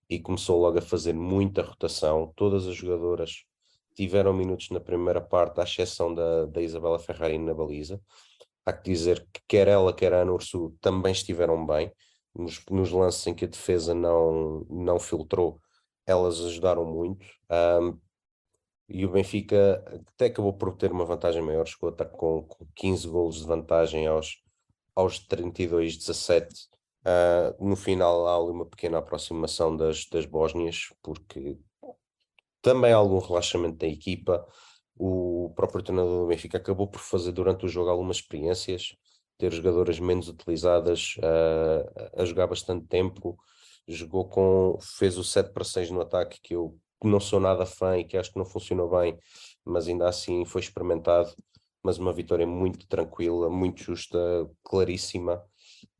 e 0.08 0.20
começou 0.20 0.60
logo 0.60 0.78
a 0.78 0.80
fazer 0.80 1.14
muita 1.14 1.62
rotação. 1.62 2.32
Todas 2.36 2.68
as 2.68 2.76
jogadoras 2.76 3.42
tiveram 3.96 4.32
minutos 4.32 4.70
na 4.70 4.78
primeira 4.78 5.20
parte, 5.20 5.60
à 5.60 5.64
exceção 5.64 6.14
da, 6.14 6.46
da 6.46 6.62
Isabela 6.62 7.00
Ferrari 7.00 7.38
na 7.38 7.52
baliza. 7.52 8.00
Há 8.64 8.72
que 8.72 8.88
dizer 8.88 9.26
que 9.32 9.40
quer 9.48 9.66
ela, 9.66 9.92
quer 9.92 10.12
a 10.14 10.22
Ana 10.22 10.32
Ursu 10.32 10.76
também 10.80 11.10
estiveram 11.10 11.66
bem. 11.66 11.90
Nos, 12.32 12.64
nos 12.70 12.92
lances 12.92 13.26
em 13.26 13.34
que 13.34 13.46
a 13.46 13.48
defesa 13.48 13.96
não, 13.96 14.64
não 14.70 15.00
filtrou, 15.00 15.60
elas 16.06 16.40
ajudaram 16.40 16.84
muito. 16.84 17.26
Um, 17.50 17.98
e 18.88 19.04
o 19.04 19.10
Benfica 19.10 19.84
até 20.14 20.26
acabou 20.26 20.54
por 20.54 20.74
ter 20.76 20.90
uma 20.90 21.04
vantagem 21.04 21.42
maior, 21.42 21.66
chegou 21.66 21.90
a 21.90 21.92
estar 21.92 22.06
com, 22.06 22.42
com 22.44 22.66
15 22.74 23.06
golos 23.08 23.36
de 23.36 23.46
vantagem 23.46 24.06
aos, 24.06 24.42
aos 24.94 25.20
32-17. 25.28 26.68
Uh, 27.00 27.64
no 27.64 27.76
final 27.76 28.26
há 28.26 28.36
ali 28.36 28.50
uma 28.50 28.66
pequena 28.66 28.98
aproximação 28.98 29.76
das, 29.76 30.06
das 30.06 30.24
Bósnias, 30.24 30.92
porque 31.02 31.58
também 32.62 32.92
há 32.92 32.96
algum 32.96 33.18
relaxamento 33.18 33.76
da 33.76 33.86
equipa. 33.86 34.46
O 34.96 35.52
próprio 35.54 35.82
treinador 35.82 36.22
do 36.22 36.26
Benfica 36.26 36.56
acabou 36.58 36.88
por 36.88 37.00
fazer 37.00 37.32
durante 37.32 37.66
o 37.66 37.68
jogo 37.68 37.90
algumas 37.90 38.16
experiências, 38.16 38.96
ter 39.36 39.52
jogadoras 39.52 40.00
menos 40.00 40.28
utilizadas, 40.28 41.16
uh, 41.18 42.20
a 42.20 42.24
jogar 42.24 42.46
bastante 42.46 42.86
tempo. 42.86 43.38
Jogou 43.86 44.28
com, 44.28 44.78
fez 44.80 45.18
o 45.18 45.24
7 45.24 45.52
para 45.52 45.64
6 45.64 45.90
no 45.90 46.00
ataque, 46.00 46.40
que 46.42 46.54
eu 46.54 46.78
não 47.06 47.20
sou 47.20 47.40
nada 47.40 47.64
fã 47.66 47.96
e 47.98 48.04
que 48.04 48.16
acho 48.16 48.32
que 48.32 48.38
não 48.38 48.44
funcionou 48.44 48.90
bem, 48.90 49.18
mas 49.64 49.88
ainda 49.88 50.08
assim 50.08 50.44
foi 50.44 50.60
experimentado. 50.60 51.30
Mas 51.82 51.98
uma 51.98 52.12
vitória 52.12 52.46
muito 52.46 52.86
tranquila, 52.88 53.48
muito 53.48 53.82
justa, 53.82 54.18
claríssima. 54.62 55.42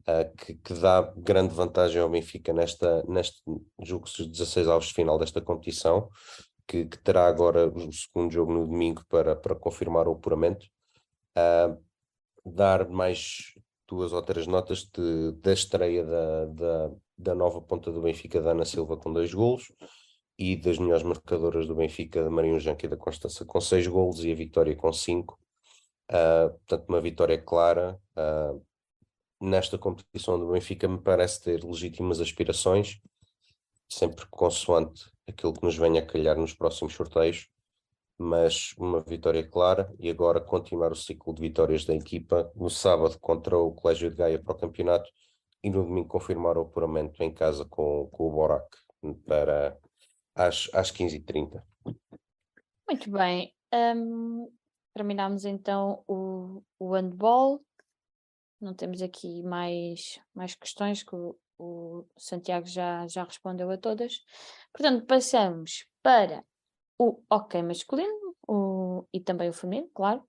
Uh, 0.09 0.35
que, 0.37 0.55
que, 0.55 0.73
dá 0.73 1.03
grande 1.19 1.55
vantagem 1.55 2.01
ao 2.01 2.09
Benfica 2.09 2.51
nesta, 2.51 3.05
neste 3.07 3.43
jogo 3.83 4.07
16 4.07 4.67
aos 4.67 4.87
de 4.87 4.95
final 4.95 5.19
desta 5.19 5.39
competição 5.39 6.09
que, 6.69 6.85
que, 6.85 6.99
terá 6.99 7.27
agora 7.27 7.67
o 7.67 7.93
segundo 7.93 8.33
jogo 8.33 8.53
no 8.53 8.67
domingo 8.67 9.03
para, 9.09 9.35
para 9.35 9.55
confirmar 9.55 10.07
o 10.07 10.13
apuramento. 10.13 10.67
Uh, 11.37 11.83
dar 12.45 12.89
mais 12.89 13.55
duas 13.89 14.13
ou 14.13 14.23
três 14.23 14.47
notas 14.47 14.85
de, 14.85 15.33
da 15.41 15.53
estreia 15.53 16.05
da, 16.05 16.45
da, 16.47 16.91
da, 17.17 17.35
nova 17.35 17.61
ponta 17.63 17.91
do 17.91 18.03
Benfica, 18.03 18.41
da 18.41 18.51
Ana 18.51 18.65
Silva, 18.65 18.97
com 18.97 19.13
dois 19.13 19.33
golos, 19.33 19.73
e 20.39 20.55
das 20.57 20.79
melhores 20.79 21.03
marcadoras 21.03 21.67
do 21.67 21.75
Benfica, 21.75 22.31
Marinho 22.31 22.61
Janque 22.61 22.87
da 22.87 22.97
Constança, 22.97 23.45
com 23.45 23.61
seis 23.61 23.87
golos, 23.87 24.25
e 24.25 24.31
a 24.31 24.35
Vitória 24.35 24.77
com 24.77 24.93
cinco. 24.93 25.39
Uh, 26.11 26.51
portanto, 26.51 26.89
uma 26.89 27.01
vitória 27.01 27.43
clara. 27.43 28.01
Uh, 28.17 28.63
nesta 29.41 29.77
competição 29.77 30.39
do 30.39 30.53
Benfica 30.53 30.87
me 30.87 31.01
parece 31.01 31.43
ter 31.43 31.65
legítimas 31.65 32.21
aspirações, 32.21 33.01
sempre 33.89 34.27
consoante 34.31 35.11
aquilo 35.29 35.53
que 35.53 35.63
nos 35.63 35.77
venha 35.77 36.01
a 36.01 36.07
calhar 36.07 36.37
nos 36.37 36.55
próximos 36.55 36.95
sorteios, 36.95 37.49
mas 38.17 38.75
uma 38.79 39.01
vitória 39.01 39.47
clara 39.47 39.93
e 39.99 40.11
agora 40.11 40.41
continuar 40.41 40.91
o 40.91 40.97
ciclo 40.97 41.35
de 41.35 41.41
vitórias 41.41 41.85
da 41.85 41.95
equipa 41.95 42.51
no 42.55 42.69
sábado 42.69 43.19
contra 43.21 43.57
o 43.57 43.73
Colégio 43.73 44.11
de 44.11 44.17
Gaia 44.17 44.43
para 44.43 44.55
o 44.55 44.59
campeonato 44.59 45.09
e 45.63 45.71
no 45.71 45.85
domingo 45.85 46.09
confirmar 46.09 46.59
o 46.59 46.63
apuramento 46.63 47.23
em 47.23 47.33
casa 47.33 47.65
com, 47.65 48.09
com 48.11 48.29
o 48.29 48.33
Borac 48.33 48.67
para 49.25 49.79
às, 50.39 50.71
às 50.73 50.93
15h30. 50.93 51.63
Muito 52.89 53.11
bem. 53.11 53.53
Um, 53.75 54.51
terminamos 54.95 55.45
então 55.45 56.03
o, 56.07 56.63
o 56.79 56.95
handball. 56.95 57.61
Não 58.61 58.73
temos 58.75 59.03
aqui 59.03 59.43
mais, 59.43 60.21
mais 60.35 60.55
questões 60.55 61.03
que 61.03 61.15
o, 61.15 61.37
o 61.59 62.07
Santiago 62.17 62.67
já, 62.67 63.07
já 63.09 63.25
respondeu 63.25 63.71
a 63.71 63.77
todas. 63.77 64.21
Portanto, 64.73 65.05
passamos 65.07 65.87
para 66.03 66.45
o 66.99 67.21
hockey 67.31 67.63
masculino 67.63 68.35
o, 68.47 69.05
e 69.13 69.21
também 69.21 69.51
o 69.51 69.53
feminino, 69.53 69.91
claro. 69.95 70.25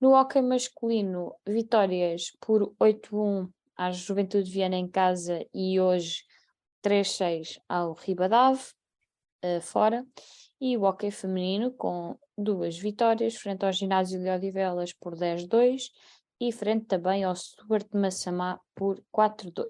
No 0.00 0.14
hockey 0.18 0.40
masculino, 0.40 1.34
vitórias 1.46 2.32
por 2.40 2.74
8-1 2.80 3.48
à 3.76 3.92
Juventude 3.92 4.50
Viana 4.50 4.76
em 4.76 4.88
casa 4.88 5.46
e 5.54 5.78
hoje 5.78 6.24
3-6 6.84 7.60
ao 7.68 7.92
Ribadave, 7.92 8.62
uh, 9.44 9.60
fora. 9.60 10.04
E 10.60 10.76
o 10.76 10.82
hockey 10.82 11.10
feminino 11.10 11.72
com 11.72 12.16
duas 12.38 12.78
vitórias, 12.78 13.36
frente 13.36 13.64
ao 13.64 13.72
ginásio 13.72 14.20
de 14.20 14.30
Odivelas 14.30 14.92
por 14.92 15.14
10-2 15.14 15.90
e 16.40 16.52
frente 16.52 16.86
também 16.86 17.24
ao 17.24 17.34
Stuart 17.34 17.88
Massamá 17.92 18.60
por 18.74 19.02
4-2. 19.12 19.64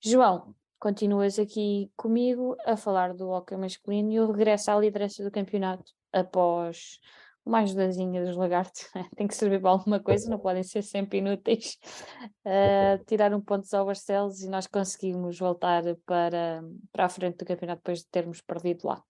João, 0.00 0.54
continuas 0.78 1.38
aqui 1.38 1.90
comigo 1.96 2.56
a 2.64 2.76
falar 2.76 3.14
do 3.14 3.28
hockey 3.28 3.56
masculino 3.56 4.10
e 4.12 4.20
o 4.20 4.30
regresso 4.30 4.70
à 4.70 4.78
liderança 4.78 5.22
do 5.22 5.30
campeonato 5.30 5.92
após 6.12 6.98
uma 7.44 7.60
ajudazinha 7.60 8.24
dos 8.24 8.36
lagartos. 8.36 8.88
Tem 9.16 9.26
que 9.26 9.34
servir 9.34 9.60
para 9.60 9.70
alguma 9.70 10.00
coisa, 10.00 10.30
não 10.30 10.38
podem 10.38 10.62
ser 10.62 10.82
sempre 10.82 11.18
inúteis. 11.18 11.78
Uh, 12.44 12.98
tirar 13.06 13.32
um 13.32 13.40
ponto 13.40 13.72
ao 13.72 13.86
Barcelos 13.86 14.42
e 14.42 14.48
nós 14.48 14.66
conseguimos 14.66 15.38
voltar 15.38 15.84
para, 16.04 16.60
para 16.90 17.04
a 17.04 17.08
frente 17.08 17.36
do 17.36 17.44
campeonato 17.44 17.78
depois 17.78 18.00
de 18.00 18.06
termos 18.08 18.40
perdido 18.40 18.88
lá. 18.88 19.00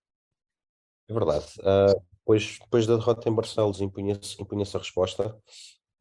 É 1.08 1.14
verdade. 1.14 1.46
Uh, 1.60 2.02
depois, 2.18 2.58
depois 2.60 2.86
da 2.86 2.96
derrota 2.96 3.28
em 3.28 3.34
Barcelos 3.34 3.80
impunha-se 3.80 4.40
impunha 4.40 4.64
a 4.64 4.78
resposta 4.78 5.34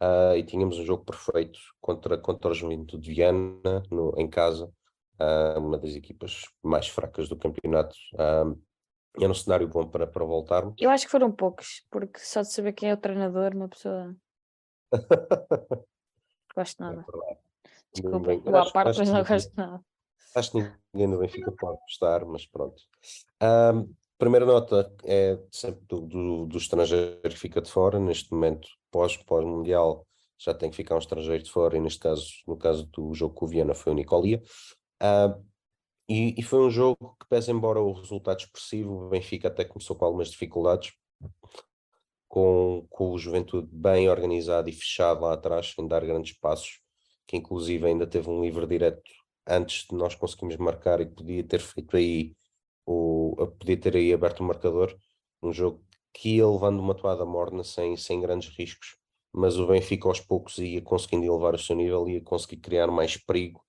uh, 0.03 0.35
e 0.35 0.43
tínhamos 0.43 0.77
um 0.77 0.85
jogo 0.85 1.05
perfeito 1.05 1.59
contra, 1.79 2.17
contra 2.17 2.51
o 2.51 2.53
Juventude 2.53 3.01
de 3.01 3.13
Viana 3.13 3.81
no, 3.89 4.13
em 4.17 4.29
casa 4.29 4.69
uma 5.55 5.77
das 5.77 5.93
equipas 5.93 6.41
mais 6.63 6.87
fracas 6.87 7.29
do 7.29 7.35
campeonato. 7.35 7.95
É 9.19 9.27
um 9.27 9.33
cenário 9.33 9.67
bom 9.67 9.87
para, 9.87 10.07
para 10.07 10.25
voltarmos. 10.25 10.75
Eu 10.79 10.89
acho 10.89 11.05
que 11.05 11.11
foram 11.11 11.31
poucos, 11.31 11.85
porque 11.89 12.19
só 12.19 12.41
de 12.41 12.51
saber 12.51 12.73
quem 12.73 12.89
é 12.89 12.93
o 12.93 12.97
treinador, 12.97 13.53
uma 13.55 13.67
pessoa. 13.67 14.15
gosto 16.55 16.83
é 16.83 16.85
nada. 16.85 17.05
É 17.29 17.37
Desculpem, 17.93 18.41
eu 18.45 18.55
à 18.55 18.71
parte, 18.71 18.99
mas 18.99 19.09
não 19.09 19.23
gosto 19.23 19.51
nada. 19.55 19.83
Acho 20.35 20.51
que 20.51 20.57
ninguém 20.93 21.07
no 21.07 21.19
Benfica 21.19 21.51
pode 21.51 21.79
gostar, 21.81 22.25
mas 22.25 22.45
pronto. 22.45 22.81
Um, 23.41 23.93
primeira 24.17 24.45
nota 24.45 24.93
é 25.03 25.37
sempre 25.51 25.81
do, 25.87 26.01
do, 26.01 26.45
do, 26.45 26.57
estrangeiro 26.57 27.19
que 27.21 27.37
fica 27.37 27.61
de 27.61 27.69
fora. 27.69 27.99
Neste 27.99 28.31
momento, 28.33 28.69
pós-mundial, 28.89 29.97
pós 29.97 30.05
já 30.39 30.53
tem 30.53 30.69
que 30.69 30.75
ficar 30.75 30.95
um 30.95 30.99
estrangeiro 30.99 31.43
de 31.43 31.51
fora, 31.51 31.75
e 31.75 31.81
neste 31.81 31.99
caso, 31.99 32.27
no 32.47 32.55
caso 32.55 32.85
do 32.85 33.13
jogo 33.13 33.35
com 33.35 33.45
o 33.45 33.49
Viana, 33.49 33.73
foi 33.73 33.91
o 33.91 33.95
Nicolia. 33.95 34.41
Uh, 35.03 35.50
e, 36.11 36.35
e, 36.37 36.43
foi 36.43 36.59
um 36.59 36.69
jogo 36.69 37.15
que, 37.17 37.25
pese 37.29 37.51
embora 37.51 37.79
o 37.79 37.93
resultado 37.93 38.39
expressivo, 38.39 39.05
o 39.05 39.09
Benfica 39.09 39.47
até 39.47 39.63
começou 39.63 39.95
com 39.95 40.03
algumas 40.03 40.29
dificuldades, 40.29 40.91
com, 42.27 42.85
com 42.89 43.11
o 43.11 43.17
Juventude 43.17 43.69
bem 43.71 44.09
organizado 44.09 44.69
e 44.69 44.73
fechado 44.73 45.21
lá 45.21 45.33
atrás, 45.33 45.73
sem 45.73 45.87
dar 45.87 46.05
grandes 46.05 46.33
passos, 46.37 46.81
que 47.25 47.37
inclusive 47.37 47.85
ainda 47.87 48.05
teve 48.05 48.29
um 48.29 48.43
livre 48.43 48.67
direto 48.67 49.09
antes 49.47 49.87
de 49.87 49.95
nós 49.95 50.13
conseguirmos 50.13 50.57
marcar 50.57 50.99
e 50.99 51.05
podia 51.05 51.45
ter 51.45 51.61
feito 51.61 51.95
aí, 51.95 52.35
o, 52.85 53.33
podia 53.57 53.77
ter 53.79 53.95
aí 53.95 54.11
aberto 54.11 54.41
o 54.41 54.43
marcador, 54.43 54.93
um 55.41 55.53
jogo 55.53 55.81
que 56.13 56.35
ia 56.35 56.47
levando 56.47 56.81
uma 56.81 56.93
toada 56.93 57.25
morna 57.25 57.63
sem, 57.63 57.95
sem 57.95 58.19
grandes 58.19 58.49
riscos, 58.57 58.97
mas 59.31 59.57
o 59.57 59.65
Benfica 59.65 60.09
aos 60.09 60.19
poucos 60.19 60.57
ia 60.57 60.81
conseguindo 60.81 61.25
elevar 61.25 61.55
o 61.55 61.59
seu 61.59 61.75
nível, 61.75 62.09
ia 62.09 62.21
conseguir 62.21 62.57
criar 62.57 62.87
mais 62.87 63.15
perigo 63.15 63.61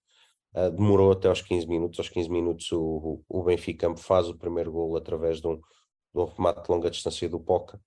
Uh, 0.55 0.71
demorou 0.71 1.13
até 1.13 1.29
aos 1.29 1.41
15 1.41 1.67
minutos. 1.67 1.99
Aos 1.99 2.09
15 2.09 2.31
minutos, 2.31 2.71
o, 2.73 3.23
o 3.29 3.43
Benfica 3.43 3.95
faz 3.97 4.29
o 4.29 4.37
primeiro 4.37 4.71
gol 4.71 4.97
através 4.97 5.41
de 5.41 5.47
um, 5.47 5.57
de 5.57 6.21
um 6.21 6.25
remate 6.25 6.63
de 6.63 6.71
longa 6.71 6.91
distância 6.91 7.29
do 7.29 7.41
Poca. 7.41 7.81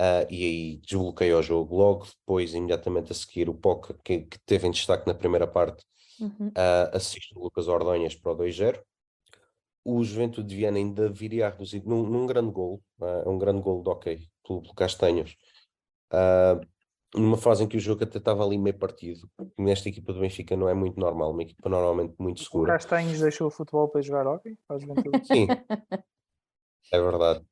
Uh, 0.00 0.24
e 0.30 0.44
aí 0.44 0.76
desbloqueia 0.78 1.36
o 1.36 1.42
jogo. 1.42 1.76
Logo 1.76 2.06
depois, 2.06 2.54
imediatamente 2.54 3.12
a 3.12 3.14
seguir, 3.14 3.48
o 3.48 3.54
Poca, 3.54 3.94
que, 4.04 4.20
que 4.20 4.38
teve 4.46 4.66
em 4.66 4.70
destaque 4.70 5.06
na 5.06 5.14
primeira 5.14 5.46
parte, 5.46 5.84
uhum. 6.20 6.48
uh, 6.48 6.96
assiste 6.96 7.36
o 7.36 7.42
Lucas 7.42 7.68
Ordonhas 7.68 8.14
para 8.14 8.32
o 8.32 8.36
2-0. 8.36 8.80
O 9.84 10.02
Juventude 10.04 10.48
de 10.48 10.56
Viana 10.56 10.78
ainda 10.78 11.08
viria 11.08 11.46
a 11.46 11.50
reduzir 11.50 11.82
num, 11.84 12.04
num 12.04 12.26
grande 12.26 12.52
gol, 12.52 12.82
uh, 13.00 13.28
um 13.28 13.38
grande 13.38 13.60
gol 13.60 13.82
de 13.82 13.88
ok 13.88 14.28
pelo, 14.46 14.62
pelo 14.62 14.74
Castanhos. 14.74 15.36
Numa 17.14 17.38
fase 17.38 17.64
em 17.64 17.68
que 17.68 17.76
o 17.76 17.80
jogo 17.80 18.04
até 18.04 18.18
estava 18.18 18.44
ali 18.44 18.58
meio 18.58 18.76
partido. 18.78 19.28
Nesta 19.56 19.88
equipa 19.88 20.12
do 20.12 20.20
Benfica 20.20 20.56
não 20.56 20.68
é 20.68 20.74
muito 20.74 21.00
normal, 21.00 21.30
uma 21.30 21.42
equipa 21.42 21.68
normalmente 21.68 22.14
muito 22.18 22.42
segura. 22.42 22.70
O 22.70 22.74
Castanhos 22.74 23.20
deixou 23.20 23.46
o 23.46 23.50
futebol 23.50 23.88
para 23.88 24.02
jogar 24.02 24.26
hockey? 24.26 24.58
Sim, 25.24 25.46
é 26.92 27.00
verdade. 27.00 27.44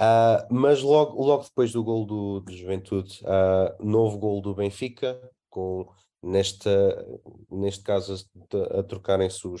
Uh, 0.00 0.44
mas 0.50 0.82
logo, 0.82 1.22
logo 1.22 1.44
depois 1.44 1.72
do 1.72 1.82
gol 1.82 2.04
do, 2.04 2.40
do 2.40 2.52
Juventude, 2.52 3.22
uh, 3.24 3.82
novo 3.84 4.18
gol 4.18 4.42
do 4.42 4.54
Benfica, 4.54 5.18
com 5.48 5.90
nesta, 6.22 7.06
neste 7.50 7.82
caso 7.82 8.26
a, 8.74 8.80
a 8.80 8.82
trocarem-se 8.82 9.46
o 9.46 9.56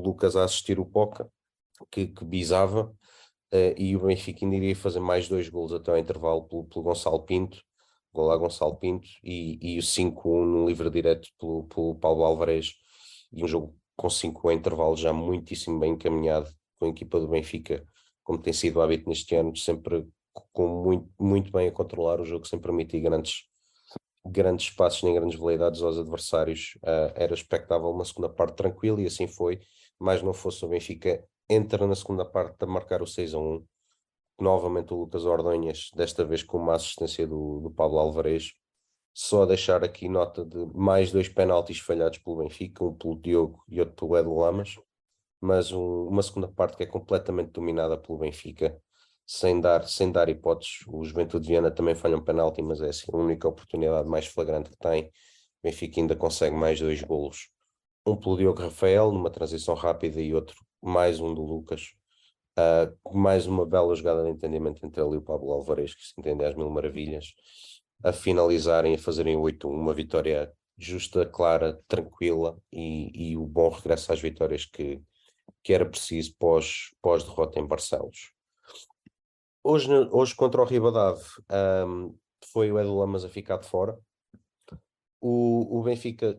Lucas 0.00 0.36
a 0.36 0.44
assistir 0.44 0.78
o 0.78 0.86
Poca, 0.86 1.28
que, 1.90 2.06
que 2.06 2.24
bisava, 2.24 2.84
uh, 3.52 3.74
e 3.76 3.96
o 3.96 4.06
Benfica 4.06 4.44
ainda 4.44 4.56
iria 4.56 4.76
fazer 4.76 5.00
mais 5.00 5.28
dois 5.28 5.48
gols 5.48 5.72
até 5.72 5.90
ao 5.90 5.98
intervalo 5.98 6.44
pelo, 6.44 6.64
pelo 6.64 6.84
Gonçalo 6.84 7.24
Pinto, 7.24 7.60
gol 8.12 8.30
a 8.30 8.36
Gonçalo 8.36 8.76
Pinto 8.76 9.06
e, 9.22 9.74
e 9.74 9.78
o 9.78 9.82
5-1 9.82 10.44
no 10.44 10.66
livre 10.66 10.90
direto 10.90 11.28
pelo, 11.38 11.64
pelo 11.64 11.94
Paulo 11.96 12.24
Alvarez. 12.24 12.74
E 13.32 13.44
um 13.44 13.48
jogo 13.48 13.76
com 13.96 14.10
5 14.10 14.50
intervalos 14.50 15.00
já 15.00 15.12
muitíssimo 15.12 15.78
bem 15.78 15.92
encaminhado 15.92 16.50
com 16.78 16.86
a 16.86 16.88
equipa 16.88 17.20
do 17.20 17.28
Benfica, 17.28 17.84
como 18.24 18.40
tem 18.40 18.52
sido 18.52 18.78
o 18.78 18.82
hábito 18.82 19.08
neste 19.08 19.34
ano, 19.34 19.54
sempre 19.56 20.06
com 20.52 20.66
muito, 20.82 21.08
muito 21.18 21.52
bem 21.52 21.68
a 21.68 21.72
controlar 21.72 22.20
o 22.20 22.24
jogo, 22.24 22.46
sem 22.46 22.58
permitir 22.58 23.00
grandes, 23.00 23.44
grandes 24.26 24.66
espaços 24.66 25.02
nem 25.02 25.14
grandes 25.14 25.38
veleidades 25.38 25.82
aos 25.82 25.98
adversários. 25.98 26.78
Uh, 26.82 27.12
era 27.14 27.34
expectável 27.34 27.90
uma 27.90 28.04
segunda 28.04 28.28
parte 28.28 28.56
tranquila 28.56 29.00
e 29.00 29.06
assim 29.06 29.26
foi, 29.26 29.60
mas 29.98 30.22
não 30.22 30.32
fosse 30.32 30.64
o 30.64 30.68
Benfica 30.68 31.22
entra 31.50 31.84
na 31.84 31.96
segunda 31.96 32.24
parte 32.24 32.56
a 32.60 32.66
marcar 32.66 33.02
o 33.02 33.06
6 33.06 33.34
a 33.34 33.38
1 33.38 33.64
novamente 34.42 34.92
o 34.94 34.96
Lucas 34.98 35.24
Ordonhas, 35.24 35.90
desta 35.94 36.24
vez 36.24 36.42
com 36.42 36.58
uma 36.58 36.74
assistência 36.74 37.26
do, 37.26 37.60
do 37.60 37.70
Pablo 37.70 37.98
Alvarez, 37.98 38.52
Só 39.12 39.44
deixar 39.44 39.84
aqui 39.84 40.08
nota 40.08 40.44
de 40.44 40.56
mais 40.74 41.12
dois 41.12 41.28
penaltis 41.28 41.78
falhados 41.80 42.18
pelo 42.18 42.38
Benfica, 42.38 42.84
um 42.84 42.94
pelo 42.94 43.16
Diogo 43.20 43.62
e 43.68 43.80
outro 43.80 43.94
pelo 43.96 44.16
Edu 44.16 44.34
Lamas, 44.34 44.76
mas 45.40 45.72
um, 45.72 46.06
uma 46.08 46.22
segunda 46.22 46.48
parte 46.48 46.76
que 46.76 46.84
é 46.84 46.86
completamente 46.86 47.50
dominada 47.50 47.96
pelo 47.98 48.18
Benfica, 48.18 48.80
sem 49.26 49.60
dar, 49.60 49.86
sem 49.86 50.10
dar 50.12 50.28
hipóteses. 50.28 50.84
O 50.88 51.04
Juventude 51.04 51.46
de 51.46 51.52
Viana 51.52 51.70
também 51.70 51.94
falha 51.94 52.16
um 52.16 52.24
penalti, 52.24 52.62
mas 52.62 52.80
é 52.80 52.88
assim, 52.88 53.06
a 53.12 53.16
única 53.16 53.48
oportunidade 53.48 54.08
mais 54.08 54.26
flagrante 54.26 54.70
que 54.70 54.76
tem. 54.76 55.06
O 55.06 55.10
Benfica 55.64 56.00
ainda 56.00 56.16
consegue 56.16 56.56
mais 56.56 56.80
dois 56.80 57.02
golos. 57.02 57.48
Um 58.06 58.16
pelo 58.16 58.36
Diogo 58.36 58.60
Rafael, 58.62 59.12
numa 59.12 59.30
transição 59.30 59.74
rápida, 59.74 60.20
e 60.20 60.34
outro, 60.34 60.56
mais 60.82 61.20
um 61.20 61.34
do 61.34 61.42
Lucas. 61.42 61.94
Uh, 62.60 63.18
mais 63.18 63.46
uma 63.46 63.64
bela 63.64 63.94
jogada 63.94 64.22
de 64.22 64.28
entendimento 64.28 64.84
entre 64.84 65.00
ele 65.00 65.14
e 65.14 65.16
o 65.16 65.22
Pablo 65.22 65.50
Alvarez, 65.52 65.94
que 65.94 66.06
se 66.06 66.12
entende 66.18 66.44
às 66.44 66.54
mil 66.54 66.68
maravilhas, 66.68 67.32
a 68.04 68.12
finalizarem, 68.12 68.94
a 68.94 68.98
fazerem 68.98 69.36
8-1, 69.36 69.64
uma 69.64 69.94
vitória 69.94 70.52
justa, 70.76 71.24
clara, 71.24 71.80
tranquila 71.88 72.58
e, 72.70 73.30
e, 73.30 73.36
o 73.36 73.46
bom 73.46 73.70
regresso 73.70 74.12
às 74.12 74.20
vitórias 74.20 74.66
que, 74.66 75.00
que 75.62 75.72
era 75.72 75.86
preciso 75.86 76.34
pós, 76.38 76.90
pós 77.00 77.24
derrota 77.24 77.58
em 77.58 77.66
Barcelos. 77.66 78.32
Hoje, 79.64 79.88
hoje 80.10 80.34
contra 80.34 80.60
o 80.60 80.64
Ribadave 80.66 81.24
um, 81.86 82.14
foi 82.52 82.70
o 82.70 82.78
Edu 82.78 82.96
Lamas 82.96 83.24
a 83.24 83.28
ficar 83.28 83.56
de 83.58 83.68
fora. 83.68 83.98
O, 85.20 85.78
o 85.78 85.82
Benfica 85.82 86.38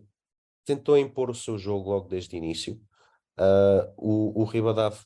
tentou 0.65 0.97
impor 0.97 1.29
o 1.31 1.35
seu 1.35 1.57
jogo 1.57 1.89
logo 1.89 2.07
desde 2.07 2.35
o 2.35 2.37
início. 2.37 2.79
Uh, 3.39 3.93
o, 3.97 4.41
o 4.41 4.43
Ribadave 4.43 4.99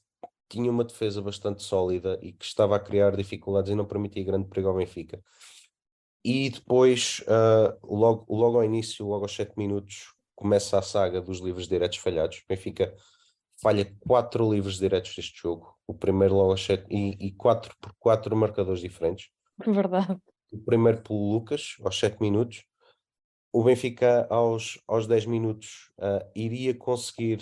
tinha 0.49 0.71
uma 0.71 0.83
defesa 0.83 1.21
bastante 1.21 1.63
sólida 1.63 2.19
e 2.21 2.31
que 2.33 2.45
estava 2.45 2.75
a 2.75 2.79
criar 2.79 3.15
dificuldades 3.15 3.71
e 3.71 3.75
não 3.75 3.85
permitia 3.85 4.23
grande 4.23 4.47
perigo 4.47 4.69
ao 4.69 4.75
Benfica. 4.75 5.21
E 6.23 6.49
depois, 6.49 7.23
uh, 7.27 7.77
logo, 7.85 8.25
logo 8.33 8.57
ao 8.57 8.63
início, 8.63 9.05
logo 9.05 9.25
aos 9.25 9.35
7 9.35 9.53
minutos, 9.57 10.15
começa 10.35 10.77
a 10.77 10.81
saga 10.81 11.21
dos 11.21 11.39
livros 11.39 11.67
diretos 11.67 11.97
falhados. 11.97 12.39
O 12.39 12.43
Benfica 12.49 12.95
falha 13.61 13.95
quatro 13.99 14.51
livros 14.51 14.77
diretos 14.77 15.15
deste 15.15 15.41
jogo. 15.41 15.75
O 15.87 15.93
primeiro 15.93 16.35
logo 16.35 16.57
sete, 16.57 16.85
e, 16.89 17.27
e 17.27 17.31
quatro 17.31 17.75
por 17.79 17.93
quatro 17.99 18.35
marcadores 18.35 18.81
diferentes. 18.81 19.29
Verdade. 19.65 20.17
O 20.51 20.59
primeiro 20.59 21.01
pelo 21.01 21.31
Lucas, 21.31 21.75
aos 21.83 21.97
7 21.97 22.21
minutos. 22.21 22.63
O 23.51 23.63
Benfica, 23.63 24.27
aos, 24.29 24.81
aos 24.87 25.07
10 25.07 25.25
minutos, 25.27 25.91
uh, 25.99 26.29
iria 26.35 26.73
conseguir, 26.73 27.39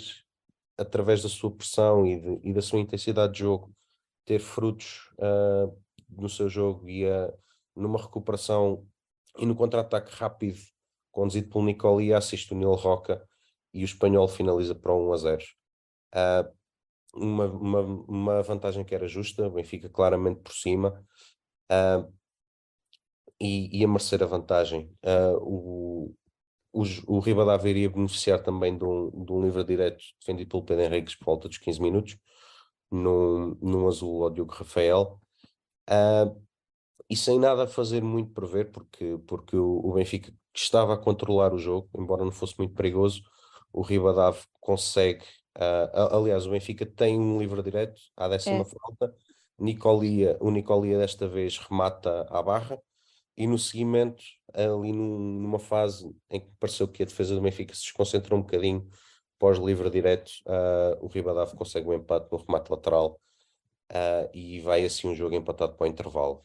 através 0.76 1.22
da 1.22 1.28
sua 1.28 1.50
pressão 1.50 2.06
e, 2.06 2.20
de, 2.20 2.48
e, 2.48 2.52
da 2.52 2.62
sua 2.62 2.80
intensidade 2.80 3.34
de 3.34 3.40
jogo, 3.40 3.74
ter 4.24 4.38
frutos 4.38 5.10
uh, 5.18 5.76
no 6.08 6.28
seu 6.28 6.48
jogo 6.48 6.88
e 6.88 7.04
uh, 7.04 7.32
numa 7.76 8.00
recuperação 8.00 8.86
e 9.38 9.46
no 9.46 9.54
contra-ataque 9.54 10.14
rápido, 10.14 10.58
conduzido 11.10 11.48
pelo 11.48 11.64
Nicoli, 11.64 12.12
assiste 12.12 12.52
o 12.52 12.56
Nil 12.56 12.74
Roca 12.74 13.26
e 13.72 13.82
o 13.82 13.84
espanhol 13.84 14.28
finaliza 14.28 14.74
para 14.74 14.94
1 14.94 15.12
a 15.12 15.16
0 15.16 15.44
uh, 16.14 16.54
uma, 17.14 17.46
uma, 17.46 17.80
uma, 17.80 18.42
vantagem 18.42 18.84
que 18.84 18.94
era 18.94 19.06
justa, 19.06 19.46
o 19.46 19.50
Benfica 19.50 19.88
claramente 19.88 20.40
por 20.40 20.52
cima, 20.52 21.04
uh, 21.70 22.12
e, 23.40 23.80
e, 23.80 23.84
a 23.84 23.88
merecer 23.88 24.22
a 24.22 24.26
vantagem. 24.26 24.92
O, 25.40 26.14
o, 26.74 27.16
o 27.16 27.18
Ribadavia 27.20 27.70
iria 27.70 27.90
beneficiar 27.90 28.42
também 28.42 28.76
de 28.76 28.84
um, 28.84 29.10
de 29.24 29.32
um 29.32 29.42
livre 29.42 29.64
direto 29.64 30.02
defendido 30.20 30.48
pelo 30.48 30.64
Pedro 30.64 30.84
Henriques 30.84 31.14
por 31.14 31.26
volta 31.26 31.48
dos 31.48 31.58
15 31.58 31.80
minutos, 31.80 32.18
num, 32.90 33.56
num 33.62 33.88
azul 33.88 34.24
ao 34.24 34.30
Diogo 34.30 34.52
Rafael. 34.52 35.20
Uh, 35.88 36.42
e 37.08 37.16
sem 37.16 37.38
nada 37.38 37.64
a 37.64 37.66
fazer 37.66 38.02
muito 38.02 38.32
prever, 38.32 38.70
porque, 38.70 39.18
porque 39.26 39.56
o, 39.56 39.80
o 39.84 39.92
Benfica 39.92 40.32
estava 40.54 40.94
a 40.94 40.98
controlar 40.98 41.52
o 41.52 41.58
jogo, 41.58 41.88
embora 41.96 42.24
não 42.24 42.32
fosse 42.32 42.54
muito 42.58 42.74
perigoso, 42.74 43.22
o 43.72 43.82
Ribadav 43.82 44.38
consegue 44.60 45.24
Uh, 45.56 46.16
aliás, 46.16 46.46
o 46.46 46.50
Benfica 46.50 46.84
tem 46.84 47.18
um 47.18 47.38
livre 47.38 47.62
direto 47.62 48.00
à 48.16 48.28
décima 48.28 48.62
é. 48.62 48.64
falta. 48.64 49.14
Nicolia, 49.58 50.36
o 50.40 50.50
Nicolia 50.50 50.98
desta 50.98 51.28
vez 51.28 51.58
remata 51.58 52.26
à 52.28 52.42
barra 52.42 52.78
e 53.36 53.46
no 53.46 53.56
seguimento, 53.56 54.22
ali 54.54 54.92
num, 54.92 55.18
numa 55.18 55.58
fase 55.58 56.14
em 56.30 56.40
que 56.40 56.50
pareceu 56.58 56.88
que 56.88 57.02
a 57.02 57.06
defesa 57.06 57.34
do 57.34 57.40
Benfica 57.40 57.74
se 57.74 57.82
desconcentrou 57.82 58.38
um 58.38 58.42
bocadinho 58.42 58.88
pós 59.38 59.58
livre 59.58 59.90
direto, 59.90 60.30
uh, 60.46 61.04
o 61.04 61.08
Ribadav 61.08 61.54
consegue 61.54 61.88
um 61.88 61.92
empate 61.92 62.28
no 62.30 62.38
remate 62.38 62.70
lateral 62.70 63.20
uh, 63.92 64.30
e 64.32 64.60
vai 64.60 64.84
assim 64.84 65.08
um 65.08 65.14
jogo 65.14 65.34
empatado 65.34 65.74
para 65.74 65.84
o 65.84 65.88
intervalo. 65.88 66.44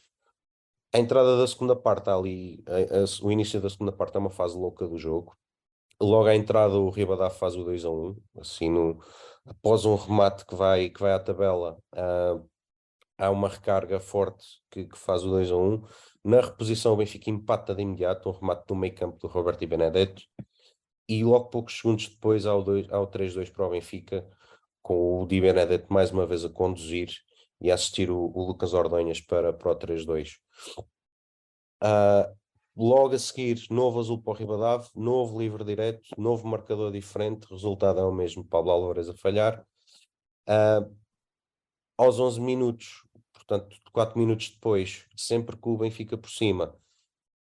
A 0.94 0.98
entrada 1.00 1.38
da 1.38 1.48
segunda 1.48 1.76
parte 1.76 2.10
ali, 2.10 2.64
a, 2.68 2.98
a, 2.98 3.26
o 3.26 3.32
início 3.32 3.62
da 3.62 3.70
segunda 3.70 3.92
parte 3.92 4.16
é 4.16 4.20
uma 4.20 4.32
fase 4.32 4.58
louca 4.58 4.88
do 4.88 4.98
jogo, 4.98 5.38
logo 6.02 6.28
à 6.28 6.36
entrada 6.36 6.76
o 6.76 6.90
Ribadá 6.90 7.30
faz 7.30 7.56
o 7.56 7.64
2 7.64 7.86
a 7.86 7.90
1, 7.90 8.16
assim 8.40 8.70
no, 8.70 9.00
após 9.46 9.86
um 9.86 9.96
remate 9.96 10.46
que 10.46 10.56
vai, 10.56 10.90
que 10.90 11.00
vai 11.00 11.14
à 11.14 11.20
tabela, 11.20 11.78
uh, 11.94 12.50
há 13.18 13.30
uma 13.30 13.50
recarga 13.50 14.00
forte 14.00 14.46
que, 14.72 14.86
que, 14.86 14.98
faz 14.98 15.24
o 15.24 15.30
2 15.30 15.52
a 15.52 15.56
1. 15.56 15.84
Na 16.24 16.42
reposição 16.42 16.94
o 16.94 16.98
Benfica 16.98 17.30
empata 17.30 17.74
de 17.74 17.82
imediato, 17.82 18.30
um 18.30 18.34
remate 18.34 18.66
do 18.68 18.76
meio 18.76 18.94
campo 18.94 19.18
do 19.20 19.28
Roberto 19.28 19.64
e 19.64 19.68
Benedetto, 19.68 20.24
e 21.08 21.24
logo 21.24 21.50
poucos 21.50 21.78
segundos 21.78 22.08
depois 22.08 22.46
há 22.46 22.56
o, 22.56 22.62
2, 22.62 22.92
há 22.92 23.00
o 23.00 23.08
3-2 23.08 23.52
para 23.52 23.66
o 23.66 23.70
Benfica, 23.70 24.28
com 24.82 25.24
o 25.24 25.28
Di 25.28 25.40
Benedetto 25.42 25.92
mais 25.92 26.12
uma 26.12 26.26
vez 26.26 26.44
a 26.44 26.50
conduzir 26.50 27.10
e 27.62 27.72
a 27.72 27.76
assistir 27.76 28.12
o, 28.12 28.32
o 28.34 28.46
Lucas 28.46 28.74
Ordonhas 28.74 29.22
para, 29.22 29.54
para 29.54 29.72
o 29.72 29.76
3-2. 29.76 30.36
Uh, 30.78 30.84
ah, 31.82 32.34
Logo 32.82 33.14
a 33.14 33.20
seguir, 33.20 33.66
novo 33.70 34.00
azul 34.00 34.22
para 34.22 34.32
o 34.32 34.36
Ribadave, 34.36 34.88
novo 34.96 35.38
livre 35.38 35.66
direto, 35.66 36.10
novo 36.18 36.48
marcador 36.48 36.94
diferente, 36.94 37.46
resultado 37.52 38.00
é 38.00 38.06
o 38.06 38.12
mesmo, 38.12 38.42
Pablo 38.42 38.72
Álvares 38.72 39.10
a 39.10 39.14
falhar. 39.14 39.66
Uh, 40.48 40.96
aos 41.98 42.18
11 42.22 42.40
minutos, 42.40 43.04
portanto, 43.50 43.78
4 43.92 44.20
minutos 44.20 44.52
depois, 44.52 45.06
sempre 45.16 45.58
que 45.58 45.68
o 45.68 45.78
Benfica 45.78 46.16
por 46.16 46.30
cima, 46.30 46.76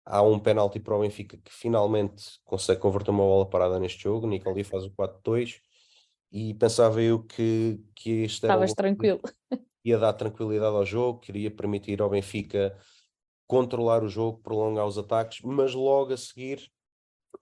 há 0.07 0.23
um 0.23 0.39
penalti 0.39 0.81
para 0.81 0.97
o 0.97 1.01
Benfica 1.01 1.37
que 1.37 1.53
finalmente 1.53 2.41
consegue 2.45 2.81
converter 2.81 3.11
uma 3.11 3.25
bola 3.25 3.49
parada 3.49 3.79
neste 3.79 4.05
jogo. 4.05 4.27
O 4.27 4.31
Nicoli 4.31 4.65
faz 4.65 4.85
o 4.85 4.91
4-2 4.91 5.61
e 6.33 6.55
pensava 6.55 7.03
eu 7.03 7.23
que, 7.23 7.79
que 7.95 8.23
este 8.23 8.47
era 8.47 8.55
Estavas 8.55 8.75
tranquilo. 8.75 9.21
Ia 9.85 9.99
dar 9.99 10.15
tranquilidade 10.15 10.75
ao 10.75 10.85
jogo, 10.85 11.21
queria 11.21 11.51
permitir 11.51 12.01
ao 12.01 12.09
Benfica 12.09 12.77
controlar 13.47 14.03
o 14.03 14.09
jogo, 14.09 14.39
prolongar 14.39 14.87
os 14.87 14.99
ataques, 14.99 15.41
mas 15.43 15.75
logo 15.75 16.13
a 16.13 16.17
seguir, 16.17 16.71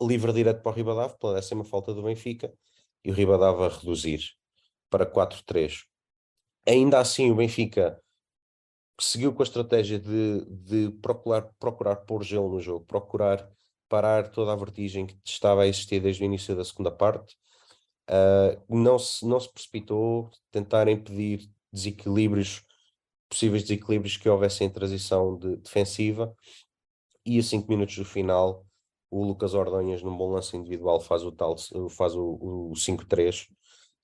livre 0.00 0.32
direto 0.32 0.62
para 0.62 0.70
o 0.70 0.74
Ribadave, 0.74 1.16
pela 1.18 1.34
décima 1.34 1.64
falta 1.64 1.94
do 1.94 2.02
Benfica, 2.02 2.52
e 3.04 3.10
o 3.10 3.14
Ribadave 3.14 3.62
a 3.62 3.68
reduzir 3.68 4.20
para 4.90 5.06
4-3. 5.06 5.84
Ainda 6.68 6.98
assim, 6.98 7.30
o 7.30 7.34
Benfica 7.34 8.00
seguiu 9.00 9.32
com 9.32 9.42
a 9.42 9.44
estratégia 9.44 9.98
de, 9.98 10.44
de 10.46 10.90
procurar, 11.00 11.42
procurar 11.58 11.96
pôr 11.96 12.22
gelo 12.22 12.50
no 12.50 12.60
jogo, 12.60 12.84
procurar 12.84 13.48
parar 13.88 14.30
toda 14.30 14.52
a 14.52 14.56
vertigem 14.56 15.06
que 15.06 15.16
estava 15.24 15.62
a 15.62 15.66
existir 15.66 16.00
desde 16.00 16.22
o 16.22 16.26
início 16.26 16.56
da 16.56 16.64
segunda 16.64 16.90
parte. 16.90 17.36
Uh, 18.08 18.76
não, 18.76 18.98
se, 18.98 19.26
não 19.26 19.38
se 19.40 19.52
precipitou, 19.52 20.30
tentar 20.50 20.88
impedir 20.88 21.48
desequilíbrios 21.72 22.62
possíveis 23.28 23.62
desequilíbrios 23.62 24.16
que 24.16 24.28
houvessem 24.28 24.68
em 24.68 24.70
transição 24.70 25.36
de 25.36 25.56
defensiva 25.56 26.34
e 27.24 27.38
a 27.38 27.42
5 27.42 27.68
minutos 27.68 27.96
do 27.96 28.04
final 28.04 28.64
o 29.10 29.24
Lucas 29.24 29.54
Ordonhas 29.54 30.02
num 30.02 30.16
bom 30.16 30.30
lance 30.30 30.56
individual 30.56 31.00
faz 31.00 31.24
o 31.24 31.32
tal 31.32 31.56
faz 31.90 32.14
o, 32.14 32.70
o 32.70 32.72
5-3 32.76 33.48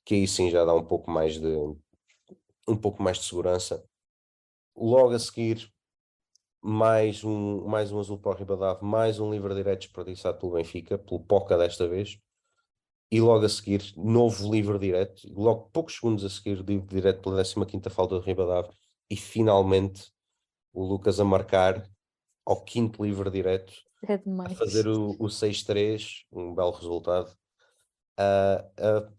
que 0.04 0.14
aí 0.16 0.26
sim 0.26 0.50
já 0.50 0.64
dá 0.64 0.74
um 0.74 0.84
pouco 0.84 1.08
mais 1.08 1.38
de 1.38 1.56
um 2.66 2.76
pouco 2.76 3.00
mais 3.00 3.18
de 3.18 3.24
segurança 3.24 3.84
logo 4.76 5.12
a 5.12 5.18
seguir 5.18 5.70
mais 6.62 7.24
um, 7.24 7.64
mais 7.66 7.90
um 7.90 7.98
azul 7.98 8.18
para 8.18 8.32
o 8.32 8.34
Ribadave, 8.34 8.84
mais 8.84 9.18
um 9.18 9.30
livre 9.30 9.54
direto 9.54 9.80
desperdiçado 9.80 10.38
pelo 10.38 10.52
Benfica, 10.52 10.96
pelo 10.96 11.20
Poca 11.20 11.58
desta 11.58 11.88
vez, 11.88 12.18
e 13.10 13.20
logo 13.20 13.44
a 13.44 13.48
seguir, 13.48 13.92
novo 13.96 14.50
livre 14.50 14.78
direto, 14.78 15.28
logo 15.34 15.68
poucos 15.72 15.96
segundos 15.96 16.24
a 16.24 16.30
seguir, 16.30 16.62
livre 16.62 16.86
direto 16.86 17.20
pela 17.20 17.42
15ª 17.42 17.90
falta 17.90 18.14
do 18.14 18.20
Ribadave, 18.20 18.70
e 19.10 19.16
finalmente 19.16 20.12
o 20.72 20.84
Lucas 20.84 21.18
a 21.18 21.24
marcar 21.24 21.86
ao 22.46 22.62
quinto 22.62 23.04
livre 23.04 23.28
direto, 23.28 23.72
é 24.08 24.14
a 24.14 24.50
fazer 24.50 24.86
o, 24.88 25.10
o 25.10 25.26
6-3, 25.26 26.24
um 26.32 26.54
belo 26.54 26.72
resultado. 26.72 27.30
Uh, 28.18 29.08
uh, 29.08 29.12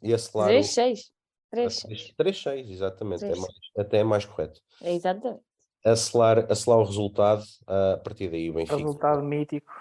e 1.53 1.65
acelar 1.65 1.97
3-6. 1.97 2.13
3-6, 2.17 2.69
exatamente, 2.69 3.19
3. 3.19 3.37
É 3.37 3.41
mais, 3.41 3.53
até 3.77 3.97
é 3.99 4.03
mais 4.03 4.25
correto. 4.25 4.61
É 4.81 4.93
exatamente. 4.93 5.41
Acelar, 5.85 6.51
acelar 6.51 6.79
o 6.79 6.85
resultado, 6.85 7.43
a 7.67 7.97
partir 7.97 8.29
daí 8.29 8.49
o 8.49 8.53
Benfica. 8.53 8.77
Resultado 8.77 9.21
mítico. 9.21 9.71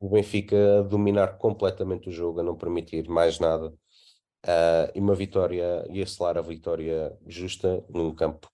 O 0.00 0.08
Benfica 0.08 0.78
a 0.78 0.82
dominar 0.82 1.38
completamente 1.38 2.08
o 2.08 2.12
jogo, 2.12 2.40
a 2.40 2.44
não 2.44 2.56
permitir 2.56 3.08
mais 3.08 3.40
nada. 3.40 3.74
Uh, 4.46 4.86
e 4.94 5.00
uma 5.00 5.16
vitória, 5.16 5.84
e 5.90 6.00
acelar 6.00 6.38
a 6.38 6.42
vitória 6.42 7.18
justa 7.26 7.84
num 7.88 8.14
campo 8.14 8.48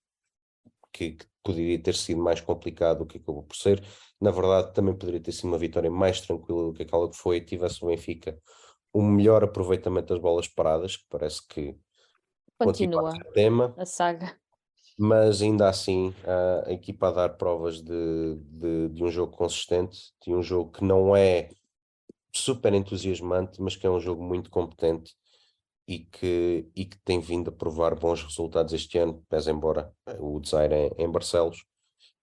que, 0.91 1.13
que, 1.13 1.27
poderia 1.43 1.79
ter 1.79 1.95
sido 1.95 2.23
mais 2.23 2.41
complicado 2.41 3.01
do 3.01 3.07
que 3.07 3.19
acabou 3.19 3.43
por 3.43 3.55
ser. 3.55 3.85
Na 4.19 4.31
verdade, 4.31 4.73
também 4.73 4.97
poderia 4.97 5.21
ter 5.21 5.33
sido 5.33 5.49
uma 5.49 5.59
vitória 5.59 5.91
mais 5.91 6.23
tranquila 6.23 6.65
do 6.65 6.73
que 6.73 6.85
aquela 6.85 7.11
que 7.11 7.17
foi. 7.17 7.43
Tivesse 7.43 7.85
o 7.85 7.89
Benfica 7.89 8.41
um 8.95 9.03
melhor 9.03 9.45
aproveitamento 9.45 10.15
das 10.15 10.23
bolas 10.23 10.49
paradas, 10.49 10.97
que 10.97 11.05
parece 11.11 11.47
que 11.47 11.77
continua, 12.59 13.15
a, 13.15 13.33
tema, 13.33 13.75
a 13.77 13.87
saga. 13.87 14.37
Mas 14.99 15.43
ainda 15.43 15.69
assim, 15.69 16.15
a, 16.25 16.69
a 16.69 16.73
equipa 16.73 17.09
a 17.09 17.13
dar 17.13 17.29
provas 17.31 17.83
de, 17.83 18.37
de, 18.37 18.89
de 18.91 19.05
um 19.05 19.11
jogo 19.11 19.37
consistente, 19.37 20.13
de 20.25 20.33
um 20.33 20.43
jogo 20.43 20.71
que 20.71 20.85
não 20.85 21.17
é 21.17 21.49
super 22.33 22.75
entusiasmante, 22.75 23.61
mas 23.61 23.77
que 23.77 23.87
é 23.87 23.91
um 23.91 24.01
jogo 24.01 24.23
muito 24.23 24.51
competente 24.51 25.15
e 25.87 26.01
que, 26.01 26.69
e 26.75 26.85
que 26.85 26.99
tem 26.99 27.21
vindo 27.21 27.49
a 27.49 27.53
provar 27.53 27.95
bons 27.95 28.23
resultados 28.23 28.73
este 28.73 28.99
ano, 28.99 29.25
pese 29.29 29.51
embora 29.51 29.93
eh, 30.07 30.17
o 30.19 30.41
Desire 30.41 30.75
em, 30.75 31.05
em 31.05 31.11
Barcelos. 31.11 31.65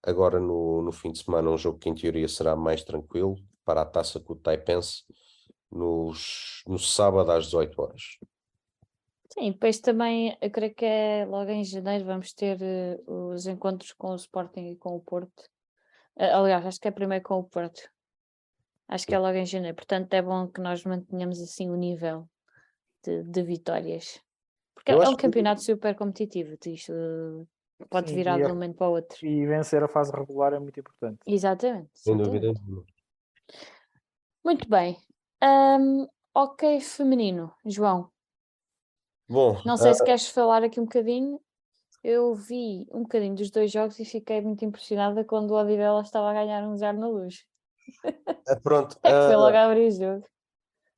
Agora 0.03 0.39
no, 0.39 0.81
no 0.81 0.91
fim 0.91 1.11
de 1.11 1.19
semana 1.23 1.49
um 1.49 1.57
jogo 1.57 1.77
que 1.77 1.87
em 1.87 1.93
teoria 1.93 2.27
será 2.27 2.55
mais 2.55 2.83
tranquilo 2.83 3.35
para 3.63 3.81
a 3.81 3.85
taça 3.85 4.19
com 4.19 4.33
o 4.33 4.35
Taipense 4.35 5.03
nos, 5.71 6.63
no 6.67 6.79
sábado 6.79 7.31
às 7.31 7.45
18 7.45 7.81
horas. 7.81 8.01
Sim, 9.33 9.51
depois 9.51 9.79
também 9.79 10.37
eu 10.41 10.51
creio 10.51 10.75
que 10.75 10.85
é 10.85 11.25
logo 11.25 11.49
em 11.49 11.63
janeiro 11.63 12.03
vamos 12.03 12.33
ter 12.33 12.57
uh, 12.61 13.29
os 13.29 13.47
encontros 13.47 13.93
com 13.93 14.11
o 14.11 14.15
Sporting 14.15 14.71
e 14.71 14.75
com 14.75 14.95
o 14.95 14.99
Porto. 14.99 15.43
Uh, 16.17 16.35
aliás, 16.35 16.65
acho 16.65 16.79
que 16.79 16.87
é 16.87 16.91
primeiro 16.91 17.23
com 17.23 17.39
o 17.39 17.43
Porto. 17.43 17.81
Acho 18.89 19.07
que 19.07 19.15
é 19.15 19.19
logo 19.19 19.37
em 19.37 19.45
janeiro, 19.45 19.75
portanto 19.75 20.13
é 20.13 20.21
bom 20.21 20.49
que 20.49 20.59
nós 20.59 20.83
mantenhamos 20.83 21.39
assim 21.41 21.69
o 21.69 21.77
nível 21.77 22.27
de, 23.03 23.23
de 23.23 23.41
vitórias. 23.41 24.21
Porque 24.75 24.91
eu 24.91 25.01
é 25.01 25.07
um 25.07 25.15
campeonato 25.15 25.61
que... 25.61 25.65
super 25.65 25.95
competitivo, 25.95 26.57
isto 26.65 27.47
pode 27.89 28.09
Sim, 28.09 28.15
virar 28.15 28.37
de 28.37 28.45
um 28.45 28.49
momento 28.49 28.75
para 28.75 28.89
o 28.89 28.91
outro. 28.91 29.25
E 29.25 29.45
vencer 29.45 29.81
a 29.81 29.87
fase 29.87 30.11
regular 30.11 30.53
é 30.53 30.59
muito 30.59 30.77
importante. 30.77 31.19
Exatamente. 31.25 31.89
Sem 31.93 32.17
dúvida. 32.17 32.51
Muito 34.43 34.67
bem. 34.67 34.97
Um, 35.41 36.05
ok, 36.33 36.81
feminino, 36.81 37.53
João. 37.65 38.11
Bom, 39.31 39.61
não 39.65 39.77
sei 39.77 39.91
uh... 39.91 39.95
se 39.95 40.03
queres 40.03 40.27
falar 40.27 40.61
aqui 40.61 40.77
um 40.77 40.83
bocadinho. 40.83 41.39
Eu 42.03 42.33
vi 42.35 42.85
um 42.91 43.03
bocadinho 43.03 43.33
dos 43.33 43.49
dois 43.49 43.71
jogos 43.71 43.97
e 43.97 44.03
fiquei 44.03 44.41
muito 44.41 44.65
impressionada 44.65 45.23
quando 45.23 45.51
o 45.51 45.55
Odivela 45.55 46.01
estava 46.01 46.31
a 46.31 46.33
ganhar 46.33 46.67
um 46.67 46.75
zero 46.75 46.99
na 46.99 47.07
luz. 47.07 47.45
Uh, 48.05 48.61
pronto. 48.61 48.97
é 49.03 49.09
que 49.09 49.27
foi 49.27 49.35
logo 49.37 49.55
a 49.55 49.65
abrir 49.65 49.87
o 49.87 49.91
jogo. 49.91 50.25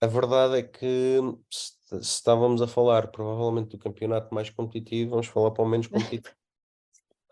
A 0.01 0.07
verdade 0.07 0.57
é 0.57 0.63
que 0.63 1.19
se, 1.51 1.73
estávamos 1.97 2.59
a 2.63 2.67
falar 2.67 3.11
provavelmente 3.11 3.69
do 3.69 3.77
campeonato 3.77 4.33
mais 4.33 4.49
competitivo, 4.49 5.11
vamos 5.11 5.27
falar 5.27 5.51
para 5.51 5.63
o 5.63 5.67
menos 5.67 5.87
competitivo. 5.87 6.35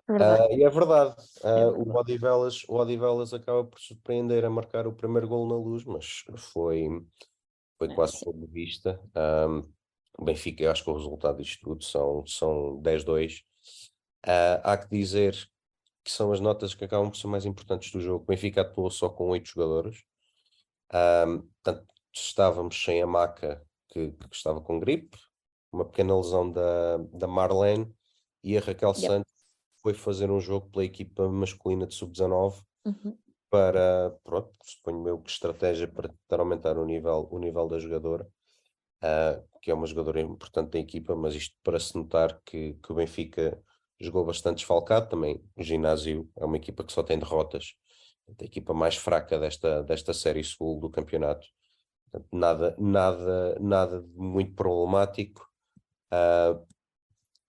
Uh, 0.09 0.51
e 0.51 0.63
é 0.65 0.69
verdade, 0.69 1.15
uh, 1.41 1.47
é 1.47 1.65
verdade. 1.71 1.89
o 1.89 1.95
Odivelas, 1.95 2.63
o 2.67 2.75
Odivelas 2.75 3.33
acaba 3.33 3.63
por 3.63 3.79
surpreender 3.79 4.43
a 4.43 4.49
marcar 4.49 4.85
o 4.85 4.91
primeiro 4.91 5.25
gol 5.25 5.47
na 5.47 5.55
luz, 5.55 5.85
mas 5.85 6.25
foi, 6.37 6.89
foi 7.77 7.89
é, 7.89 7.95
quase 7.95 8.17
sob 8.17 8.45
vista. 8.47 8.99
Um, 9.15 9.61
o 10.21 10.23
Benfica, 10.23 10.63
eu 10.63 10.71
acho 10.71 10.83
que 10.83 10.89
o 10.91 10.95
resultado 10.95 11.41
disto 11.41 11.61
tudo 11.61 11.83
são, 11.83 12.23
são 12.27 12.79
10-2. 12.83 13.39
Uh, 14.23 14.61
há 14.63 14.77
que 14.77 14.87
dizer 14.87 15.33
que 16.03 16.11
são 16.11 16.31
as 16.31 16.39
notas 16.39 16.75
que 16.75 16.85
acabam 16.85 17.09
por 17.09 17.17
ser 17.17 17.25
mais 17.25 17.43
importantes 17.43 17.91
do 17.91 17.99
jogo. 17.99 18.23
O 18.23 18.27
Benfica 18.27 18.61
atuou 18.61 18.91
só 18.91 19.09
com 19.09 19.29
oito 19.29 19.49
jogadores. 19.49 20.03
Um, 20.93 21.39
portanto, 21.63 21.87
estávamos 22.13 22.83
sem 22.83 23.01
a 23.01 23.07
Maca, 23.07 23.65
que, 23.89 24.11
que, 24.11 24.35
estava 24.35 24.61
com 24.61 24.79
gripe, 24.79 25.17
uma 25.71 25.85
pequena 25.85 26.15
lesão 26.15 26.51
da, 26.51 26.97
da 26.97 27.27
Marlene 27.27 27.91
e 28.43 28.55
a 28.55 28.61
Raquel. 28.61 28.93
Santos 28.93 29.31
foi 29.81 29.95
fazer 29.95 30.29
um 30.29 30.39
jogo 30.39 30.69
pela 30.69 30.85
equipa 30.85 31.27
masculina 31.29 31.87
de 31.87 31.95
sub-19 31.95 32.61
uhum. 32.85 33.17
para, 33.49 34.15
pronto, 34.23 34.51
suponho 34.63 35.07
eu 35.07 35.17
que 35.17 35.31
estratégia 35.31 35.87
para 35.87 36.09
tentar 36.09 36.39
aumentar 36.39 36.77
o 36.77 36.85
nível, 36.85 37.27
o 37.31 37.39
nível 37.39 37.67
da 37.67 37.79
jogadora, 37.79 38.29
uh, 39.03 39.43
que 39.61 39.71
é 39.71 39.73
uma 39.73 39.85
jogadora 39.87 40.21
importante 40.21 40.71
da 40.71 40.79
equipa, 40.79 41.15
mas 41.15 41.35
isto 41.35 41.55
para 41.63 41.79
se 41.79 41.95
notar 41.95 42.41
que, 42.45 42.73
que 42.73 42.91
o 42.91 42.95
Benfica 42.95 43.61
jogou 43.99 44.25
bastante 44.25 44.57
desfalcado 44.57 45.09
também. 45.09 45.43
O 45.55 45.63
ginásio 45.63 46.29
é 46.37 46.45
uma 46.45 46.57
equipa 46.57 46.83
que 46.83 46.91
só 46.91 47.03
tem 47.03 47.19
derrotas, 47.19 47.75
a 48.39 48.43
equipa 48.43 48.73
mais 48.73 48.95
fraca 48.95 49.37
desta, 49.39 49.83
desta 49.83 50.13
série 50.13 50.43
sul 50.43 50.79
do 50.79 50.89
campeonato. 50.89 51.47
nada, 52.31 52.75
nada, 52.79 53.57
nada 53.59 54.03
muito 54.15 54.53
problemático. 54.55 55.47
Uh, 56.13 56.65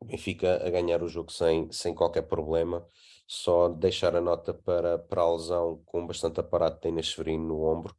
Benfica 0.05 0.67
a 0.67 0.71
ganhar 0.71 1.03
o 1.03 1.09
jogo 1.09 1.31
sem, 1.31 1.71
sem 1.71 1.95
qualquer 1.95 2.23
problema, 2.23 2.85
só 3.27 3.69
deixar 3.69 4.17
a 4.17 4.21
nota 4.21 4.53
para, 4.53 4.99
para 4.99 5.23
a 5.23 5.33
lesão 5.33 5.81
com 5.87 6.07
bastante 6.07 6.41
aparato 6.41 6.81
tem 6.81 6.93
na 6.93 7.03
Severino 7.03 7.47
no 7.47 7.63
ombro, 7.65 7.95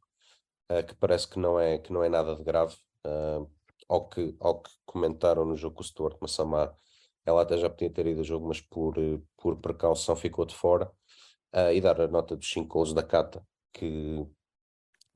uh, 0.70 0.84
que 0.86 0.94
parece 0.94 1.28
que 1.28 1.38
não 1.38 1.58
é, 1.58 1.78
que 1.78 1.92
não 1.92 2.04
é 2.04 2.08
nada 2.08 2.36
de 2.36 2.44
grave. 2.44 2.76
Uh, 3.06 3.50
ao, 3.88 4.08
que, 4.08 4.34
ao 4.40 4.62
que 4.62 4.70
comentaram 4.86 5.44
no 5.44 5.56
jogo 5.56 5.76
com 5.76 5.82
o 5.82 5.84
Stuart 5.84 6.16
Massamá, 6.20 6.74
ela 7.26 7.42
até 7.42 7.56
já 7.56 7.68
podia 7.68 7.90
ter 7.90 8.06
ido 8.06 8.20
ao 8.20 8.24
jogo, 8.24 8.48
mas 8.48 8.60
por, 8.60 8.94
por 9.36 9.56
precaução 9.56 10.16
ficou 10.16 10.44
de 10.44 10.54
fora. 10.54 10.90
Uh, 11.54 11.72
e 11.72 11.80
dar 11.80 12.00
a 12.00 12.08
nota 12.08 12.36
dos 12.36 12.50
5 12.50 12.66
gols 12.66 12.92
da 12.92 13.02
Cata, 13.02 13.46
que, 13.72 14.26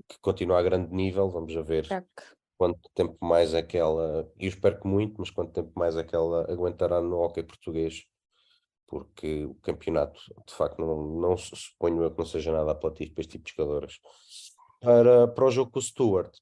que 0.06 0.18
continua 0.20 0.60
a 0.60 0.62
grande 0.62 0.94
nível. 0.94 1.28
Vamos 1.28 1.56
a 1.56 1.62
ver 1.62 1.88
quanto 2.58 2.90
tempo 2.92 3.16
mais 3.24 3.54
é 3.54 3.62
que 3.62 3.78
ela, 3.78 4.30
e 4.36 4.44
eu 4.46 4.48
espero 4.48 4.80
que 4.80 4.86
muito, 4.86 5.14
mas 5.18 5.30
quanto 5.30 5.52
tempo 5.52 5.72
mais 5.76 5.96
é 5.96 6.02
que 6.02 6.14
ela 6.14 6.50
aguentará 6.50 7.00
no 7.00 7.20
hockey 7.20 7.44
português, 7.44 8.04
porque 8.86 9.44
o 9.44 9.54
campeonato, 9.56 10.20
de 10.46 10.52
facto, 10.54 10.78
não, 10.80 11.20
não 11.20 11.36
suponho 11.36 12.02
eu 12.02 12.10
que 12.10 12.18
não 12.18 12.26
seja 12.26 12.52
nada 12.52 12.72
apelativo 12.72 13.14
para 13.14 13.20
este 13.20 13.32
tipo 13.32 13.44
de 13.44 13.52
jogadoras. 13.56 14.00
Para, 14.80 15.28
para 15.28 15.44
o 15.44 15.50
jogo 15.50 15.70
com 15.70 15.78
o 15.78 15.82
Stuart, 15.82 16.36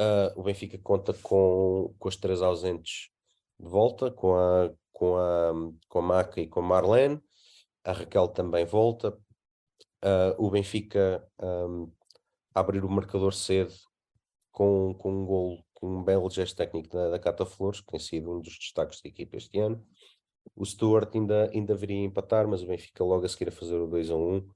uh, 0.00 0.40
o 0.40 0.42
Benfica 0.42 0.78
conta 0.78 1.12
com, 1.14 1.94
com 1.98 2.08
as 2.08 2.16
três 2.16 2.40
ausentes 2.40 3.10
de 3.58 3.68
volta, 3.68 4.10
com 4.10 4.34
a, 4.34 4.72
com 4.92 5.16
a, 5.16 5.52
com 5.88 5.98
a 5.98 6.02
Maca 6.02 6.40
e 6.40 6.48
com 6.48 6.60
a 6.60 6.62
Marlene, 6.62 7.20
a 7.84 7.92
Raquel 7.92 8.28
também 8.28 8.64
volta, 8.64 9.10
uh, 10.04 10.34
o 10.38 10.50
Benfica 10.50 11.26
um, 11.40 11.92
abrir 12.54 12.84
o 12.84 12.90
marcador 12.90 13.34
cedo 13.34 13.74
com, 14.50 14.94
com 14.94 15.12
um 15.12 15.26
gol, 15.26 15.64
com 15.74 15.98
um 15.98 16.02
belo 16.02 16.28
gesto 16.30 16.56
técnico 16.56 16.88
da, 16.88 17.10
da 17.10 17.18
Cata 17.18 17.44
Flores, 17.44 17.80
que 17.80 17.86
tem 17.86 18.00
sido 18.00 18.32
um 18.32 18.40
dos 18.40 18.58
destaques 18.58 19.00
da 19.02 19.08
equipa 19.08 19.36
este 19.36 19.58
ano. 19.58 19.84
O 20.56 20.64
Stuart 20.64 21.14
ainda, 21.14 21.50
ainda 21.52 21.74
viria 21.74 22.04
empatar, 22.04 22.48
mas 22.48 22.62
o 22.62 22.66
Benfica 22.66 23.04
logo 23.04 23.24
a 23.24 23.28
seguir 23.28 23.48
a 23.48 23.52
fazer 23.52 23.76
o 23.76 23.86
2 23.86 24.10
a 24.10 24.16
1 24.16 24.48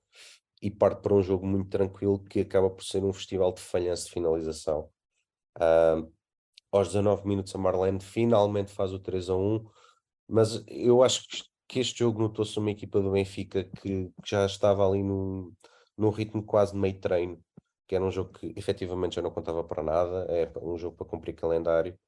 e 0.62 0.71
parte 0.71 1.03
para 1.03 1.15
um 1.15 1.23
jogo 1.23 1.47
muito 1.47 1.69
tranquilo 1.69 2.19
que 2.19 2.41
acaba 2.41 2.71
por 2.71 2.83
ser 2.83 3.05
um 3.05 3.12
festival 3.12 3.53
de 3.53 3.61
falhanço 3.61 4.07
de 4.07 4.12
finalização. 4.12 4.91
Uh, 5.56 6.12
aos 6.72 6.89
19 6.89 7.26
minutos 7.26 7.55
a 7.55 7.59
Marlene 7.59 8.01
finalmente 8.01 8.72
faz 8.72 8.93
o 8.93 8.98
3 8.98 9.31
a 9.31 9.36
1, 9.36 9.64
mas 10.28 10.64
eu 10.66 11.02
acho 11.02 11.24
que 11.68 11.81
este 11.81 12.01
jogo 12.01 12.20
notou-se 12.20 12.59
uma 12.59 12.70
equipa 12.70 13.01
do 13.01 13.12
Benfica 13.12 13.64
que, 13.64 14.10
que 14.22 14.31
já 14.31 14.44
estava 14.44 14.86
ali 14.86 15.02
num, 15.02 15.52
num 15.97 16.10
ritmo 16.10 16.43
quase 16.43 16.72
de 16.72 16.78
meio 16.78 16.98
treino 17.01 17.43
que 17.86 17.94
era 17.94 18.05
um 18.05 18.10
jogo 18.10 18.32
que 18.32 18.52
efetivamente 18.56 19.16
já 19.16 19.22
não 19.22 19.31
contava 19.31 19.62
para 19.62 19.82
nada, 19.82 20.26
é 20.31 20.51
um 20.62 20.76
jogo 20.76 20.97
para 20.97 21.06
cumprir 21.06 21.35
calendário 21.35 21.98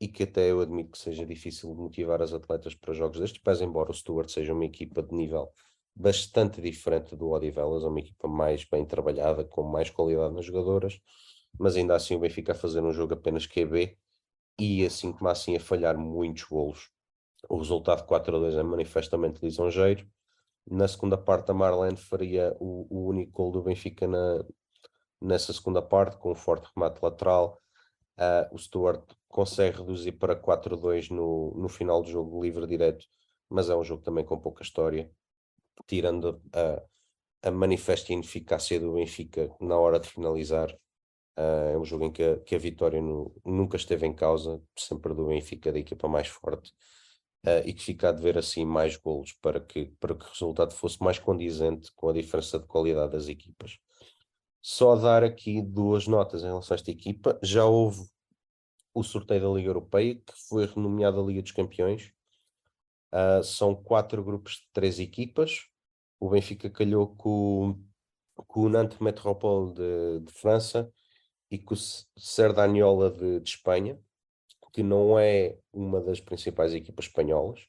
e 0.00 0.08
que 0.08 0.24
até 0.24 0.50
eu 0.50 0.60
admito 0.60 0.92
que 0.92 0.98
seja 0.98 1.24
difícil 1.24 1.74
motivar 1.74 2.20
as 2.22 2.32
atletas 2.32 2.74
para 2.74 2.94
jogos 2.94 3.20
destes, 3.20 3.40
mas 3.44 3.60
embora 3.60 3.90
o 3.90 3.94
Stuart 3.94 4.30
seja 4.30 4.52
uma 4.52 4.64
equipa 4.64 5.02
de 5.02 5.14
nível 5.14 5.50
bastante 5.94 6.60
diferente 6.60 7.14
do 7.14 7.30
Odivelas, 7.30 7.84
é 7.84 7.86
uma 7.86 8.00
equipa 8.00 8.26
mais 8.26 8.64
bem 8.64 8.84
trabalhada, 8.84 9.44
com 9.44 9.62
mais 9.62 9.90
qualidade 9.90 10.34
nas 10.34 10.46
jogadoras, 10.46 10.98
mas 11.58 11.76
ainda 11.76 11.94
assim 11.94 12.14
o 12.14 12.18
Benfica 12.18 12.52
a 12.52 12.54
fazer 12.54 12.82
um 12.82 12.92
jogo 12.92 13.14
apenas 13.14 13.46
QB 13.46 13.96
e 14.58 14.84
assim 14.84 15.12
como 15.12 15.28
assim 15.28 15.56
a 15.56 15.60
falhar 15.60 15.96
muitos 15.96 16.44
golos. 16.44 16.90
O 17.48 17.58
resultado 17.58 18.04
4 18.04 18.36
a 18.36 18.38
2 18.38 18.54
é 18.54 18.62
manifestamente 18.62 19.44
lisonjeiro. 19.44 20.06
Na 20.70 20.86
segunda 20.86 21.18
parte, 21.18 21.50
a 21.50 21.54
Marlene 21.54 21.96
faria 21.96 22.56
o, 22.60 22.86
o 22.88 23.08
único 23.08 23.32
gol 23.32 23.50
do 23.50 23.62
Benfica 23.62 24.06
na, 24.06 24.44
nessa 25.20 25.52
segunda 25.52 25.82
parte, 25.82 26.16
com 26.18 26.32
um 26.32 26.34
forte 26.34 26.70
remate 26.74 27.00
lateral. 27.02 27.60
Uh, 28.16 28.54
o 28.54 28.58
Stuart 28.58 29.04
consegue 29.28 29.78
reduzir 29.78 30.12
para 30.12 30.36
4-2 30.36 31.10
no, 31.10 31.52
no 31.56 31.68
final 31.68 32.02
do 32.02 32.10
jogo 32.10 32.42
livre 32.42 32.66
direto, 32.66 33.06
mas 33.48 33.70
é 33.70 33.76
um 33.76 33.82
jogo 33.82 34.02
também 34.02 34.24
com 34.24 34.38
pouca 34.38 34.62
história, 34.62 35.10
tirando 35.86 36.40
a, 36.52 37.48
a 37.48 37.50
manifesta 37.50 38.12
ineficácia 38.12 38.78
do 38.78 38.94
Benfica 38.94 39.50
na 39.60 39.76
hora 39.76 39.98
de 39.98 40.08
finalizar. 40.08 40.76
Uh, 41.36 41.72
é 41.72 41.78
um 41.78 41.84
jogo 41.84 42.04
em 42.04 42.12
que 42.12 42.22
a, 42.22 42.38
que 42.40 42.54
a 42.54 42.58
vitória 42.58 43.00
no, 43.00 43.34
nunca 43.44 43.76
esteve 43.76 44.06
em 44.06 44.14
causa, 44.14 44.62
sempre 44.76 45.14
do 45.14 45.26
Benfica, 45.28 45.72
da 45.72 45.78
equipa 45.78 46.06
mais 46.06 46.28
forte, 46.28 46.70
uh, 47.46 47.66
e 47.66 47.72
que 47.72 47.82
fica 47.82 48.10
a 48.10 48.12
dever 48.12 48.36
assim 48.36 48.66
mais 48.66 48.96
golos 48.96 49.32
para 49.40 49.58
que, 49.58 49.86
para 49.98 50.14
que 50.14 50.24
o 50.24 50.28
resultado 50.28 50.74
fosse 50.74 51.02
mais 51.02 51.18
condizente 51.18 51.90
com 51.94 52.10
a 52.10 52.12
diferença 52.12 52.58
de 52.58 52.66
qualidade 52.66 53.12
das 53.12 53.28
equipas. 53.28 53.78
Só 54.60 54.94
dar 54.94 55.24
aqui 55.24 55.62
duas 55.62 56.06
notas 56.06 56.42
em 56.42 56.46
relação 56.46 56.74
a 56.74 56.76
esta 56.76 56.90
equipa. 56.90 57.38
Já 57.42 57.64
houve 57.64 58.06
o 58.94 59.02
sorteio 59.02 59.40
da 59.40 59.48
Liga 59.48 59.70
Europeia, 59.70 60.14
que 60.14 60.34
foi 60.48 60.66
renomeada 60.66 61.20
Liga 61.20 61.42
dos 61.42 61.52
Campeões. 61.52 62.12
Uh, 63.12 63.42
são 63.42 63.74
quatro 63.74 64.22
grupos 64.22 64.56
de 64.56 64.68
três 64.72 64.98
equipas. 64.98 65.66
O 66.20 66.28
Benfica 66.28 66.70
calhou 66.70 67.08
com, 67.16 67.82
com 68.36 68.60
o 68.60 68.68
Nantes 68.68 68.98
Metropole 68.98 69.72
de, 69.72 70.20
de 70.26 70.32
França 70.32 70.92
e 71.52 71.58
com 71.58 71.74
o 71.74 71.78
Cerdaniola 72.16 73.10
de, 73.10 73.38
de 73.40 73.50
Espanha, 73.50 74.00
que 74.72 74.82
não 74.82 75.18
é 75.18 75.58
uma 75.70 76.00
das 76.00 76.18
principais 76.18 76.72
equipas 76.72 77.04
espanholas. 77.04 77.60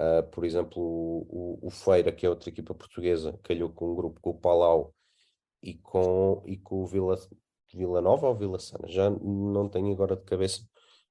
Uh, 0.00 0.22
por 0.30 0.44
exemplo, 0.44 0.80
o, 0.80 1.58
o, 1.60 1.70
Feira, 1.70 2.12
que 2.12 2.24
é 2.24 2.30
outra 2.30 2.48
equipa 2.48 2.72
portuguesa, 2.72 3.36
calhou 3.42 3.70
com 3.70 3.90
um 3.90 3.96
grupo 3.96 4.20
com 4.20 4.30
o 4.30 4.38
Palau 4.38 4.94
e 5.60 5.74
com, 5.74 6.40
e 6.46 6.56
com 6.56 6.84
o 6.84 6.86
Vila, 6.86 7.18
Vila 7.74 8.00
Nova 8.00 8.28
ou 8.28 8.36
Vila 8.36 8.60
Sana, 8.60 8.86
já 8.86 9.10
não 9.10 9.68
tenho 9.68 9.92
agora 9.92 10.14
de 10.14 10.22
cabeça, 10.22 10.62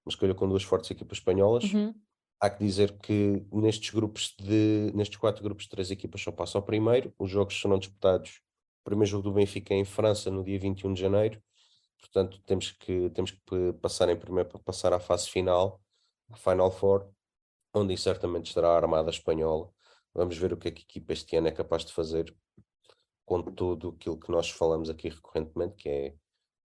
mas 0.05 0.15
calhou 0.15 0.33
com 0.33 0.47
duas 0.47 0.63
fortes 0.63 0.89
equipas 0.89 1.17
espanholas. 1.17 1.65
Uhum. 1.73 1.93
Há 2.39 2.49
que 2.49 2.63
dizer 2.63 2.97
que 2.99 3.45
nestes 3.51 3.89
grupos 3.89 4.33
de 4.39 4.93
nestes 4.95 5.17
quatro 5.17 5.43
grupos 5.43 5.65
de 5.65 5.71
três 5.71 5.91
equipas 5.91 6.21
só 6.21 6.31
passa 6.31 6.57
ao 6.57 6.63
primeiro. 6.63 7.13
Os 7.19 7.29
jogos 7.29 7.59
serão 7.59 7.77
disputados. 7.77 8.41
O 8.81 8.85
primeiro 8.85 9.09
jogo 9.09 9.23
do 9.23 9.33
Benfica 9.33 9.73
é 9.73 9.77
em 9.77 9.83
França 9.83 10.31
no 10.31 10.43
dia 10.43 10.57
21 10.57 10.93
de 10.93 11.01
janeiro. 11.01 11.41
Portanto, 11.99 12.41
temos 12.45 12.71
que, 12.71 13.09
temos 13.11 13.31
que 13.31 13.73
passar 13.81 14.09
em 14.09 14.17
primeiro 14.17 14.49
para 14.49 14.59
passar 14.59 14.93
à 14.93 14.99
fase 14.99 15.29
final, 15.29 15.81
a 16.31 16.37
Final 16.37 16.71
Four, 16.71 17.09
onde 17.73 17.95
certamente 17.97 18.47
estará 18.47 18.69
a 18.69 18.77
Armada 18.77 19.09
Espanhola. 19.09 19.69
Vamos 20.13 20.37
ver 20.37 20.53
o 20.53 20.57
que 20.57 20.69
é 20.69 20.71
que 20.71 20.81
a 20.81 20.83
equipa 20.83 21.13
este 21.13 21.35
ano 21.35 21.47
é 21.47 21.51
capaz 21.51 21.85
de 21.85 21.93
fazer 21.93 22.35
com 23.25 23.41
tudo 23.43 23.89
aquilo 23.89 24.19
que 24.19 24.31
nós 24.31 24.49
falamos 24.49 24.89
aqui 24.89 25.09
recorrentemente, 25.09 25.75
que 25.75 25.89
é 25.89 26.15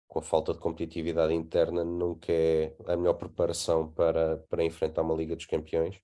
com 0.07 0.19
a 0.19 0.23
falta 0.23 0.53
de 0.53 0.59
competitividade 0.59 1.31
interna, 1.33 1.83
nunca 1.83 2.33
é 2.33 2.75
a 2.87 2.97
melhor 2.97 3.13
preparação 3.13 3.91
para, 3.91 4.37
para 4.49 4.63
enfrentar 4.63 5.03
uma 5.03 5.13
Liga 5.13 5.35
dos 5.35 5.45
Campeões, 5.45 6.01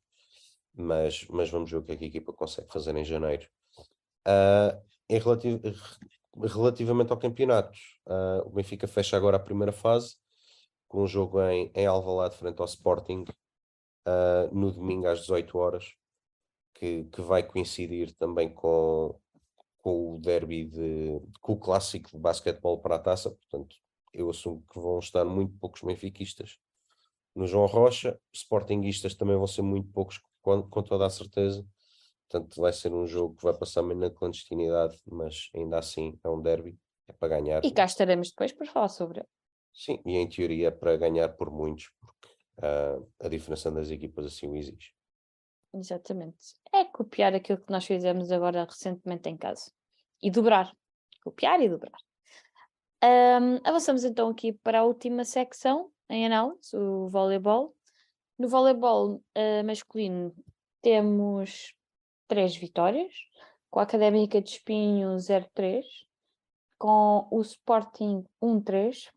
mas, 0.72 1.26
mas 1.30 1.50
vamos 1.50 1.72
ver 1.72 1.78
o 1.78 1.84
que 1.84 1.94
é 1.94 1.98
que 1.98 2.06
a 2.06 2.08
equipa 2.08 2.32
consegue 2.32 2.72
fazer 2.72 2.96
em 2.96 3.04
janeiro. 3.04 3.48
Uh, 4.28 4.80
em 5.10 5.20
relativo, 5.20 5.60
relativamente 6.36 7.12
ao 7.12 7.18
campeonato, 7.18 7.78
uh, 8.08 8.48
o 8.48 8.50
Benfica 8.50 8.88
fecha 8.88 9.16
agora 9.18 9.38
a 9.38 9.40
primeira 9.40 9.72
fase, 9.72 10.16
com 10.88 11.04
um 11.04 11.08
jogo 11.08 11.42
em, 11.42 11.72
em 11.74 11.86
Alvalade 11.86 12.38
frente 12.38 12.60
ao 12.60 12.66
Sporting, 12.66 13.26
uh, 14.08 14.54
no 14.54 14.72
domingo 14.72 15.08
às 15.08 15.22
18 15.22 15.58
horas, 15.58 15.94
que, 16.74 17.06
que 17.06 17.22
vai 17.22 17.44
coincidir 17.44 18.14
também 18.16 18.50
com, 18.54 19.20
com 19.78 20.16
o 20.16 20.20
derby 20.20 20.66
de, 20.66 21.22
com 21.42 21.54
o 21.54 21.60
clássico 21.60 22.12
de 22.12 22.18
basquetebol 22.18 22.80
para 22.80 22.96
a 22.96 23.00
taça, 23.00 23.32
portanto 23.32 23.76
eu 24.14 24.30
assumo 24.30 24.64
que 24.72 24.80
vão 24.80 25.00
estar 25.00 25.26
muito 25.26 25.58
poucos 25.60 25.82
benfiquistas 25.82 26.58
no 27.36 27.46
João 27.46 27.66
Rocha, 27.66 28.18
sportinguistas 28.32 29.14
também 29.14 29.36
vão 29.36 29.46
ser 29.46 29.62
muito 29.62 29.92
poucos, 29.92 30.22
com, 30.42 30.64
com 30.64 30.82
toda 30.82 31.06
a 31.06 31.10
certeza. 31.10 31.68
Portanto, 32.30 32.60
vai 32.60 32.74
ser 32.74 32.94
um 32.94 33.06
jogo 33.06 33.36
que 33.36 33.44
vai 33.44 33.54
passar 33.54 33.84
meio 33.84 34.00
na 34.00 34.10
clandestinidade, 34.10 34.98
mas 35.06 35.50
ainda 35.56 35.78
assim 35.78 36.20
é 36.24 36.30
um 36.30 36.42
derby, 36.42 36.78
é 37.08 37.14
para 37.14 37.40
ganhar. 37.40 37.64
E 37.64 37.72
cá 37.72 37.86
estaremos 37.86 38.30
depois 38.30 38.52
para 38.52 38.66
falar 38.66 38.90
sobre. 38.90 39.24
Sim, 39.74 40.02
e 40.06 40.16
em 40.18 40.28
teoria 40.28 40.70
é 40.70 40.72
para 40.72 40.98
ganhar 40.98 41.30
por 41.30 41.52
muitos, 41.52 41.92
porque 42.00 42.28
uh, 42.60 43.08
a 43.20 43.28
diferença 43.28 43.72
das 43.72 43.92
equipas 43.92 44.26
assim 44.26 44.48
o 44.48 44.56
exige. 44.56 44.94
Exatamente. 45.74 46.56
É 46.74 46.86
copiar 46.86 47.36
aquilo 47.36 47.60
que 47.60 47.72
nós 47.72 47.86
fizemos 47.86 48.32
agora 48.32 48.64
recentemente 48.64 49.30
em 49.30 49.38
casa. 49.38 49.72
E 50.22 50.32
dobrar. 50.32 50.74
Copiar 51.24 51.62
e 51.62 51.70
dobrar. 51.70 52.00
Um, 53.04 53.60
avançamos 53.64 54.04
então 54.04 54.30
aqui 54.30 54.54
para 54.54 54.80
a 54.80 54.84
última 54.84 55.26
secção 55.26 55.92
em 56.10 56.26
análise, 56.26 56.76
o 56.76 57.10
voleibol. 57.10 57.76
No 58.40 58.48
voleibol 58.48 59.16
uh, 59.16 59.64
masculino 59.66 60.34
temos 60.82 61.74
três 62.28 62.56
vitórias, 62.56 63.14
com 63.70 63.80
a 63.80 63.84
Académica 63.84 64.42
de 64.42 64.50
Espinho 64.50 65.16
0-3, 65.16 65.84
com 66.78 67.28
o 67.32 67.42
Sporting 67.42 68.26
1-3 68.42 69.12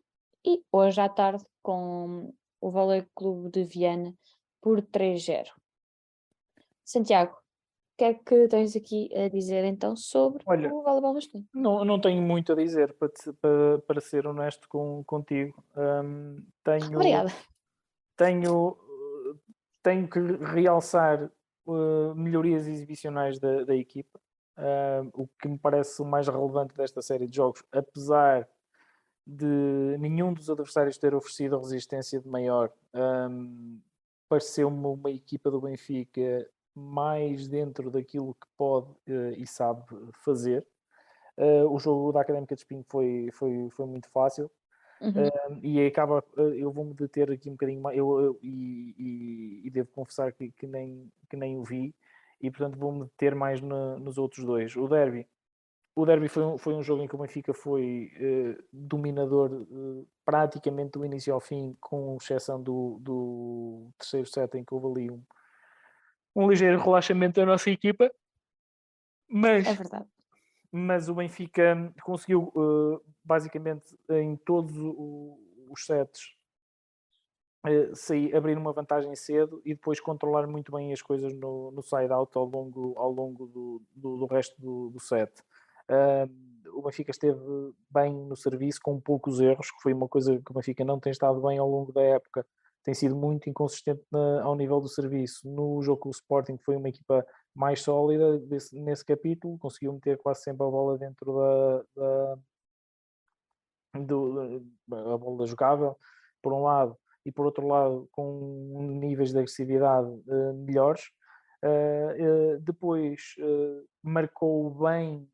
e 0.45 0.63
hoje 0.71 1.01
à 1.01 1.09
tarde 1.09 1.45
com 1.61 2.33
o 2.61 2.71
Volley 2.71 3.05
Clube 3.15 3.49
de 3.49 3.63
Viana 3.63 4.13
por 4.61 4.81
3-0. 4.81 5.47
Santiago, 6.83 7.37
que 7.99 8.05
é 8.05 8.13
que 8.13 8.47
tens 8.47 8.77
aqui 8.77 9.09
a 9.13 9.27
dizer 9.27 9.65
então 9.65 9.93
sobre 9.93 10.41
Olha, 10.45 10.73
o 10.73 10.81
voleibol 10.81 11.13
masculino? 11.13 11.49
Não, 11.53 11.83
não 11.83 11.99
tenho 11.99 12.21
muito 12.21 12.53
a 12.53 12.55
dizer, 12.55 12.93
para, 12.93 13.09
te, 13.09 13.33
para, 13.33 13.79
para 13.79 13.99
ser 13.99 14.25
honesto 14.25 14.69
com, 14.69 15.03
contigo. 15.03 15.61
Um, 15.75 16.41
tenho, 16.63 16.95
Obrigada. 16.95 17.29
Tenho, 18.15 18.77
tenho 19.83 20.07
que 20.07 20.19
realçar 20.19 21.29
uh, 21.69 22.15
melhorias 22.15 22.67
exibicionais 22.67 23.39
da, 23.39 23.63
da 23.63 23.75
equipa, 23.75 24.19
uh, 24.57 25.09
o 25.13 25.27
que 25.27 25.47
me 25.47 25.57
parece 25.57 26.01
o 26.01 26.05
mais 26.05 26.27
relevante 26.27 26.75
desta 26.75 27.01
série 27.01 27.27
de 27.27 27.35
jogos, 27.35 27.63
apesar 27.71 28.47
de 29.25 29.97
nenhum 29.99 30.33
dos 30.33 30.49
adversários 30.49 30.97
ter 30.97 31.13
oferecido 31.13 31.59
resistência 31.59 32.19
de 32.19 32.27
maior. 32.27 32.71
Um, 32.93 33.79
pareceu-me 34.27 34.85
uma 34.85 35.11
equipa 35.11 35.51
do 35.51 35.61
Benfica 35.61 36.49
mais 36.73 37.47
dentro 37.47 37.91
daquilo 37.91 38.33
que 38.33 38.47
pode 38.57 38.89
uh, 39.07 39.33
e 39.37 39.45
sabe 39.45 39.83
fazer. 40.23 40.65
Uh, 41.37 41.71
o 41.71 41.79
jogo 41.79 42.11
da 42.11 42.21
Académica 42.21 42.55
de 42.55 42.61
Espinho 42.61 42.83
foi, 42.87 43.29
foi, 43.33 43.69
foi 43.71 43.85
muito 43.85 44.09
fácil. 44.09 44.49
Uhum. 45.01 45.11
Uh, 45.11 45.59
e 45.63 45.85
acaba, 45.85 46.23
eu 46.35 46.71
vou-me 46.71 46.93
deter 46.93 47.31
aqui 47.31 47.49
um 47.49 47.53
bocadinho 47.53 47.81
mais, 47.81 47.97
eu, 47.97 48.19
eu 48.19 48.39
e, 48.41 48.93
e, 48.97 49.61
e, 49.67 49.69
devo 49.69 49.89
confessar 49.91 50.33
que, 50.33 50.51
que, 50.51 50.67
nem, 50.67 51.09
que 51.29 51.37
nem 51.37 51.57
o 51.57 51.63
vi, 51.63 51.95
e 52.41 52.51
portanto 52.51 52.77
vou-me 52.77 53.05
deter 53.05 53.33
mais 53.33 53.61
no, 53.61 53.97
nos 53.97 54.17
outros 54.17 54.43
dois. 54.43 54.75
O 54.75 54.87
Derby, 54.87 55.25
o 55.95 56.05
Derby 56.05 56.27
foi 56.27 56.43
um, 56.43 56.57
foi 56.57 56.73
um 56.73 56.83
jogo 56.83 57.03
em 57.03 57.07
que 57.07 57.15
o 57.15 57.17
Benfica 57.17 57.53
foi 57.53 58.11
uh, 58.15 58.63
dominador 58.71 59.51
uh, 59.51 60.07
praticamente 60.25 60.91
do 60.91 61.05
início 61.05 61.33
ao 61.33 61.39
fim, 61.39 61.75
com 61.79 62.17
exceção 62.17 62.61
do, 62.61 62.97
do 63.01 63.89
terceiro 63.97 64.27
set 64.27 64.57
em 64.57 64.63
que 64.63 64.73
houve 64.73 64.87
ali 64.87 65.11
um, 65.11 65.21
um 66.35 66.49
ligeiro 66.49 66.79
relaxamento 66.79 67.39
da 67.39 67.45
nossa 67.45 67.69
equipa, 67.69 68.11
mas, 69.27 69.65
é 69.67 69.73
verdade. 69.73 70.07
Mas 70.71 71.09
o 71.09 71.15
Benfica 71.15 71.93
conseguiu 72.03 72.51
uh, 72.55 73.01
basicamente 73.23 73.97
em 74.09 74.35
todos 74.37 74.75
os 74.77 75.85
sets 75.85 76.35
uh, 77.65 77.95
sair, 77.95 78.35
abrir 78.35 78.57
uma 78.57 78.73
vantagem 78.73 79.15
cedo 79.15 79.61
e 79.65 79.73
depois 79.73 79.99
controlar 79.99 80.47
muito 80.47 80.71
bem 80.71 80.93
as 80.93 81.01
coisas 81.01 81.33
no, 81.33 81.71
no 81.71 81.81
side-out 81.81 82.37
ao 82.37 82.45
longo, 82.45 82.93
ao 82.97 83.11
longo 83.11 83.47
do, 83.47 83.81
do, 83.95 84.17
do 84.17 84.25
resto 84.25 84.59
do, 84.59 84.89
do 84.89 84.99
set. 84.99 85.31
O 86.71 86.83
Benfica 86.83 87.09
esteve 87.09 87.39
bem 87.89 88.13
no 88.13 88.35
serviço, 88.35 88.79
com 88.83 89.01
poucos 89.01 89.39
erros, 89.39 89.71
que 89.71 89.81
foi 89.81 89.91
uma 89.91 90.07
coisa 90.07 90.39
que 90.39 90.51
o 90.51 90.53
Benfica 90.53 90.85
não 90.85 90.99
tem 90.99 91.11
estado 91.11 91.41
bem 91.41 91.57
ao 91.57 91.67
longo 91.67 91.91
da 91.91 92.01
época 92.01 92.45
tem 92.83 92.93
sido 92.93 93.15
muito 93.15 93.49
inconsistente 93.49 94.01
na, 94.11 94.43
ao 94.43 94.55
nível 94.55 94.79
do 94.79 94.87
serviço. 94.87 95.47
No 95.47 95.81
jogo 95.81 96.01
com 96.01 96.09
o 96.09 96.11
Sporting 96.11 96.57
foi 96.57 96.75
uma 96.75 96.89
equipa 96.89 97.25
mais 97.59 97.81
sólida 97.81 98.39
desse, 98.39 98.79
nesse 98.79 99.03
capítulo, 99.03 99.57
conseguiu 99.57 99.91
meter 99.91 100.17
quase 100.17 100.43
sempre 100.43 100.65
a 100.65 100.69
bola 100.69 100.97
dentro 100.97 101.33
da, 101.33 101.83
da 101.93 102.39
do, 104.01 104.63
a 104.89 105.17
bola 105.17 105.45
jogável, 105.45 105.97
por 106.41 106.53
um 106.53 106.63
lado, 106.63 106.97
e 107.25 107.33
por 107.33 107.45
outro 107.45 107.67
lado 107.67 108.07
com 108.13 108.97
níveis 108.97 109.31
de 109.31 109.39
agressividade 109.39 110.07
uh, 110.07 110.53
melhores. 110.53 111.11
Uh, 111.61 112.55
uh, 112.55 112.61
depois 112.61 113.35
marcou 114.01 114.69
bem 114.69 115.29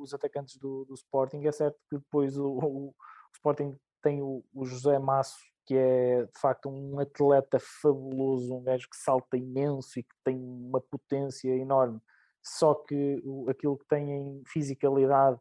os 0.00 0.12
atacantes 0.12 0.56
do, 0.56 0.84
do, 0.86 0.94
Sporting. 0.94 1.46
É 1.46 1.52
certo 1.52 1.78
que 1.88 1.98
depois 1.98 2.36
o, 2.36 2.48
o, 2.48 2.88
o 2.88 2.94
Sporting 3.32 3.78
tem 4.02 4.20
o, 4.20 4.44
o 4.52 4.64
José 4.64 4.98
Masso 4.98 5.38
que 5.66 5.76
é 5.76 6.24
de 6.24 6.40
facto 6.40 6.68
um 6.68 6.98
atleta 6.98 7.58
fabuloso, 7.60 8.54
um 8.54 8.62
gajo 8.62 8.88
que 8.88 8.96
salta 8.96 9.36
imenso 9.36 9.98
e 9.98 10.02
que 10.02 10.14
tem 10.24 10.36
uma 10.36 10.80
potência 10.80 11.50
enorme, 11.56 12.00
só 12.42 12.74
que 12.74 13.22
o, 13.24 13.48
aquilo 13.48 13.78
que 13.78 13.86
tem 13.86 14.10
em 14.10 14.42
fisicalidade 14.46 15.38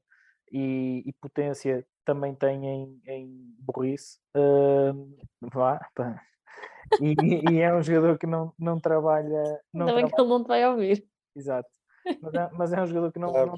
e, 0.52 1.04
e 1.06 1.14
potência 1.14 1.86
também 2.06 2.36
tem 2.36 2.66
em, 2.66 3.02
em 3.08 3.56
burrice. 3.60 4.20
Uh, 4.36 5.18
vá, 5.54 5.80
e, 7.02 7.16
e, 7.52 7.60
é 7.60 7.74
um 7.74 7.82
jogador 7.82 8.18
que 8.18 8.28
não, 8.28 8.54
não 8.60 8.80
trabalha. 8.80 9.44
Não 9.74 9.88
Ainda 9.88 10.02
bem 10.02 10.08
que 10.10 10.22
ele 10.22 10.30
não 10.30 10.44
te 10.44 10.48
vai 10.48 10.68
ouvir. 10.68 11.08
Exato. 11.36 11.70
Mas 12.22 12.34
é, 12.34 12.50
mas 12.52 12.74
é 12.74 12.82
um 12.82 12.86
jogador 12.86 13.14
que 13.14 13.20
não, 13.20 13.32
não, 13.32 13.56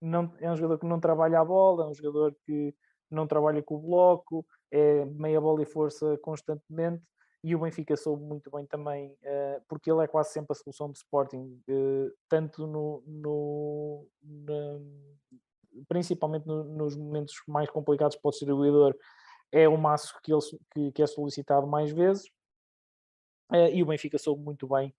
não, 0.00 0.34
é 0.40 0.50
um 0.50 0.56
jogador 0.56 0.78
que 0.78 0.86
não 0.86 0.98
trabalha 0.98 1.40
a 1.40 1.44
bola, 1.44 1.84
é 1.84 1.88
um 1.88 1.94
jogador 1.94 2.34
que 2.46 2.74
não 3.10 3.26
trabalha 3.26 3.62
com 3.62 3.76
o 3.76 3.80
bloco, 3.80 4.46
é 4.70 5.04
meia 5.04 5.40
bola 5.40 5.62
e 5.62 5.66
força 5.66 6.18
constantemente 6.18 7.02
e 7.44 7.54
o 7.54 7.58
Benfica 7.58 7.94
soube 7.94 8.24
muito 8.24 8.50
bem 8.50 8.64
também, 8.64 9.10
uh, 9.10 9.62
porque 9.68 9.92
ele 9.92 10.02
é 10.02 10.06
quase 10.06 10.32
sempre 10.32 10.52
a 10.52 10.54
solução 10.54 10.90
de 10.90 10.96
Sporting, 10.96 11.62
uh, 11.68 12.10
tanto 12.26 12.66
no, 12.66 13.02
no 13.06 14.08
principalmente 15.86 16.46
no, 16.46 16.64
nos 16.64 16.96
momentos 16.96 17.34
mais 17.46 17.68
complicados 17.68 18.16
para 18.16 18.30
o 18.30 18.30
distribuidor, 18.30 18.96
é 19.52 19.68
o 19.68 19.76
maço 19.76 20.18
que, 20.22 20.32
ele, 20.32 20.40
que, 20.72 20.92
que 20.92 21.02
é 21.02 21.06
solicitado 21.06 21.66
mais 21.66 21.92
vezes, 21.92 22.24
uh, 23.52 23.68
e 23.70 23.82
o 23.82 23.86
Benfica 23.86 24.16
soube 24.16 24.42
muito 24.42 24.66
bem 24.66 24.94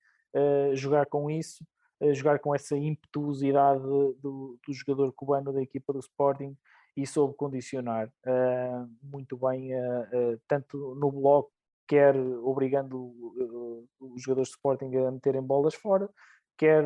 jogar 0.73 1.05
com 1.05 1.31
isso, 1.31 1.65
jogar 2.11 2.39
com 2.39 2.53
essa 2.53 2.75
impetuosidade 2.75 3.81
do, 3.81 4.59
do 4.67 4.73
jogador 4.73 5.13
cubano 5.13 5.53
da 5.53 5.61
equipa 5.61 5.93
do 5.93 5.99
Sporting 5.99 6.53
e 6.95 7.05
soube 7.05 7.35
condicionar 7.35 8.09
muito 9.01 9.37
bem, 9.37 9.69
tanto 10.47 10.95
no 10.95 11.11
bloco, 11.11 11.51
quer 11.87 12.15
obrigando 12.15 13.13
os 13.99 14.21
jogadores 14.21 14.49
de 14.49 14.55
Sporting 14.55 14.95
a 14.95 15.11
meterem 15.11 15.41
bolas 15.41 15.75
fora, 15.75 16.09
quer, 16.57 16.83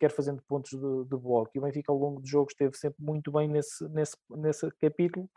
quer 0.00 0.10
fazendo 0.10 0.42
pontos 0.48 0.72
de, 0.72 1.04
de 1.04 1.16
bloco. 1.16 1.50
E 1.54 1.58
o 1.58 1.62
Benfica 1.62 1.92
ao 1.92 1.98
longo 1.98 2.20
do 2.20 2.26
jogo 2.26 2.50
esteve 2.50 2.76
sempre 2.76 3.02
muito 3.02 3.30
bem 3.30 3.48
nesse, 3.48 3.88
nesse, 3.88 4.16
nesse 4.30 4.70
capítulo. 4.80 5.30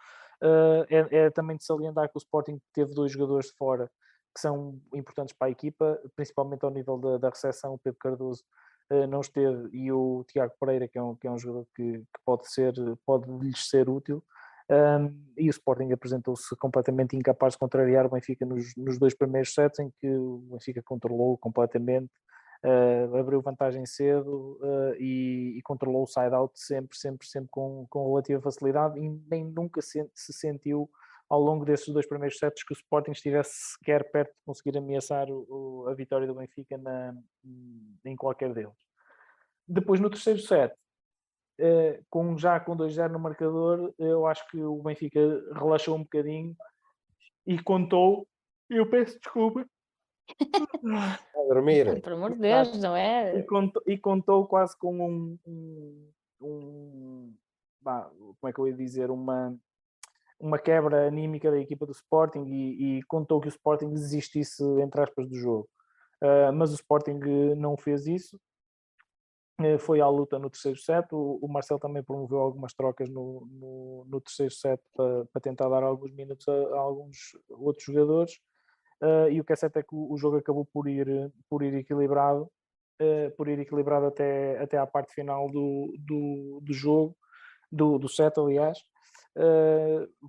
é, 0.89 1.25
é 1.25 1.29
também 1.29 1.57
de 1.57 1.63
salientar 1.63 2.09
que 2.09 2.17
o 2.17 2.19
Sporting 2.19 2.59
teve 2.73 2.93
dois 2.93 3.11
jogadores 3.11 3.47
de 3.47 3.53
fora 3.53 3.89
que 4.37 4.41
são 4.41 4.79
importantes 4.93 5.35
para 5.35 5.47
a 5.47 5.51
equipa, 5.51 5.99
principalmente 6.15 6.63
ao 6.63 6.69
nível 6.69 6.97
da, 6.97 7.17
da 7.17 7.29
recepção. 7.29 7.73
O 7.73 7.79
Pedro 7.79 7.99
Cardoso 7.99 8.43
uh, 8.43 8.66
não 9.09 9.21
esteve 9.21 9.69
e 9.73 9.91
o 9.91 10.23
Tiago 10.27 10.53
Pereira, 10.59 10.87
que 10.87 10.97
é 10.97 11.01
um, 11.01 11.15
que 11.15 11.27
é 11.27 11.31
um 11.31 11.37
jogador 11.37 11.67
que, 11.75 11.99
que 11.99 12.19
pode, 12.25 12.51
ser, 12.51 12.73
pode 13.05 13.29
lhes 13.39 13.69
ser 13.69 13.89
útil. 13.89 14.23
Um, 14.69 15.33
e 15.37 15.47
o 15.47 15.51
Sporting 15.51 15.93
apresentou-se 15.93 16.53
completamente 16.57 17.15
incapaz 17.15 17.53
de 17.53 17.59
contrariar 17.59 18.05
o 18.05 18.09
Benfica 18.09 18.45
nos, 18.45 18.75
nos, 18.75 18.99
dois 18.99 19.13
primeiros 19.13 19.53
sets, 19.53 19.79
em 19.79 19.89
que 20.01 20.09
o 20.09 20.39
Benfica 20.51 20.81
controlou 20.83 21.37
completamente, 21.37 22.11
uh, 22.65 23.15
abriu 23.15 23.41
vantagem 23.41 23.85
cedo 23.85 24.59
uh, 24.61 24.93
e, 24.99 25.57
e, 25.57 25.61
controlou 25.61 26.03
o 26.03 26.07
side-out 26.07 26.51
sempre, 26.59 26.97
sempre, 26.97 27.25
sempre 27.27 27.49
com, 27.49 27.85
com 27.89 28.09
relativa 28.09 28.41
facilidade 28.41 28.99
e 28.99 29.09
nem 29.31 29.45
nunca 29.45 29.81
se, 29.81 30.05
se 30.13 30.33
sentiu 30.33 30.89
ao 31.29 31.41
longo 31.41 31.65
desses 31.65 31.93
dois 31.93 32.07
primeiros 32.07 32.37
sets 32.37 32.63
que 32.63 32.73
o 32.73 32.75
Sporting 32.75 33.11
estivesse 33.11 33.73
sequer 33.73 34.09
perto 34.11 34.31
de 34.31 34.43
conseguir 34.45 34.77
ameaçar 34.77 35.29
o, 35.29 35.45
o, 35.49 35.89
a 35.89 35.93
vitória 35.93 36.25
do 36.25 36.35
Benfica 36.35 36.77
na, 36.77 37.15
em 38.05 38.15
qualquer 38.15 38.53
deles. 38.53 38.73
Depois 39.67 39.99
no 39.99 40.09
terceiro 40.09 40.39
set, 40.39 40.73
eh, 41.59 42.01
com, 42.09 42.37
já 42.37 42.59
com 42.59 42.77
2-0 42.77 43.11
no 43.11 43.19
marcador, 43.19 43.93
eu 43.99 44.25
acho 44.25 44.47
que 44.47 44.57
o 44.61 44.81
Benfica 44.81 45.19
relaxou 45.53 45.95
um 45.95 46.03
bocadinho 46.03 46.55
e 47.45 47.61
contou, 47.61 48.25
eu 48.69 48.89
peço 48.89 49.19
desculpa. 49.19 49.67
A 50.89 51.43
dormir. 51.47 52.01
Por 52.01 52.13
amor 52.13 52.33
de 52.33 52.39
Deus, 52.39 52.79
não 52.79 52.95
é? 52.95 53.37
E 53.37 53.43
contou, 53.43 53.83
e 53.85 53.97
contou 53.97 54.45
quase 54.45 54.77
com 54.77 54.97
um, 54.97 55.39
um, 55.45 56.11
um 56.41 57.33
bah, 57.81 58.09
como 58.17 58.49
é 58.49 58.53
que 58.53 58.59
eu 58.59 58.67
ia 58.67 58.73
dizer, 58.73 59.09
uma 59.09 59.57
uma 60.39 60.59
quebra 60.59 61.07
anímica 61.07 61.49
da 61.49 61.59
equipa 61.59 61.85
do 61.85 61.91
Sporting 61.91 62.45
e, 62.45 62.99
e, 62.99 63.03
contou 63.03 63.41
que 63.41 63.47
o 63.47 63.49
Sporting 63.49 63.89
desistisse, 63.89 64.63
entre 64.81 65.01
aspas, 65.01 65.27
do 65.27 65.35
jogo. 65.35 65.67
Uh, 66.21 66.51
mas 66.53 66.71
o 66.71 66.75
Sporting 66.75 67.19
não 67.55 67.77
fez 67.77 68.07
isso, 68.07 68.39
uh, 69.61 69.79
foi 69.79 69.99
à 69.99 70.07
luta 70.07 70.37
no 70.37 70.49
terceiro 70.49 70.77
set. 70.77 71.07
O, 71.11 71.39
o 71.41 71.47
Marcel 71.47 71.79
também 71.79 72.03
promoveu 72.03 72.39
algumas 72.39 72.73
trocas 72.73 73.09
no, 73.09 73.47
no, 73.51 74.05
no 74.07 74.21
terceiro 74.21 74.53
set 74.53 74.81
para, 74.95 75.25
para, 75.25 75.41
tentar 75.41 75.69
dar 75.69 75.83
alguns 75.83 76.11
minutos 76.13 76.47
a, 76.47 76.51
a 76.51 76.79
alguns 76.79 77.17
outros 77.49 77.85
jogadores. 77.85 78.33
Uh, 79.01 79.29
e 79.29 79.39
o 79.39 79.43
que 79.43 79.53
é 79.53 79.55
certo 79.55 79.77
é 79.77 79.83
que 79.83 79.93
o, 79.93 80.11
o, 80.11 80.17
jogo 80.17 80.37
acabou 80.37 80.65
por 80.65 80.87
ir, 80.87 81.31
por 81.49 81.61
ir 81.61 81.73
equilibrado, 81.75 82.49
por 83.37 83.47
ir 83.47 83.59
equilibrado 83.59 84.07
até, 84.07 84.57
até 84.57 84.75
à 84.75 84.87
parte 84.87 85.13
final 85.13 85.51
do, 85.51 85.93
do, 85.99 86.59
do 86.63 86.73
jogo, 86.73 87.15
do, 87.71 87.99
do 87.99 88.09
set, 88.09 88.39
aliás 88.39 88.79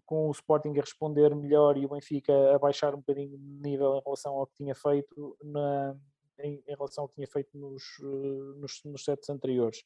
com 0.05 0.29
o 0.29 0.33
Sporting 0.33 0.77
a 0.77 0.81
responder 0.81 1.35
melhor 1.35 1.77
e 1.77 1.87
o 1.87 1.89
Benfica 1.89 2.33
a 2.55 2.59
baixar 2.59 2.95
um 2.95 2.99
bocadinho 2.99 3.39
de 3.39 3.69
nível 3.69 3.97
em 3.97 4.03
relação 4.05 4.35
ao 4.35 4.47
que 4.47 4.57
tinha 4.57 4.75
feito 4.75 5.37
na, 5.43 5.97
em, 6.41 6.63
em, 6.67 6.77
relação 6.77 7.05
ao 7.05 7.09
que 7.09 7.15
tinha 7.15 7.27
feito 7.27 7.57
nos, 7.57 7.83
uh, 8.01 8.55
nos, 8.59 8.81
nos 8.85 9.05
sets 9.05 9.31
anteriores. 9.31 9.83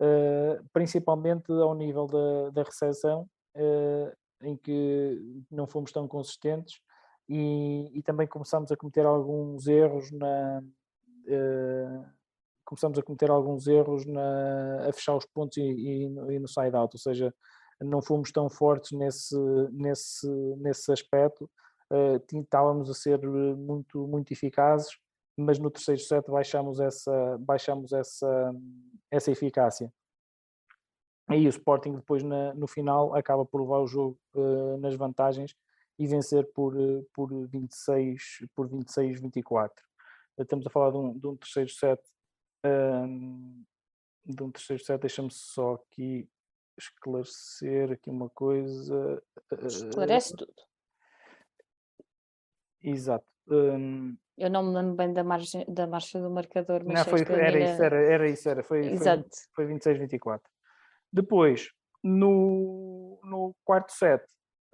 Uh, 0.00 0.64
principalmente 0.72 1.52
ao 1.52 1.74
nível 1.74 2.06
da, 2.06 2.50
da 2.50 2.62
recepção, 2.62 3.28
em 4.42 4.56
que 4.56 5.44
não 5.50 5.66
fomos 5.66 5.92
tão 5.92 6.08
consistentes 6.08 6.80
e, 7.28 7.90
e, 7.92 8.02
também 8.02 8.26
começámos 8.26 8.72
a 8.72 8.76
cometer 8.76 9.04
alguns 9.04 9.66
erros 9.66 10.10
na 10.10 10.62
começamos 12.64 12.98
a 12.98 13.02
cometer 13.02 13.30
alguns 13.30 13.66
erros 13.66 14.06
na, 14.06 14.88
a 14.88 14.92
fechar 14.94 15.14
os 15.14 15.26
pontos 15.26 15.58
e, 15.58 15.60
e, 15.60 16.04
e 16.04 16.38
no 16.38 16.48
side-out, 16.48 16.94
ou 16.94 16.98
seja, 16.98 17.32
não 17.84 18.02
fomos 18.02 18.30
tão 18.32 18.48
fortes 18.48 18.92
nesse, 18.92 19.36
nesse, 19.70 20.28
nesse 20.56 20.92
aspecto, 20.92 21.50
uh, 21.90 22.38
estávamos 22.38 22.90
a 22.90 22.94
ser 22.94 23.20
muito, 23.56 24.06
muito 24.06 24.32
eficazes, 24.32 24.96
mas 25.36 25.58
no 25.58 25.70
terceiro 25.70 26.00
set 26.00 26.30
baixamos 26.30 26.80
essa, 26.80 27.38
baixamos 27.38 27.92
essa, 27.92 28.54
essa 29.10 29.30
eficácia. 29.30 29.92
Aí 31.28 31.46
o 31.46 31.50
Sporting 31.50 31.94
depois 31.94 32.22
na, 32.22 32.52
no 32.54 32.66
final 32.66 33.14
acaba 33.14 33.44
por 33.44 33.60
levar 33.62 33.80
o 33.80 33.86
jogo 33.86 34.18
uh, 34.34 34.76
nas 34.78 34.94
vantagens 34.94 35.54
e 35.98 36.06
vencer 36.06 36.46
por, 36.52 36.74
por 37.14 37.30
26 37.48 38.46
por 38.54 38.68
26 38.68 39.20
24 39.20 39.84
estamos 40.38 40.66
a 40.66 40.70
falar 40.70 40.90
de 40.90 40.96
um, 40.96 41.18
de 41.18 41.26
um 41.26 41.36
terceiro 41.36 41.70
set 41.70 42.00
um, 42.64 43.64
de 44.24 44.42
um 44.42 44.50
terceiro 44.50 44.82
set 44.82 45.00
deixa-me 45.00 45.30
só 45.30 45.74
aqui 45.74 46.28
esclarecer 46.78 47.92
aqui 47.92 48.10
uma 48.10 48.28
coisa. 48.30 49.22
Esclarece 49.66 50.34
uh, 50.34 50.36
tudo. 50.36 50.54
Exato. 52.82 53.26
Um, 53.48 54.16
eu 54.36 54.50
não 54.50 54.62
me 54.62 54.74
lembro 54.74 54.94
bem 54.94 55.12
da, 55.12 55.22
margem, 55.22 55.64
da 55.68 55.86
marcha 55.86 56.20
do 56.20 56.30
marcador, 56.30 56.82
mas 56.84 56.94
não, 56.94 57.04
foi, 57.04 57.20
era, 57.20 57.58
isso, 57.58 57.82
era, 57.82 57.96
era 57.96 58.28
isso, 58.28 58.48
era, 58.48 58.62
foi, 58.62 58.86
Exato. 58.86 59.28
foi, 59.54 59.66
foi 59.66 59.74
26-24. 59.76 60.40
Depois, 61.12 61.68
no, 62.02 63.20
no 63.22 63.54
quarto 63.64 63.92
set, 63.92 64.24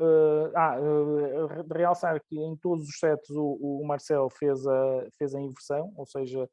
uh, 0.00 0.50
ah, 0.54 0.78
uh, 0.80 1.72
realçar 1.74 2.20
que 2.24 2.38
em 2.38 2.56
todos 2.56 2.88
os 2.88 2.98
sets 2.98 3.30
o, 3.30 3.58
o 3.60 3.86
Marcel 3.86 4.28
fez 4.30 4.66
a, 4.66 5.06
fez 5.18 5.34
a 5.34 5.40
inversão, 5.40 5.92
ou 5.96 6.06
seja, 6.06 6.48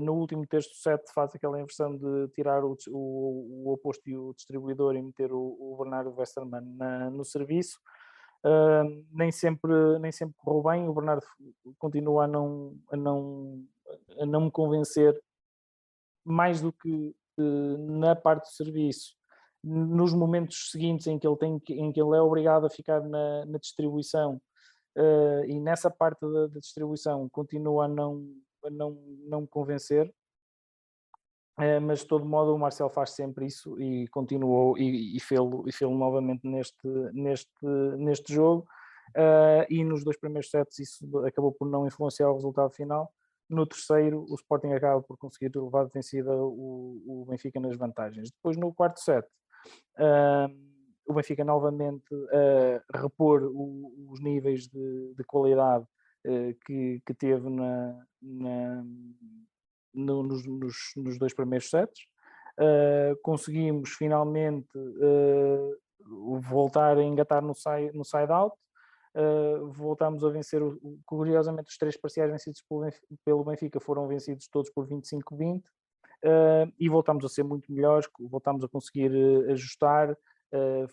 no 0.00 0.14
último 0.14 0.46
texto 0.46 0.74
7 0.76 1.12
faz 1.12 1.34
aquela 1.34 1.58
inversão 1.58 1.96
de 1.96 2.28
tirar 2.28 2.64
o, 2.64 2.76
o, 2.88 3.64
o 3.64 3.72
oposto 3.72 4.08
e 4.08 4.16
o 4.16 4.32
distribuidor 4.32 4.94
e 4.94 5.02
meter 5.02 5.32
o, 5.32 5.56
o 5.58 5.76
Bernardo 5.76 6.14
Westermann 6.16 6.64
na, 6.76 7.10
no 7.10 7.24
serviço. 7.24 7.80
Uh, 8.44 9.04
nem, 9.10 9.32
sempre, 9.32 9.98
nem 9.98 10.12
sempre 10.12 10.36
correu 10.38 10.62
bem, 10.62 10.88
o 10.88 10.94
Bernardo 10.94 11.26
continua 11.78 12.24
a 12.24 12.28
não, 12.28 12.78
a 12.92 12.96
não, 12.96 13.64
a 14.20 14.26
não 14.26 14.42
me 14.42 14.50
convencer 14.52 15.20
mais 16.24 16.60
do 16.60 16.72
que 16.72 17.12
uh, 17.38 17.98
na 17.98 18.14
parte 18.14 18.44
do 18.44 18.54
serviço. 18.54 19.16
Nos 19.64 20.14
momentos 20.14 20.70
seguintes 20.70 21.08
em 21.08 21.18
que 21.18 21.26
ele, 21.26 21.36
tem, 21.36 21.60
em 21.70 21.90
que 21.90 22.00
ele 22.00 22.16
é 22.16 22.20
obrigado 22.20 22.66
a 22.66 22.70
ficar 22.70 23.00
na, 23.00 23.44
na 23.46 23.58
distribuição 23.58 24.40
e 25.46 25.60
nessa 25.60 25.90
parte 25.90 26.20
da, 26.20 26.46
da 26.46 26.60
distribuição 26.60 27.28
continua 27.28 27.84
a 27.84 27.88
não, 27.88 28.24
não, 28.70 28.92
não 29.26 29.42
me 29.42 29.46
convencer, 29.46 30.12
é, 31.58 31.80
mas 31.80 32.00
de 32.00 32.06
todo 32.06 32.26
modo 32.26 32.54
o 32.54 32.58
Marcel 32.58 32.90
faz 32.90 33.10
sempre 33.10 33.46
isso 33.46 33.80
e 33.80 34.06
continuou 34.08 34.76
e, 34.76 35.16
e 35.16 35.20
fê-lo 35.20 35.64
fê 35.72 35.86
novamente 35.86 36.46
neste, 36.46 36.86
neste, 37.12 37.66
neste 37.98 38.34
jogo. 38.34 38.66
Uh, 39.16 39.64
e 39.70 39.82
nos 39.82 40.04
dois 40.04 40.18
primeiros 40.18 40.50
sets 40.50 40.78
isso 40.78 41.18
acabou 41.24 41.52
por 41.52 41.66
não 41.66 41.86
influenciar 41.86 42.28
o 42.28 42.34
resultado 42.34 42.70
final. 42.72 43.10
No 43.48 43.64
terceiro 43.64 44.26
o 44.28 44.34
Sporting 44.34 44.72
acaba 44.72 45.00
por 45.00 45.16
conseguir 45.16 45.50
levar 45.56 45.86
de 45.86 45.92
vencida 45.92 46.30
o, 46.36 47.02
o 47.06 47.26
Benfica 47.26 47.58
nas 47.58 47.76
vantagens. 47.76 48.30
Depois 48.30 48.56
no 48.58 48.74
quarto 48.74 49.00
set 49.00 49.26
uh, 49.98 50.52
o 51.06 51.14
Benfica 51.14 51.44
novamente 51.44 52.12
uh, 52.12 52.82
repor 52.92 53.44
o, 53.44 54.10
os 54.10 54.20
níveis 54.20 54.68
de, 54.68 55.14
de 55.16 55.24
qualidade 55.24 55.84
eh, 55.84 55.95
que, 56.64 57.00
que 57.06 57.14
teve 57.14 57.48
na, 57.48 58.06
na 58.20 58.84
no, 59.96 60.22
nos, 60.22 60.46
nos, 60.46 61.18
dois 61.18 61.32
primeiros 61.32 61.70
sets. 61.70 62.06
Uh, 62.58 63.16
conseguimos 63.22 63.90
finalmente 63.90 64.68
uh, 64.78 65.76
voltar 66.40 66.96
a 66.96 67.02
engatar 67.02 67.42
no 67.42 67.54
side, 67.54 67.96
no 67.96 68.04
side 68.04 68.30
out. 68.30 68.54
Uh, 69.14 69.72
voltámos 69.72 70.22
a 70.22 70.28
vencer, 70.28 70.62
o, 70.62 70.78
curiosamente, 71.06 71.70
os 71.70 71.78
três 71.78 71.96
parciais 71.96 72.30
vencidos 72.30 72.62
pelo, 72.68 72.90
pelo 73.24 73.44
Benfica 73.44 73.80
foram 73.80 74.06
vencidos 74.06 74.46
todos 74.48 74.70
por 74.70 74.86
25-20 74.86 75.62
e 76.78 76.88
voltámos 76.88 77.24
a 77.24 77.28
ser 77.28 77.44
muito 77.44 77.72
melhores, 77.72 78.08
voltámos 78.18 78.64
a 78.64 78.68
conseguir 78.68 79.12
ajustar, 79.48 80.16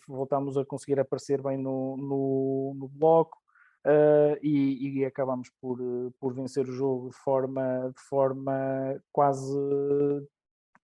voltámos 0.08 0.58
a 0.58 0.66
conseguir 0.66 1.00
aparecer 1.00 1.42
bem 1.42 1.58
no, 1.58 1.98
no, 1.98 2.74
no 2.76 2.88
bloco, 2.88 3.43
uh, 3.86 4.38
e, 4.42 5.00
e 5.00 5.06
acabamos 5.06 5.50
por, 5.62 5.80
por 6.20 6.34
vencer 6.34 6.68
o 6.68 6.72
jogo 6.72 7.10
de 7.10 7.18
forma, 7.18 7.92
de 7.96 8.02
forma 8.04 9.02
quase 9.12 9.58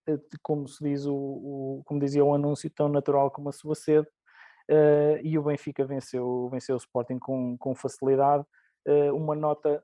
eh, 0.07 0.19
como 0.41 0.67
se 0.67 0.83
diz 0.83 1.05
o, 1.05 1.13
o, 1.15 1.83
como 1.85 1.99
dizia 1.99 2.23
o 2.23 2.33
anúncio 2.33 2.69
tão 2.69 2.89
natural 2.89 3.31
como 3.31 3.49
a 3.49 3.53
sua 3.53 3.75
sede. 3.75 4.07
Uh, 4.69 5.17
e 5.23 5.35
o 5.35 5.41
Benfica 5.41 5.83
venceu 5.83 6.47
venceu 6.51 6.75
o 6.75 6.77
Sporting 6.77 7.17
com, 7.17 7.57
com 7.57 7.73
facilidade. 7.73 8.45
Uh, 8.87 9.15
uma 9.15 9.35
nota 9.35 9.83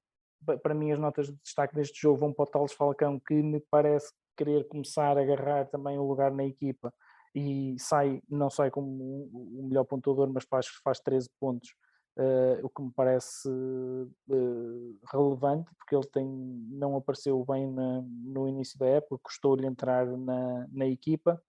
para 0.62 0.76
mim 0.76 0.92
as 0.92 1.00
notas 1.00 1.28
de 1.28 1.34
destaque 1.44 1.74
deste 1.74 2.00
jogo 2.00 2.20
vão 2.20 2.34
para 2.34 2.44
o 2.44 2.46
Tales 2.46 2.74
Falcão, 2.74 3.20
que 3.20 3.34
me 3.34 3.60
parece 3.72 4.14
querer 4.38 4.68
começar 4.68 5.18
a 5.18 5.22
agarrar 5.22 5.66
também 5.66 5.98
o 5.98 6.08
lugar 6.08 6.32
na 6.32 6.46
equipa. 6.46 6.94
E 7.34 7.76
sai, 7.80 8.22
não 8.30 8.50
sai 8.50 8.70
como 8.70 8.88
o 9.34 9.68
melhor 9.68 9.86
pontuador, 9.86 10.30
mas 10.32 10.46
faz, 10.46 10.68
faz 10.84 11.00
13 11.00 11.30
pontos, 11.40 11.74
uh, 12.18 12.66
o 12.66 12.70
que 12.70 12.82
me 12.82 12.92
parece 12.92 13.50
uh, 13.50 15.00
relevante, 15.12 15.70
porque 15.78 15.96
ele 15.96 16.08
tem, 16.08 16.28
não 16.70 16.96
apareceu 16.96 17.44
bem 17.46 17.72
na, 17.72 18.02
no 18.02 18.48
início 18.48 18.78
da 18.80 18.88
época, 18.88 19.22
custou-lhe 19.24 19.66
entrar 19.66 20.06
na, 20.06 20.68
na 20.72 20.86
equipa. 20.86 21.42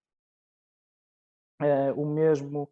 Uh, 1.61 2.01
o 2.01 2.07
mesmo 2.07 2.71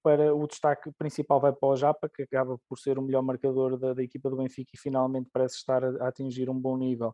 para 0.00 0.32
o 0.32 0.46
destaque 0.46 0.92
principal 0.92 1.40
vai 1.40 1.52
para 1.52 1.68
o 1.68 1.74
Japa, 1.74 2.08
que 2.08 2.22
acaba 2.22 2.56
por 2.68 2.78
ser 2.78 3.00
o 3.00 3.02
melhor 3.02 3.20
marcador 3.20 3.76
da, 3.76 3.94
da 3.94 4.02
equipa 4.02 4.30
do 4.30 4.36
Benfica 4.36 4.70
e 4.74 4.78
finalmente 4.78 5.28
parece 5.32 5.56
estar 5.56 5.82
a, 5.82 6.04
a 6.04 6.08
atingir 6.08 6.48
um 6.48 6.56
bom 6.56 6.76
nível 6.76 7.12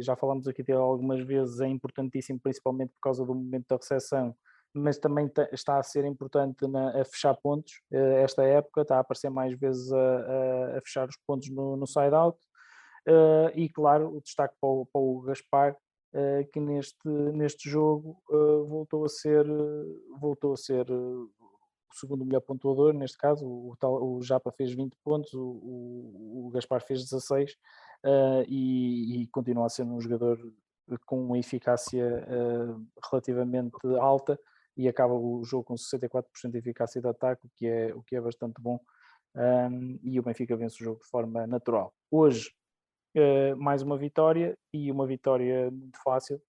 já 0.00 0.14
falamos 0.16 0.46
aqui 0.46 0.62
dele 0.62 0.78
algumas 0.78 1.20
vezes, 1.20 1.60
é 1.60 1.66
importantíssimo, 1.66 2.38
principalmente 2.40 2.90
por 2.90 3.00
causa 3.00 3.24
do 3.24 3.34
momento 3.34 3.66
da 3.68 3.76
recessão, 3.76 4.34
mas 4.72 4.98
também 4.98 5.30
está 5.52 5.78
a 5.78 5.82
ser 5.82 6.04
importante 6.04 6.66
na, 6.66 7.00
a 7.00 7.04
fechar 7.04 7.34
pontos. 7.36 7.82
Eh, 7.90 8.22
esta 8.22 8.44
época 8.44 8.82
está 8.82 8.96
a 8.96 9.00
aparecer 9.00 9.30
mais 9.30 9.58
vezes 9.58 9.92
a, 9.92 10.78
a 10.78 10.80
fechar 10.82 11.08
os 11.08 11.16
pontos 11.26 11.50
no, 11.50 11.76
no 11.76 11.86
side-out. 11.86 12.38
Uh, 13.08 13.50
e 13.54 13.68
claro, 13.68 14.14
o 14.14 14.20
destaque 14.20 14.54
para 14.60 14.68
o, 14.68 14.86
para 14.86 15.00
o 15.00 15.20
Gaspar, 15.22 15.72
uh, 15.72 16.50
que 16.52 16.60
neste, 16.60 17.08
neste 17.08 17.68
jogo 17.68 18.22
uh, 18.30 18.66
voltou 18.66 19.04
a 19.04 19.08
ser, 19.08 19.44
voltou 20.20 20.52
a 20.52 20.56
ser 20.56 20.86
o 20.90 21.30
segundo 21.92 22.24
melhor 22.24 22.40
pontuador, 22.40 22.92
neste 22.92 23.16
caso, 23.18 23.44
o, 23.46 23.74
o 23.82 24.22
Japa 24.22 24.52
fez 24.52 24.72
20 24.72 24.94
pontos, 25.02 25.32
o, 25.34 25.42
o, 25.42 26.46
o 26.46 26.50
Gaspar 26.50 26.82
fez 26.82 27.02
16, 27.02 27.52
uh, 28.04 28.44
e, 28.46 29.22
e, 29.22 29.26
continua 29.28 29.66
a 29.66 29.68
ser 29.68 29.82
um 29.82 30.00
jogador 30.00 30.38
com 31.06 31.24
uma 31.24 31.38
eficácia 31.38 32.24
uh, 32.28 32.86
relativamente 33.10 33.76
alta 34.00 34.38
e 34.76 34.88
acaba 34.88 35.14
o 35.14 35.42
jogo 35.44 35.64
com 35.64 35.74
64% 35.74 36.24
de 36.50 36.58
eficácia 36.58 37.00
de 37.00 37.08
ataque, 37.08 37.46
o 37.46 37.50
que 37.56 37.66
é, 37.66 37.94
o 37.94 38.02
que 38.02 38.16
é 38.16 38.20
bastante 38.20 38.60
bom. 38.60 38.80
Um, 39.34 39.98
e 40.02 40.18
o 40.18 40.22
Benfica 40.22 40.56
vence 40.56 40.82
o 40.82 40.84
jogo 40.84 41.00
de 41.00 41.06
forma 41.08 41.46
natural. 41.46 41.94
Hoje, 42.10 42.50
uh, 43.16 43.56
mais 43.56 43.82
uma 43.82 43.96
vitória 43.96 44.58
e 44.72 44.90
uma 44.90 45.06
vitória 45.06 45.70
muito 45.70 45.98
fácil. 46.02 46.40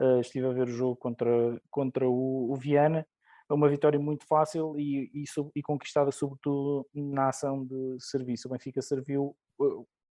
Uh, 0.00 0.20
estive 0.20 0.46
a 0.46 0.52
ver 0.52 0.68
o 0.68 0.72
jogo 0.72 0.96
contra, 0.96 1.60
contra 1.70 2.08
o, 2.08 2.52
o 2.52 2.56
Viana, 2.56 3.06
uma 3.50 3.68
vitória 3.68 3.98
muito 3.98 4.26
fácil 4.26 4.78
e, 4.78 5.10
e, 5.12 5.24
e, 5.54 5.62
conquistada 5.62 6.10
sobretudo 6.10 6.88
na 6.94 7.28
ação 7.28 7.64
de 7.64 7.96
serviço. 8.00 8.48
O 8.48 8.50
Benfica 8.50 8.80
serviu 8.80 9.36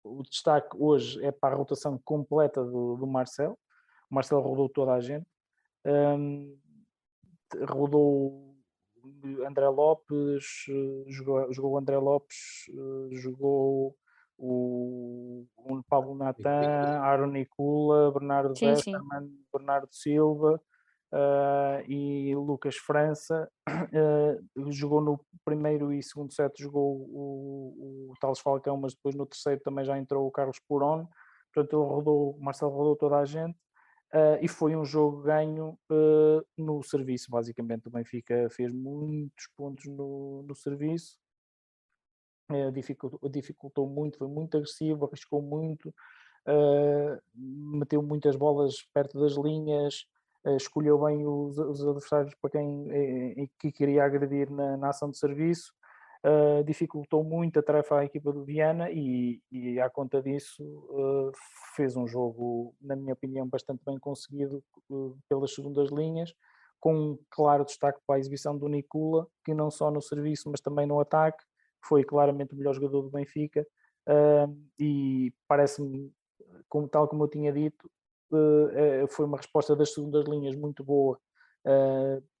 o 0.03 0.23
destaque 0.23 0.75
hoje 0.77 1.23
é 1.23 1.31
para 1.31 1.55
a 1.55 1.57
rotação 1.57 1.99
completa 2.03 2.63
do, 2.63 2.95
do 2.95 3.07
Marcel. 3.07 3.57
O 4.09 4.15
Marcel 4.15 4.39
rodou 4.39 4.69
toda 4.69 4.93
a 4.93 4.99
gente. 4.99 5.27
Um, 5.85 6.57
rodou 7.67 8.55
André 9.45 9.67
Lopes, 9.67 10.65
jogou, 11.07 11.51
jogou 11.53 11.77
André 11.77 11.97
Lopes, 11.97 12.37
jogou 13.11 13.95
o, 14.37 15.45
o 15.57 15.83
Pablo 15.89 16.15
Natan, 16.15 16.99
Aaron 17.01 17.27
Nicula, 17.27 18.11
Bernardo 18.11 18.53
Westermann, 18.61 19.29
Bernardo 19.53 19.89
Silva, 19.91 20.61
uh, 21.13 21.83
e 21.87 22.35
Lucas 22.35 22.75
França. 22.75 23.49
Uh, 23.67 24.71
jogou 24.71 25.01
no 25.01 25.19
primeiro 25.43 25.91
e 25.93 26.01
segundo 26.03 26.33
set 26.33 26.61
jogou 26.61 26.97
o, 27.09 28.11
o 28.11 28.13
Tales 28.19 28.39
Falcão, 28.39 28.77
mas 28.77 28.93
depois 28.93 29.15
no 29.15 29.25
terceiro 29.25 29.61
também 29.61 29.85
já 29.85 29.97
entrou 29.97 30.27
o 30.27 30.31
Carlos 30.31 30.59
Puron, 30.67 31.07
portanto 31.53 31.73
ele 31.75 31.89
rodou, 31.89 32.31
o 32.31 32.43
Marcelo 32.43 32.71
rodou 32.71 32.95
toda 32.95 33.17
a 33.17 33.25
gente 33.25 33.57
uh, 34.13 34.37
e 34.41 34.47
foi 34.47 34.75
um 34.75 34.85
jogo 34.85 35.21
ganho 35.21 35.77
no 36.57 36.83
serviço, 36.83 37.31
basicamente 37.31 37.87
o 37.87 37.91
Benfica 37.91 38.49
fez 38.49 38.71
muitos 38.71 39.47
pontos 39.55 39.85
no, 39.85 40.43
no 40.43 40.55
serviço. 40.55 41.17
Dificultou, 42.73 43.29
dificultou 43.29 43.87
muito, 43.87 44.17
foi 44.17 44.27
muito 44.27 44.57
agressivo, 44.57 45.05
arriscou 45.05 45.39
muito, 45.39 45.93
Uh, 46.47 47.21
meteu 47.77 48.01
muitas 48.01 48.35
bolas 48.35 48.81
perto 48.93 49.19
das 49.19 49.33
linhas, 49.33 50.07
eh, 50.45 50.55
escolheu 50.55 50.97
bem 50.99 51.27
os, 51.27 51.57
os 51.57 51.81
adversários 51.85 52.33
para 52.41 52.51
quem 52.51 52.87
eh, 52.91 53.47
que 53.59 53.71
queria 53.71 54.05
agredir 54.05 54.49
na, 54.49 54.77
na 54.77 54.89
ação 54.89 55.11
de 55.11 55.17
serviço, 55.17 55.73
uh, 56.25 56.63
dificultou 56.63 57.23
muito 57.23 57.59
a 57.59 57.63
tarefa 57.63 57.99
à 57.99 58.05
equipa 58.05 58.31
do 58.31 58.43
Viana 58.43 58.89
e, 58.91 59.41
e 59.51 59.79
à 59.79 59.89
conta 59.89 60.21
disso 60.21 60.63
uh, 60.63 61.31
fez 61.75 61.95
um 61.95 62.07
jogo, 62.07 62.75
na 62.81 62.95
minha 62.95 63.13
opinião, 63.13 63.47
bastante 63.47 63.83
bem 63.85 63.97
conseguido 63.99 64.63
uh, 64.89 65.17
pelas 65.27 65.53
segundas 65.53 65.89
linhas, 65.91 66.33
com 66.79 66.93
um 66.95 67.19
claro 67.29 67.65
destaque 67.65 67.99
para 68.05 68.15
a 68.15 68.19
exibição 68.19 68.57
do 68.57 68.67
Nicula, 68.67 69.27
que 69.43 69.53
não 69.53 69.69
só 69.69 69.91
no 69.91 70.01
serviço, 70.01 70.49
mas 70.49 70.61
também 70.61 70.85
no 70.85 70.99
ataque, 70.99 71.43
foi 71.83 72.03
claramente 72.03 72.53
o 72.53 72.57
melhor 72.57 72.73
jogador 72.73 73.01
do 73.03 73.09
Benfica, 73.09 73.65
e 74.79 75.31
parece-me, 75.47 76.11
como, 76.67 76.87
tal 76.87 77.07
como 77.07 77.25
eu 77.25 77.27
tinha 77.27 77.53
dito, 77.53 77.89
eh, 78.73 79.05
foi 79.09 79.25
uma 79.25 79.37
resposta 79.37 79.75
das 79.75 79.93
segundas 79.93 80.25
linhas 80.25 80.55
muito 80.55 80.83
boa 80.83 81.19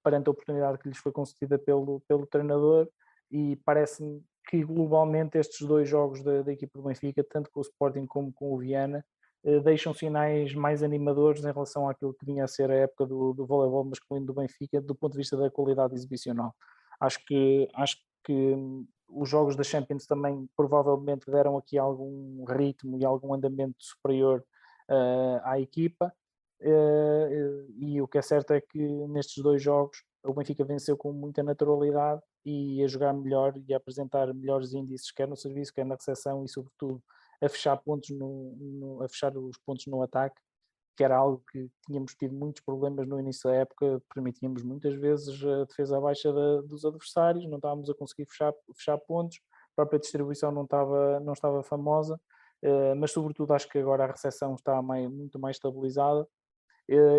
perante 0.03 0.27
a 0.27 0.31
oportunidade 0.31 0.79
que 0.79 0.87
lhes 0.87 0.97
foi 0.97 1.11
concedida 1.11 1.59
pelo, 1.59 2.01
pelo 2.07 2.25
treinador 2.25 2.89
e 3.31 3.55
parece-me 3.65 4.23
que 4.49 4.63
globalmente 4.63 5.37
estes 5.37 5.67
dois 5.67 5.87
jogos 5.87 6.23
da, 6.23 6.41
da 6.41 6.51
equipa 6.51 6.79
do 6.79 6.85
Benfica, 6.85 7.23
tanto 7.23 7.51
com 7.51 7.59
o 7.59 7.63
Sporting 7.63 8.05
como 8.07 8.33
com 8.33 8.53
o 8.53 8.57
Viana, 8.57 9.05
eh, 9.43 9.59
deixam 9.59 9.93
sinais 9.93 10.53
mais 10.53 10.83
animadores 10.83 11.43
em 11.43 11.51
relação 11.51 11.87
àquilo 11.87 12.13
que 12.13 12.25
vinha 12.25 12.43
a 12.43 12.47
ser 12.47 12.69
a 12.71 12.75
época 12.75 13.05
do, 13.05 13.33
do 13.33 13.45
voleibol 13.45 13.85
masculino 13.85 14.25
do 14.25 14.33
Benfica 14.33 14.81
do 14.81 14.95
ponto 14.95 15.13
de 15.13 15.19
vista 15.19 15.37
da 15.37 15.49
qualidade 15.49 15.93
exibicional. 15.95 16.53
Acho 16.99 17.23
que, 17.25 17.69
acho 17.75 17.97
que 18.23 18.33
hum, 18.33 18.85
os 19.07 19.29
jogos 19.29 19.55
da 19.55 19.63
Champions 19.63 20.05
também 20.05 20.47
provavelmente 20.57 21.31
deram 21.31 21.57
aqui 21.57 21.77
algum 21.77 22.43
ritmo 22.45 22.97
e 22.97 23.05
algum 23.05 23.33
andamento 23.33 23.77
superior 23.79 24.43
uh, 24.89 25.41
à 25.43 25.59
equipa. 25.59 26.13
Uh, 26.61 27.71
e 27.77 28.01
o 28.01 28.07
que 28.07 28.17
é 28.17 28.21
certo 28.21 28.51
é 28.51 28.59
que 28.59 28.79
nestes 29.07 29.41
dois 29.41 29.61
jogos 29.61 30.03
o 30.23 30.33
Benfica 30.33 30.63
venceu 30.65 30.97
com 30.97 31.11
muita 31.11 31.41
naturalidade 31.43 32.21
e 32.45 32.83
a 32.83 32.87
jogar 32.87 33.13
melhor 33.13 33.53
e 33.67 33.73
a 33.73 33.77
apresentar 33.77 34.33
melhores 34.33 34.73
índices, 34.73 35.11
quer 35.11 35.27
no 35.27 35.35
serviço, 35.35 35.73
quer 35.73 35.85
na 35.85 35.95
recepção 35.95 36.43
e, 36.43 36.49
sobretudo, 36.49 37.01
a 37.41 37.47
fechar 37.47 37.77
pontos 37.77 38.09
no, 38.09 38.55
no, 38.57 39.03
a 39.03 39.09
fechar 39.09 39.35
os 39.37 39.57
pontos 39.59 39.85
no 39.87 40.01
ataque, 40.01 40.39
que 40.97 41.03
era 41.03 41.15
algo 41.15 41.41
que 41.51 41.69
tínhamos 41.85 42.13
tido 42.15 42.33
muitos 42.33 42.61
problemas 42.61 43.07
no 43.07 43.19
início 43.19 43.49
da 43.49 43.55
época, 43.55 44.01
permitíamos 44.13 44.63
muitas 44.63 44.93
vezes 44.95 45.41
a 45.43 45.63
defesa 45.63 45.99
baixa 46.01 46.33
da, 46.33 46.61
dos 46.61 46.83
adversários, 46.83 47.47
não 47.47 47.57
estávamos 47.57 47.89
a 47.89 47.93
conseguir 47.93 48.25
fechar, 48.25 48.53
fechar 48.75 48.97
pontos, 48.97 49.39
a 49.71 49.75
própria 49.75 49.99
distribuição 49.99 50.51
não 50.51 50.65
estava, 50.65 51.19
não 51.21 51.33
estava 51.33 51.63
famosa 51.63 52.19
eh, 52.61 52.93
mas 52.95 53.11
sobretudo 53.11 53.53
acho 53.53 53.69
que 53.69 53.77
agora 53.77 54.03
a 54.03 54.11
recepção 54.11 54.55
está 54.55 54.81
mais, 54.81 55.09
muito 55.09 55.39
mais 55.39 55.55
estabilizada 55.55 56.27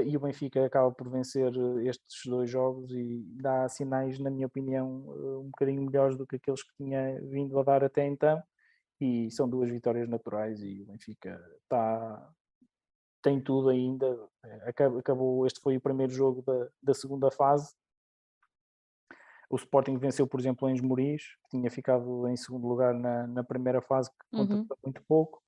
e 0.04 0.16
o 0.16 0.20
Benfica 0.20 0.64
acaba 0.64 0.90
por 0.90 1.08
vencer 1.08 1.52
eh, 1.54 1.88
estes 1.88 2.26
dois 2.26 2.50
jogos 2.50 2.90
e 2.92 3.24
dá 3.40 3.68
sinais, 3.68 4.18
na 4.18 4.30
minha 4.30 4.46
opinião, 4.46 4.88
um 5.40 5.50
bocadinho 5.50 5.82
melhores 5.82 6.16
do 6.16 6.26
que 6.26 6.36
aqueles 6.36 6.62
que 6.62 6.74
tinha 6.76 7.20
vindo 7.22 7.58
a 7.58 7.62
dar 7.62 7.84
até 7.84 8.06
então 8.06 8.42
e 9.00 9.30
são 9.30 9.48
duas 9.48 9.70
vitórias 9.70 10.08
naturais 10.08 10.62
e 10.62 10.82
o 10.82 10.86
Benfica 10.86 11.40
está 11.62 12.32
tem 13.22 13.40
tudo 13.40 13.68
ainda 13.68 14.18
acabou, 14.98 15.46
este 15.46 15.60
foi 15.60 15.76
o 15.76 15.80
primeiro 15.80 16.12
jogo 16.12 16.42
da, 16.42 16.68
da 16.82 16.94
segunda 16.94 17.30
fase 17.30 17.74
o 19.50 19.56
Sporting 19.56 19.98
venceu, 19.98 20.28
por 20.28 20.38
exemplo, 20.38 20.70
em 20.70 20.74
Esmoriz, 20.74 21.24
que 21.42 21.50
tinha 21.50 21.68
ficado 21.68 22.28
em 22.28 22.36
segundo 22.36 22.68
lugar 22.68 22.94
na, 22.94 23.26
na 23.26 23.42
primeira 23.42 23.82
fase, 23.82 24.08
que 24.08 24.36
conta 24.36 24.54
uhum. 24.54 24.66
muito 24.84 25.02
pouco. 25.02 25.42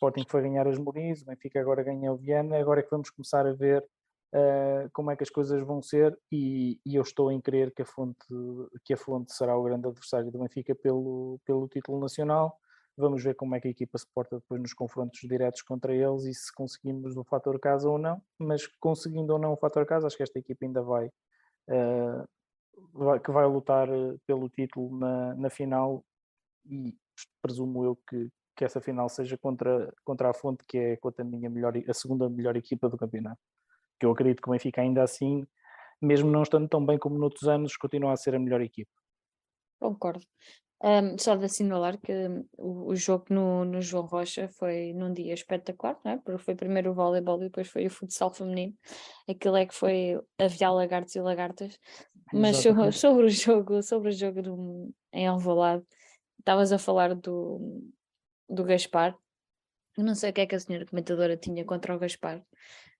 Sporting 0.00 0.24
foi 0.26 0.40
ganhar 0.40 0.66
as 0.66 0.78
Esmoriz, 0.78 1.20
o 1.20 1.26
Benfica 1.26 1.60
agora 1.60 1.82
ganha 1.82 2.10
o 2.10 2.16
Viana, 2.16 2.58
agora 2.58 2.80
é 2.80 2.82
que 2.82 2.90
vamos 2.90 3.10
começar 3.10 3.46
a 3.46 3.52
ver 3.52 3.84
uh, 4.34 4.88
como 4.94 5.10
é 5.10 5.16
que 5.16 5.22
as 5.22 5.28
coisas 5.28 5.62
vão 5.62 5.82
ser 5.82 6.18
e, 6.32 6.80
e, 6.86 6.94
eu 6.94 7.02
estou 7.02 7.30
em 7.30 7.38
crer 7.38 7.70
que 7.70 7.82
a, 7.82 7.84
fonte, 7.84 8.16
que 8.82 8.94
a 8.94 8.96
Fonte 8.96 9.30
será 9.34 9.54
o 9.54 9.62
grande 9.62 9.86
adversário 9.86 10.30
do 10.30 10.38
Benfica 10.38 10.74
pelo, 10.74 11.38
pelo 11.44 11.68
título 11.68 12.00
nacional. 12.00 12.58
Vamos 12.96 13.22
ver 13.22 13.34
como 13.34 13.54
é 13.54 13.60
que 13.60 13.68
a 13.68 13.70
equipa 13.70 13.98
se 13.98 14.06
porta 14.14 14.36
depois 14.36 14.58
nos 14.62 14.72
confrontos 14.72 15.20
diretos 15.20 15.60
contra 15.60 15.94
eles 15.94 16.24
e 16.24 16.32
se 16.32 16.50
conseguimos 16.54 17.14
o 17.18 17.24
fator 17.24 17.60
casa 17.60 17.86
ou 17.86 17.98
não, 17.98 18.22
mas 18.38 18.66
conseguindo 18.80 19.34
ou 19.34 19.38
não 19.38 19.52
o 19.52 19.56
fator 19.56 19.84
casa, 19.84 20.06
acho 20.06 20.16
que 20.16 20.22
esta 20.22 20.38
equipa 20.38 20.64
ainda 20.64 20.80
vai 20.82 21.08
uh, 21.68 23.20
que 23.22 23.30
vai 23.30 23.46
lutar 23.46 23.86
eh, 23.90 24.16
pelo 24.26 24.48
título 24.48 24.98
na, 24.98 25.34
na 25.34 25.50
final 25.50 26.02
e 26.64 26.96
presumo 27.42 27.84
eu 27.84 27.96
que, 28.08 28.30
que 28.60 28.64
essa 28.66 28.78
final 28.78 29.08
seja 29.08 29.38
contra, 29.38 29.90
contra 30.04 30.28
a 30.28 30.34
Fonte, 30.34 30.62
que 30.68 30.76
é 30.76 30.96
contra 30.98 31.24
a, 31.24 31.26
minha 31.26 31.48
melhor, 31.48 31.72
a 31.88 31.94
segunda 31.94 32.28
melhor 32.28 32.54
equipa 32.58 32.90
do 32.90 32.98
campeonato. 32.98 33.40
Que 33.98 34.04
eu 34.04 34.10
acredito 34.10 34.42
que 34.42 34.50
o 34.50 34.52
Benfica 34.52 34.82
ainda 34.82 35.02
assim, 35.02 35.46
mesmo 35.98 36.30
não 36.30 36.42
estando 36.42 36.68
tão 36.68 36.84
bem 36.84 36.98
como 36.98 37.18
noutros 37.18 37.48
anos, 37.48 37.74
continua 37.74 38.12
a 38.12 38.16
ser 38.18 38.34
a 38.34 38.38
melhor 38.38 38.60
equipa. 38.60 38.90
Concordo. 39.80 40.22
Um, 40.82 41.16
só 41.18 41.36
de 41.36 41.46
assinalar 41.46 41.98
que 41.98 42.12
o, 42.58 42.88
o 42.88 42.94
jogo 42.94 43.24
no, 43.30 43.64
no, 43.64 43.80
João 43.80 44.04
Rocha 44.04 44.46
foi 44.48 44.92
num 44.92 45.12
dia 45.12 45.32
espetacular, 45.32 45.98
não 46.04 46.12
é? 46.12 46.16
porque 46.18 46.42
foi 46.42 46.54
primeiro 46.54 46.90
o 46.90 46.94
voleibol 46.94 47.38
e 47.38 47.44
depois 47.44 47.66
foi 47.66 47.86
o 47.86 47.90
futsal 47.90 48.30
feminino. 48.30 48.74
Aquilo 49.26 49.56
é 49.56 49.64
que 49.64 49.74
foi 49.74 50.20
aviar 50.38 50.74
lagartos 50.74 51.16
e 51.16 51.20
lagartas. 51.20 51.78
Mas 52.30 52.58
sobre, 52.58 52.92
sobre, 52.92 53.24
o 53.24 53.30
jogo, 53.30 53.82
sobre 53.82 54.10
o 54.10 54.12
jogo 54.12 54.42
do, 54.42 54.94
em 55.14 55.26
Alvalade, 55.26 55.82
estavas 56.38 56.72
a 56.72 56.78
falar 56.78 57.14
do, 57.14 57.90
do 58.50 58.64
Gaspar. 58.64 59.16
Eu 59.96 60.04
não 60.04 60.14
sei 60.14 60.30
o 60.30 60.32
que 60.32 60.40
é 60.40 60.46
que 60.46 60.54
a 60.54 60.60
senhora 60.60 60.86
comentadora 60.86 61.36
tinha 61.36 61.64
contra 61.64 61.94
o 61.94 61.98
Gaspar, 61.98 62.42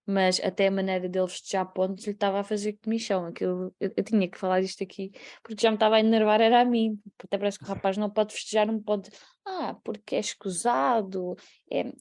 mas 0.07 0.41
até 0.41 0.67
a 0.67 0.71
maneira 0.71 1.09
dele 1.09 1.29
festejar 1.29 1.67
pontos 1.73 2.05
lhe 2.05 2.13
estava 2.13 2.41
a 2.41 2.45
fazer 2.45 2.75
comichão. 2.83 3.27
Aquilo, 3.27 3.75
eu, 3.81 3.93
eu, 3.97 4.05
tinha 4.05 4.29
que 4.29 4.39
falar 4.39 4.61
isto 4.61 4.83
aqui, 4.83 5.13
porque 5.43 5.63
já 5.63 5.71
me 5.71 5.77
estava 5.77 5.97
a 5.97 6.01
enervar, 6.01 6.41
era 6.41 6.61
a 6.61 6.65
mim. 6.65 7.01
Até 7.23 7.39
parece 7.39 7.59
que 7.59 7.65
o 7.65 7.69
rapaz 7.69 7.97
não 7.97 8.11
pode 8.11 8.33
festejar 8.35 8.69
um 8.69 8.83
ponto. 8.83 9.11
Ah, 9.47 9.77
porque 9.85 10.17
é 10.17 10.21
escusado, 10.21 11.37
é, 11.71 11.93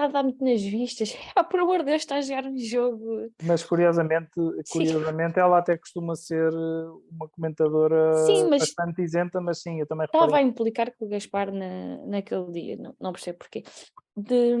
está 0.00 0.04
a 0.04 0.08
dar 0.08 0.22
muito 0.22 0.42
nas 0.44 0.62
vistas. 0.62 1.14
Ah, 1.36 1.44
por 1.44 1.60
amor 1.60 1.78
de 1.80 1.86
Deus, 1.86 2.02
está 2.02 2.16
a 2.16 2.20
jogar 2.20 2.44
um 2.44 2.56
jogo. 2.58 3.30
Mas 3.42 3.62
curiosamente, 3.62 4.32
curiosamente 4.70 5.38
ela 5.38 5.58
até 5.58 5.76
costuma 5.76 6.14
ser 6.14 6.52
eh, 6.52 6.86
uma 7.10 7.28
comentadora 7.28 8.14
sim, 8.26 8.48
mas 8.48 8.60
bastante 8.60 9.02
isenta, 9.02 9.40
mas 9.40 9.62
sim, 9.62 9.80
eu 9.80 9.86
também 9.86 10.06
Estava 10.06 10.36
a 10.36 10.42
implicar 10.42 10.92
com 10.96 11.06
o 11.06 11.08
Gaspar 11.08 11.52
na, 11.52 11.98
naquele 12.06 12.50
dia, 12.50 12.76
não, 12.76 12.94
não 13.00 13.12
percebo 13.12 13.38
porquê. 13.38 13.62
De, 14.16 14.54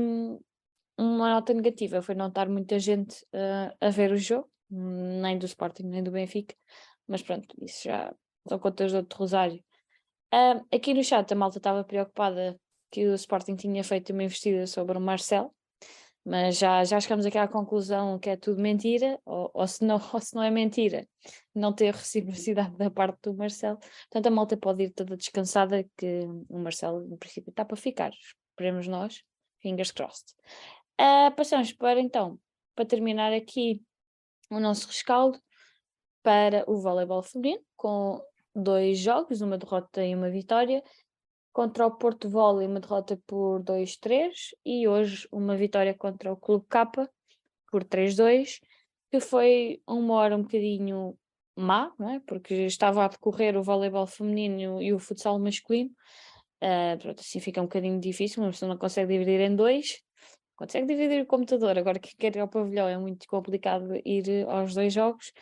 uma 0.98 1.30
nota 1.34 1.52
negativa 1.52 2.02
foi 2.02 2.14
não 2.14 2.28
estar 2.28 2.48
muita 2.48 2.78
gente 2.78 3.16
uh, 3.34 3.74
a 3.80 3.90
ver 3.90 4.12
o 4.12 4.16
jogo, 4.16 4.48
nem 4.70 5.38
do 5.38 5.46
Sporting, 5.46 5.84
nem 5.84 6.02
do 6.02 6.10
Benfica, 6.10 6.54
mas 7.08 7.22
pronto, 7.22 7.54
isso 7.60 7.84
já 7.84 8.14
são 8.48 8.58
contas 8.58 8.92
de 8.92 8.98
outro 8.98 9.18
rosário. 9.18 9.62
Uh, 10.32 10.64
aqui 10.72 10.94
no 10.94 11.02
chat 11.02 11.30
a 11.32 11.36
malta 11.36 11.58
estava 11.58 11.82
preocupada 11.82 12.58
que 12.90 13.06
o 13.06 13.14
Sporting 13.14 13.56
tinha 13.56 13.84
feito 13.84 14.12
uma 14.12 14.24
investida 14.24 14.66
sobre 14.66 14.98
o 14.98 15.00
Marcel, 15.00 15.54
mas 16.24 16.58
já, 16.58 16.84
já 16.84 17.00
chegamos 17.00 17.24
aqui 17.24 17.38
à 17.38 17.48
conclusão 17.48 18.18
que 18.18 18.30
é 18.30 18.36
tudo 18.36 18.60
mentira, 18.60 19.18
ou, 19.24 19.50
ou, 19.54 19.66
se, 19.66 19.84
não, 19.84 19.96
ou 20.12 20.20
se 20.20 20.34
não 20.34 20.42
é 20.42 20.50
mentira, 20.50 21.08
não 21.54 21.72
ter 21.72 21.94
reciprocidade 21.94 22.76
da 22.76 22.90
parte 22.90 23.18
do 23.22 23.34
Marcel. 23.34 23.78
Portanto, 23.78 24.26
a 24.26 24.30
malta 24.30 24.56
pode 24.56 24.84
ir 24.84 24.90
toda 24.90 25.16
descansada 25.16 25.84
que 25.96 26.20
o 26.48 26.58
Marcel, 26.58 27.00
no 27.00 27.16
princípio, 27.16 27.50
está 27.50 27.64
para 27.64 27.76
ficar. 27.76 28.12
Esperemos 28.50 28.86
nós, 28.86 29.22
fingers 29.60 29.90
crossed. 29.90 30.34
Uh, 31.00 31.34
passamos 31.34 31.72
para 31.72 32.00
então, 32.00 32.38
para 32.74 32.84
terminar 32.84 33.32
aqui 33.32 33.82
o 34.50 34.60
nosso 34.60 34.86
rescaldo 34.88 35.40
para 36.22 36.64
o 36.70 36.76
voleibol 36.76 37.22
feminino, 37.22 37.62
com 37.76 38.20
dois 38.54 38.98
jogos, 38.98 39.40
uma 39.40 39.56
derrota 39.56 40.04
e 40.04 40.14
uma 40.14 40.28
vitória, 40.28 40.82
contra 41.52 41.86
o 41.86 41.90
Porto 41.90 42.28
Volley, 42.28 42.66
uma 42.66 42.80
derrota 42.80 43.20
por 43.26 43.62
2-3, 43.62 44.54
e 44.64 44.86
hoje 44.86 45.28
uma 45.32 45.56
vitória 45.56 45.94
contra 45.94 46.32
o 46.32 46.36
Clube 46.36 46.66
K 46.68 46.86
por 47.70 47.84
3-2, 47.84 48.60
que 49.10 49.20
foi 49.20 49.82
uma 49.86 50.14
hora 50.14 50.36
um 50.36 50.42
bocadinho 50.42 51.16
má, 51.56 51.92
não 51.98 52.10
é? 52.10 52.20
porque 52.20 52.54
estava 52.66 53.04
a 53.04 53.08
decorrer 53.08 53.56
o 53.56 53.62
voleibol 53.62 54.06
feminino 54.06 54.80
e 54.80 54.92
o 54.92 54.98
futsal 54.98 55.38
masculino, 55.38 55.90
uh, 56.62 56.98
pronto, 56.98 57.20
assim 57.20 57.40
fica 57.40 57.60
um 57.60 57.64
bocadinho 57.64 58.00
difícil, 58.00 58.42
uma 58.42 58.50
pessoa 58.50 58.68
não 58.68 58.78
consegue 58.78 59.12
dividir 59.12 59.40
em 59.40 59.54
dois, 59.54 60.00
consegue 60.56 60.86
dividir 60.86 61.22
o 61.22 61.26
computador, 61.26 61.76
agora 61.76 61.98
que 61.98 62.16
quer 62.16 62.34
ir 62.36 62.40
ao 62.40 62.48
pavilhão 62.48 62.88
é 62.88 62.96
muito 62.96 63.26
complicado 63.26 63.94
ir 64.04 64.46
aos 64.48 64.74
dois 64.74 64.92
jogos. 64.92 65.32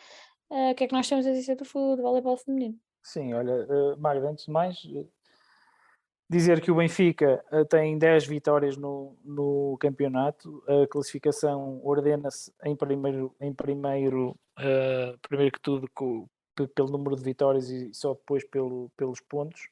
Uh, 0.49 0.71
o 0.71 0.75
que 0.75 0.85
é 0.85 0.87
que 0.87 0.93
nós 0.93 1.07
temos 1.07 1.27
a 1.27 1.31
dizer 1.31 1.55
do, 1.55 1.63
do 1.63 2.01
voleibol 2.01 2.37
feminino? 2.37 2.75
Sim, 3.03 3.33
olha, 3.33 3.65
uh, 3.65 4.27
antes 4.27 4.45
de 4.45 4.51
mais, 4.51 4.77
dizer 6.29 6.61
que 6.61 6.71
o 6.71 6.75
Benfica 6.75 7.43
uh, 7.51 7.65
tem 7.65 7.97
10 7.97 8.27
vitórias 8.27 8.77
no, 8.77 9.15
no 9.25 9.75
campeonato, 9.79 10.63
a 10.67 10.87
classificação 10.87 11.81
ordena-se 11.83 12.53
em 12.63 12.75
primeiro, 12.75 13.35
em 13.41 13.51
primeiro, 13.51 14.37
uh, 14.59 15.17
primeiro 15.21 15.51
que 15.51 15.59
tudo, 15.59 15.89
com, 15.93 16.27
pelo 16.67 16.89
número 16.89 17.15
de 17.15 17.23
vitórias 17.23 17.69
e 17.69 17.93
só 17.93 18.13
depois 18.13 18.43
pelo, 18.43 18.91
pelos 18.95 19.19
pontos. 19.19 19.69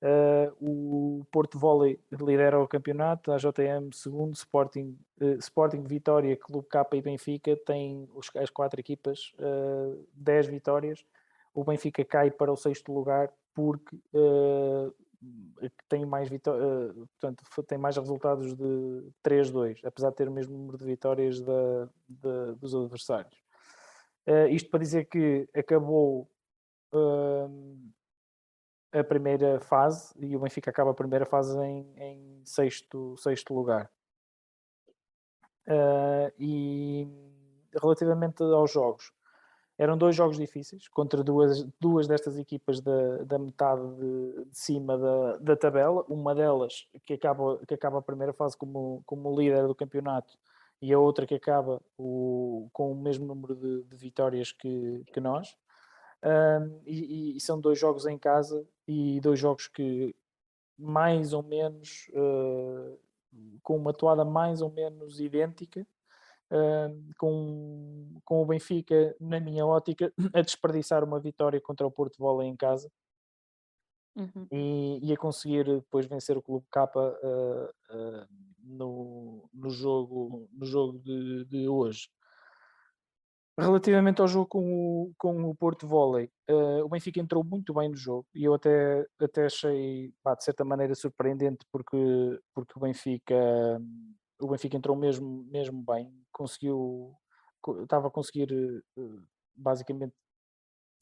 Uh, 0.00 0.54
o 0.60 1.26
Porto 1.32 1.58
Volley 1.58 1.98
lidera 2.12 2.60
o 2.60 2.68
campeonato, 2.68 3.32
a 3.32 3.36
JM 3.36 3.90
segundo, 3.92 4.32
Sporting, 4.34 4.96
uh, 5.20 5.38
Sporting 5.40 5.82
Vitória, 5.82 6.36
Clube 6.36 6.68
K 6.68 6.86
e 6.92 7.02
Benfica 7.02 7.56
têm 7.66 8.08
os, 8.14 8.30
as 8.36 8.48
quatro 8.48 8.78
equipas 8.78 9.32
uh, 9.40 10.06
10 10.14 10.46
vitórias. 10.46 11.04
O 11.52 11.64
Benfica 11.64 12.04
cai 12.04 12.30
para 12.30 12.52
o 12.52 12.56
sexto 12.56 12.92
lugar 12.92 13.28
porque 13.52 13.96
uh, 15.22 15.70
tem 15.88 16.04
mais 16.06 16.28
vitórias, 16.28 16.94
portanto, 16.94 17.44
tem 17.66 17.78
mais 17.78 17.96
resultados 17.96 18.54
de 18.54 19.12
3-2, 19.24 19.80
apesar 19.84 20.10
de 20.10 20.16
ter 20.16 20.28
o 20.28 20.32
mesmo 20.32 20.56
número 20.56 20.78
de 20.78 20.84
vitórias 20.84 21.40
da, 21.40 21.88
da, 22.08 22.52
dos 22.52 22.74
adversários. 22.74 23.42
isto 24.50 24.70
para 24.70 24.80
dizer 24.80 25.06
que 25.06 25.48
acabou 25.54 26.30
a 28.92 29.04
primeira 29.04 29.60
fase 29.60 30.14
e 30.18 30.34
o 30.36 30.40
Benfica 30.40 30.70
acaba 30.70 30.90
a 30.90 30.94
primeira 30.94 31.26
fase 31.26 31.58
em, 31.58 31.92
em 31.96 32.42
sexto, 32.44 33.16
sexto 33.18 33.52
lugar. 33.54 33.90
Uh, 35.66 36.32
e 36.38 37.06
relativamente 37.74 38.42
aos 38.42 38.72
jogos, 38.72 39.12
eram 39.78 39.96
dois 39.96 40.16
jogos 40.16 40.36
difíceis 40.36 40.88
contra 40.88 41.22
duas, 41.22 41.64
duas 41.80 42.08
destas 42.08 42.36
equipas 42.36 42.80
da, 42.80 43.18
da 43.18 43.38
metade 43.38 43.80
de, 43.94 44.44
de 44.46 44.58
cima 44.58 44.98
da, 44.98 45.36
da 45.36 45.56
tabela. 45.56 46.04
Uma 46.08 46.34
delas 46.34 46.88
que 47.06 47.14
acaba, 47.14 47.58
que 47.64 47.74
acaba 47.74 47.98
a 47.98 48.02
primeira 48.02 48.32
fase 48.32 48.56
como, 48.56 49.02
como 49.06 49.38
líder 49.38 49.68
do 49.68 49.76
campeonato 49.76 50.36
e 50.82 50.92
a 50.92 50.98
outra 50.98 51.26
que 51.26 51.34
acaba 51.34 51.80
o, 51.96 52.68
com 52.72 52.90
o 52.90 52.94
mesmo 52.96 53.24
número 53.24 53.54
de, 53.54 53.84
de 53.84 53.96
vitórias 53.96 54.50
que, 54.50 55.04
que 55.12 55.20
nós. 55.20 55.56
Um, 56.24 56.80
e, 56.84 57.36
e, 57.36 57.40
são 57.40 57.60
dois 57.60 57.78
jogos 57.78 58.04
em 58.04 58.18
casa 58.18 58.66
e 58.88 59.20
dois 59.20 59.38
jogos 59.38 59.68
que 59.68 60.12
mais 60.76 61.32
ou 61.32 61.44
menos 61.44 62.10
uh, 62.10 62.98
com 63.62 63.76
uma 63.76 63.92
toada 63.92 64.24
mais 64.24 64.60
ou 64.60 64.70
menos 64.70 65.20
idêntica 65.20 65.86
uh, 66.50 67.14
com, 67.18 68.20
com 68.24 68.42
o 68.42 68.46
Benfica 68.46 69.14
na 69.20 69.40
minha 69.40 69.66
ótica 69.66 70.12
a 70.34 70.42
desperdiçar 70.42 71.04
uma 71.04 71.20
vitória 71.20 71.60
contra 71.60 71.86
o 71.86 71.90
Porto 71.90 72.18
Volley 72.18 72.48
em 72.48 72.56
casa. 72.56 72.90
Uhum. 74.16 74.48
e, 74.50 74.98
e, 75.00 75.12
a 75.12 75.16
conseguir 75.16 75.64
depois 75.64 76.04
vencer 76.06 76.36
o 76.36 76.42
Clube 76.42 76.66
K 76.72 76.84
uh, 76.86 78.26
no, 78.64 79.48
no 79.54 79.70
jogo, 79.70 80.48
no 80.52 80.66
jogo 80.66 80.98
de, 80.98 81.44
de 81.44 81.68
hoje. 81.68 82.08
Relativamente 83.58 84.20
ao 84.20 84.28
jogo 84.28 84.46
com 84.46 84.72
o, 84.72 85.12
com 85.18 85.42
o 85.42 85.54
Porto 85.54 85.84
Volley, 85.84 86.30
uh, 86.48 86.84
o 86.84 86.88
Benfica 86.88 87.18
entrou 87.18 87.42
muito 87.42 87.74
bem 87.74 87.88
no 87.88 87.96
jogo 87.96 88.24
e 88.32 88.44
eu 88.44 88.54
até, 88.54 89.04
até 89.20 89.46
achei, 89.46 90.12
pá, 90.22 90.36
de 90.36 90.44
certa 90.44 90.64
maneira, 90.64 90.94
surpreendente 90.94 91.66
porque, 91.72 91.96
porque 92.54 92.72
o, 92.76 92.80
Benfica, 92.80 93.34
o 94.40 94.46
Benfica 94.46 94.76
entrou 94.76 94.96
mesmo, 94.96 95.44
mesmo 95.50 95.82
bem, 95.82 96.08
conseguiu, 96.38 97.14
estava 97.82 98.08
a 98.08 98.10
conseguir 98.10 98.50
uh, 98.96 99.22
basicamente 99.54 100.14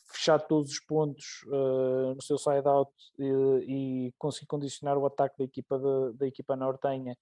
fechar 0.08 0.38
todos 0.38 0.72
os 0.72 0.80
pontos 0.80 1.42
uh, 1.46 2.14
no 2.14 2.22
seu 2.22 2.38
side-out 2.38 2.92
e, 3.18 4.06
e 4.08 4.14
conseguir 4.18 4.46
condicionar 4.46 4.96
o 4.96 5.06
ataque 5.06 5.36
da 5.38 5.44
equipa, 5.44 5.78
de, 5.78 6.18
da 6.18 6.26
equipa 6.26 6.56
nortenha 6.56 7.16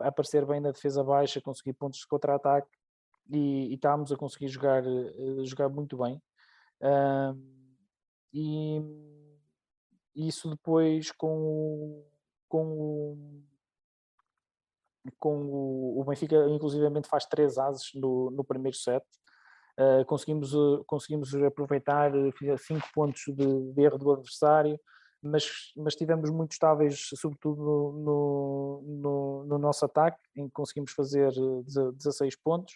a 0.00 0.08
aparecer 0.08 0.46
bem 0.46 0.60
na 0.60 0.70
defesa 0.70 1.02
baixa, 1.02 1.40
conseguir 1.40 1.72
pontos 1.74 2.00
de 2.00 2.06
contra-ataque 2.06 2.70
e, 3.30 3.70
e 3.70 3.74
estávamos 3.74 4.12
a 4.12 4.16
conseguir 4.16 4.48
jogar, 4.48 4.84
uh, 4.84 5.44
jogar 5.44 5.68
muito 5.68 5.96
bem. 5.96 6.20
Uh, 6.80 7.58
e 8.32 8.80
isso 10.14 10.50
depois 10.50 11.10
com 11.12 11.38
o, 11.38 12.06
com 12.48 12.66
o, 12.66 13.42
com 15.18 15.44
o, 15.44 16.00
o 16.00 16.04
Benfica 16.04 16.36
inclusivamente 16.48 17.08
faz 17.08 17.24
três 17.26 17.58
ases 17.58 17.90
no, 17.94 18.30
no 18.30 18.44
primeiro 18.44 18.76
set. 18.76 19.04
Uh, 19.78 20.04
conseguimos, 20.06 20.54
uh, 20.54 20.82
conseguimos 20.86 21.34
aproveitar 21.36 22.10
cinco 22.58 22.88
pontos 22.92 23.22
de, 23.28 23.72
de, 23.72 23.82
erro 23.82 23.96
do 23.96 24.12
adversário, 24.12 24.78
mas, 25.22 25.72
mas 25.76 25.92
estivemos 25.94 26.30
muito 26.30 26.52
estáveis, 26.52 27.10
sobretudo 27.14 27.62
no, 27.62 28.82
no, 28.84 29.44
no, 29.46 29.58
nosso 29.58 29.84
ataque, 29.84 30.18
em 30.36 30.46
que 30.46 30.52
conseguimos 30.52 30.92
fazer 30.92 31.30
16 31.32 32.36
pontos 32.42 32.74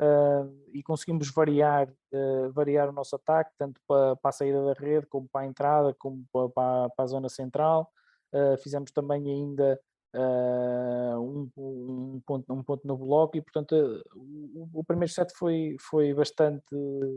uh, 0.00 0.52
e 0.72 0.82
conseguimos 0.82 1.30
variar, 1.30 1.88
uh, 2.12 2.52
variar 2.52 2.88
o 2.88 2.92
nosso 2.92 3.16
ataque, 3.16 3.50
tanto 3.58 3.80
para, 3.86 4.16
para, 4.16 4.28
a 4.28 4.32
saída 4.32 4.64
da 4.64 4.72
rede, 4.72 5.06
como 5.06 5.28
para 5.28 5.42
a 5.42 5.46
entrada, 5.46 5.94
como 5.98 6.24
para, 6.32 6.88
para 6.90 7.04
a 7.04 7.06
zona 7.06 7.28
central. 7.28 7.90
Uh, 8.32 8.56
fizemos 8.58 8.90
também 8.90 9.30
ainda 9.30 9.80
um, 10.14 11.50
um, 11.56 12.22
ponto, 12.24 12.52
um 12.52 12.62
ponto 12.62 12.86
no 12.86 12.96
bloco 12.96 13.36
e, 13.36 13.42
portanto, 13.42 13.74
o, 14.14 14.68
o, 14.80 14.84
primeiro 14.84 15.12
set 15.12 15.32
foi, 15.36 15.76
foi 15.80 16.14
bastante, 16.14 16.64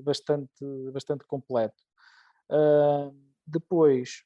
bastante, 0.04 0.66
bastante 0.92 1.26
completo. 1.26 1.82
depois, 3.48 4.24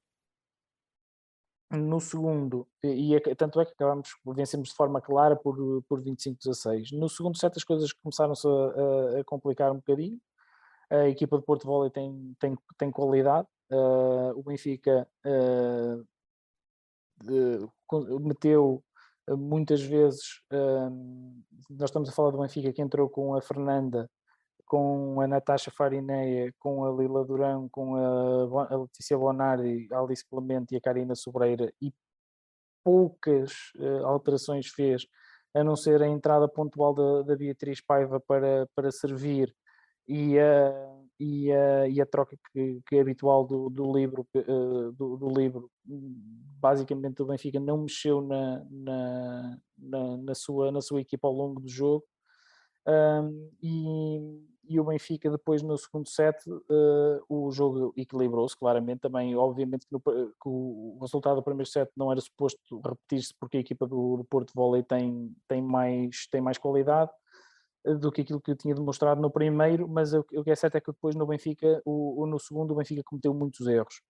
no 1.71 1.99
segundo, 1.99 2.67
e, 2.83 3.15
e 3.15 3.35
tanto 3.35 3.59
é 3.59 3.65
que 3.65 3.73
acabamos, 3.73 4.09
vencemos 4.25 4.69
de 4.69 4.75
forma 4.75 5.01
clara 5.01 5.35
por, 5.35 5.83
por 5.83 6.01
25-16. 6.01 6.91
No 6.93 7.09
segundo 7.09 7.37
set 7.37 7.57
as 7.57 7.63
coisas 7.63 7.91
começaram-se 7.93 8.47
a, 8.47 9.19
a, 9.19 9.23
complicar 9.23 9.71
um 9.71 9.77
bocadinho. 9.77 10.19
A 10.89 11.07
equipa 11.07 11.37
de 11.37 11.43
Porto 11.43 11.65
Volley 11.65 11.89
tem, 11.91 12.35
tem, 12.39 12.57
tem 12.77 12.91
qualidade. 12.91 13.47
Uh, 13.71 14.37
o 14.37 14.43
Benfica 14.43 15.07
uh, 15.25 16.01
uh, 17.23 17.73
meteu 18.22 18.84
muitas 19.30 19.82
vezes, 19.82 20.41
nós 21.70 21.90
estamos 21.90 22.10
a 22.10 22.12
falar 22.12 22.32
do 22.32 22.38
Benfica 22.38 22.72
que 22.72 22.82
entrou 22.82 23.10
com 23.10 23.36
a 23.36 23.41
Fernanda 23.41 24.07
com 24.66 25.22
a 25.22 25.28
Natasha 25.28 25.72
Farineia, 25.72 26.53
com 26.60 26.84
a 26.86 26.91
Lila 26.91 27.24
Durão, 27.24 27.70
com 27.70 27.95
a, 27.95 28.76
Letícia 28.76 29.18
Bonari, 29.18 29.88
a 29.91 29.99
Alice 29.99 30.26
Clemente 30.28 30.74
e 30.74 30.78
a 30.78 30.82
Karina 30.82 31.16
Sobreira 31.16 31.72
e 31.82 31.94
poucas 32.84 33.53
uh, 33.78 34.06
alterações 34.06 34.68
fez, 34.68 35.07
a 35.53 35.64
não 35.64 35.76
ser 35.76 36.02
a 36.02 36.07
entrada 36.07 36.48
pontual 36.48 36.94
da, 36.94 37.22
da 37.24 37.36
Beatriz 37.36 37.82
Paiva 37.82 38.20
para, 38.20 38.68
para 38.76 38.91
servir. 38.91 39.56
E 40.07 40.38
a, 40.40 40.72
e 41.19 41.51
a, 41.51 41.87
e 41.87 42.01
a 42.01 42.05
troca 42.05 42.37
que, 42.51 42.81
que 42.87 42.95
é 42.95 43.01
habitual 43.01 43.45
do, 43.45 43.69
do 43.69 43.91
livro, 43.91 44.27
uh, 44.35 44.91
do, 44.91 45.17
do, 45.17 45.29
livro, 45.29 45.69
basicamente 46.59 47.21
o 47.21 47.25
Benfica 47.25 47.59
não 47.59 47.77
mexeu 47.77 48.21
na, 48.21 48.65
na, 48.69 49.57
na, 49.77 50.17
na, 50.17 50.35
sua, 50.35 50.71
na 50.71 50.81
sua 50.81 51.01
equipa 51.01 51.27
ao 51.27 51.33
longo 51.33 51.61
do 51.61 51.69
jogo. 51.69 52.03
Um, 52.87 53.49
e, 53.63 54.45
e 54.67 54.79
o 54.79 54.83
Benfica 54.83 55.29
depois 55.29 55.61
no 55.61 55.77
segundo 55.77 56.07
set 56.07 56.37
uh, 56.47 57.23
o 57.27 57.49
jogo 57.51 57.93
equilibrou-se 57.97 58.55
claramente 58.55 58.99
também 58.99 59.35
obviamente 59.35 59.87
que, 59.87 59.91
no, 59.91 59.99
que, 59.99 60.11
o 60.45 60.97
resultado 61.01 61.37
do 61.37 61.43
primeiro 61.43 61.67
set 61.67 61.89
não 61.97 62.11
era 62.11 62.21
suposto 62.21 62.59
repetir-se 62.83 63.33
porque 63.39 63.57
a 63.57 63.59
equipa 63.59 63.87
do, 63.87 64.17
do, 64.17 64.23
Porto 64.23 64.51
Volley 64.53 64.83
tem, 64.83 65.35
tem, 65.47 65.63
mais, 65.63 66.27
tem 66.29 66.41
mais 66.41 66.59
qualidade 66.59 67.11
do 67.94 68.12
que 68.12 68.22
aquilo 68.22 68.41
que 68.41 68.52
eu 68.52 68.56
tinha 68.56 68.74
demonstrado 68.74 69.22
no 69.22 69.30
primeiro 69.30 69.88
mas 69.88 70.14
o, 70.14 70.24
que 70.24 70.49
é 70.49 70.56
certo 70.56 70.76
é 70.76 70.82
que 70.82 70.91
depois 70.91 71.16
no 71.16 71.26
Benfica 71.26 71.82
o, 71.86 72.26
no 72.26 72.40
segundo 72.40 72.72
o 72.72 72.76
Benfica 72.76 73.03
cometeu 73.03 73.34
muitos 73.34 73.68
erros 73.68 74.02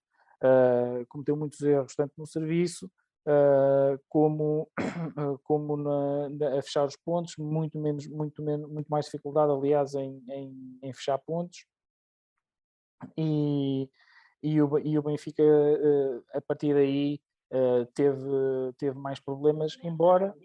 uh, 0.43 1.05
cometeu 1.09 1.35
muitos 1.35 1.61
erros 1.61 1.95
tanto 1.95 2.13
no 2.17 2.25
serviço 2.25 2.89
Uh, 3.27 3.97
como, 4.07 4.69
como 5.45 5.75
na, 5.75 6.29
na, 6.29 6.59
a 6.59 6.61
fechar 6.61 6.85
os 6.85 6.95
pontos, 6.95 7.33
muito, 7.37 7.75
menos, 7.75 8.07
muito, 8.07 8.39
menos, 8.43 8.69
muito 8.69 8.87
mais 8.87 9.05
dificuldade, 9.05 9.51
aliás, 9.51 9.95
em, 9.95 10.23
em, 10.29 10.79
em 10.83 10.93
fechar 10.93 11.17
pontos. 11.17 11.65
E, 13.17 13.89
e, 14.43 14.61
o, 14.61 14.77
e 14.77 14.99
o 14.99 15.01
Benfica, 15.01 15.41
uh, 15.41 16.23
a 16.35 16.41
partir 16.41 16.75
daí, 16.75 17.19
teve, 17.95 18.27
teve 18.77 18.99
mais 18.99 19.19
problemas, 19.19 19.75
embora. 19.83 20.35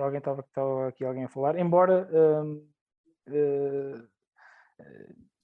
Alguém 0.00 0.18
estava, 0.18 0.44
aqui 0.88 1.04
alguém 1.04 1.24
a 1.24 1.28
falar, 1.28 1.58
embora. 1.58 2.08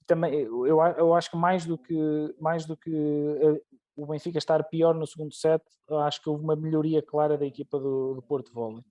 também 0.06 0.34
eu, 0.34 0.66
eu 0.66 1.14
acho 1.14 1.30
que 1.30 1.36
mais 1.36 1.64
do 1.64 1.78
que 1.78 2.34
mais 2.38 2.66
do 2.66 2.76
que 2.76 2.90
o 3.96 4.06
Benfica 4.06 4.38
estar 4.38 4.62
pior 4.64 4.94
no 4.94 5.06
segundo 5.06 5.32
set, 5.32 5.62
acho 6.04 6.22
que 6.22 6.28
houve 6.28 6.42
uma 6.42 6.56
melhoria 6.56 7.02
clara 7.02 7.38
da 7.38 7.46
equipa 7.46 7.78
do, 7.78 8.14
do 8.14 8.22
Porto 8.22 8.52
Volley. 8.52 8.84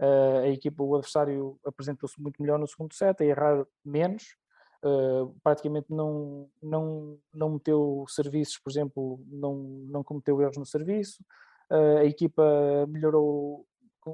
Uh, 0.00 0.44
a 0.44 0.48
equipa, 0.48 0.82
o 0.82 0.94
adversário 0.94 1.58
apresentou-se 1.64 2.20
muito 2.20 2.40
melhor 2.40 2.58
no 2.58 2.66
segundo 2.66 2.94
set, 2.94 3.22
a 3.22 3.24
errar 3.24 3.66
menos, 3.84 4.36
uh, 4.84 5.34
praticamente 5.42 5.86
não, 5.90 6.50
não, 6.62 7.18
não 7.32 7.50
meteu 7.52 8.04
serviços, 8.08 8.58
por 8.58 8.70
exemplo, 8.70 9.20
não, 9.26 9.54
não 9.88 10.04
cometeu 10.04 10.40
erros 10.40 10.58
no 10.58 10.66
serviço, 10.66 11.22
uh, 11.70 11.98
a 11.98 12.04
equipa 12.04 12.86
melhorou, 12.88 13.66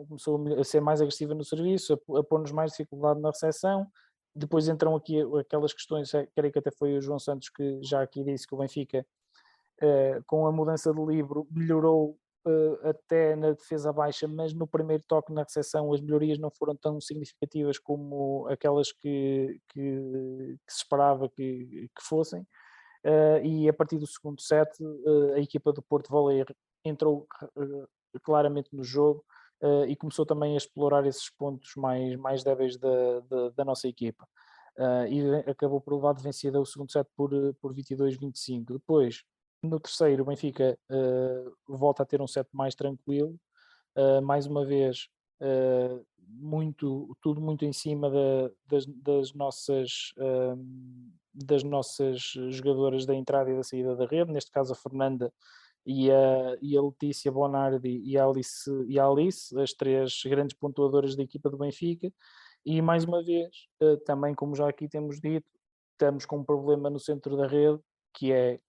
começou 0.06 0.42
a 0.58 0.64
ser 0.64 0.80
mais 0.80 1.00
agressiva 1.00 1.34
no 1.34 1.44
serviço, 1.44 1.94
a, 1.94 2.18
a 2.18 2.24
pôr-nos 2.24 2.52
mais 2.52 2.72
dificuldade 2.72 3.20
na 3.20 3.30
recepção, 3.30 3.86
depois 4.34 4.68
entram 4.68 4.96
aqui 4.96 5.20
aquelas 5.38 5.72
questões, 5.72 6.10
creio 6.34 6.52
que 6.52 6.58
até 6.58 6.70
foi 6.70 6.96
o 6.96 7.02
João 7.02 7.18
Santos 7.18 7.50
que 7.50 7.80
já 7.82 8.02
aqui 8.02 8.24
disse 8.24 8.46
que 8.46 8.54
o 8.54 8.58
Benfica 8.58 9.06
uh, 9.82 10.24
com 10.26 10.46
a 10.46 10.52
mudança 10.52 10.92
de 10.92 11.04
livro, 11.04 11.46
melhorou 11.50 12.16
uh, 12.46 12.88
até 12.88 13.36
na 13.36 13.52
defesa 13.52 13.92
baixa, 13.92 14.26
mas 14.26 14.54
no 14.54 14.66
primeiro 14.66 15.02
toque 15.06 15.32
na 15.32 15.42
recepção 15.42 15.92
as 15.92 16.00
melhorias 16.00 16.38
não 16.38 16.50
foram 16.50 16.76
tão 16.76 17.00
significativas 17.00 17.78
como 17.78 18.46
aquelas 18.48 18.92
que, 18.92 19.60
que, 19.68 19.80
que 20.66 20.72
se 20.72 20.78
esperava 20.78 21.28
que, 21.28 21.90
que 21.94 22.02
fossem. 22.02 22.42
Uh, 23.04 23.44
e 23.44 23.68
a 23.68 23.72
partir 23.72 23.98
do 23.98 24.06
segundo 24.06 24.40
set, 24.40 24.70
a 25.34 25.40
equipa 25.40 25.72
do 25.72 25.82
Porto 25.82 26.08
Volley 26.08 26.44
entrou 26.84 27.26
claramente 28.22 28.74
no 28.74 28.84
jogo 28.84 29.24
uh, 29.62 29.84
e 29.86 29.96
começou 29.96 30.26
também 30.26 30.54
a 30.54 30.58
explorar 30.58 31.06
esses 31.06 31.30
pontos 31.30 31.72
mais, 31.76 32.16
mais 32.16 32.42
débeis 32.42 32.76
da, 32.76 33.20
da, 33.20 33.48
da 33.50 33.64
nossa 33.64 33.88
equipa. 33.88 34.26
Uh, 34.76 35.06
e 35.06 35.50
acabou 35.50 35.80
por 35.80 35.94
levar 35.94 36.14
de 36.14 36.22
vencida 36.22 36.60
o 36.60 36.66
segundo 36.66 36.90
set 36.90 37.06
por, 37.16 37.30
por 37.60 37.74
22-25. 37.74 38.72
Depois, 38.72 39.22
no 39.62 39.78
terceiro, 39.78 40.22
o 40.22 40.26
Benfica 40.26 40.76
uh, 40.90 41.56
volta 41.68 42.02
a 42.02 42.06
ter 42.06 42.20
um 42.20 42.26
set 42.26 42.48
mais 42.52 42.74
tranquilo, 42.74 43.38
uh, 43.96 44.20
mais 44.20 44.44
uma 44.46 44.64
vez, 44.64 45.08
uh, 45.40 46.04
muito, 46.18 47.16
tudo 47.22 47.40
muito 47.40 47.64
em 47.64 47.72
cima 47.72 48.10
da, 48.10 48.50
das, 48.66 48.86
das, 48.86 49.34
nossas, 49.34 50.14
das 51.34 51.62
nossas 51.62 52.20
jogadoras 52.48 53.04
da 53.04 53.14
entrada 53.14 53.50
e 53.50 53.56
da 53.56 53.62
saída 53.62 53.94
da 53.94 54.06
rede, 54.06 54.32
neste 54.32 54.50
caso 54.50 54.72
a 54.72 54.76
Fernanda 54.76 55.30
e 55.84 56.10
a, 56.10 56.56
e 56.60 56.76
a 56.76 56.82
Letícia 56.82 57.32
Bonardi 57.32 58.00
e 58.04 58.16
a, 58.16 58.24
Alice, 58.24 58.70
e 58.86 58.98
a 58.98 59.06
Alice, 59.06 59.58
as 59.58 59.72
três 59.72 60.22
grandes 60.24 60.56
pontuadoras 60.56 61.16
da 61.16 61.22
equipa 61.22 61.50
do 61.50 61.58
Benfica. 61.58 62.12
E 62.64 62.80
mais 62.80 63.04
uma 63.04 63.22
vez, 63.22 63.68
também 64.06 64.34
como 64.34 64.54
já 64.54 64.68
aqui 64.68 64.88
temos 64.88 65.20
dito, 65.20 65.46
estamos 65.92 66.24
com 66.24 66.38
um 66.38 66.44
problema 66.44 66.88
no 66.88 66.98
centro 66.98 67.36
da 67.36 67.46
rede, 67.46 67.80
que 68.14 68.32
é 68.32 68.60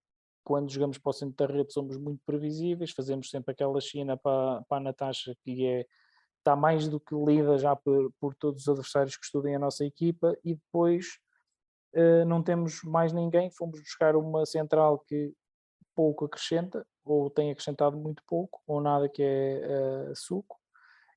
quando 0.44 0.70
jogamos 0.70 0.98
para 0.98 1.10
o 1.10 1.12
centro 1.12 1.46
da 1.46 1.52
rede 1.52 1.72
somos 1.72 1.96
muito 1.96 2.20
previsíveis, 2.26 2.90
fazemos 2.90 3.30
sempre 3.30 3.52
aquela 3.52 3.80
China 3.80 4.16
para, 4.16 4.62
para 4.68 4.76
a 4.76 4.80
Natasha 4.80 5.34
que 5.42 5.64
é, 5.66 5.86
está 6.38 6.54
mais 6.54 6.86
do 6.88 7.00
que 7.00 7.14
lida 7.14 7.56
já 7.56 7.74
por, 7.74 8.12
por 8.20 8.34
todos 8.34 8.62
os 8.62 8.68
adversários 8.68 9.16
que 9.16 9.24
estudem 9.24 9.56
a 9.56 9.58
nossa 9.58 9.84
equipa 9.84 10.36
e 10.44 10.54
depois 10.54 11.18
uh, 11.94 12.24
não 12.26 12.42
temos 12.42 12.82
mais 12.84 13.12
ninguém, 13.12 13.50
fomos 13.50 13.80
buscar 13.80 14.14
uma 14.14 14.44
central 14.44 14.98
que 14.98 15.32
pouco 15.94 16.26
acrescenta, 16.26 16.86
ou 17.04 17.30
tem 17.30 17.50
acrescentado 17.50 17.96
muito 17.96 18.22
pouco, 18.26 18.62
ou 18.66 18.80
nada 18.80 19.08
que 19.08 19.22
é 19.22 20.08
uh, 20.10 20.16
suco. 20.16 20.58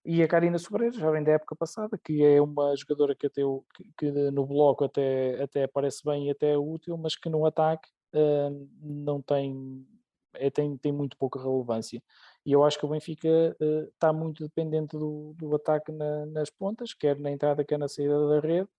E 0.06 0.24
a 0.24 0.28
Karina 0.28 0.58
Sobreira, 0.58 0.98
já 0.98 1.12
vem 1.12 1.24
da 1.24 1.34
época 1.34 1.56
passada, 1.56 1.98
que 2.02 2.24
é 2.24 2.42
uma 2.42 2.74
jogadora 2.78 3.14
que, 3.14 3.28
até, 3.28 3.42
que, 3.76 3.92
que 3.98 4.12
no 4.32 4.46
bloco 4.46 4.86
até, 4.86 5.42
até 5.44 5.64
aparece 5.64 6.02
bem 6.06 6.28
e 6.28 6.32
até 6.32 6.54
é 6.54 6.58
útil, 6.58 6.98
mas 6.98 7.16
que 7.16 7.30
no 7.30 7.46
ataque 7.46 7.90
uh, 8.14 8.70
não 8.82 9.22
tem, 9.22 9.86
é, 10.34 10.50
tem, 10.50 10.78
tem 10.78 10.94
muito 10.94 11.18
pouca 11.18 11.42
relevância. 11.42 12.02
E 12.46 12.54
eu 12.54 12.64
acho 12.64 12.80
que 12.80 12.86
o 12.86 12.90
Benfica 12.90 13.28
uh, 13.60 13.84
está 13.94 14.14
muito 14.14 14.44
dependente 14.44 14.98
do, 14.98 15.34
do 15.38 15.54
ataque 15.54 15.92
na, 15.92 16.26
nas 16.28 16.50
pontas, 16.50 16.94
quer 16.94 17.20
na 17.20 17.30
entrada, 17.30 17.66
quer 17.66 17.78
na 17.78 17.90
saída 17.90 18.30
da 18.30 18.40
rede. 18.40 18.70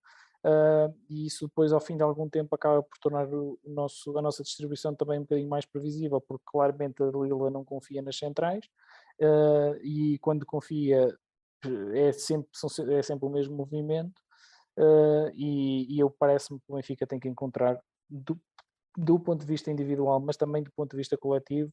Uh, 0.41 0.95
e 1.09 1.25
isso 1.25 1.47
depois 1.47 1.73
ao 1.73 1.81
fim 1.81 1.97
de 1.97 2.03
algum 2.03 2.29
tempo 2.29 2.55
acaba 2.55 2.81
por 2.81 2.97
tornar 2.99 3.27
o 3.27 3.59
nosso, 3.65 4.17
a 4.17 4.21
nossa 4.21 4.41
distribuição 4.41 4.95
também 4.95 5.19
um 5.19 5.23
bocadinho 5.23 5.49
mais 5.49 5.65
previsível, 5.65 6.21
porque 6.21 6.45
claramente 6.45 7.03
a 7.03 7.07
Lila 7.07 7.49
não 7.49 7.65
confia 7.65 8.01
nas 8.01 8.17
centrais 8.17 8.63
uh, 9.21 9.75
e 9.83 10.17
quando 10.19 10.45
confia 10.45 11.13
é 11.93 12.11
sempre, 12.13 12.49
é 12.93 13.01
sempre 13.01 13.25
o 13.25 13.29
mesmo 13.29 13.53
movimento 13.53 14.17
uh, 14.77 15.29
e, 15.35 15.93
e 15.93 15.99
eu 15.99 16.09
parece-me 16.09 16.57
que 16.61 16.71
o 16.71 16.75
Benfica 16.75 17.05
tem 17.05 17.19
que 17.19 17.27
encontrar 17.27 17.77
do, 18.09 18.39
do 18.97 19.19
ponto 19.19 19.41
de 19.41 19.45
vista 19.45 19.69
individual, 19.69 20.21
mas 20.21 20.37
também 20.37 20.63
do 20.63 20.71
ponto 20.71 20.91
de 20.91 20.97
vista 20.97 21.17
coletivo, 21.17 21.69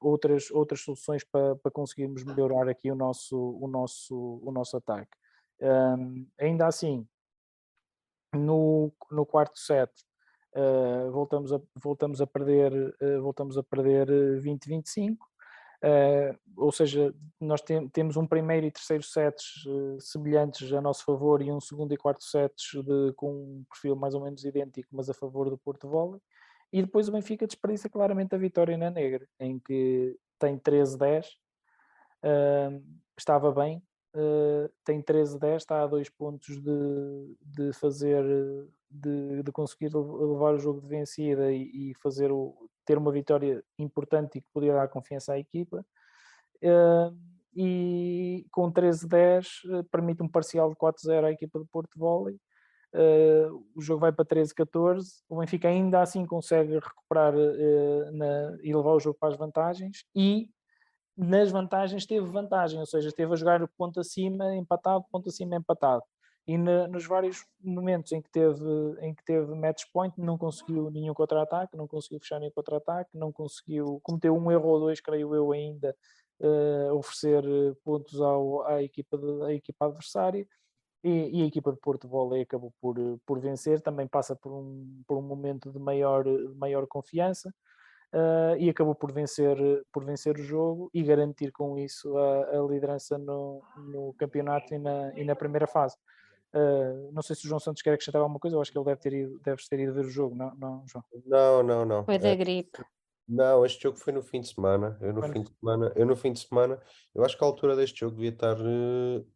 outras, 0.00 0.50
outras 0.50 0.80
soluções 0.80 1.24
para, 1.24 1.56
para 1.56 1.70
conseguirmos 1.70 2.24
melhorar 2.24 2.68
aqui 2.68 2.90
o 2.90 2.94
nosso, 2.94 3.36
o 3.36 3.66
nosso, 3.66 4.40
o 4.42 4.52
nosso 4.52 4.76
ataque. 4.76 5.10
Um, 5.60 6.26
ainda 6.38 6.66
assim, 6.66 7.06
no, 8.36 8.92
no 9.10 9.26
quarto 9.26 9.58
set, 9.58 9.90
uh, 10.54 11.10
voltamos, 11.10 11.52
a, 11.52 11.60
voltamos 11.74 12.20
a 12.20 12.26
perder, 12.26 12.72
uh, 12.72 13.22
voltamos 13.22 13.58
a 13.58 13.62
perder 13.62 14.08
20-25. 14.40 15.16
Uh, 15.76 16.36
ou 16.56 16.72
seja, 16.72 17.14
nós 17.38 17.60
te 17.60 17.88
temos 17.90 18.16
um 18.16 18.26
primeiro 18.26 18.66
e 18.66 18.70
terceiro 18.70 19.02
sets 19.02 19.62
semelhantes 20.00 20.72
a 20.72 20.80
nosso 20.80 21.04
favor 21.04 21.42
e 21.42 21.52
um 21.52 21.60
segundo 21.60 21.92
e 21.92 21.98
quarto 21.98 22.24
sets 22.24 22.70
de, 22.82 23.12
com 23.14 23.30
um 23.30 23.64
perfil 23.70 23.94
mais 23.94 24.14
ou 24.14 24.22
menos 24.22 24.42
idêntico, 24.44 24.88
mas 24.92 25.10
a 25.10 25.14
favor 25.14 25.50
do 25.50 25.58
Porto 25.58 25.88
Volley. 25.88 26.20
E 26.72 26.82
depois 26.82 27.08
o 27.08 27.12
Benfica 27.12 27.46
desperdiça 27.46 27.88
claramente 27.88 28.34
a 28.34 28.38
vitória 28.38 28.76
na 28.76 28.90
Negra, 28.90 29.28
em 29.38 29.58
que 29.58 30.16
tem 30.38 30.58
13-10, 30.58 31.26
uh, 32.24 32.84
estava 33.16 33.52
bem, 33.52 33.82
tem 34.84 35.02
13-10, 35.02 35.56
está 35.56 35.82
a 35.82 35.86
dois 35.86 36.08
pontos 36.08 36.60
de, 36.60 37.36
de 37.40 37.72
fazer, 37.74 38.24
de, 38.90 39.42
de 39.42 39.52
conseguir 39.52 39.90
levar 39.94 40.54
o 40.54 40.58
jogo 40.58 40.80
de 40.80 40.88
vencida 40.88 41.52
e, 41.52 41.90
e 41.90 41.94
fazer 42.02 42.32
o, 42.32 42.54
ter 42.86 42.96
uma 42.96 43.12
vitória 43.12 43.62
importante 43.78 44.38
e 44.38 44.40
que 44.40 44.48
podia 44.52 44.72
dar 44.72 44.88
confiança 44.88 45.34
à 45.34 45.38
equipa. 45.38 45.84
Uh, 46.62 47.14
e 47.54 48.46
com 48.50 48.70
13-10 48.70 49.84
permite 49.90 50.22
um 50.22 50.28
parcial 50.28 50.70
de 50.70 50.76
4-0 50.76 51.24
à 51.24 51.32
equipa 51.32 51.58
de 51.58 51.66
Porto 51.66 51.98
Volley. 51.98 52.38
Uh, 52.94 53.64
o 53.74 53.80
jogo 53.80 54.00
vai 54.00 54.12
para 54.12 54.24
13-14. 54.24 55.22
O 55.28 55.38
Benfica 55.38 55.68
ainda 55.68 56.00
assim 56.00 56.24
consegue 56.24 56.74
recuperar 56.74 57.34
uh, 57.34 58.12
na, 58.12 58.56
e 58.62 58.74
levar 58.74 58.92
o 58.92 59.00
jogo 59.00 59.18
para 59.18 59.30
as 59.30 59.36
vantagens. 59.36 60.04
E 60.14 60.48
nas 61.16 61.50
vantagens 61.50 62.04
teve 62.04 62.26
vantagem, 62.26 62.78
ou 62.78 62.86
seja, 62.86 63.08
esteve 63.08 63.32
a 63.32 63.36
jogar 63.36 63.66
ponto 63.68 63.98
acima, 64.00 64.54
empatado, 64.54 65.04
ponto 65.10 65.28
acima, 65.28 65.56
empatado. 65.56 66.02
E 66.46 66.56
na, 66.56 66.86
nos 66.86 67.06
vários 67.06 67.44
momentos 67.60 68.12
em 68.12 68.22
que 68.22 68.30
teve 68.30 68.64
em 69.00 69.14
que 69.14 69.24
teve 69.24 69.52
match 69.54 69.84
point, 69.92 70.14
não 70.16 70.38
conseguiu 70.38 70.90
nenhum 70.90 71.14
contra-ataque, 71.14 71.76
não 71.76 71.88
conseguiu 71.88 72.20
fechar 72.20 72.38
nenhum 72.38 72.52
contra-ataque, 72.52 73.10
não 73.14 73.32
conseguiu, 73.32 73.98
cometeu 74.02 74.36
um 74.36 74.52
erro 74.52 74.68
ou 74.68 74.80
dois, 74.80 75.00
creio 75.00 75.34
eu, 75.34 75.50
ainda, 75.52 75.96
uh, 76.40 76.94
oferecer 76.94 77.42
pontos 77.84 78.20
ao, 78.20 78.64
à, 78.66 78.82
equipa 78.82 79.18
de, 79.18 79.42
à 79.44 79.52
equipa 79.54 79.86
adversária. 79.86 80.46
E, 81.02 81.40
e, 81.40 81.42
a 81.42 81.46
equipa 81.46 81.72
de 81.72 81.78
Porto 81.78 82.08
Volley 82.08 82.42
acabou 82.42 82.72
por, 82.80 82.96
por 83.24 83.38
vencer, 83.40 83.80
também 83.80 84.08
passa 84.08 84.34
por 84.34 84.52
um, 84.52 85.02
por 85.06 85.18
um 85.18 85.22
momento 85.22 85.70
de 85.72 85.78
maior, 85.78 86.24
de 86.24 86.54
maior 86.56 86.86
confiança 86.86 87.54
uh, 88.12 88.56
e 88.58 88.68
acabou 88.68 88.94
por 88.94 89.12
vencer, 89.12 89.56
por 89.92 90.04
vencer 90.04 90.36
o 90.36 90.42
jogo 90.42 90.90
e 90.92 91.02
garantir 91.02 91.52
com 91.52 91.78
isso 91.78 92.16
a, 92.16 92.58
a 92.58 92.62
liderança 92.62 93.18
no, 93.18 93.62
no 93.76 94.14
campeonato 94.14 94.74
e 94.74 94.78
na, 94.78 95.12
e 95.14 95.24
na 95.24 95.34
primeira 95.34 95.66
fase. 95.66 95.96
Uh, 96.54 97.12
não 97.12 97.22
sei 97.22 97.36
se 97.36 97.44
o 97.44 97.48
João 97.48 97.60
Santos 97.60 97.82
quer 97.82 97.92
acrescentar 97.92 98.20
alguma 98.20 98.38
coisa, 98.40 98.56
eu 98.56 98.60
acho 98.60 98.72
que 98.72 98.78
ele 98.78 98.84
deve 98.84 99.00
ter 99.00 99.12
ido, 99.12 99.38
deves 99.40 99.68
ter 99.68 99.80
ido 99.80 99.92
ver 99.92 100.06
o 100.06 100.10
jogo, 100.10 100.34
não, 100.34 100.54
não 100.56 100.84
João? 100.86 101.04
Não, 101.26 101.62
não, 101.62 101.84
não. 101.84 102.04
Foi 102.04 102.18
da 102.18 102.28
é, 102.28 102.36
gripe. 102.36 102.82
Não, 103.28 103.66
este 103.66 103.82
jogo 103.82 103.98
foi 103.98 104.12
no 104.12 104.22
fim 104.22 104.40
de 104.40 104.48
semana. 104.48 104.96
Eu 105.00 105.12
no 105.12 105.22
fim 105.22 105.42
de 105.42 105.52
semana, 105.58 105.92
eu 105.96 106.06
no 106.06 106.16
fim 106.16 106.32
de 106.32 106.40
semana, 106.40 106.80
eu 107.14 107.24
acho 107.24 107.36
que 107.36 107.44
a 107.44 107.46
altura 107.46 107.74
deste 107.74 108.00
jogo 108.00 108.14
devia 108.14 108.30
estar 108.30 108.56
uh... 108.58 109.26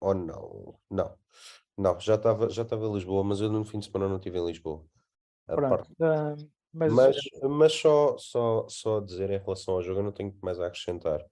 ou 0.00 0.14
não, 0.14 0.78
não, 0.90 1.18
não, 1.76 1.98
já 1.98 2.16
estava 2.16 2.50
já 2.50 2.62
estava 2.62 2.86
em 2.86 2.92
Lisboa, 2.92 3.24
mas 3.24 3.40
eu 3.40 3.50
no 3.50 3.64
fim 3.64 3.78
de 3.78 3.86
semana 3.86 4.08
não 4.08 4.16
estive 4.16 4.38
em 4.38 4.46
Lisboa. 4.46 4.84
A 5.48 5.54
Pronto, 5.54 5.90
parte... 5.98 6.42
uh, 6.42 6.50
mas, 6.72 6.92
mas, 6.92 7.16
mas 7.42 7.72
só, 7.72 8.16
só, 8.18 8.66
só 8.68 9.00
dizer 9.00 9.30
em 9.30 9.38
relação 9.38 9.74
ao 9.74 9.82
jogo, 9.82 10.00
eu 10.00 10.04
não 10.04 10.12
tenho 10.12 10.36
mais 10.42 10.60
a 10.60 10.66
acrescentar. 10.66 11.24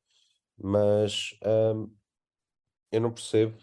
Mas 0.56 1.38
um, 1.74 1.94
eu 2.90 3.00
não 3.00 3.12
percebo 3.12 3.56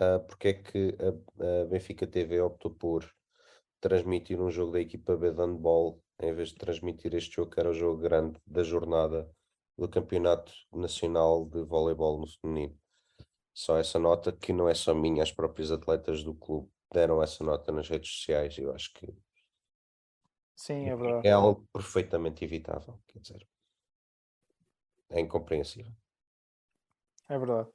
uh, 0.00 0.20
porque 0.26 0.48
é 0.48 0.54
que 0.54 0.96
a, 0.98 1.62
a, 1.62 1.66
Benfica 1.66 2.06
TV 2.06 2.40
optou 2.40 2.70
por 2.70 3.10
transmitir 3.80 4.40
um 4.40 4.50
jogo 4.50 4.72
da 4.72 4.80
equipa 4.80 5.16
B 5.16 5.30
de 5.32 5.38
handball 5.38 6.02
em 6.20 6.32
vez 6.34 6.50
de 6.50 6.56
transmitir 6.56 7.14
este 7.14 7.36
jogo 7.36 7.50
que 7.50 7.60
era 7.60 7.70
o 7.70 7.74
jogo 7.74 8.00
grande 8.00 8.38
da 8.46 8.62
jornada 8.62 9.30
do 9.76 9.88
Campeonato 9.88 10.52
Nacional 10.72 11.46
de 11.46 11.62
Voleibol 11.62 12.18
no 12.20 12.26
feminino. 12.26 12.78
Só 13.54 13.78
essa 13.78 13.98
nota 13.98 14.32
que 14.32 14.52
não 14.52 14.68
é 14.68 14.74
só 14.74 14.94
minha, 14.94 15.22
as 15.22 15.32
próprias 15.32 15.70
atletas 15.70 16.22
do 16.22 16.34
clube 16.34 16.70
deram 16.92 17.22
essa 17.22 17.42
nota 17.42 17.72
nas 17.72 17.88
redes 17.88 18.10
sociais. 18.10 18.56
Eu 18.58 18.74
acho 18.74 18.92
que 18.94 19.06
Sim, 20.60 20.90
é 20.90 20.94
verdade. 20.94 21.26
É 21.26 21.32
algo 21.32 21.66
perfeitamente 21.72 22.44
evitável, 22.44 23.00
quer 23.08 23.18
dizer. 23.18 23.48
É 25.08 25.18
incompreensível. 25.18 25.90
É 27.26 27.38
verdade. 27.38 27.70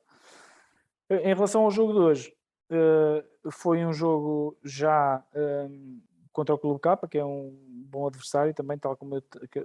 Em 1.10 1.34
relação 1.34 1.64
ao 1.64 1.72
jogo 1.72 1.94
de 1.94 2.00
hoje, 2.00 2.38
eh, 2.70 3.26
foi 3.52 3.84
um 3.84 3.92
jogo 3.92 4.56
já 4.64 5.26
ehm, 5.34 6.00
contra 6.32 6.54
o 6.54 6.60
Clube 6.60 6.80
K, 6.80 7.08
que 7.08 7.18
é 7.18 7.26
um 7.26 7.58
bom 7.90 8.06
adversário 8.06 8.54
também, 8.54 8.78
tal 8.78 8.96
como 8.96 9.16
eu, 9.16 9.24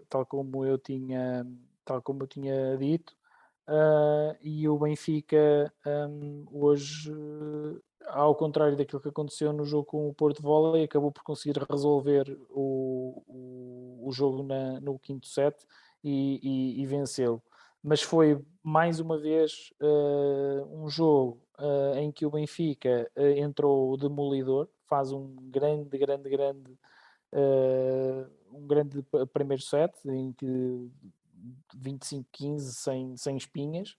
tal 0.08 0.24
como 0.24 0.64
eu 0.64 0.78
tinha, 0.78 1.46
tal 1.84 2.00
como 2.00 2.22
eu 2.22 2.26
tinha 2.26 2.74
dito. 2.78 3.14
Uh, 3.68 4.34
e 4.40 4.66
o 4.66 4.78
Benfica 4.78 5.72
um, 5.86 6.46
hoje 6.50 7.12
ao 8.08 8.34
contrário 8.34 8.76
daquilo 8.76 9.00
que 9.00 9.08
aconteceu 9.08 9.52
no 9.52 9.64
jogo 9.64 9.84
com 9.84 10.08
o 10.08 10.14
Porto 10.14 10.42
Volley, 10.42 10.84
acabou 10.84 11.12
por 11.12 11.22
conseguir 11.22 11.58
resolver 11.70 12.38
o, 12.50 13.22
o, 13.26 14.08
o 14.08 14.12
jogo 14.12 14.42
na, 14.42 14.80
no 14.80 14.98
quinto 14.98 15.26
set 15.26 15.56
e, 16.02 16.40
e, 16.42 16.82
e. 16.82 17.40
Mas 17.82 18.02
foi 18.02 18.38
mais 18.62 19.00
uma 19.00 19.18
vez 19.18 19.72
uh, 19.80 20.64
um 20.70 20.88
jogo 20.88 21.40
uh, 21.58 21.96
em 21.98 22.12
que 22.12 22.26
o 22.26 22.30
Benfica 22.30 23.10
uh, 23.16 23.22
entrou 23.22 23.96
demolidor, 23.96 24.68
faz 24.86 25.12
um 25.12 25.34
grande, 25.50 25.96
grande, 25.96 26.28
grande, 26.28 26.78
um 28.52 28.66
grande 28.66 29.02
primeiro 29.32 29.62
set 29.62 29.94
em 30.08 30.32
que 30.32 30.90
25-15 31.76 32.58
sem, 32.58 33.16
sem 33.16 33.36
espinhas, 33.36 33.96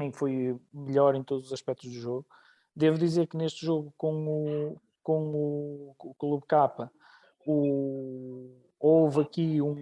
em 0.00 0.10
que 0.10 0.18
foi 0.18 0.58
melhor 0.72 1.14
em 1.14 1.22
todos 1.22 1.46
os 1.46 1.52
aspectos 1.52 1.88
do 1.88 1.98
jogo. 1.98 2.26
Devo 2.74 2.98
dizer 2.98 3.26
que 3.26 3.36
neste 3.36 3.64
jogo 3.64 3.92
com 3.96 4.26
o, 4.26 4.80
com 5.02 5.22
o, 5.34 5.96
o 5.98 6.14
Clube 6.14 6.46
K 6.46 6.90
o, 7.46 8.50
houve 8.80 9.20
aqui 9.20 9.60
um, 9.60 9.74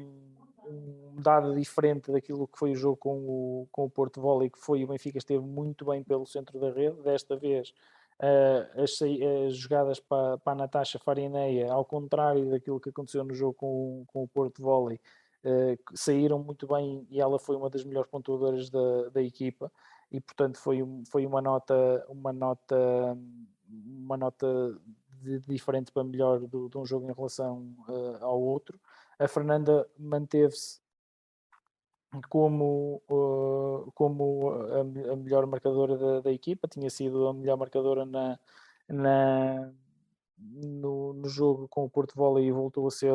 um, 0.66 1.16
dado 1.22 1.54
diferente 1.54 2.10
daquilo 2.10 2.48
que 2.48 2.58
foi 2.58 2.72
o 2.72 2.76
jogo 2.76 2.96
com 2.96 3.16
o, 3.16 3.68
com 3.70 3.84
o 3.84 3.90
Porto 3.90 4.20
Volley, 4.20 4.50
que 4.50 4.58
foi 4.58 4.82
o 4.82 4.88
Benfica 4.88 5.18
esteve 5.18 5.44
muito 5.44 5.84
bem 5.84 6.02
pelo 6.02 6.26
centro 6.26 6.58
da 6.58 6.70
rede, 6.72 7.00
desta 7.02 7.36
vez 7.36 7.72
uh, 8.20 8.82
as, 8.82 8.98
as, 9.46 9.56
jogadas 9.56 10.00
para, 10.00 10.38
para 10.38 10.52
a 10.52 10.56
Natasha 10.56 10.98
Farineia, 10.98 11.72
ao 11.72 11.84
contrário 11.84 12.50
daquilo 12.50 12.80
que 12.80 12.90
aconteceu 12.90 13.24
no 13.24 13.34
jogo 13.34 13.54
com, 13.54 14.04
com 14.08 14.22
o 14.24 14.28
Porto 14.28 14.62
Volley, 14.62 15.00
uh, 15.44 15.78
saíram 15.94 16.38
muito 16.38 16.66
bem 16.66 17.06
e 17.10 17.20
ela 17.20 17.38
foi 17.38 17.56
uma 17.56 17.70
das 17.70 17.84
melhores 17.84 18.10
pontuadoras 18.10 18.68
da, 18.70 19.10
da 19.10 19.22
equipa 19.22 19.70
e 20.10 20.20
portanto 20.20 20.58
foi, 20.58 20.80
foi 21.10 21.26
uma 21.26 21.40
nota 21.40 22.04
uma 22.08 22.32
nota 22.32 23.16
uma 23.68 24.16
nota 24.16 24.46
de, 25.22 25.38
diferente 25.40 25.92
para 25.92 26.02
melhor 26.02 26.40
do, 26.40 26.68
de 26.68 26.78
um 26.78 26.84
jogo 26.84 27.08
em 27.08 27.14
relação 27.14 27.74
uh, 27.88 28.24
ao 28.24 28.40
outro. 28.40 28.80
A 29.18 29.28
Fernanda 29.28 29.88
manteve-se 29.98 30.80
como 32.28 33.00
uh, 33.08 33.90
como 33.94 34.50
a, 34.50 35.12
a, 35.12 35.16
melhor 35.16 35.46
marcadora 35.46 35.96
da, 35.96 36.20
da, 36.20 36.32
equipa. 36.32 36.66
Tinha 36.66 36.90
sido 36.90 37.28
a 37.28 37.34
melhor 37.34 37.56
marcadora 37.56 38.04
na, 38.04 38.38
na 38.88 39.72
no, 40.38 41.12
no 41.12 41.28
jogo 41.28 41.68
com 41.68 41.84
o 41.84 41.90
Porto 41.90 42.14
Volley 42.16 42.46
e 42.46 42.52
voltou 42.52 42.88
a 42.88 42.90
ser 42.90 43.14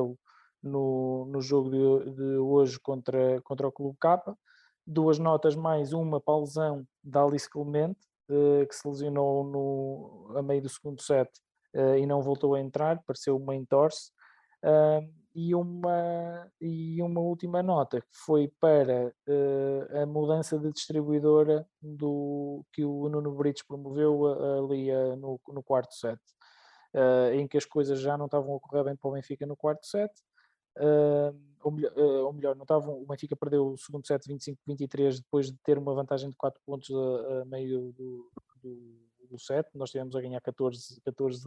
no, 0.64 1.26
no 1.26 1.42
jogo 1.42 1.70
de, 1.70 2.12
de 2.12 2.38
hoje 2.38 2.80
contra, 2.80 3.42
contra 3.42 3.68
o 3.68 3.72
Clube 3.72 3.98
Capa 4.00 4.38
duas 4.86 5.18
notas 5.18 5.56
mais 5.56 5.94
uma 5.94 6.22
para 6.22 6.36
a 6.36 6.40
lesão 6.40 6.88
da 7.04 7.24
Alice 7.24 7.50
Clemente, 7.50 8.00
uh, 8.30 8.66
que 8.68 8.76
se 8.76 8.88
lesionou 8.88 9.44
no, 9.44 10.38
a 10.38 10.42
meio 10.42 10.62
do 10.62 10.70
segundo 10.70 11.02
set 11.02 11.30
uh, 11.76 11.98
e 11.98 12.06
não 12.06 12.22
voltou 12.22 12.56
a 12.56 12.60
entrar, 12.60 13.02
pareceu 13.06 13.36
uma 13.38 13.56
entorse, 13.56 14.12
e, 15.36 15.54
uma, 15.54 16.52
e 16.60 17.00
uma 17.04 17.20
última 17.20 17.62
nota 17.62 18.02
que 18.02 18.08
foi 18.26 18.52
para 18.60 19.14
eh, 19.28 20.02
a 20.02 20.06
mudança 20.08 20.58
de 20.58 20.72
distribuidora 20.72 21.68
do, 21.80 22.66
que 22.74 22.84
o 22.84 23.08
Nuno 23.08 23.32
Brites 23.36 23.62
promoveu 23.62 24.26
ali 24.58 24.92
no, 25.18 25.40
no 25.50 25.62
quarto 25.62 25.94
set. 25.94 26.20
em 27.36 27.48
que 27.48 27.58
as 27.58 27.66
coisas 27.66 28.00
já 28.00 28.18
não 28.18 28.26
estavam 28.26 28.56
a 28.56 28.60
correr 28.60 28.86
bem 28.86 28.96
para 28.96 29.08
o 29.08 29.14
Benfica 29.14 29.46
no 29.46 29.56
quarto 29.56 29.86
set, 29.86 30.12
ou, 31.64 31.72
uh, 31.72 32.26
ou, 32.26 32.34
melhor, 32.34 32.56
não 32.56 32.64
estavam, 32.64 33.02
o 33.02 33.06
Benfica 33.06 33.36
perdeu 33.36 33.72
o 33.72 33.78
segundo 33.78 34.06
set 34.06 34.28
25-23 34.28 35.18
depois 35.18 35.48
de 35.48 35.58
ter 35.64 35.78
uma 35.78 35.94
vantagem 35.94 36.30
de 36.30 36.36
4 36.36 36.62
pontos 36.66 36.90
a, 36.92 37.42
a 37.42 37.46
meio 37.46 37.92
do, 37.94 38.32
do, 38.62 39.00
do, 39.30 39.40
set. 39.40 39.68
Nós 39.74 39.90
tivemos 39.90 40.16
a 40.16 40.22
ganhar 40.22 40.42
14-10, 40.42 41.02
14 41.04 41.44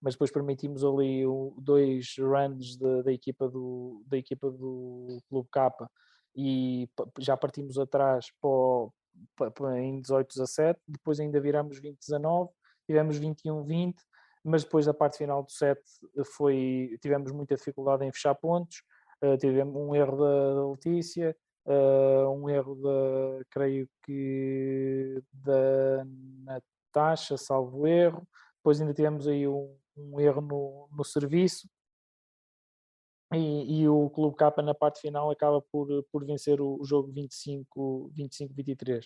mas 0.00 0.14
depois 0.14 0.30
permitimos 0.30 0.84
ali 0.84 1.24
dois 1.58 2.14
runs 2.18 2.76
da, 2.76 3.02
da, 3.02 3.12
equipa 3.12 3.48
do, 3.48 4.02
da 4.06 4.16
equipa 4.16 4.50
do 4.50 5.20
Clube 5.28 5.48
K 5.50 5.90
e 6.36 6.88
já 7.18 7.36
partimos 7.36 7.78
atrás 7.78 8.28
para, 9.36 9.50
para, 9.50 9.80
em 9.80 10.00
18-17. 10.00 10.76
Depois 10.86 11.18
ainda 11.18 11.40
viramos 11.40 11.80
20-19, 11.80 12.48
tivemos 12.86 13.18
21-20 13.18 13.96
mas 14.48 14.64
depois 14.64 14.86
da 14.86 14.94
parte 14.94 15.18
final 15.18 15.42
do 15.42 15.50
set 15.50 15.80
eh, 16.16 16.24
foi, 16.24 16.98
tivemos 17.00 17.30
muita 17.32 17.54
dificuldade 17.54 18.04
em 18.04 18.12
fechar 18.12 18.34
pontos, 18.34 18.82
uh, 19.22 19.36
tivemos 19.36 19.76
um 19.76 19.94
erro 19.94 20.16
da, 20.16 20.54
da 20.54 20.70
Letícia, 20.70 21.36
uh, 21.66 22.30
um 22.30 22.48
erro 22.48 22.74
da, 22.76 23.44
creio 23.50 23.88
que 24.04 25.22
da 25.32 26.04
Natasha, 26.44 27.36
salvo 27.36 27.86
erro, 27.86 28.26
depois 28.56 28.80
ainda 28.80 28.94
tivemos 28.94 29.28
aí 29.28 29.46
um, 29.46 29.76
um 29.96 30.20
erro 30.20 30.40
no, 30.40 30.88
no 30.92 31.04
serviço, 31.04 31.68
e, 33.34 33.82
e, 33.82 33.88
o 33.88 34.08
Clube 34.08 34.36
K 34.36 34.62
na 34.62 34.74
parte 34.74 35.02
final 35.02 35.30
acaba 35.30 35.60
por, 35.60 35.86
por 36.10 36.24
vencer 36.24 36.62
o, 36.62 36.80
o 36.80 36.84
jogo 36.84 37.12
25-23. 37.12 39.04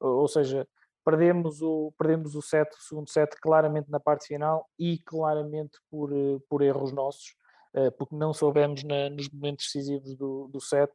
Ou 0.00 0.26
seja, 0.26 0.66
perdemos 1.04 1.62
o, 1.62 1.92
perdemos 1.98 2.34
o, 2.34 2.42
set, 2.42 2.70
o 2.72 2.82
segundo 2.82 3.10
set 3.10 3.34
claramente 3.40 3.90
na 3.90 4.00
parte 4.00 4.26
final 4.26 4.68
e 4.78 4.98
claramente 4.98 5.78
por, 5.90 6.12
eh, 6.12 6.38
por 6.48 6.62
erros 6.62 6.92
nossos. 6.92 7.34
porque 7.98 8.16
não 8.16 8.32
soubemos 8.34 8.82
na, 8.82 9.08
nos 9.08 9.28
momentos 9.30 9.66
decisivos 9.66 10.16
do, 10.16 10.48
do 10.48 10.60
set 10.60 10.92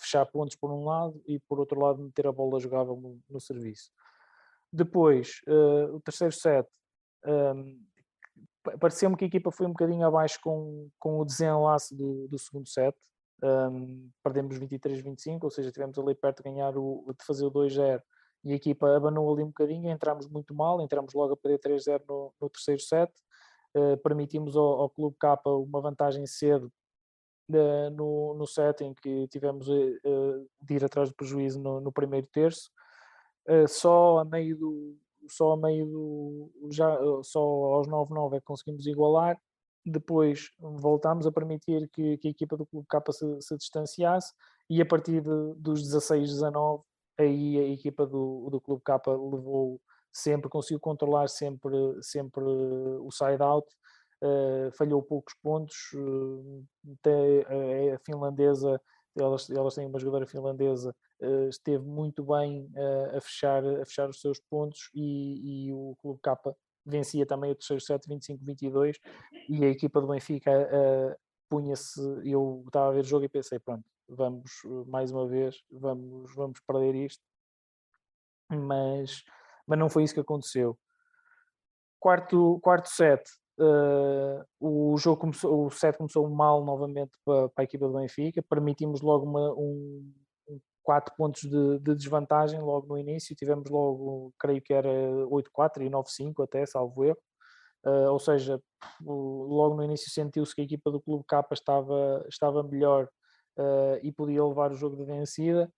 fechar 0.00 0.24
pontos 0.24 0.56
por 0.56 0.70
um 0.72 0.84
lado 0.84 1.20
e 1.26 1.38
por 1.40 1.60
outro 1.60 1.78
lado 1.78 2.02
meter 2.02 2.26
a 2.26 2.32
bola 2.32 2.58
jogável 2.58 2.96
no, 2.96 3.20
no 3.28 3.38
serviço. 3.38 3.90
Depois, 4.72 5.42
o 5.92 6.00
terceiro 6.00 6.32
set, 6.32 6.66
um, 7.26 7.78
pareceu-me 8.78 9.16
que 9.16 9.24
a 9.24 9.28
equipa 9.28 9.50
foi 9.50 9.66
um 9.66 9.70
bocadinho 9.70 10.06
abaixo 10.06 10.38
com, 10.42 10.88
com 10.98 11.20
o 11.20 11.24
desenlace 11.24 11.94
do, 11.94 12.28
do 12.28 12.38
segundo 12.38 12.68
set. 12.68 12.96
Um, 13.42 14.10
perdemos 14.22 14.58
23-25, 14.58 15.44
ou 15.44 15.50
seja, 15.50 15.70
tivemos 15.70 15.96
ali 15.98 16.14
perto 16.14 16.42
de 16.42 16.50
ganhar 16.50 16.76
o, 16.76 17.04
de 17.16 17.24
fazer 17.24 17.46
o 17.46 17.50
2-0 17.50 18.02
e 18.44 18.52
a 18.52 18.56
equipa 18.56 18.96
abanou 18.96 19.32
ali 19.32 19.42
um 19.42 19.48
bocadinho, 19.48 19.90
entramos 19.90 20.28
muito 20.28 20.54
mal, 20.54 20.80
entramos 20.80 21.14
logo 21.14 21.34
a 21.34 21.36
perder 21.36 21.58
3-0 21.58 22.02
no, 22.08 22.32
no, 22.40 22.50
terceiro 22.50 22.80
set, 22.80 23.12
uh, 23.76 23.96
permitimos 23.98 24.56
ao, 24.56 24.80
ao, 24.80 24.90
Clube 24.90 25.16
K 25.18 25.40
uma 25.46 25.80
vantagem 25.80 26.26
cedo 26.26 26.72
uh, 27.50 27.90
no, 27.90 28.34
no 28.34 28.46
set 28.46 28.82
em 28.82 28.94
que 28.94 29.28
tivemos 29.28 29.68
uh, 29.68 30.48
de 30.60 30.74
ir 30.74 30.84
atrás 30.84 31.08
do 31.08 31.14
prejuízo 31.14 31.60
no, 31.60 31.80
no 31.80 31.92
primeiro 31.92 32.26
terço, 32.28 32.70
só 33.66 34.18
a 34.18 34.26
meio 34.26 34.58
do, 34.58 34.94
só 35.26 35.52
a 35.52 35.56
meio 35.56 35.86
do, 35.86 36.50
já, 36.70 36.98
só 37.22 37.40
aos 37.40 37.88
9-9 37.88 38.36
é 38.36 38.40
que 38.40 38.44
conseguimos 38.44 38.86
igualar, 38.86 39.40
depois 39.84 40.50
voltámos 40.58 41.26
a 41.26 41.32
permitir 41.32 41.88
que, 41.90 42.18
que 42.18 42.28
a 42.28 42.30
equipa 42.30 42.56
do 42.56 42.66
Clube 42.66 42.86
K 42.88 43.02
se, 43.12 43.40
se, 43.40 43.56
distanciasse 43.56 44.32
e 44.68 44.80
a 44.80 44.86
partir 44.86 45.20
de, 45.22 45.54
dos 45.56 45.82
16-19 45.82 46.82
aí 47.18 47.58
a 47.58 47.68
equipa 47.68 48.06
do, 48.06 48.48
do 48.50 48.60
Clube 48.60 48.82
K 48.84 49.00
levou 49.06 49.80
sempre, 50.12 50.48
conseguiu 50.48 50.80
controlar 50.80 51.28
sempre, 51.28 51.74
sempre 52.02 52.44
o 52.44 53.10
side-out, 53.10 53.66
uh, 54.22 54.70
falhou 54.76 55.02
poucos 55.02 55.34
pontos, 55.42 55.76
uh, 55.94 56.64
a 57.94 57.98
finlandesa, 58.04 58.80
elas, 59.16 59.50
elas 59.50 59.74
têm 59.74 59.86
uma 59.86 59.98
jogadora 59.98 60.26
finlandesa 60.26 60.94
uh, 61.22 61.48
esteve 61.48 61.84
muito 61.84 62.22
bem 62.22 62.70
a, 63.16 63.20
fechar, 63.20 63.64
a 63.64 63.84
fechar 63.84 64.08
os 64.08 64.20
seus 64.20 64.40
pontos 64.48 64.90
e, 64.94 65.66
e 65.68 65.72
o 65.72 65.96
Clube 66.00 66.20
K 66.22 66.36
vencia 66.84 67.26
também 67.26 67.50
o 67.50 67.54
terceiro 67.54 67.82
set 67.82 68.06
25-22 68.08 68.96
e 69.48 69.64
a 69.64 69.68
equipa 69.68 70.00
do 70.00 70.08
Benfica 70.08 70.50
uh, 70.50 71.16
punha-se, 71.48 72.00
eu 72.24 72.62
estava 72.66 72.88
a 72.88 72.92
ver 72.92 73.00
o 73.00 73.04
jogo 73.04 73.24
e 73.24 73.28
pensei, 73.28 73.58
pronto, 73.58 73.84
vamos 74.08 74.50
mais 74.86 75.10
uma 75.10 75.26
vez, 75.26 75.62
vamos, 75.70 76.34
vamos 76.34 76.60
perder 76.60 76.94
isto, 76.94 77.22
mas, 78.50 79.22
mas 79.66 79.78
não 79.78 79.88
foi 79.88 80.04
isso 80.04 80.14
que 80.14 80.20
aconteceu. 80.20 80.78
Quarto, 82.00 82.60
quarto 82.62 82.88
set, 82.88 83.22
uh, 83.58 84.44
o 84.60 84.96
jogo 84.98 85.20
começou, 85.20 85.66
o 85.66 85.70
set 85.70 85.96
começou 85.96 86.28
mal 86.28 86.64
novamente 86.64 87.12
para, 87.24 87.48
para 87.48 87.62
a 87.62 87.64
equipa 87.64 87.86
do 87.86 87.98
Benfica, 87.98 88.42
permitimos 88.42 89.00
logo 89.00 89.26
uma, 89.26 89.52
um, 89.54 90.12
4 90.88 91.14
pontos 91.18 91.42
de, 91.42 91.78
de, 91.80 91.94
desvantagem 91.94 92.58
logo 92.62 92.86
no 92.86 92.96
início, 92.96 93.36
tivemos 93.36 93.68
logo, 93.68 94.32
creio 94.38 94.62
que 94.62 94.72
era 94.72 94.88
8-4 94.88 95.82
e 95.82 95.90
9-5 95.90 96.42
até, 96.42 96.64
salvo 96.64 97.04
erro, 97.04 97.18
uh, 97.84 98.10
ou 98.10 98.18
seja, 98.18 98.58
logo 99.02 99.74
no 99.74 99.84
início 99.84 100.10
sentiu-se 100.10 100.54
que 100.54 100.62
a 100.62 100.64
equipa 100.64 100.90
do 100.90 100.98
Clube 100.98 101.26
K 101.28 101.46
estava, 101.52 102.24
estava 102.26 102.62
melhor 102.62 103.06
uh, 103.58 104.00
e 104.02 104.10
podia 104.10 104.42
levar 104.42 104.72
o 104.72 104.76
jogo 104.76 104.96
de 104.96 105.04
vencida, 105.04 105.70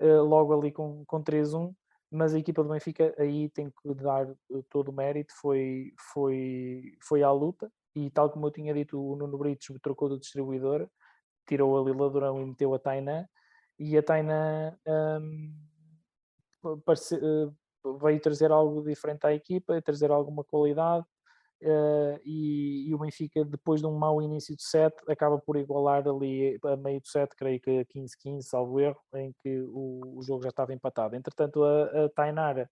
uh, 0.00 0.22
logo 0.22 0.58
ali 0.58 0.72
com, 0.72 1.04
com 1.06 1.22
3-1, 1.22 1.70
mas 2.10 2.32
a 2.32 2.38
equipa 2.38 2.62
do 2.62 2.70
Benfica 2.70 3.14
aí 3.18 3.50
tem 3.50 3.68
que 3.68 3.94
dar 3.96 4.26
todo 4.70 4.88
o 4.88 4.94
mérito, 4.94 5.34
foi, 5.42 5.92
foi, 6.14 6.84
foi 7.06 7.22
à 7.22 7.30
luta, 7.30 7.70
e 7.94 8.08
tal 8.08 8.30
como 8.30 8.46
eu 8.46 8.50
tinha 8.50 8.72
dito, 8.72 8.98
o 8.98 9.14
Nuno 9.14 9.36
Britos 9.36 9.66
trocou 9.82 10.08
de 10.08 10.18
distribuidora, 10.18 10.88
tirou 11.46 11.78
a 11.78 11.84
Lila 11.84 12.08
Durão 12.08 12.40
e 12.40 12.46
meteu 12.46 12.72
a 12.72 12.78
Tainan, 12.78 13.28
e 13.78 13.96
a 13.96 14.02
Taina 14.02 14.78
um, 14.86 15.54
parece, 16.84 17.16
uh, 17.16 17.98
veio 17.98 18.20
trazer 18.20 18.50
algo 18.50 18.82
diferente 18.82 19.26
à 19.26 19.34
equipa, 19.34 19.80
trazer 19.82 20.10
alguma 20.10 20.44
qualidade 20.44 21.04
uh, 21.62 22.20
e, 22.24 22.88
e, 22.88 22.94
o 22.94 22.98
Benfica 22.98 23.44
depois 23.44 23.80
de 23.80 23.86
um 23.86 23.98
mau 23.98 24.22
início 24.22 24.56
de 24.56 24.62
set 24.62 24.94
acaba 25.08 25.38
por 25.38 25.56
igualar 25.56 26.06
ali 26.06 26.58
a 26.64 26.76
meio 26.76 27.00
do 27.00 27.08
set, 27.08 27.34
creio 27.36 27.60
que 27.60 27.84
15-15, 27.86 28.42
salvo 28.42 28.80
erro, 28.80 29.00
em 29.14 29.32
que 29.42 29.60
o, 29.62 30.18
o, 30.18 30.22
jogo 30.22 30.42
já 30.42 30.50
estava 30.50 30.72
empatado. 30.72 31.16
Entretanto 31.16 31.64
a, 31.64 32.04
a 32.04 32.08
Tainara 32.10 32.70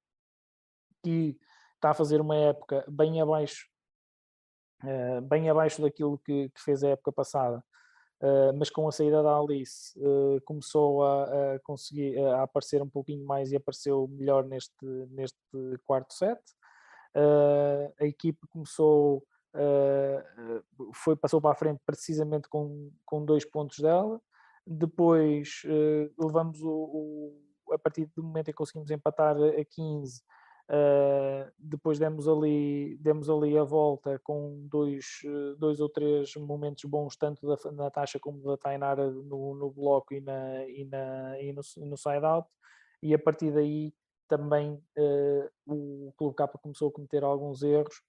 que 1.03 1.37
está 1.74 1.91
a 1.91 1.95
fazer 1.95 2.20
uma 2.20 2.37
época 2.37 2.85
bem 2.89 3.20
abaixo 3.20 3.66
uh, 4.85 5.20
bem 5.23 5.51
abaixo 5.51 5.83
daquilo 5.83 6.19
que, 6.19 6.49
que 6.51 6.62
fez 6.62 6.85
a 6.85 6.91
época 6.91 7.12
passada 7.12 7.62
Uh, 8.23 8.57
mas 8.57 8.70
com 8.70 8.86
a 8.86 8.93
saída 8.93 9.20
da 9.20 9.36
Alice 9.36 9.99
uh, 9.99 10.40
começou 10.44 11.03
a, 11.03 11.55
a 11.55 11.59
conseguir 11.65 12.16
a 12.20 12.44
aparecer 12.44 12.81
um 12.81 12.89
pouquinho 12.89 13.27
mais 13.27 13.51
e 13.51 13.57
apareceu 13.57 14.07
melhor 14.07 14.44
neste, 14.44 14.86
neste 15.11 15.36
quarto 15.85 16.15
set. 16.15 16.40
Uh, 17.16 17.93
a 18.01 18.07
equipe 18.07 18.39
começou, 18.49 19.24
foi, 20.94 21.16
passou 21.16 21.40
para 21.40 21.51
a 21.51 21.57
frente 21.57 21.81
precisamente 21.85 22.49
com, 22.49 22.93
com 23.05 23.24
dois 23.24 23.44
pontos 23.44 23.81
dela. 23.81 24.20
Depois 24.65 25.62
levamos 26.16 26.62
o, 26.62 26.70
o, 26.70 27.73
a 27.74 27.78
partir 27.78 28.09
do 28.16 28.23
momento 28.23 28.49
em 28.49 28.53
que 28.53 28.57
conseguimos 28.57 28.90
empatar 28.90 29.36
a 29.36 29.65
15, 29.65 30.23
Uh, 30.70 31.51
depois 31.59 31.98
demos 31.98 32.26
ali, 32.26 32.97
demos 32.98 33.28
ali 33.28 33.59
a 33.59 33.64
volta 33.64 34.18
com 34.20 34.66
dois, 34.70 35.05
dois 35.59 35.80
ou 35.80 35.89
três 35.89 36.34
momentos 36.36 36.84
bons, 36.84 37.16
tanto 37.16 37.47
da 37.47 37.72
Natasha 37.72 38.18
como 38.18 38.43
da 38.43 38.56
Tainara 38.56 39.10
no, 39.10 39.55
no 39.55 39.70
bloco 39.70 40.14
e, 40.14 40.20
na, 40.20 40.66
e, 40.68 40.84
na, 40.84 41.40
e 41.43 41.52
no, 41.52 41.60
no 41.84 41.97
side-out, 41.97 42.48
e 43.02 43.12
a 43.12 43.18
partir 43.18 43.52
daí 43.52 43.93
também 44.28 44.82
uh, 44.97 45.51
o 45.66 46.12
Clube 46.16 46.36
K 46.36 46.48
começou 46.48 46.89
a 46.89 46.93
cometer 46.93 47.22
alguns 47.22 47.62
erros. 47.62 48.01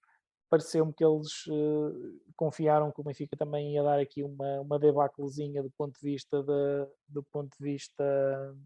Pareceu-me 0.48 0.94
que 0.94 1.04
eles 1.04 1.46
uh, 1.48 2.20
confiaram 2.36 2.92
que 2.92 3.00
o 3.00 3.04
Benfica 3.04 3.36
também 3.36 3.74
ia 3.74 3.82
dar 3.82 3.98
aqui 3.98 4.22
uma, 4.22 4.60
uma 4.60 4.78
debaclezinha 4.78 5.62
do 5.62 5.70
ponto 5.76 5.98
de 6.00 6.00
vista, 6.00 6.42
de, 6.42 6.88
do 7.08 7.22
ponto 7.24 7.54
de 7.58 7.62
vista 7.62 8.56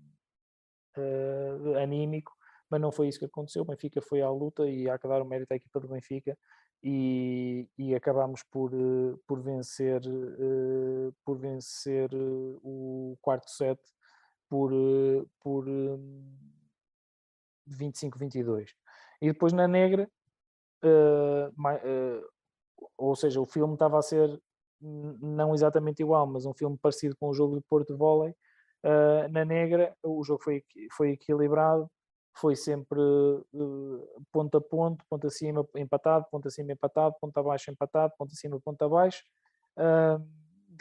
anímico 1.81 2.38
mas 2.71 2.81
não 2.81 2.93
foi 2.93 3.09
isso 3.09 3.19
que 3.19 3.25
aconteceu. 3.25 3.63
O 3.63 3.65
Benfica 3.65 4.01
foi 4.01 4.21
à 4.23 4.31
luta 4.31 4.69
e 4.69 4.89
há 4.89 4.99
que 4.99 5.09
dar 5.09 5.23
o 5.23 5.25
mérito 5.25 5.53
à 5.53 5.57
equipa 5.57 5.81
do 5.81 5.89
Benfica 5.89 6.37
e, 6.83 7.69
e 7.77 7.95
acabámos 7.95 8.43
por, 8.45 8.73
eh, 8.73 9.17
por 9.27 9.41
vencer, 9.41 10.01
uh, 10.07 11.13
por 11.25 11.39
vencer 11.39 12.13
uh, 12.15 12.61
o 12.63 13.19
quarto 13.21 13.51
set 13.51 13.81
por, 14.49 14.73
por 15.41 15.67
25-22. 17.69 18.69
E 19.21 19.29
depois 19.29 19.53
na 19.53 19.69
negra, 19.69 20.09
ou 22.97 23.15
seja, 23.15 23.41
o 23.41 23.45
filme 23.45 23.75
estava 23.75 23.99
a 23.99 24.03
ser 24.03 24.41
não 24.81 25.55
exatamente 25.55 26.01
igual, 26.01 26.27
mas 26.27 26.47
um 26.47 26.55
filme 26.55 26.79
parecido 26.81 27.15
com 27.17 27.29
o 27.29 27.35
jogo 27.35 27.57
de 27.57 27.63
Porto 27.69 27.95
Volley. 27.95 28.35
na 29.31 29.45
negra, 29.45 29.95
o 30.03 30.25
jogo 30.25 30.43
foi, 30.43 30.65
foi 30.93 31.11
equilibrado 31.11 31.91
foi 32.41 32.57
sempre 32.57 33.01
uh, 33.01 34.25
ponto 34.33 34.57
a 34.57 34.61
ponto, 34.61 35.05
ponto 35.09 35.27
acima 35.27 35.67
empatado, 35.77 36.27
ponto 36.31 36.49
acima 36.49 36.73
empatado, 36.73 37.15
ponto 37.21 37.37
abaixo 37.39 37.71
empatado, 37.71 38.13
ponto 38.17 38.33
acima, 38.33 38.61
ponto 38.61 38.83
abaixo. 38.83 39.23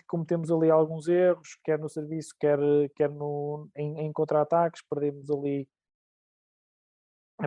Cometemos 0.07 0.51
ali 0.51 0.69
alguns 0.69 1.07
erros, 1.07 1.57
quer 1.63 1.79
no 1.79 1.89
serviço, 1.89 2.35
quer, 2.39 2.59
quer 2.95 3.09
no, 3.09 3.69
em, 3.75 3.99
em 3.99 4.11
contra-ataques, 4.11 4.81
perdemos 4.89 5.29
ali 5.29 5.67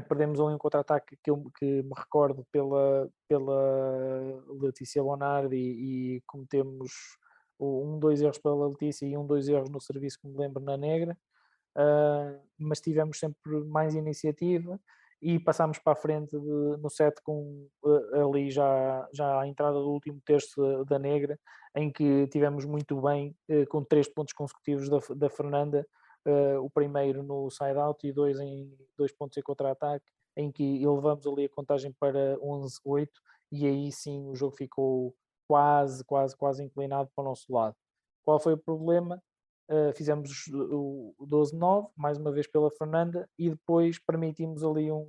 perdemos 0.08 0.40
ali 0.40 0.54
um 0.54 0.58
contra-ataque 0.58 1.16
que, 1.16 1.32
que 1.58 1.82
me 1.82 1.92
recordo 1.96 2.46
pela, 2.52 3.10
pela 3.28 4.42
Letícia 4.60 5.02
Bonardi 5.02 5.56
e, 5.56 6.16
e 6.16 6.22
cometemos 6.28 6.92
um, 7.58 7.98
dois 7.98 8.22
erros 8.22 8.38
pela 8.38 8.68
Letícia 8.68 9.04
e 9.04 9.16
um, 9.16 9.26
dois 9.26 9.48
erros 9.48 9.68
no 9.68 9.80
serviço 9.80 10.18
que 10.20 10.28
me 10.28 10.36
lembro 10.36 10.62
na 10.62 10.76
Negra 10.76 11.18
uh, 11.76 12.40
mas 12.58 12.80
tivemos 12.80 13.18
sempre 13.18 13.64
mais 13.64 13.94
iniciativa 13.94 14.78
e 15.22 15.38
passámos 15.38 15.78
para 15.78 15.92
a 15.92 15.96
frente 15.96 16.30
de, 16.30 16.76
no 16.78 16.88
set 16.88 17.20
com 17.22 17.68
uh, 17.82 18.28
ali 18.28 18.50
já, 18.50 19.08
já 19.12 19.40
a 19.40 19.46
entrada 19.46 19.78
do 19.78 19.90
último 19.90 20.20
terço 20.24 20.84
da, 20.86 20.98
Negra, 20.98 21.38
em 21.74 21.90
que 21.92 22.26
tivemos 22.28 22.64
muito 22.64 23.00
bem, 23.00 23.36
uh, 23.50 23.66
com 23.68 23.84
três 23.84 24.08
pontos 24.08 24.32
consecutivos 24.32 24.88
da, 24.88 24.98
da 25.14 25.30
Fernanda, 25.30 25.86
o 26.60 26.68
primeiro 26.68 27.22
no 27.22 27.48
side-out 27.50 28.06
e 28.06 28.12
dois, 28.12 28.38
em, 28.38 28.70
dois 28.94 29.10
pontos 29.10 29.38
em 29.38 29.42
contra-ataque, 29.42 30.04
em 30.36 30.52
que 30.52 30.82
elevamos 30.82 31.26
ali 31.26 31.46
a 31.46 31.48
contagem 31.48 31.94
para 31.98 32.36
11-8 32.38 33.08
e 33.50 33.66
aí 33.66 33.90
sim 33.90 34.28
o 34.28 34.34
jogo 34.34 34.54
ficou 34.54 35.14
quase, 35.48 36.04
quase, 36.04 36.36
quase 36.36 36.62
inclinado 36.62 37.10
para 37.14 37.22
o 37.22 37.24
nosso 37.24 37.52
lado. 37.52 37.74
Qual 38.22 38.38
foi 38.38 38.52
o 38.52 38.58
problema? 38.58 39.20
Uh, 39.70 39.92
fizemos 39.96 40.48
o, 40.52 41.14
12-9, 41.20 41.90
mais 41.96 42.18
uma 42.18 42.32
vez 42.32 42.48
pela 42.48 42.70
Fernanda, 42.72 43.28
e 43.38 43.50
depois 43.50 44.00
permitimos 44.00 44.64
ali 44.64 44.90
um, 44.90 45.06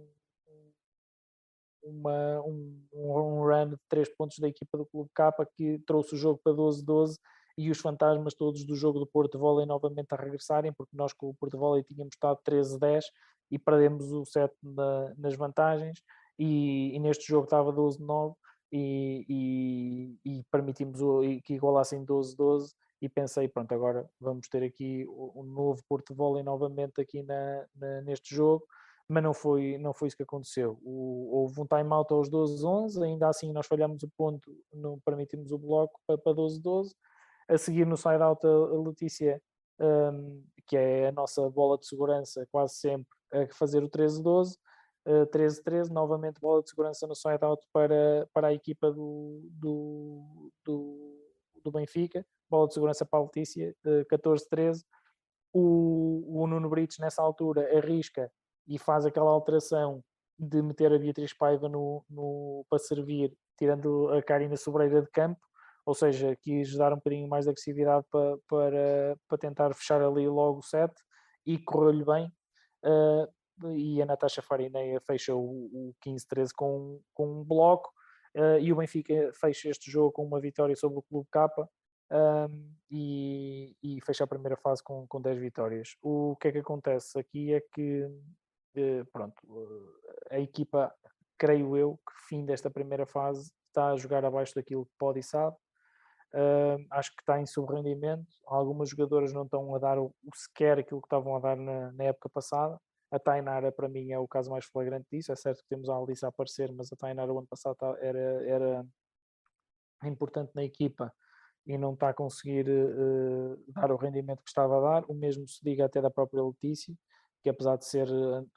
uma, 1.84 2.42
um, 2.42 2.88
um 2.94 3.44
run 3.44 3.70
de 3.70 3.78
três 3.90 4.08
pontos 4.16 4.38
da 4.38 4.48
equipa 4.48 4.78
do 4.78 4.86
Clube 4.86 5.10
K 5.16 5.34
que 5.58 5.80
trouxe 5.80 6.14
o 6.14 6.18
jogo 6.18 6.40
para 6.44 6.54
12-12 6.54 7.18
e 7.58 7.70
os 7.70 7.80
fantasmas 7.80 8.34
todos 8.34 8.64
do 8.66 8.76
jogo 8.76 9.00
do 9.00 9.08
Porto 9.08 9.38
Volley 9.38 9.66
novamente 9.66 10.14
a 10.14 10.16
regressarem, 10.16 10.72
porque 10.74 10.96
nós 10.96 11.14
com 11.14 11.30
o 11.30 11.36
Porto 11.36 11.58
Volley 11.58 11.84
tínhamos 11.84 12.14
estado 12.14 12.40
13-10 12.48 13.02
e 13.50 13.60
perdemos 13.60 14.12
o 14.12 14.26
set 14.26 14.54
na, 14.64 15.14
nas 15.18 15.36
vantagens 15.36 16.02
e, 16.40 16.96
e, 16.96 17.00
neste 17.00 17.28
jogo 17.28 17.44
estava 17.44 17.74
12-9 17.74 18.36
e, 18.72 19.26
e, 19.28 20.18
e, 20.26 20.44
permitimos 20.50 21.00
que 21.44 21.54
igualassem 21.56 22.06
12-12 22.06 22.72
e 23.02 23.10
pensei, 23.10 23.48
pronto, 23.48 23.74
agora 23.74 24.08
vamos 24.20 24.48
ter 24.48 24.64
aqui 24.64 25.06
um 25.10 25.44
novo 25.44 25.82
Porto 25.90 26.14
Volley 26.14 26.44
novamente 26.44 27.02
aqui 27.02 27.24
na, 27.24 27.66
na, 27.76 28.02
neste 28.02 28.36
jogo, 28.36 28.64
mas 29.08 29.24
não 29.24 29.34
foi, 29.34 29.78
não 29.80 29.92
foi 29.94 30.08
isso 30.08 30.16
que 30.18 30.24
aconteceu. 30.24 30.80
O, 30.84 31.40
houve 31.40 31.60
um 31.60 31.66
time-out 31.66 32.14
aos 32.14 32.30
12-11, 32.30 33.04
ainda 33.04 33.28
assim 33.28 33.52
nós 33.52 33.66
falhamos 33.66 34.04
o 34.04 34.10
ponto, 34.16 34.56
não 34.72 35.00
permitimos 35.00 35.52
o 35.52 35.58
bloco 35.58 36.00
para, 36.06 36.18
para 36.18 36.34
12-12. 36.34 36.92
A 37.50 37.58
seguir 37.58 37.86
no 37.88 37.98
side-out 37.98 38.46
a 38.46 38.88
Letícia, 38.88 39.42
um, 39.80 40.44
que 40.68 40.78
é 40.78 41.08
a 41.08 41.12
nossa 41.12 41.50
bola 41.50 41.78
de 41.78 41.88
segurança 41.88 42.48
quase 42.52 42.76
sempre, 42.76 43.10
a 43.34 43.48
fazer 43.54 43.84
o 43.84 43.90
13-12. 43.90 44.56
Uh, 45.04 45.26
13-13, 45.26 45.90
novamente 45.90 46.40
bola 46.40 46.62
de 46.62 46.70
segurança 46.70 47.08
no 47.08 47.16
side-out 47.16 47.66
para, 47.74 48.30
para 48.32 48.50
a 48.50 48.54
equipa 48.54 48.92
do, 48.92 49.42
do, 49.60 50.22
do 51.64 51.72
Benfica, 51.72 52.26
bola 52.50 52.68
de 52.68 52.74
segurança 52.74 53.06
para 53.06 53.20
a 53.20 53.24
Letícia, 53.24 53.76
uh, 53.86 54.06
14-13. 54.06 54.84
O, 55.54 56.42
o 56.42 56.48
Nuno 56.48 56.70
Brites, 56.70 56.98
nessa 57.00 57.22
altura, 57.22 57.78
arrisca 57.78 58.32
e 58.68 58.80
faz 58.80 59.06
aquela 59.06 59.30
alteração 59.30 60.04
de 60.40 60.62
meter 60.62 60.92
a 60.92 60.98
Beatriz 60.98 61.34
Paiva 61.34 61.70
no, 61.70 62.04
no, 62.10 62.66
para 62.70 62.80
servir, 62.80 63.36
tirando 63.58 64.10
a 64.10 64.24
Karina 64.24 64.58
Sobreira 64.58 65.02
de 65.02 65.10
campo, 65.12 65.40
ou 65.86 65.94
seja, 65.94 66.36
quis 66.42 66.76
dar 66.76 66.94
um 66.94 66.96
bocadinho 66.96 67.28
mais 67.28 67.46
de 67.46 67.52
agressividade 67.52 68.06
para, 68.10 68.38
para, 68.48 69.18
para 69.28 69.38
tentar 69.38 69.74
fechar 69.76 70.02
ali 70.02 70.28
logo 70.28 70.60
o 70.60 70.64
set 70.64 70.92
e 71.46 71.58
correu-lhe 71.58 72.06
bem. 72.06 72.32
Uh, 72.84 73.72
e 73.74 74.02
a 74.02 74.06
Natasha 74.06 74.42
Farineia 74.42 75.00
fecha 75.02 75.36
o, 75.36 75.40
o 75.40 75.96
15-13 76.04 76.50
com, 76.56 77.00
com 77.14 77.42
um 77.42 77.44
bloco 77.44 77.92
e 78.62 78.72
o 78.72 78.76
Benfica 78.76 79.32
fecha 79.34 79.70
este 79.70 79.92
jogo 79.92 80.12
com 80.12 80.26
uma 80.26 80.40
vitória 80.40 80.76
sobre 80.76 81.00
o 81.00 81.02
Clube 81.02 81.28
K 81.32 81.50
um, 82.12 82.76
e, 82.90 83.76
e, 83.82 84.02
fecha 84.02 84.26
a 84.26 84.28
primeira 84.28 84.58
fase 84.58 84.84
com, 84.84 85.08
com 85.08 85.22
10 85.22 85.40
vitórias. 85.40 85.96
O 86.02 86.36
que 86.36 86.50
é 86.50 86.52
que 86.52 86.58
acontece 86.58 87.18
aqui 87.18 87.54
é 87.54 87.62
que 87.62 88.04
uh, 88.04 89.06
pronto, 89.14 89.36
a 90.30 90.40
equipa, 90.40 90.94
creio 91.38 91.78
eu, 91.78 91.98
que 91.98 92.28
fim 92.28 92.46
desta 92.46 92.70
primeira 92.70 93.06
fase 93.06 93.52
está 93.68 93.92
a 93.92 93.96
jogar 93.96 94.26
abaixo 94.26 94.54
daquilo 94.56 94.86
que 94.86 94.92
pode 95.00 95.20
e 95.20 95.24
sabe. 95.24 95.56
Acho 96.92 97.14
que 97.16 97.22
está 97.22 97.40
em 97.40 97.46
subrendimento. 97.46 98.28
Algumas 98.46 98.90
jogadoras 98.90 99.34
não 99.34 99.44
estão 99.44 99.74
a 99.76 99.80
dar 99.80 100.00
o 100.00 100.14
sequer 100.34 100.80
aquilo 100.80 101.02
que 101.02 101.08
estavam 101.08 101.36
a 101.36 101.40
dar 101.40 101.58
na, 101.58 101.92
na, 101.94 102.04
época 102.06 102.30
passada. 102.30 102.80
A 103.12 103.20
Tainara, 103.20 103.72
para 103.72 103.90
mim, 103.90 104.12
é 104.12 104.18
o 104.18 104.28
caso 104.28 104.50
mais 104.50 104.66
flagrante 104.66 105.06
disso. 105.12 105.32
É 105.32 105.36
certo 105.36 105.62
que 105.62 105.70
temos 105.70 105.90
a 105.90 105.96
Alissa 105.96 106.28
a 106.28 106.30
aparecer, 106.30 106.72
mas 106.72 106.92
a 106.94 106.96
Tainara, 106.96 107.32
o 107.32 107.38
ano 107.38 107.48
passado, 107.48 107.76
tá, 107.76 107.94
era, 108.00 108.20
era 108.48 108.86
importante 110.06 110.52
na 110.56 110.64
equipa 110.64 111.14
e 111.66 111.78
não 111.78 111.94
está 111.94 112.10
a 112.10 112.14
conseguir 112.14 112.68
uh, 112.70 113.64
dar 113.68 113.92
o 113.92 113.98
rendimento 113.98 114.44
que 114.44 114.50
estava 114.50 114.78
a 114.78 114.82
dar. 115.02 115.06
O 115.10 115.14
mesmo 115.14 115.48
se 115.48 115.60
diga 115.64 115.86
até 115.86 116.02
da 116.02 116.10
própria 116.10 116.42
Letícia, 116.42 116.96
que 117.44 117.50
apesar 117.50 117.78
de 117.78 117.86
ser, 117.86 118.08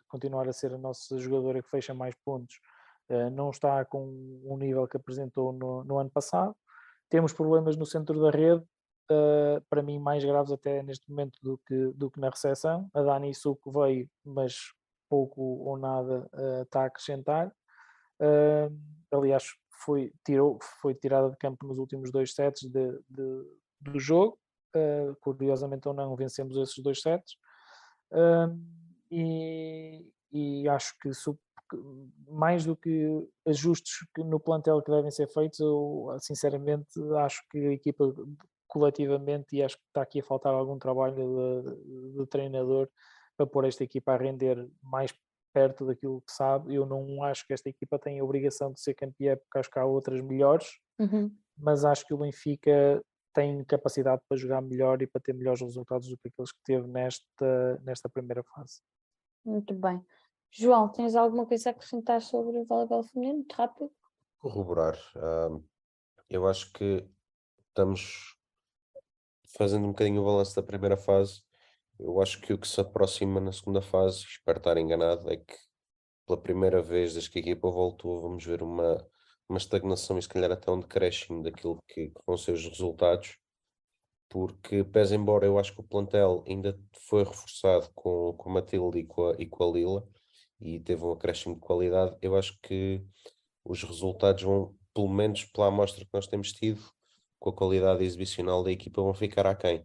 continuar 0.08 0.48
a 0.48 0.52
ser 0.52 0.72
a 0.72 0.78
nossa 0.78 1.18
jogadora 1.18 1.62
que 1.62 1.68
fecha 1.68 1.92
mais 1.92 2.14
pontos, 2.24 2.56
uh, 3.10 3.30
não 3.30 3.50
está 3.50 3.84
com 3.84 4.40
o 4.44 4.56
nível 4.56 4.86
que 4.86 4.96
apresentou 4.96 5.52
no, 5.52 5.84
no 5.84 5.98
ano 5.98 6.10
passado. 6.10 6.54
Temos 7.10 7.32
problemas 7.32 7.76
no 7.76 7.84
centro 7.84 8.20
da 8.20 8.30
rede, 8.30 8.64
uh, 9.10 9.60
para 9.68 9.82
mim 9.82 9.98
mais 9.98 10.24
graves 10.24 10.52
até 10.52 10.82
neste 10.82 11.08
momento 11.10 11.38
do 11.42 11.58
que, 11.66 11.92
do 11.94 12.10
que 12.10 12.20
na 12.20 12.30
recepção. 12.30 12.88
A 12.94 13.02
Dani 13.02 13.34
Suco 13.34 13.70
veio, 13.70 14.08
mas 14.24 14.72
pouco 15.08 15.40
ou 15.40 15.76
nada 15.76 16.28
uh, 16.32 16.62
está 16.62 16.82
a 16.82 16.86
acrescentar. 16.86 17.48
Uh, 18.20 18.76
aliás, 19.10 19.54
foi, 19.84 20.12
tirou, 20.24 20.58
foi 20.80 20.94
tirada 20.94 21.30
de 21.30 21.36
campo 21.36 21.66
nos 21.66 21.78
últimos 21.78 22.10
dois 22.10 22.34
sets 22.34 22.62
de, 22.62 22.92
de 23.08 23.64
do 23.80 23.98
jogo. 23.98 24.38
curiosamente 25.20 25.86
ou 25.86 25.94
não, 25.94 26.16
vencemos 26.16 26.56
esses 26.56 26.78
dois 26.82 27.02
sets. 27.02 27.36
e, 29.10 30.10
e 30.32 30.68
acho 30.68 30.96
que 30.98 31.10
mais 32.28 32.64
do 32.64 32.76
que 32.76 33.28
ajustes 33.46 34.06
no 34.16 34.40
plantel 34.40 34.80
que 34.82 34.90
devem 34.90 35.10
ser 35.10 35.28
feitos, 35.28 35.60
eu 35.60 36.16
sinceramente 36.20 36.88
acho 37.18 37.42
que 37.50 37.58
a 37.58 37.72
equipa 37.72 38.12
coletivamente, 38.74 39.54
e 39.54 39.62
acho 39.62 39.76
que 39.76 39.84
está 39.86 40.02
aqui 40.02 40.18
a 40.18 40.24
faltar 40.24 40.52
algum 40.52 40.76
trabalho 40.76 41.14
de, 41.14 42.18
de 42.18 42.26
treinador 42.26 42.90
para 43.36 43.46
pôr 43.46 43.64
esta 43.66 43.84
equipa 43.84 44.12
a 44.12 44.16
render 44.16 44.68
mais 44.82 45.14
perto 45.52 45.86
daquilo 45.86 46.20
que 46.22 46.32
sabe. 46.32 46.74
Eu 46.74 46.84
não 46.84 47.22
acho 47.22 47.46
que 47.46 47.52
esta 47.52 47.68
equipa 47.68 48.00
tenha 48.00 48.20
a 48.20 48.24
obrigação 48.24 48.72
de 48.72 48.80
ser 48.80 48.94
campeã, 48.94 49.36
porque 49.36 49.58
acho 49.60 49.70
que 49.70 49.78
há 49.78 49.84
outras 49.84 50.20
melhores, 50.20 50.80
uhum. 50.98 51.30
mas 51.56 51.84
acho 51.84 52.04
que 52.04 52.12
o 52.12 52.18
Benfica 52.18 53.00
tem 53.32 53.64
capacidade 53.64 54.20
para 54.28 54.36
jogar 54.36 54.60
melhor 54.60 55.00
e 55.00 55.06
para 55.06 55.20
ter 55.20 55.34
melhores 55.34 55.60
resultados 55.60 56.08
do 56.08 56.18
que 56.18 56.28
aqueles 56.28 56.50
que 56.50 56.62
teve 56.64 56.88
nesta, 56.88 57.80
nesta 57.84 58.08
primeira 58.08 58.42
fase. 58.42 58.80
Muito 59.44 59.72
bem. 59.72 60.04
João, 60.50 60.88
tens 60.88 61.14
alguma 61.14 61.46
coisa 61.46 61.70
a 61.70 61.72
acrescentar 61.72 62.20
sobre 62.20 62.58
o 62.58 62.64
voleibol 62.64 63.04
feminino? 63.04 63.38
Muito 63.38 63.52
rápido. 63.52 63.90
Corroborar. 64.38 64.98
eu 66.28 66.46
acho 66.48 66.72
que 66.72 67.08
estamos 67.68 68.36
fazendo 69.56 69.84
um 69.84 69.88
bocadinho 69.88 70.22
o 70.22 70.24
balanço 70.24 70.56
da 70.56 70.62
primeira 70.62 70.96
fase. 70.96 71.42
Eu 71.98 72.20
acho 72.20 72.40
que 72.40 72.52
o 72.52 72.58
que 72.58 72.68
se 72.68 72.80
aproxima 72.80 73.40
na 73.40 73.52
segunda 73.52 73.80
fase, 73.82 74.24
espero 74.24 74.58
estar 74.58 74.76
enganado, 74.78 75.30
é 75.30 75.36
que 75.36 75.54
pela 76.26 76.40
primeira 76.40 76.82
vez 76.82 77.14
desde 77.14 77.30
que 77.30 77.38
a 77.38 77.42
equipa 77.42 77.70
voltou, 77.70 78.20
vamos 78.20 78.44
ver 78.44 78.62
uma, 78.62 79.06
uma 79.48 79.58
estagnação 79.58 80.18
e 80.18 80.22
se 80.22 80.28
calhar 80.28 80.50
até 80.50 80.70
um 80.70 80.80
decréscimo 80.80 81.42
daquilo 81.42 81.78
que, 81.88 82.08
que 82.08 82.20
vão 82.26 82.36
ser 82.36 82.52
os 82.52 82.66
resultados 82.66 83.38
porque 84.34 84.82
pese 84.82 85.14
embora 85.14 85.46
eu 85.46 85.60
acho 85.60 85.72
que 85.72 85.80
o 85.80 85.84
plantel 85.84 86.42
ainda 86.44 86.76
foi 87.08 87.22
reforçado 87.22 87.88
com, 87.94 88.34
com 88.36 88.50
a 88.50 88.54
Matilde 88.54 88.98
e 88.98 89.04
com 89.06 89.28
a, 89.28 89.34
e 89.38 89.46
com 89.46 89.62
a 89.62 89.72
Lila, 89.72 90.08
e 90.60 90.80
teve 90.80 91.04
um 91.04 91.12
acréscimo 91.12 91.54
de 91.54 91.60
qualidade, 91.60 92.16
eu 92.20 92.36
acho 92.36 92.58
que 92.60 93.00
os 93.64 93.84
resultados 93.84 94.42
vão, 94.42 94.74
pelo 94.92 95.08
menos 95.08 95.44
pela 95.44 95.68
amostra 95.68 96.04
que 96.04 96.10
nós 96.12 96.26
temos 96.26 96.52
tido, 96.52 96.82
com 97.44 97.50
a 97.50 97.52
qualidade 97.52 98.02
exibicional 98.02 98.64
da 98.64 98.72
equipa, 98.72 99.02
vão 99.02 99.12
ficar 99.12 99.46
aquém. 99.46 99.80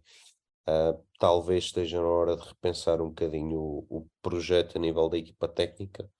Uh, 0.66 1.04
talvez 1.18 1.64
esteja 1.64 2.00
na 2.00 2.08
hora 2.08 2.34
de 2.34 2.42
repensar 2.42 3.02
um 3.02 3.08
bocadinho 3.08 3.58
o, 3.58 3.86
o, 3.90 4.06
projeto 4.22 4.76
a 4.76 4.80
nível 4.80 5.10
da 5.10 5.18
equipa 5.18 5.46
técnica, 5.46 6.10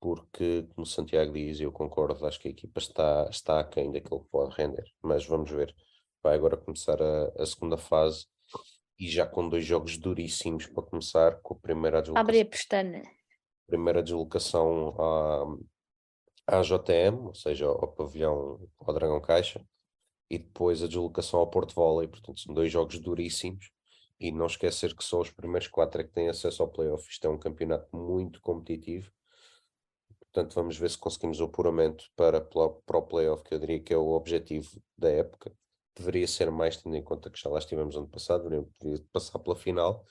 porque, 0.00 0.66
como 0.74 0.86
Santiago 0.86 1.34
diz, 1.34 1.60
eu 1.60 1.70
concordo, 1.70 2.26
acho 2.26 2.40
que 2.40 2.48
a 2.48 2.50
equipa 2.50 2.80
está, 2.80 3.28
está 3.30 3.60
aquém 3.60 3.92
daquilo 3.92 4.24
que 4.24 4.30
pode 4.30 4.56
render, 4.56 4.90
mas 5.02 5.26
vamos 5.26 5.50
ver. 5.50 5.74
Vai 6.22 6.34
agora 6.34 6.56
começar 6.56 7.00
a, 7.02 7.42
a 7.42 7.44
segunda 7.44 7.76
fase 7.76 8.24
e 8.98 9.06
já 9.06 9.26
com 9.26 9.50
dois 9.50 9.66
jogos 9.66 9.98
duríssimos 9.98 10.66
para 10.66 10.82
começar, 10.82 11.40
com 11.42 11.52
a 11.52 11.58
primeira 11.58 12.00
deslocação. 12.00 12.22
Abre 12.22 12.40
a 12.40 12.46
pestana 12.46 13.02
primeira 13.66 14.02
deslocação 14.02 14.96
à, 14.98 16.56
à 16.58 16.62
JTM, 16.62 17.28
ou 17.28 17.34
seja, 17.34 17.66
ao 17.66 17.92
pavilhão, 17.92 18.58
ao 18.80 18.92
Dragão 18.92 19.20
Caixa, 19.20 19.64
e 20.30 20.38
depois 20.38 20.82
a 20.82 20.86
deslocação 20.86 21.40
ao 21.40 21.50
Porto 21.50 21.74
Volley, 21.74 22.06
portanto 22.06 22.40
são 22.40 22.54
dois 22.54 22.70
jogos 22.70 22.98
duríssimos, 23.00 23.70
e 24.18 24.30
não 24.30 24.46
esquecer 24.46 24.94
que 24.94 25.02
só 25.02 25.20
os 25.20 25.30
primeiros 25.30 25.66
quatro 25.66 26.00
é 26.00 26.04
que 26.04 26.12
têm 26.12 26.28
acesso 26.28 26.62
ao 26.62 26.68
playoff, 26.68 27.08
isto 27.10 27.26
é 27.26 27.30
um 27.30 27.38
campeonato 27.38 27.94
muito 27.96 28.40
competitivo, 28.40 29.10
portanto 30.20 30.54
vamos 30.54 30.76
ver 30.76 30.90
se 30.90 30.98
conseguimos 30.98 31.40
o 31.40 31.44
apuramento 31.44 32.04
para, 32.14 32.40
para 32.40 32.98
o 32.98 33.02
playoff, 33.02 33.42
que 33.42 33.54
eu 33.54 33.58
diria 33.58 33.80
que 33.80 33.92
é 33.92 33.96
o 33.96 34.10
objetivo 34.10 34.80
da 34.96 35.10
época, 35.10 35.52
deveria 35.96 36.28
ser 36.28 36.50
mais, 36.50 36.76
tendo 36.76 36.94
em 36.94 37.02
conta 37.02 37.28
que 37.28 37.40
já 37.40 37.50
lá 37.50 37.58
estivemos 37.58 37.96
ano 37.96 38.08
passado, 38.08 38.48
deveria 38.48 39.04
passar 39.12 39.38
pela 39.40 39.56
final, 39.56 40.04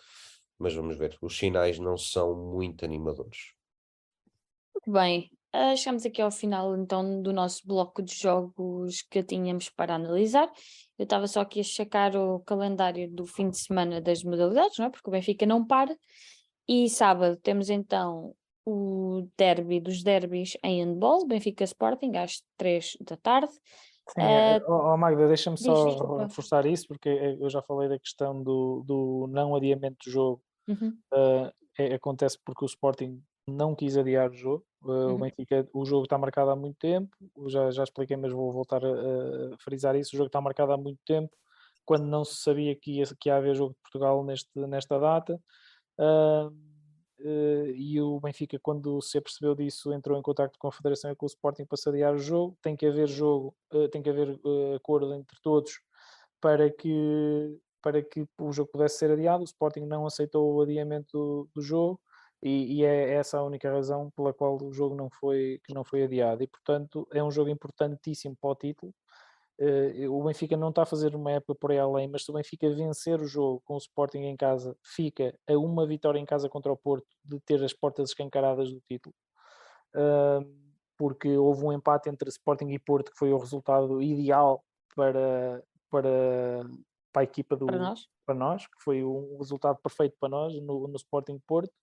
mas 0.57 0.73
vamos 0.73 0.97
ver, 0.97 1.17
os 1.21 1.37
sinais 1.37 1.79
não 1.79 1.97
são 1.97 2.35
muito 2.35 2.83
animadores. 2.83 3.53
Muito 4.75 4.91
bem, 4.91 5.31
uh, 5.55 5.77
chegamos 5.77 6.05
aqui 6.05 6.21
ao 6.21 6.31
final 6.31 6.75
então 6.75 7.21
do 7.21 7.33
nosso 7.33 7.65
bloco 7.65 8.01
de 8.01 8.15
jogos 8.15 9.01
que 9.03 9.23
tínhamos 9.23 9.69
para 9.69 9.95
analisar. 9.95 10.49
Eu 10.97 11.03
estava 11.03 11.27
só 11.27 11.41
aqui 11.41 11.59
a 11.59 11.63
checar 11.63 12.15
o 12.15 12.39
calendário 12.41 13.09
do 13.09 13.25
fim 13.25 13.49
de 13.49 13.59
semana 13.59 14.01
das 14.01 14.23
modalidades, 14.23 14.77
não 14.77 14.85
é? 14.85 14.89
Porque 14.89 15.09
o 15.09 15.11
Benfica 15.11 15.45
não 15.45 15.65
para. 15.65 15.95
E 16.67 16.89
sábado 16.89 17.37
temos 17.37 17.69
então 17.69 18.33
o 18.65 19.27
derby 19.37 19.79
dos 19.79 20.03
derbys 20.03 20.57
em 20.63 20.83
handball, 20.83 21.25
Benfica 21.25 21.63
Sporting, 21.63 22.15
às 22.17 22.43
3 22.57 22.97
da 23.01 23.17
tarde. 23.17 23.51
Sim, 24.09 24.21
uh, 24.21 24.71
oh, 24.71 24.97
Magda, 24.97 25.27
deixa-me 25.27 25.57
só 25.57 26.17
reforçar 26.17 26.65
isso, 26.65 26.87
porque 26.87 27.09
eu 27.09 27.49
já 27.49 27.61
falei 27.61 27.87
da 27.87 27.99
questão 27.99 28.41
do, 28.41 28.83
do 28.85 29.27
não 29.31 29.55
adiamento 29.55 29.97
do 30.03 30.11
jogo 30.11 30.41
Uhum. 30.69 30.95
Uh, 31.11 31.51
é, 31.79 31.95
acontece 31.95 32.37
porque 32.45 32.63
o 32.63 32.67
Sporting 32.67 33.21
não 33.49 33.75
quis 33.75 33.97
adiar 33.97 34.29
o 34.29 34.33
jogo. 34.33 34.65
Uh, 34.83 34.91
uhum. 34.91 35.15
O 35.15 35.17
Benfica, 35.19 35.67
o 35.73 35.85
jogo 35.85 36.03
está 36.03 36.17
marcado 36.17 36.51
há 36.51 36.55
muito 36.55 36.77
tempo, 36.77 37.09
já, 37.47 37.69
já 37.71 37.83
expliquei, 37.83 38.15
mas 38.15 38.31
vou 38.31 38.51
voltar 38.51 38.81
a, 38.83 39.57
frisar 39.59 39.95
isso. 39.95 40.15
O 40.15 40.17
jogo 40.17 40.27
está 40.27 40.39
marcado 40.39 40.71
há 40.71 40.77
muito 40.77 40.99
tempo, 41.05 41.35
quando 41.85 42.05
não 42.05 42.23
se 42.23 42.41
sabia 42.41 42.75
que 42.75 42.99
ia, 42.99 43.05
que 43.19 43.29
ia 43.29 43.35
haver 43.35 43.55
jogo 43.55 43.73
de 43.73 43.79
Portugal 43.81 44.23
neste, 44.23 44.49
nesta 44.55 44.97
data. 44.97 45.39
Uh, 45.99 46.47
uh, 47.19 47.67
e 47.75 47.99
o 48.01 48.19
Benfica, 48.21 48.57
quando 48.61 49.01
se 49.01 49.17
apercebeu 49.17 49.53
disso, 49.53 49.91
entrou 49.91 50.17
em 50.17 50.21
contato 50.21 50.57
com 50.57 50.67
a 50.69 50.71
Federação 50.71 51.11
e 51.11 51.15
com 51.15 51.25
o 51.25 51.27
Sporting 51.27 51.65
para 51.65 51.77
se 51.77 51.89
adiar 51.89 52.13
o 52.13 52.19
jogo. 52.19 52.57
Tem 52.61 52.75
que 52.75 52.85
haver 52.85 53.07
jogo, 53.07 53.53
tem 53.91 54.01
que 54.01 54.09
haver 54.09 54.39
acordo 54.75 55.13
entre 55.13 55.37
todos 55.41 55.81
para 56.39 56.69
que 56.69 57.59
para 57.81 58.01
que 58.01 58.25
o 58.37 58.51
jogo 58.51 58.69
pudesse 58.71 58.97
ser 58.97 59.11
adiado. 59.11 59.41
O 59.41 59.45
Sporting 59.45 59.85
não 59.85 60.05
aceitou 60.05 60.53
o 60.53 60.61
adiamento 60.61 61.17
do, 61.17 61.49
do 61.55 61.61
jogo 61.61 61.99
e, 62.41 62.79
e, 62.79 62.85
é 62.85 63.13
essa 63.13 63.37
a 63.37 63.43
única 63.43 63.69
razão 63.71 64.09
pela 64.11 64.33
qual 64.33 64.57
o 64.61 64.71
jogo 64.71 64.95
não 64.95 65.09
foi, 65.09 65.59
que 65.63 65.73
não 65.73 65.83
foi 65.83 66.03
adiado. 66.03 66.41
E, 66.41 66.47
portanto, 66.47 67.07
é 67.11 67.21
um 67.23 67.31
jogo 67.31 67.49
importantíssimo 67.49 68.35
para 68.39 68.49
o 68.49 68.55
título. 68.55 68.93
Uh, 69.59 70.09
o 70.09 70.23
Benfica 70.23 70.55
não 70.55 70.69
está 70.69 70.83
a 70.83 70.85
fazer 70.85 71.13
uma 71.13 71.33
época 71.33 71.53
por 71.53 71.71
aí 71.71 71.79
além, 71.79 72.07
mas 72.07 72.23
se 72.23 72.31
o 72.31 72.33
Benfica 72.33 72.69
vencer 72.69 73.19
o 73.19 73.27
jogo 73.27 73.61
com 73.65 73.73
o 73.73 73.77
Sporting 73.77 74.19
em 74.19 74.37
casa, 74.37 74.73
fica 74.81 75.37
a 75.45 75.57
uma 75.57 75.85
vitória 75.85 76.17
em 76.17 76.25
casa 76.25 76.47
contra 76.47 76.71
o 76.71 76.77
Porto 76.77 77.07
de 77.25 77.41
ter 77.41 77.61
as 77.61 77.73
portas 77.73 78.11
escancaradas 78.11 78.71
do 78.71 78.81
título. 78.87 79.13
Uh, 79.93 80.69
porque 80.97 81.37
houve 81.37 81.65
um 81.65 81.73
empate 81.73 82.09
entre 82.09 82.29
Sporting 82.29 82.69
e 82.69 82.79
Porto 82.79 83.11
que 83.11 83.17
foi 83.17 83.33
o 83.33 83.37
resultado 83.37 84.01
ideal 84.01 84.63
para, 84.95 85.63
para, 85.89 86.09
para 87.11 87.21
a 87.21 87.23
equipa 87.23 87.55
do 87.55 87.65
para 87.65 87.79
nós, 87.79 88.07
para 88.25 88.35
nós 88.35 88.67
que 88.67 88.83
foi 88.83 89.03
um 89.03 89.37
resultado 89.37 89.79
perfeito 89.81 90.15
para 90.19 90.29
nós 90.29 90.53
no, 90.61 90.87
no 90.87 90.95
Sporting 90.95 91.39
Porto. 91.45 91.73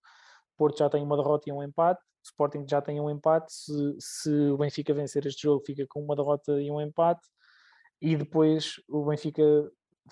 Porto 0.57 0.79
já 0.79 0.89
tem 0.89 1.03
uma 1.03 1.17
derrota 1.17 1.49
e 1.49 1.53
um 1.53 1.63
empate, 1.63 2.01
o 2.03 2.25
Sporting 2.25 2.67
já 2.69 2.81
tem 2.81 3.01
um 3.01 3.11
empate. 3.11 3.53
Se, 3.53 3.97
se 3.99 4.31
o 4.51 4.57
Benfica 4.57 4.93
vencer 4.95 5.27
este 5.27 5.43
jogo, 5.43 5.63
fica 5.65 5.87
com 5.89 6.03
uma 6.03 6.17
derrota 6.17 6.61
e 6.61 6.71
um 6.71 6.81
empate, 6.81 7.27
e 8.01 8.17
depois 8.17 8.75
o 8.89 9.05
Benfica 9.05 9.43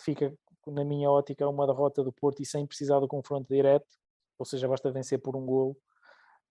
fica, 0.00 0.32
na 0.66 0.84
minha 0.84 1.10
ótica, 1.10 1.48
uma 1.48 1.66
derrota 1.66 2.02
do 2.02 2.12
Porto 2.12 2.40
e 2.40 2.46
sem 2.46 2.66
precisar 2.66 3.00
do 3.00 3.08
confronto 3.08 3.46
direto, 3.52 3.86
ou 4.38 4.46
seja, 4.46 4.68
basta 4.68 4.90
vencer 4.90 5.20
por 5.20 5.36
um 5.36 5.44
golo 5.44 5.76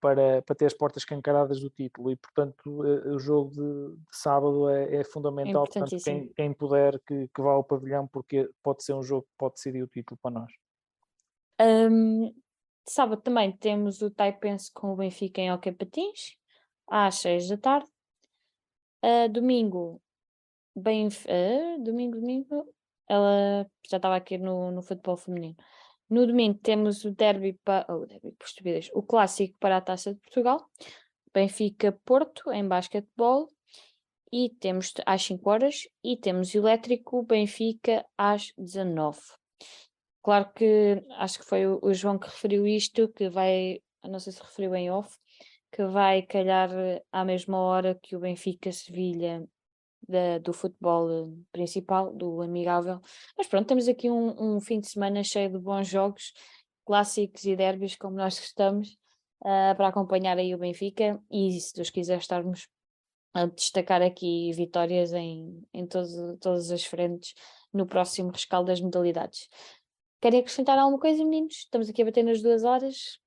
para, 0.03 0.41
para 0.41 0.56
ter 0.56 0.65
as 0.65 0.74
portas 0.74 1.03
escancaradas 1.03 1.61
do 1.61 1.70
título 1.70 2.11
e 2.11 2.18
portanto 2.18 2.86
eh, 2.86 3.10
o 3.10 3.18
jogo 3.18 3.52
de, 3.52 3.95
de 3.95 4.18
sábado 4.18 4.68
é, 4.68 4.98
é 4.98 5.03
fundamental, 5.06 5.64
é 5.64 5.65
portanto 5.65 6.03
quem, 6.03 6.28
quem 6.34 6.53
puder 6.53 6.99
que, 7.07 7.30
que, 7.34 7.41
vá 7.41 7.52
ao 7.52 7.64
pavilhão 7.64 8.06
porque 8.06 8.49
pode 8.61 8.84
ser 8.84 8.94
um 8.94 9.02
jogo 9.02 9.24
que 9.24 9.38
pode 9.38 9.53
decidir 9.53 9.82
o 9.82 9.88
título 9.88 10.20
para 10.22 10.32
nós. 10.32 10.52
Um, 11.61 12.34
sábado 12.85 13.22
também 13.22 13.51
temos 13.51 14.01
o 14.01 14.11
Taipense 14.11 14.72
com 14.72 14.93
o 14.93 14.95
Benfica 14.95 15.41
em 15.41 15.51
Hockey 15.51 15.72
Patins 15.72 16.38
às 16.88 17.15
seis 17.15 17.47
da 17.47 17.57
tarde. 17.57 17.89
Uh, 19.03 19.27
domingo, 19.30 20.01
bem, 20.76 21.07
uh, 21.07 21.84
domingo, 21.84 22.19
domingo, 22.19 22.73
ela 23.07 23.69
já 23.89 23.97
estava 23.97 24.15
aqui 24.15 24.38
no, 24.38 24.72
no 24.72 24.81
futebol 24.81 25.18
feminino. 25.18 25.55
No 26.10 26.27
domingo 26.27 26.60
temos 26.60 27.03
o 27.05 27.11
derby, 27.11 27.53
para, 27.64 27.85
oh, 27.93 28.05
derby 28.05 28.35
o 28.93 29.01
clássico 29.01 29.57
para 29.60 29.77
a 29.77 29.81
Taça 29.81 30.14
de 30.14 30.19
Portugal, 30.19 30.64
Benfica-Porto 31.34 32.51
em 32.51 32.68
basquetebol, 32.68 33.49
e 34.31 34.49
temos 34.49 34.93
às 35.05 35.23
5 35.23 35.49
horas, 35.49 35.88
e 36.03 36.18
temos 36.18 36.53
elétrico 36.55 37.23
Benfica 37.23 38.05
às 38.18 38.53
19. 38.57 39.19
Claro 40.23 40.51
que 40.55 41.03
acho 41.17 41.39
que 41.39 41.45
foi 41.45 41.67
o, 41.67 41.93
João 41.93 42.17
que 42.17 42.27
referiu 42.27 42.65
isto, 42.65 43.09
que 43.09 43.29
vai, 43.29 43.81
não 44.03 44.19
sei 44.19 44.31
se 44.31 44.41
referiu 44.41 44.73
em 44.73 44.89
off, 44.89 45.17
que 45.69 45.85
vai 45.85 46.21
calhar 46.21 46.69
à 47.11 47.25
mesma 47.25 47.57
hora 47.57 47.99
que 48.01 48.15
o 48.15 48.19
Benfica-Sevilha 48.19 49.45
do 50.41 50.53
futebol 50.53 51.09
eh, 51.09 51.43
principal, 51.51 52.13
do 52.13 52.41
amigável. 52.41 53.01
Mas 53.37 53.47
pronto, 53.47 53.67
temos 53.67 53.87
aqui 53.87 54.09
um, 54.09 54.55
um, 54.55 54.59
fim 54.61 54.79
de 54.79 54.89
semana 54.89 55.23
cheio 55.23 55.49
de 55.51 55.57
bons 55.57 55.87
jogos, 55.87 56.33
clássicos 56.85 57.45
e 57.45 57.55
derbys, 57.55 57.95
como 57.95 58.17
nós 58.17 58.37
gostamos, 58.37 58.97
uh, 59.41 59.75
para 59.75 59.87
acompanhar 59.87 60.37
aí 60.37 60.53
o 60.53 60.57
Benfica 60.57 61.21
e, 61.31 61.59
se 61.59 61.73
Deus 61.73 61.89
quiser, 61.89 62.19
estarmos 62.19 62.67
a 63.33 63.45
destacar 63.47 64.01
aqui 64.01 64.51
vitórias 64.53 65.11
em, 65.13 65.63
em 65.73 65.87
todo, 65.87 66.37
todas 66.37 66.69
as 66.69 66.83
frentes 66.83 67.33
no 67.73 67.87
próximo 67.87 68.29
rescaldo 68.31 68.67
das 68.67 68.79
modalidades. 68.79 69.49
Querem 70.23 70.39
acrescentar 70.39 70.79
alguma 70.79 70.97
coisa, 70.97 71.21
meninos? 71.21 71.53
Estamos 71.53 71.89
aqui 71.89 72.01
a 72.01 72.05
bater 72.05 72.23
nas 72.23 72.41
duas 72.41 72.63
horas. 72.63 73.19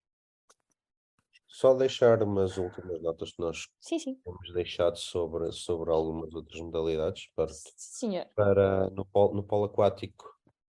Só 1.46 1.74
deixar 1.74 2.22
umas 2.22 2.56
últimas 2.56 3.02
notas 3.02 3.32
que 3.32 3.38
nós 3.38 3.68
sim, 3.82 3.98
sim. 3.98 4.14
temos 4.24 4.50
deixado 4.54 4.96
sobre, 4.96 5.52
sobre 5.52 5.90
algumas 5.90 6.32
outras 6.32 6.58
modalidades. 6.58 7.28
Para, 7.36 7.52
Senhor. 7.52 8.26
para 8.34 8.88
no, 8.88 9.04
polo, 9.04 9.34
no 9.34 9.42
polo 9.42 9.64
aquático, 9.64 10.24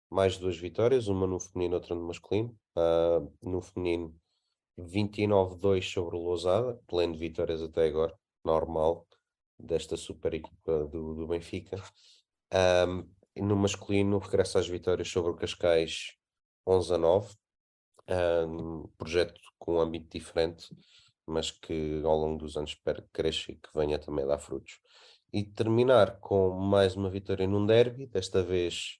mais 0.09 0.37
duas 0.37 0.57
vitórias, 0.57 1.07
uma 1.07 1.25
no 1.25 1.39
feminino, 1.39 1.75
outra 1.75 1.95
no 1.95 2.05
masculino. 2.05 2.53
Uh, 2.75 3.31
no 3.41 3.61
feminino, 3.61 4.13
29-2 4.77 5.81
sobre 5.81 6.17
o 6.17 6.19
Lousada, 6.19 6.77
pleno 6.87 7.13
de 7.13 7.19
vitórias 7.19 7.61
até 7.61 7.87
agora, 7.87 8.13
normal, 8.43 9.07
desta 9.57 9.95
super 9.95 10.33
equipa 10.33 10.87
do, 10.87 11.15
do 11.15 11.25
Benfica. 11.25 11.81
Um, 12.53 13.09
e 13.33 13.41
no 13.41 13.55
masculino, 13.55 14.17
regressa 14.17 14.59
às 14.59 14.67
vitórias 14.67 15.07
sobre 15.07 15.31
o 15.31 15.35
Cascais 15.35 16.16
11 16.67 16.93
a 16.93 16.97
9, 16.97 17.35
um 18.47 18.87
projeto 18.97 19.39
com 19.57 19.75
um 19.75 19.79
âmbito 19.79 20.17
diferente, 20.17 20.67
mas 21.25 21.51
que 21.51 22.01
ao 22.03 22.17
longo 22.17 22.37
dos 22.37 22.57
anos 22.57 22.71
espero 22.71 23.01
que 23.03 23.09
cresça 23.13 23.51
e 23.51 23.55
que 23.55 23.69
venha 23.73 23.97
também 23.97 24.25
dar 24.25 24.39
frutos. 24.39 24.79
E 25.31 25.43
terminar 25.43 26.19
com 26.19 26.51
mais 26.51 26.95
uma 26.95 27.09
vitória 27.09 27.47
num 27.47 27.65
derby, 27.65 28.07
desta 28.07 28.41
vez 28.41 28.99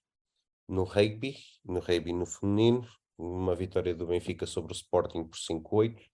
no 0.68 0.84
rugby, 0.84 1.36
no 1.64 1.80
rugby 1.80 2.12
no 2.12 2.26
feminino, 2.26 2.86
uma 3.16 3.54
vitória 3.54 3.94
do 3.94 4.06
Benfica 4.06 4.46
sobre 4.46 4.72
o 4.72 4.76
Sporting 4.76 5.24
por 5.24 5.38
5-8. 5.38 5.96
Uh, 5.96 6.06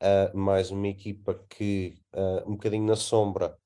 ah, 0.00 0.32
mais 0.34 0.70
uma 0.70 0.88
equipa 0.88 1.34
que, 1.48 1.98
uh, 2.14 2.48
um 2.48 2.52
bocadinho 2.52 2.86
na 2.86 2.96
sombra, 2.96 3.56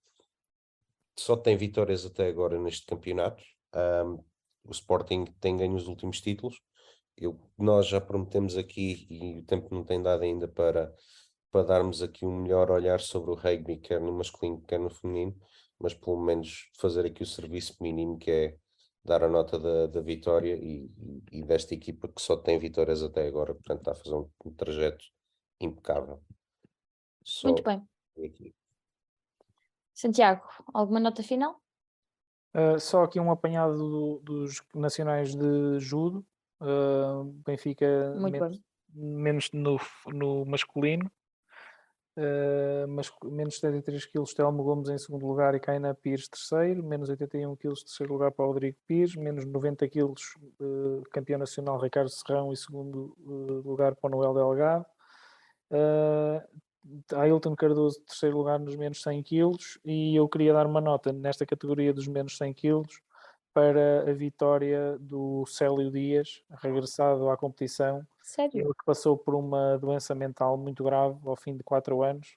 só 1.18 1.36
tem 1.36 1.56
vitórias 1.56 2.04
até 2.04 2.26
agora 2.26 2.58
neste 2.60 2.86
campeonato. 2.86 3.42
Um, 3.74 4.24
o 4.64 4.72
Sporting 4.72 5.26
tem 5.40 5.56
ganho 5.56 5.74
os 5.76 5.86
últimos 5.86 6.20
títulos, 6.20 6.60
eu, 7.16 7.38
nós 7.58 7.86
já 7.86 8.00
prometemos 8.00 8.56
aqui, 8.56 9.06
e 9.10 9.38
o 9.38 9.42
tempo 9.44 9.74
não 9.74 9.84
tem 9.84 10.02
dado 10.02 10.22
ainda 10.22 10.46
para, 10.46 10.94
para 11.50 11.62
darmos 11.62 12.02
aqui 12.02 12.26
um 12.26 12.42
melhor 12.42 12.70
olhar 12.70 13.00
sobre 13.00 13.30
o 13.30 13.34
rugby, 13.34 13.78
quer 13.78 14.00
no 14.00 14.12
masculino, 14.12 14.62
quer 14.62 14.78
no 14.78 14.90
feminino, 14.90 15.34
mas 15.78 15.94
pelo 15.94 16.20
menos 16.20 16.70
fazer 16.78 17.06
aqui 17.06 17.22
o 17.22 17.26
serviço 17.26 17.76
mínimo, 17.80 18.18
que 18.18 18.30
é 18.30 18.58
dar 19.04 19.22
a 19.22 19.28
nota 19.28 19.58
da, 19.58 19.86
da 19.86 20.00
vitória 20.00 20.56
e, 20.56 20.90
e, 21.30 21.42
desta 21.44 21.74
equipa 21.74 22.08
que 22.08 22.20
só 22.20 22.36
tem 22.36 22.58
vitórias 22.58 23.02
até 23.02 23.26
agora, 23.26 23.54
portanto 23.54 23.78
está 23.78 23.92
a 23.92 23.94
fazer 23.94 24.14
um, 24.14 24.28
um 24.44 24.52
trajeto 24.52 25.04
impecável. 25.60 26.20
Só 27.24 27.48
Muito 27.48 27.62
bem. 27.62 27.86
Aqui. 28.24 28.54
Santiago, 29.94 30.42
alguma 30.74 31.00
nota 31.00 31.22
final? 31.22 31.60
Uh, 32.54 32.78
só 32.80 33.04
aqui 33.04 33.20
um 33.20 33.30
apanhado 33.30 33.76
do, 33.76 34.18
dos 34.22 34.62
nacionais 34.74 35.34
de 35.34 35.78
judo. 35.78 36.26
Uh, 36.60 37.24
Benfica 37.44 38.14
menos, 38.16 38.60
menos, 38.94 39.50
no, 39.52 39.78
no 40.06 40.44
masculino, 40.46 41.10
uh, 42.16 42.88
mas, 42.88 43.12
menos 43.24 43.56
73 43.56 44.06
kg 44.06 44.24
Telmo 44.34 44.64
Gomes 44.64 44.88
em 44.88 44.96
segundo 44.96 45.26
lugar 45.26 45.54
e 45.54 45.60
Caina 45.60 45.94
Pires 45.94 46.28
terceiro, 46.28 46.82
menos 46.82 47.10
81 47.10 47.54
kg 47.56 47.74
terceiro 47.74 48.12
lugar 48.12 48.32
para 48.32 48.46
o 48.46 48.48
Rodrigo 48.48 48.78
Pires, 48.86 49.14
menos 49.16 49.44
90 49.44 49.86
kg 49.88 50.14
uh, 50.60 51.02
campeão 51.10 51.38
nacional 51.38 51.78
Ricardo 51.78 52.08
Serrão 52.08 52.52
e 52.52 52.56
segundo 52.56 53.14
uh, 53.20 53.68
lugar 53.68 53.94
para 53.94 54.08
o 54.08 54.10
Noel 54.10 54.34
Delgado. 54.34 54.86
Ailton 57.12 57.56
Cardoso 57.56 58.00
terceiro 58.06 58.38
lugar 58.38 58.58
nos 58.60 58.76
menos 58.76 59.02
100 59.02 59.22
kg 59.24 59.56
e 59.84 60.14
eu 60.14 60.28
queria 60.28 60.52
dar 60.52 60.66
uma 60.66 60.80
nota 60.80 61.12
nesta 61.12 61.44
categoria 61.44 61.92
dos 61.92 62.06
menos 62.06 62.36
100 62.36 62.54
kg 62.54 62.86
para 63.56 64.10
a 64.10 64.12
vitória 64.12 64.98
do 64.98 65.46
Célio 65.46 65.90
Dias, 65.90 66.42
regressado 66.58 67.30
à 67.30 67.38
competição. 67.38 68.06
Sério? 68.22 68.66
Ele 68.66 68.74
que 68.74 68.84
passou 68.84 69.16
por 69.16 69.34
uma 69.34 69.78
doença 69.78 70.14
mental 70.14 70.58
muito 70.58 70.84
grave 70.84 71.18
ao 71.24 71.36
fim 71.36 71.56
de 71.56 71.64
quatro 71.64 72.02
anos. 72.02 72.36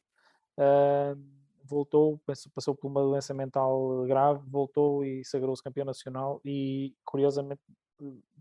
Uh, 0.58 1.22
voltou, 1.66 2.22
passou 2.56 2.74
por 2.74 2.88
uma 2.88 3.02
doença 3.02 3.34
mental 3.34 4.06
grave, 4.06 4.42
voltou 4.48 5.04
e 5.04 5.26
sagrou-se 5.26 5.62
campeão 5.62 5.84
nacional 5.84 6.40
e, 6.46 6.96
curiosamente, 7.04 7.62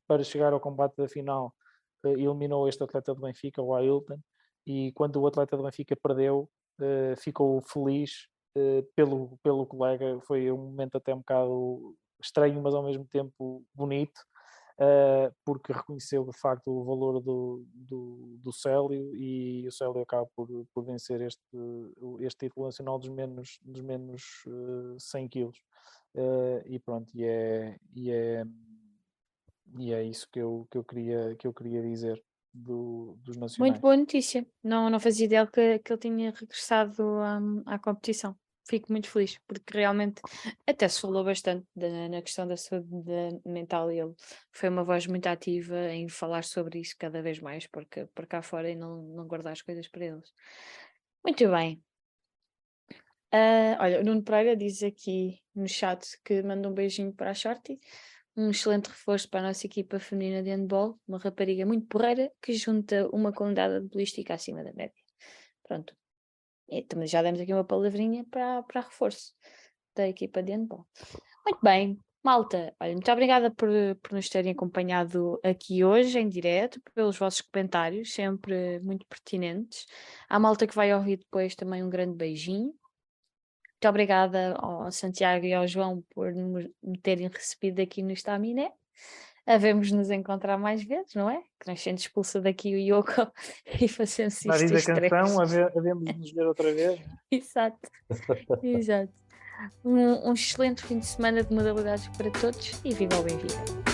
para 0.06 0.22
chegar 0.22 0.52
ao 0.52 0.60
combate 0.60 0.94
da 0.96 1.08
final, 1.08 1.52
uh, 2.04 2.10
eliminou 2.10 2.68
este 2.68 2.84
atleta 2.84 3.12
do 3.12 3.22
Benfica, 3.22 3.60
o 3.60 3.74
Ailton, 3.74 4.20
e 4.64 4.92
quando 4.92 5.16
o 5.16 5.26
atleta 5.26 5.56
do 5.56 5.64
Benfica 5.64 5.96
perdeu, 5.96 6.48
uh, 6.78 7.16
ficou 7.16 7.60
feliz 7.60 8.28
pelo, 8.94 9.36
pelo 9.42 9.66
colega, 9.66 10.20
foi 10.20 10.50
um 10.50 10.56
momento 10.56 10.96
até 10.96 11.14
um 11.14 11.18
bocado 11.18 11.96
estranho, 12.20 12.60
mas 12.62 12.74
ao 12.74 12.82
mesmo 12.82 13.04
tempo 13.06 13.64
bonito. 13.74 14.20
uh, 14.78 15.34
porque 15.44 15.72
reconheceu 15.72 16.24
de 16.24 16.38
facto 16.38 16.68
o 16.68 16.84
valor 16.84 17.20
do, 17.20 17.64
do, 17.74 18.38
do 18.40 18.52
Célio 18.52 19.14
e 19.16 19.66
o 19.66 19.72
Célio 19.72 20.00
acaba 20.00 20.26
por, 20.34 20.48
por 20.72 20.84
vencer 20.84 21.20
este, 21.20 21.42
este 22.20 22.46
título 22.46 22.66
nacional 22.66 22.98
dos 22.98 23.08
menos, 23.08 23.58
dos 23.62 23.82
menos 23.82 24.22
uh, 24.46 24.98
100 24.98 25.28
quilos. 25.28 25.58
Uh, 26.14 26.62
e 26.66 26.78
pronto, 26.78 27.10
e 27.14 27.24
é, 27.24 27.76
e 27.94 28.10
é, 28.10 28.44
e 29.78 29.92
é 29.92 30.02
isso 30.02 30.26
que 30.32 30.40
eu, 30.40 30.66
que 30.70 30.78
eu, 30.78 30.84
queria, 30.84 31.36
que 31.36 31.46
eu 31.46 31.52
queria 31.52 31.82
dizer. 31.82 32.22
Do, 32.50 33.16
dos 33.22 33.36
nacionais. 33.36 33.58
Muito 33.58 33.80
boa 33.80 33.96
notícia. 33.96 34.44
Não, 34.64 34.88
não 34.88 34.98
fazia 34.98 35.26
ideia 35.26 35.46
que, 35.46 35.78
que 35.78 35.92
ele 35.92 36.00
tinha 36.00 36.30
regressado 36.32 37.04
um, 37.04 37.62
à 37.66 37.78
competição 37.78 38.34
fico 38.68 38.92
muito 38.92 39.08
feliz, 39.08 39.38
porque 39.46 39.78
realmente 39.78 40.20
até 40.66 40.86
se 40.88 41.00
falou 41.00 41.24
bastante 41.24 41.66
da, 41.74 42.08
na 42.08 42.22
questão 42.22 42.46
da 42.46 42.56
saúde 42.56 42.88
mental 43.44 43.90
e 43.90 43.98
ele 43.98 44.14
foi 44.52 44.68
uma 44.68 44.84
voz 44.84 45.06
muito 45.06 45.26
ativa 45.26 45.90
em 45.90 46.08
falar 46.08 46.44
sobre 46.44 46.78
isso 46.80 46.94
cada 46.98 47.22
vez 47.22 47.40
mais, 47.40 47.66
porque 47.66 48.06
por 48.14 48.26
cá 48.26 48.42
fora 48.42 48.70
e 48.70 48.76
não, 48.76 49.02
não 49.02 49.26
guardar 49.26 49.52
as 49.52 49.62
coisas 49.62 49.88
para 49.88 50.04
eles. 50.04 50.32
Muito 51.24 51.48
bem. 51.48 51.82
Uh, 53.32 53.76
olha, 53.80 54.00
o 54.00 54.04
Nuno 54.04 54.22
Pereira 54.22 54.56
diz 54.56 54.82
aqui 54.82 55.38
no 55.54 55.68
chat 55.68 56.18
que 56.24 56.42
manda 56.42 56.68
um 56.68 56.72
beijinho 56.72 57.12
para 57.12 57.30
a 57.30 57.34
Shorty, 57.34 57.78
um 58.34 58.50
excelente 58.50 58.88
reforço 58.88 59.28
para 59.28 59.40
a 59.40 59.42
nossa 59.48 59.66
equipa 59.66 59.98
feminina 59.98 60.42
de 60.42 60.50
handball, 60.50 60.98
uma 61.06 61.18
rapariga 61.18 61.66
muito 61.66 61.86
porreira 61.86 62.30
que 62.40 62.54
junta 62.54 63.08
uma 63.12 63.32
qualidade 63.32 63.86
bolística 63.86 64.32
acima 64.32 64.62
da 64.64 64.72
média. 64.72 65.02
Pronto, 65.62 65.94
também 66.88 67.08
já 67.08 67.22
demos 67.22 67.40
aqui 67.40 67.52
uma 67.52 67.64
palavrinha 67.64 68.24
para, 68.30 68.62
para 68.62 68.82
reforço 68.82 69.32
da 69.94 70.08
equipa 70.08 70.42
de 70.42 70.52
handball. 70.52 70.86
Muito 71.44 71.60
bem, 71.62 71.98
malta, 72.22 72.74
olha, 72.80 72.92
muito 72.92 73.10
obrigada 73.10 73.50
por, 73.50 73.68
por 74.02 74.12
nos 74.12 74.28
terem 74.28 74.52
acompanhado 74.52 75.40
aqui 75.42 75.82
hoje 75.82 76.18
em 76.18 76.28
direto, 76.28 76.80
pelos 76.94 77.18
vossos 77.18 77.40
comentários, 77.40 78.12
sempre 78.12 78.80
muito 78.80 79.06
pertinentes. 79.06 79.86
À 80.28 80.38
malta 80.38 80.66
que 80.66 80.74
vai 80.74 80.94
ouvir 80.94 81.18
depois 81.18 81.54
também 81.54 81.82
um 81.82 81.90
grande 81.90 82.14
beijinho. 82.16 82.74
Muito 83.80 83.88
obrigada 83.88 84.54
ao 84.56 84.90
Santiago 84.90 85.46
e 85.46 85.54
ao 85.54 85.66
João 85.66 86.02
por 86.10 86.32
me 86.34 86.98
terem 87.02 87.28
recebido 87.28 87.80
aqui 87.80 88.02
no 88.02 88.12
Estaminé 88.12 88.72
havemos 89.48 89.90
nos 89.90 90.10
encontrar 90.10 90.58
mais 90.58 90.84
vezes, 90.84 91.14
não 91.14 91.30
é? 91.30 91.42
Que 91.58 91.66
nós 91.66 91.80
sendo 91.80 91.98
expulsa 91.98 92.40
daqui 92.40 92.74
o 92.74 92.78
Yoko 92.78 93.32
e 93.80 93.88
fazemos 93.88 94.34
isto. 94.34 94.46
Na 94.46 94.56
vida 94.58 94.82
canção, 94.82 95.40
havemos 95.40 96.16
nos 96.16 96.32
ver 96.32 96.46
outra 96.46 96.72
vez. 96.72 97.00
exato, 97.32 97.78
exato. 98.62 99.12
Um, 99.84 100.28
um, 100.28 100.32
excelente 100.34 100.84
fim 100.84 101.00
de 101.00 101.06
semana 101.06 101.42
de 101.42 101.52
modalidades 101.52 102.06
para 102.16 102.30
todos 102.30 102.80
e 102.84 102.94
viva 102.94 103.18
o 103.18 103.22
Benfica! 103.24 103.87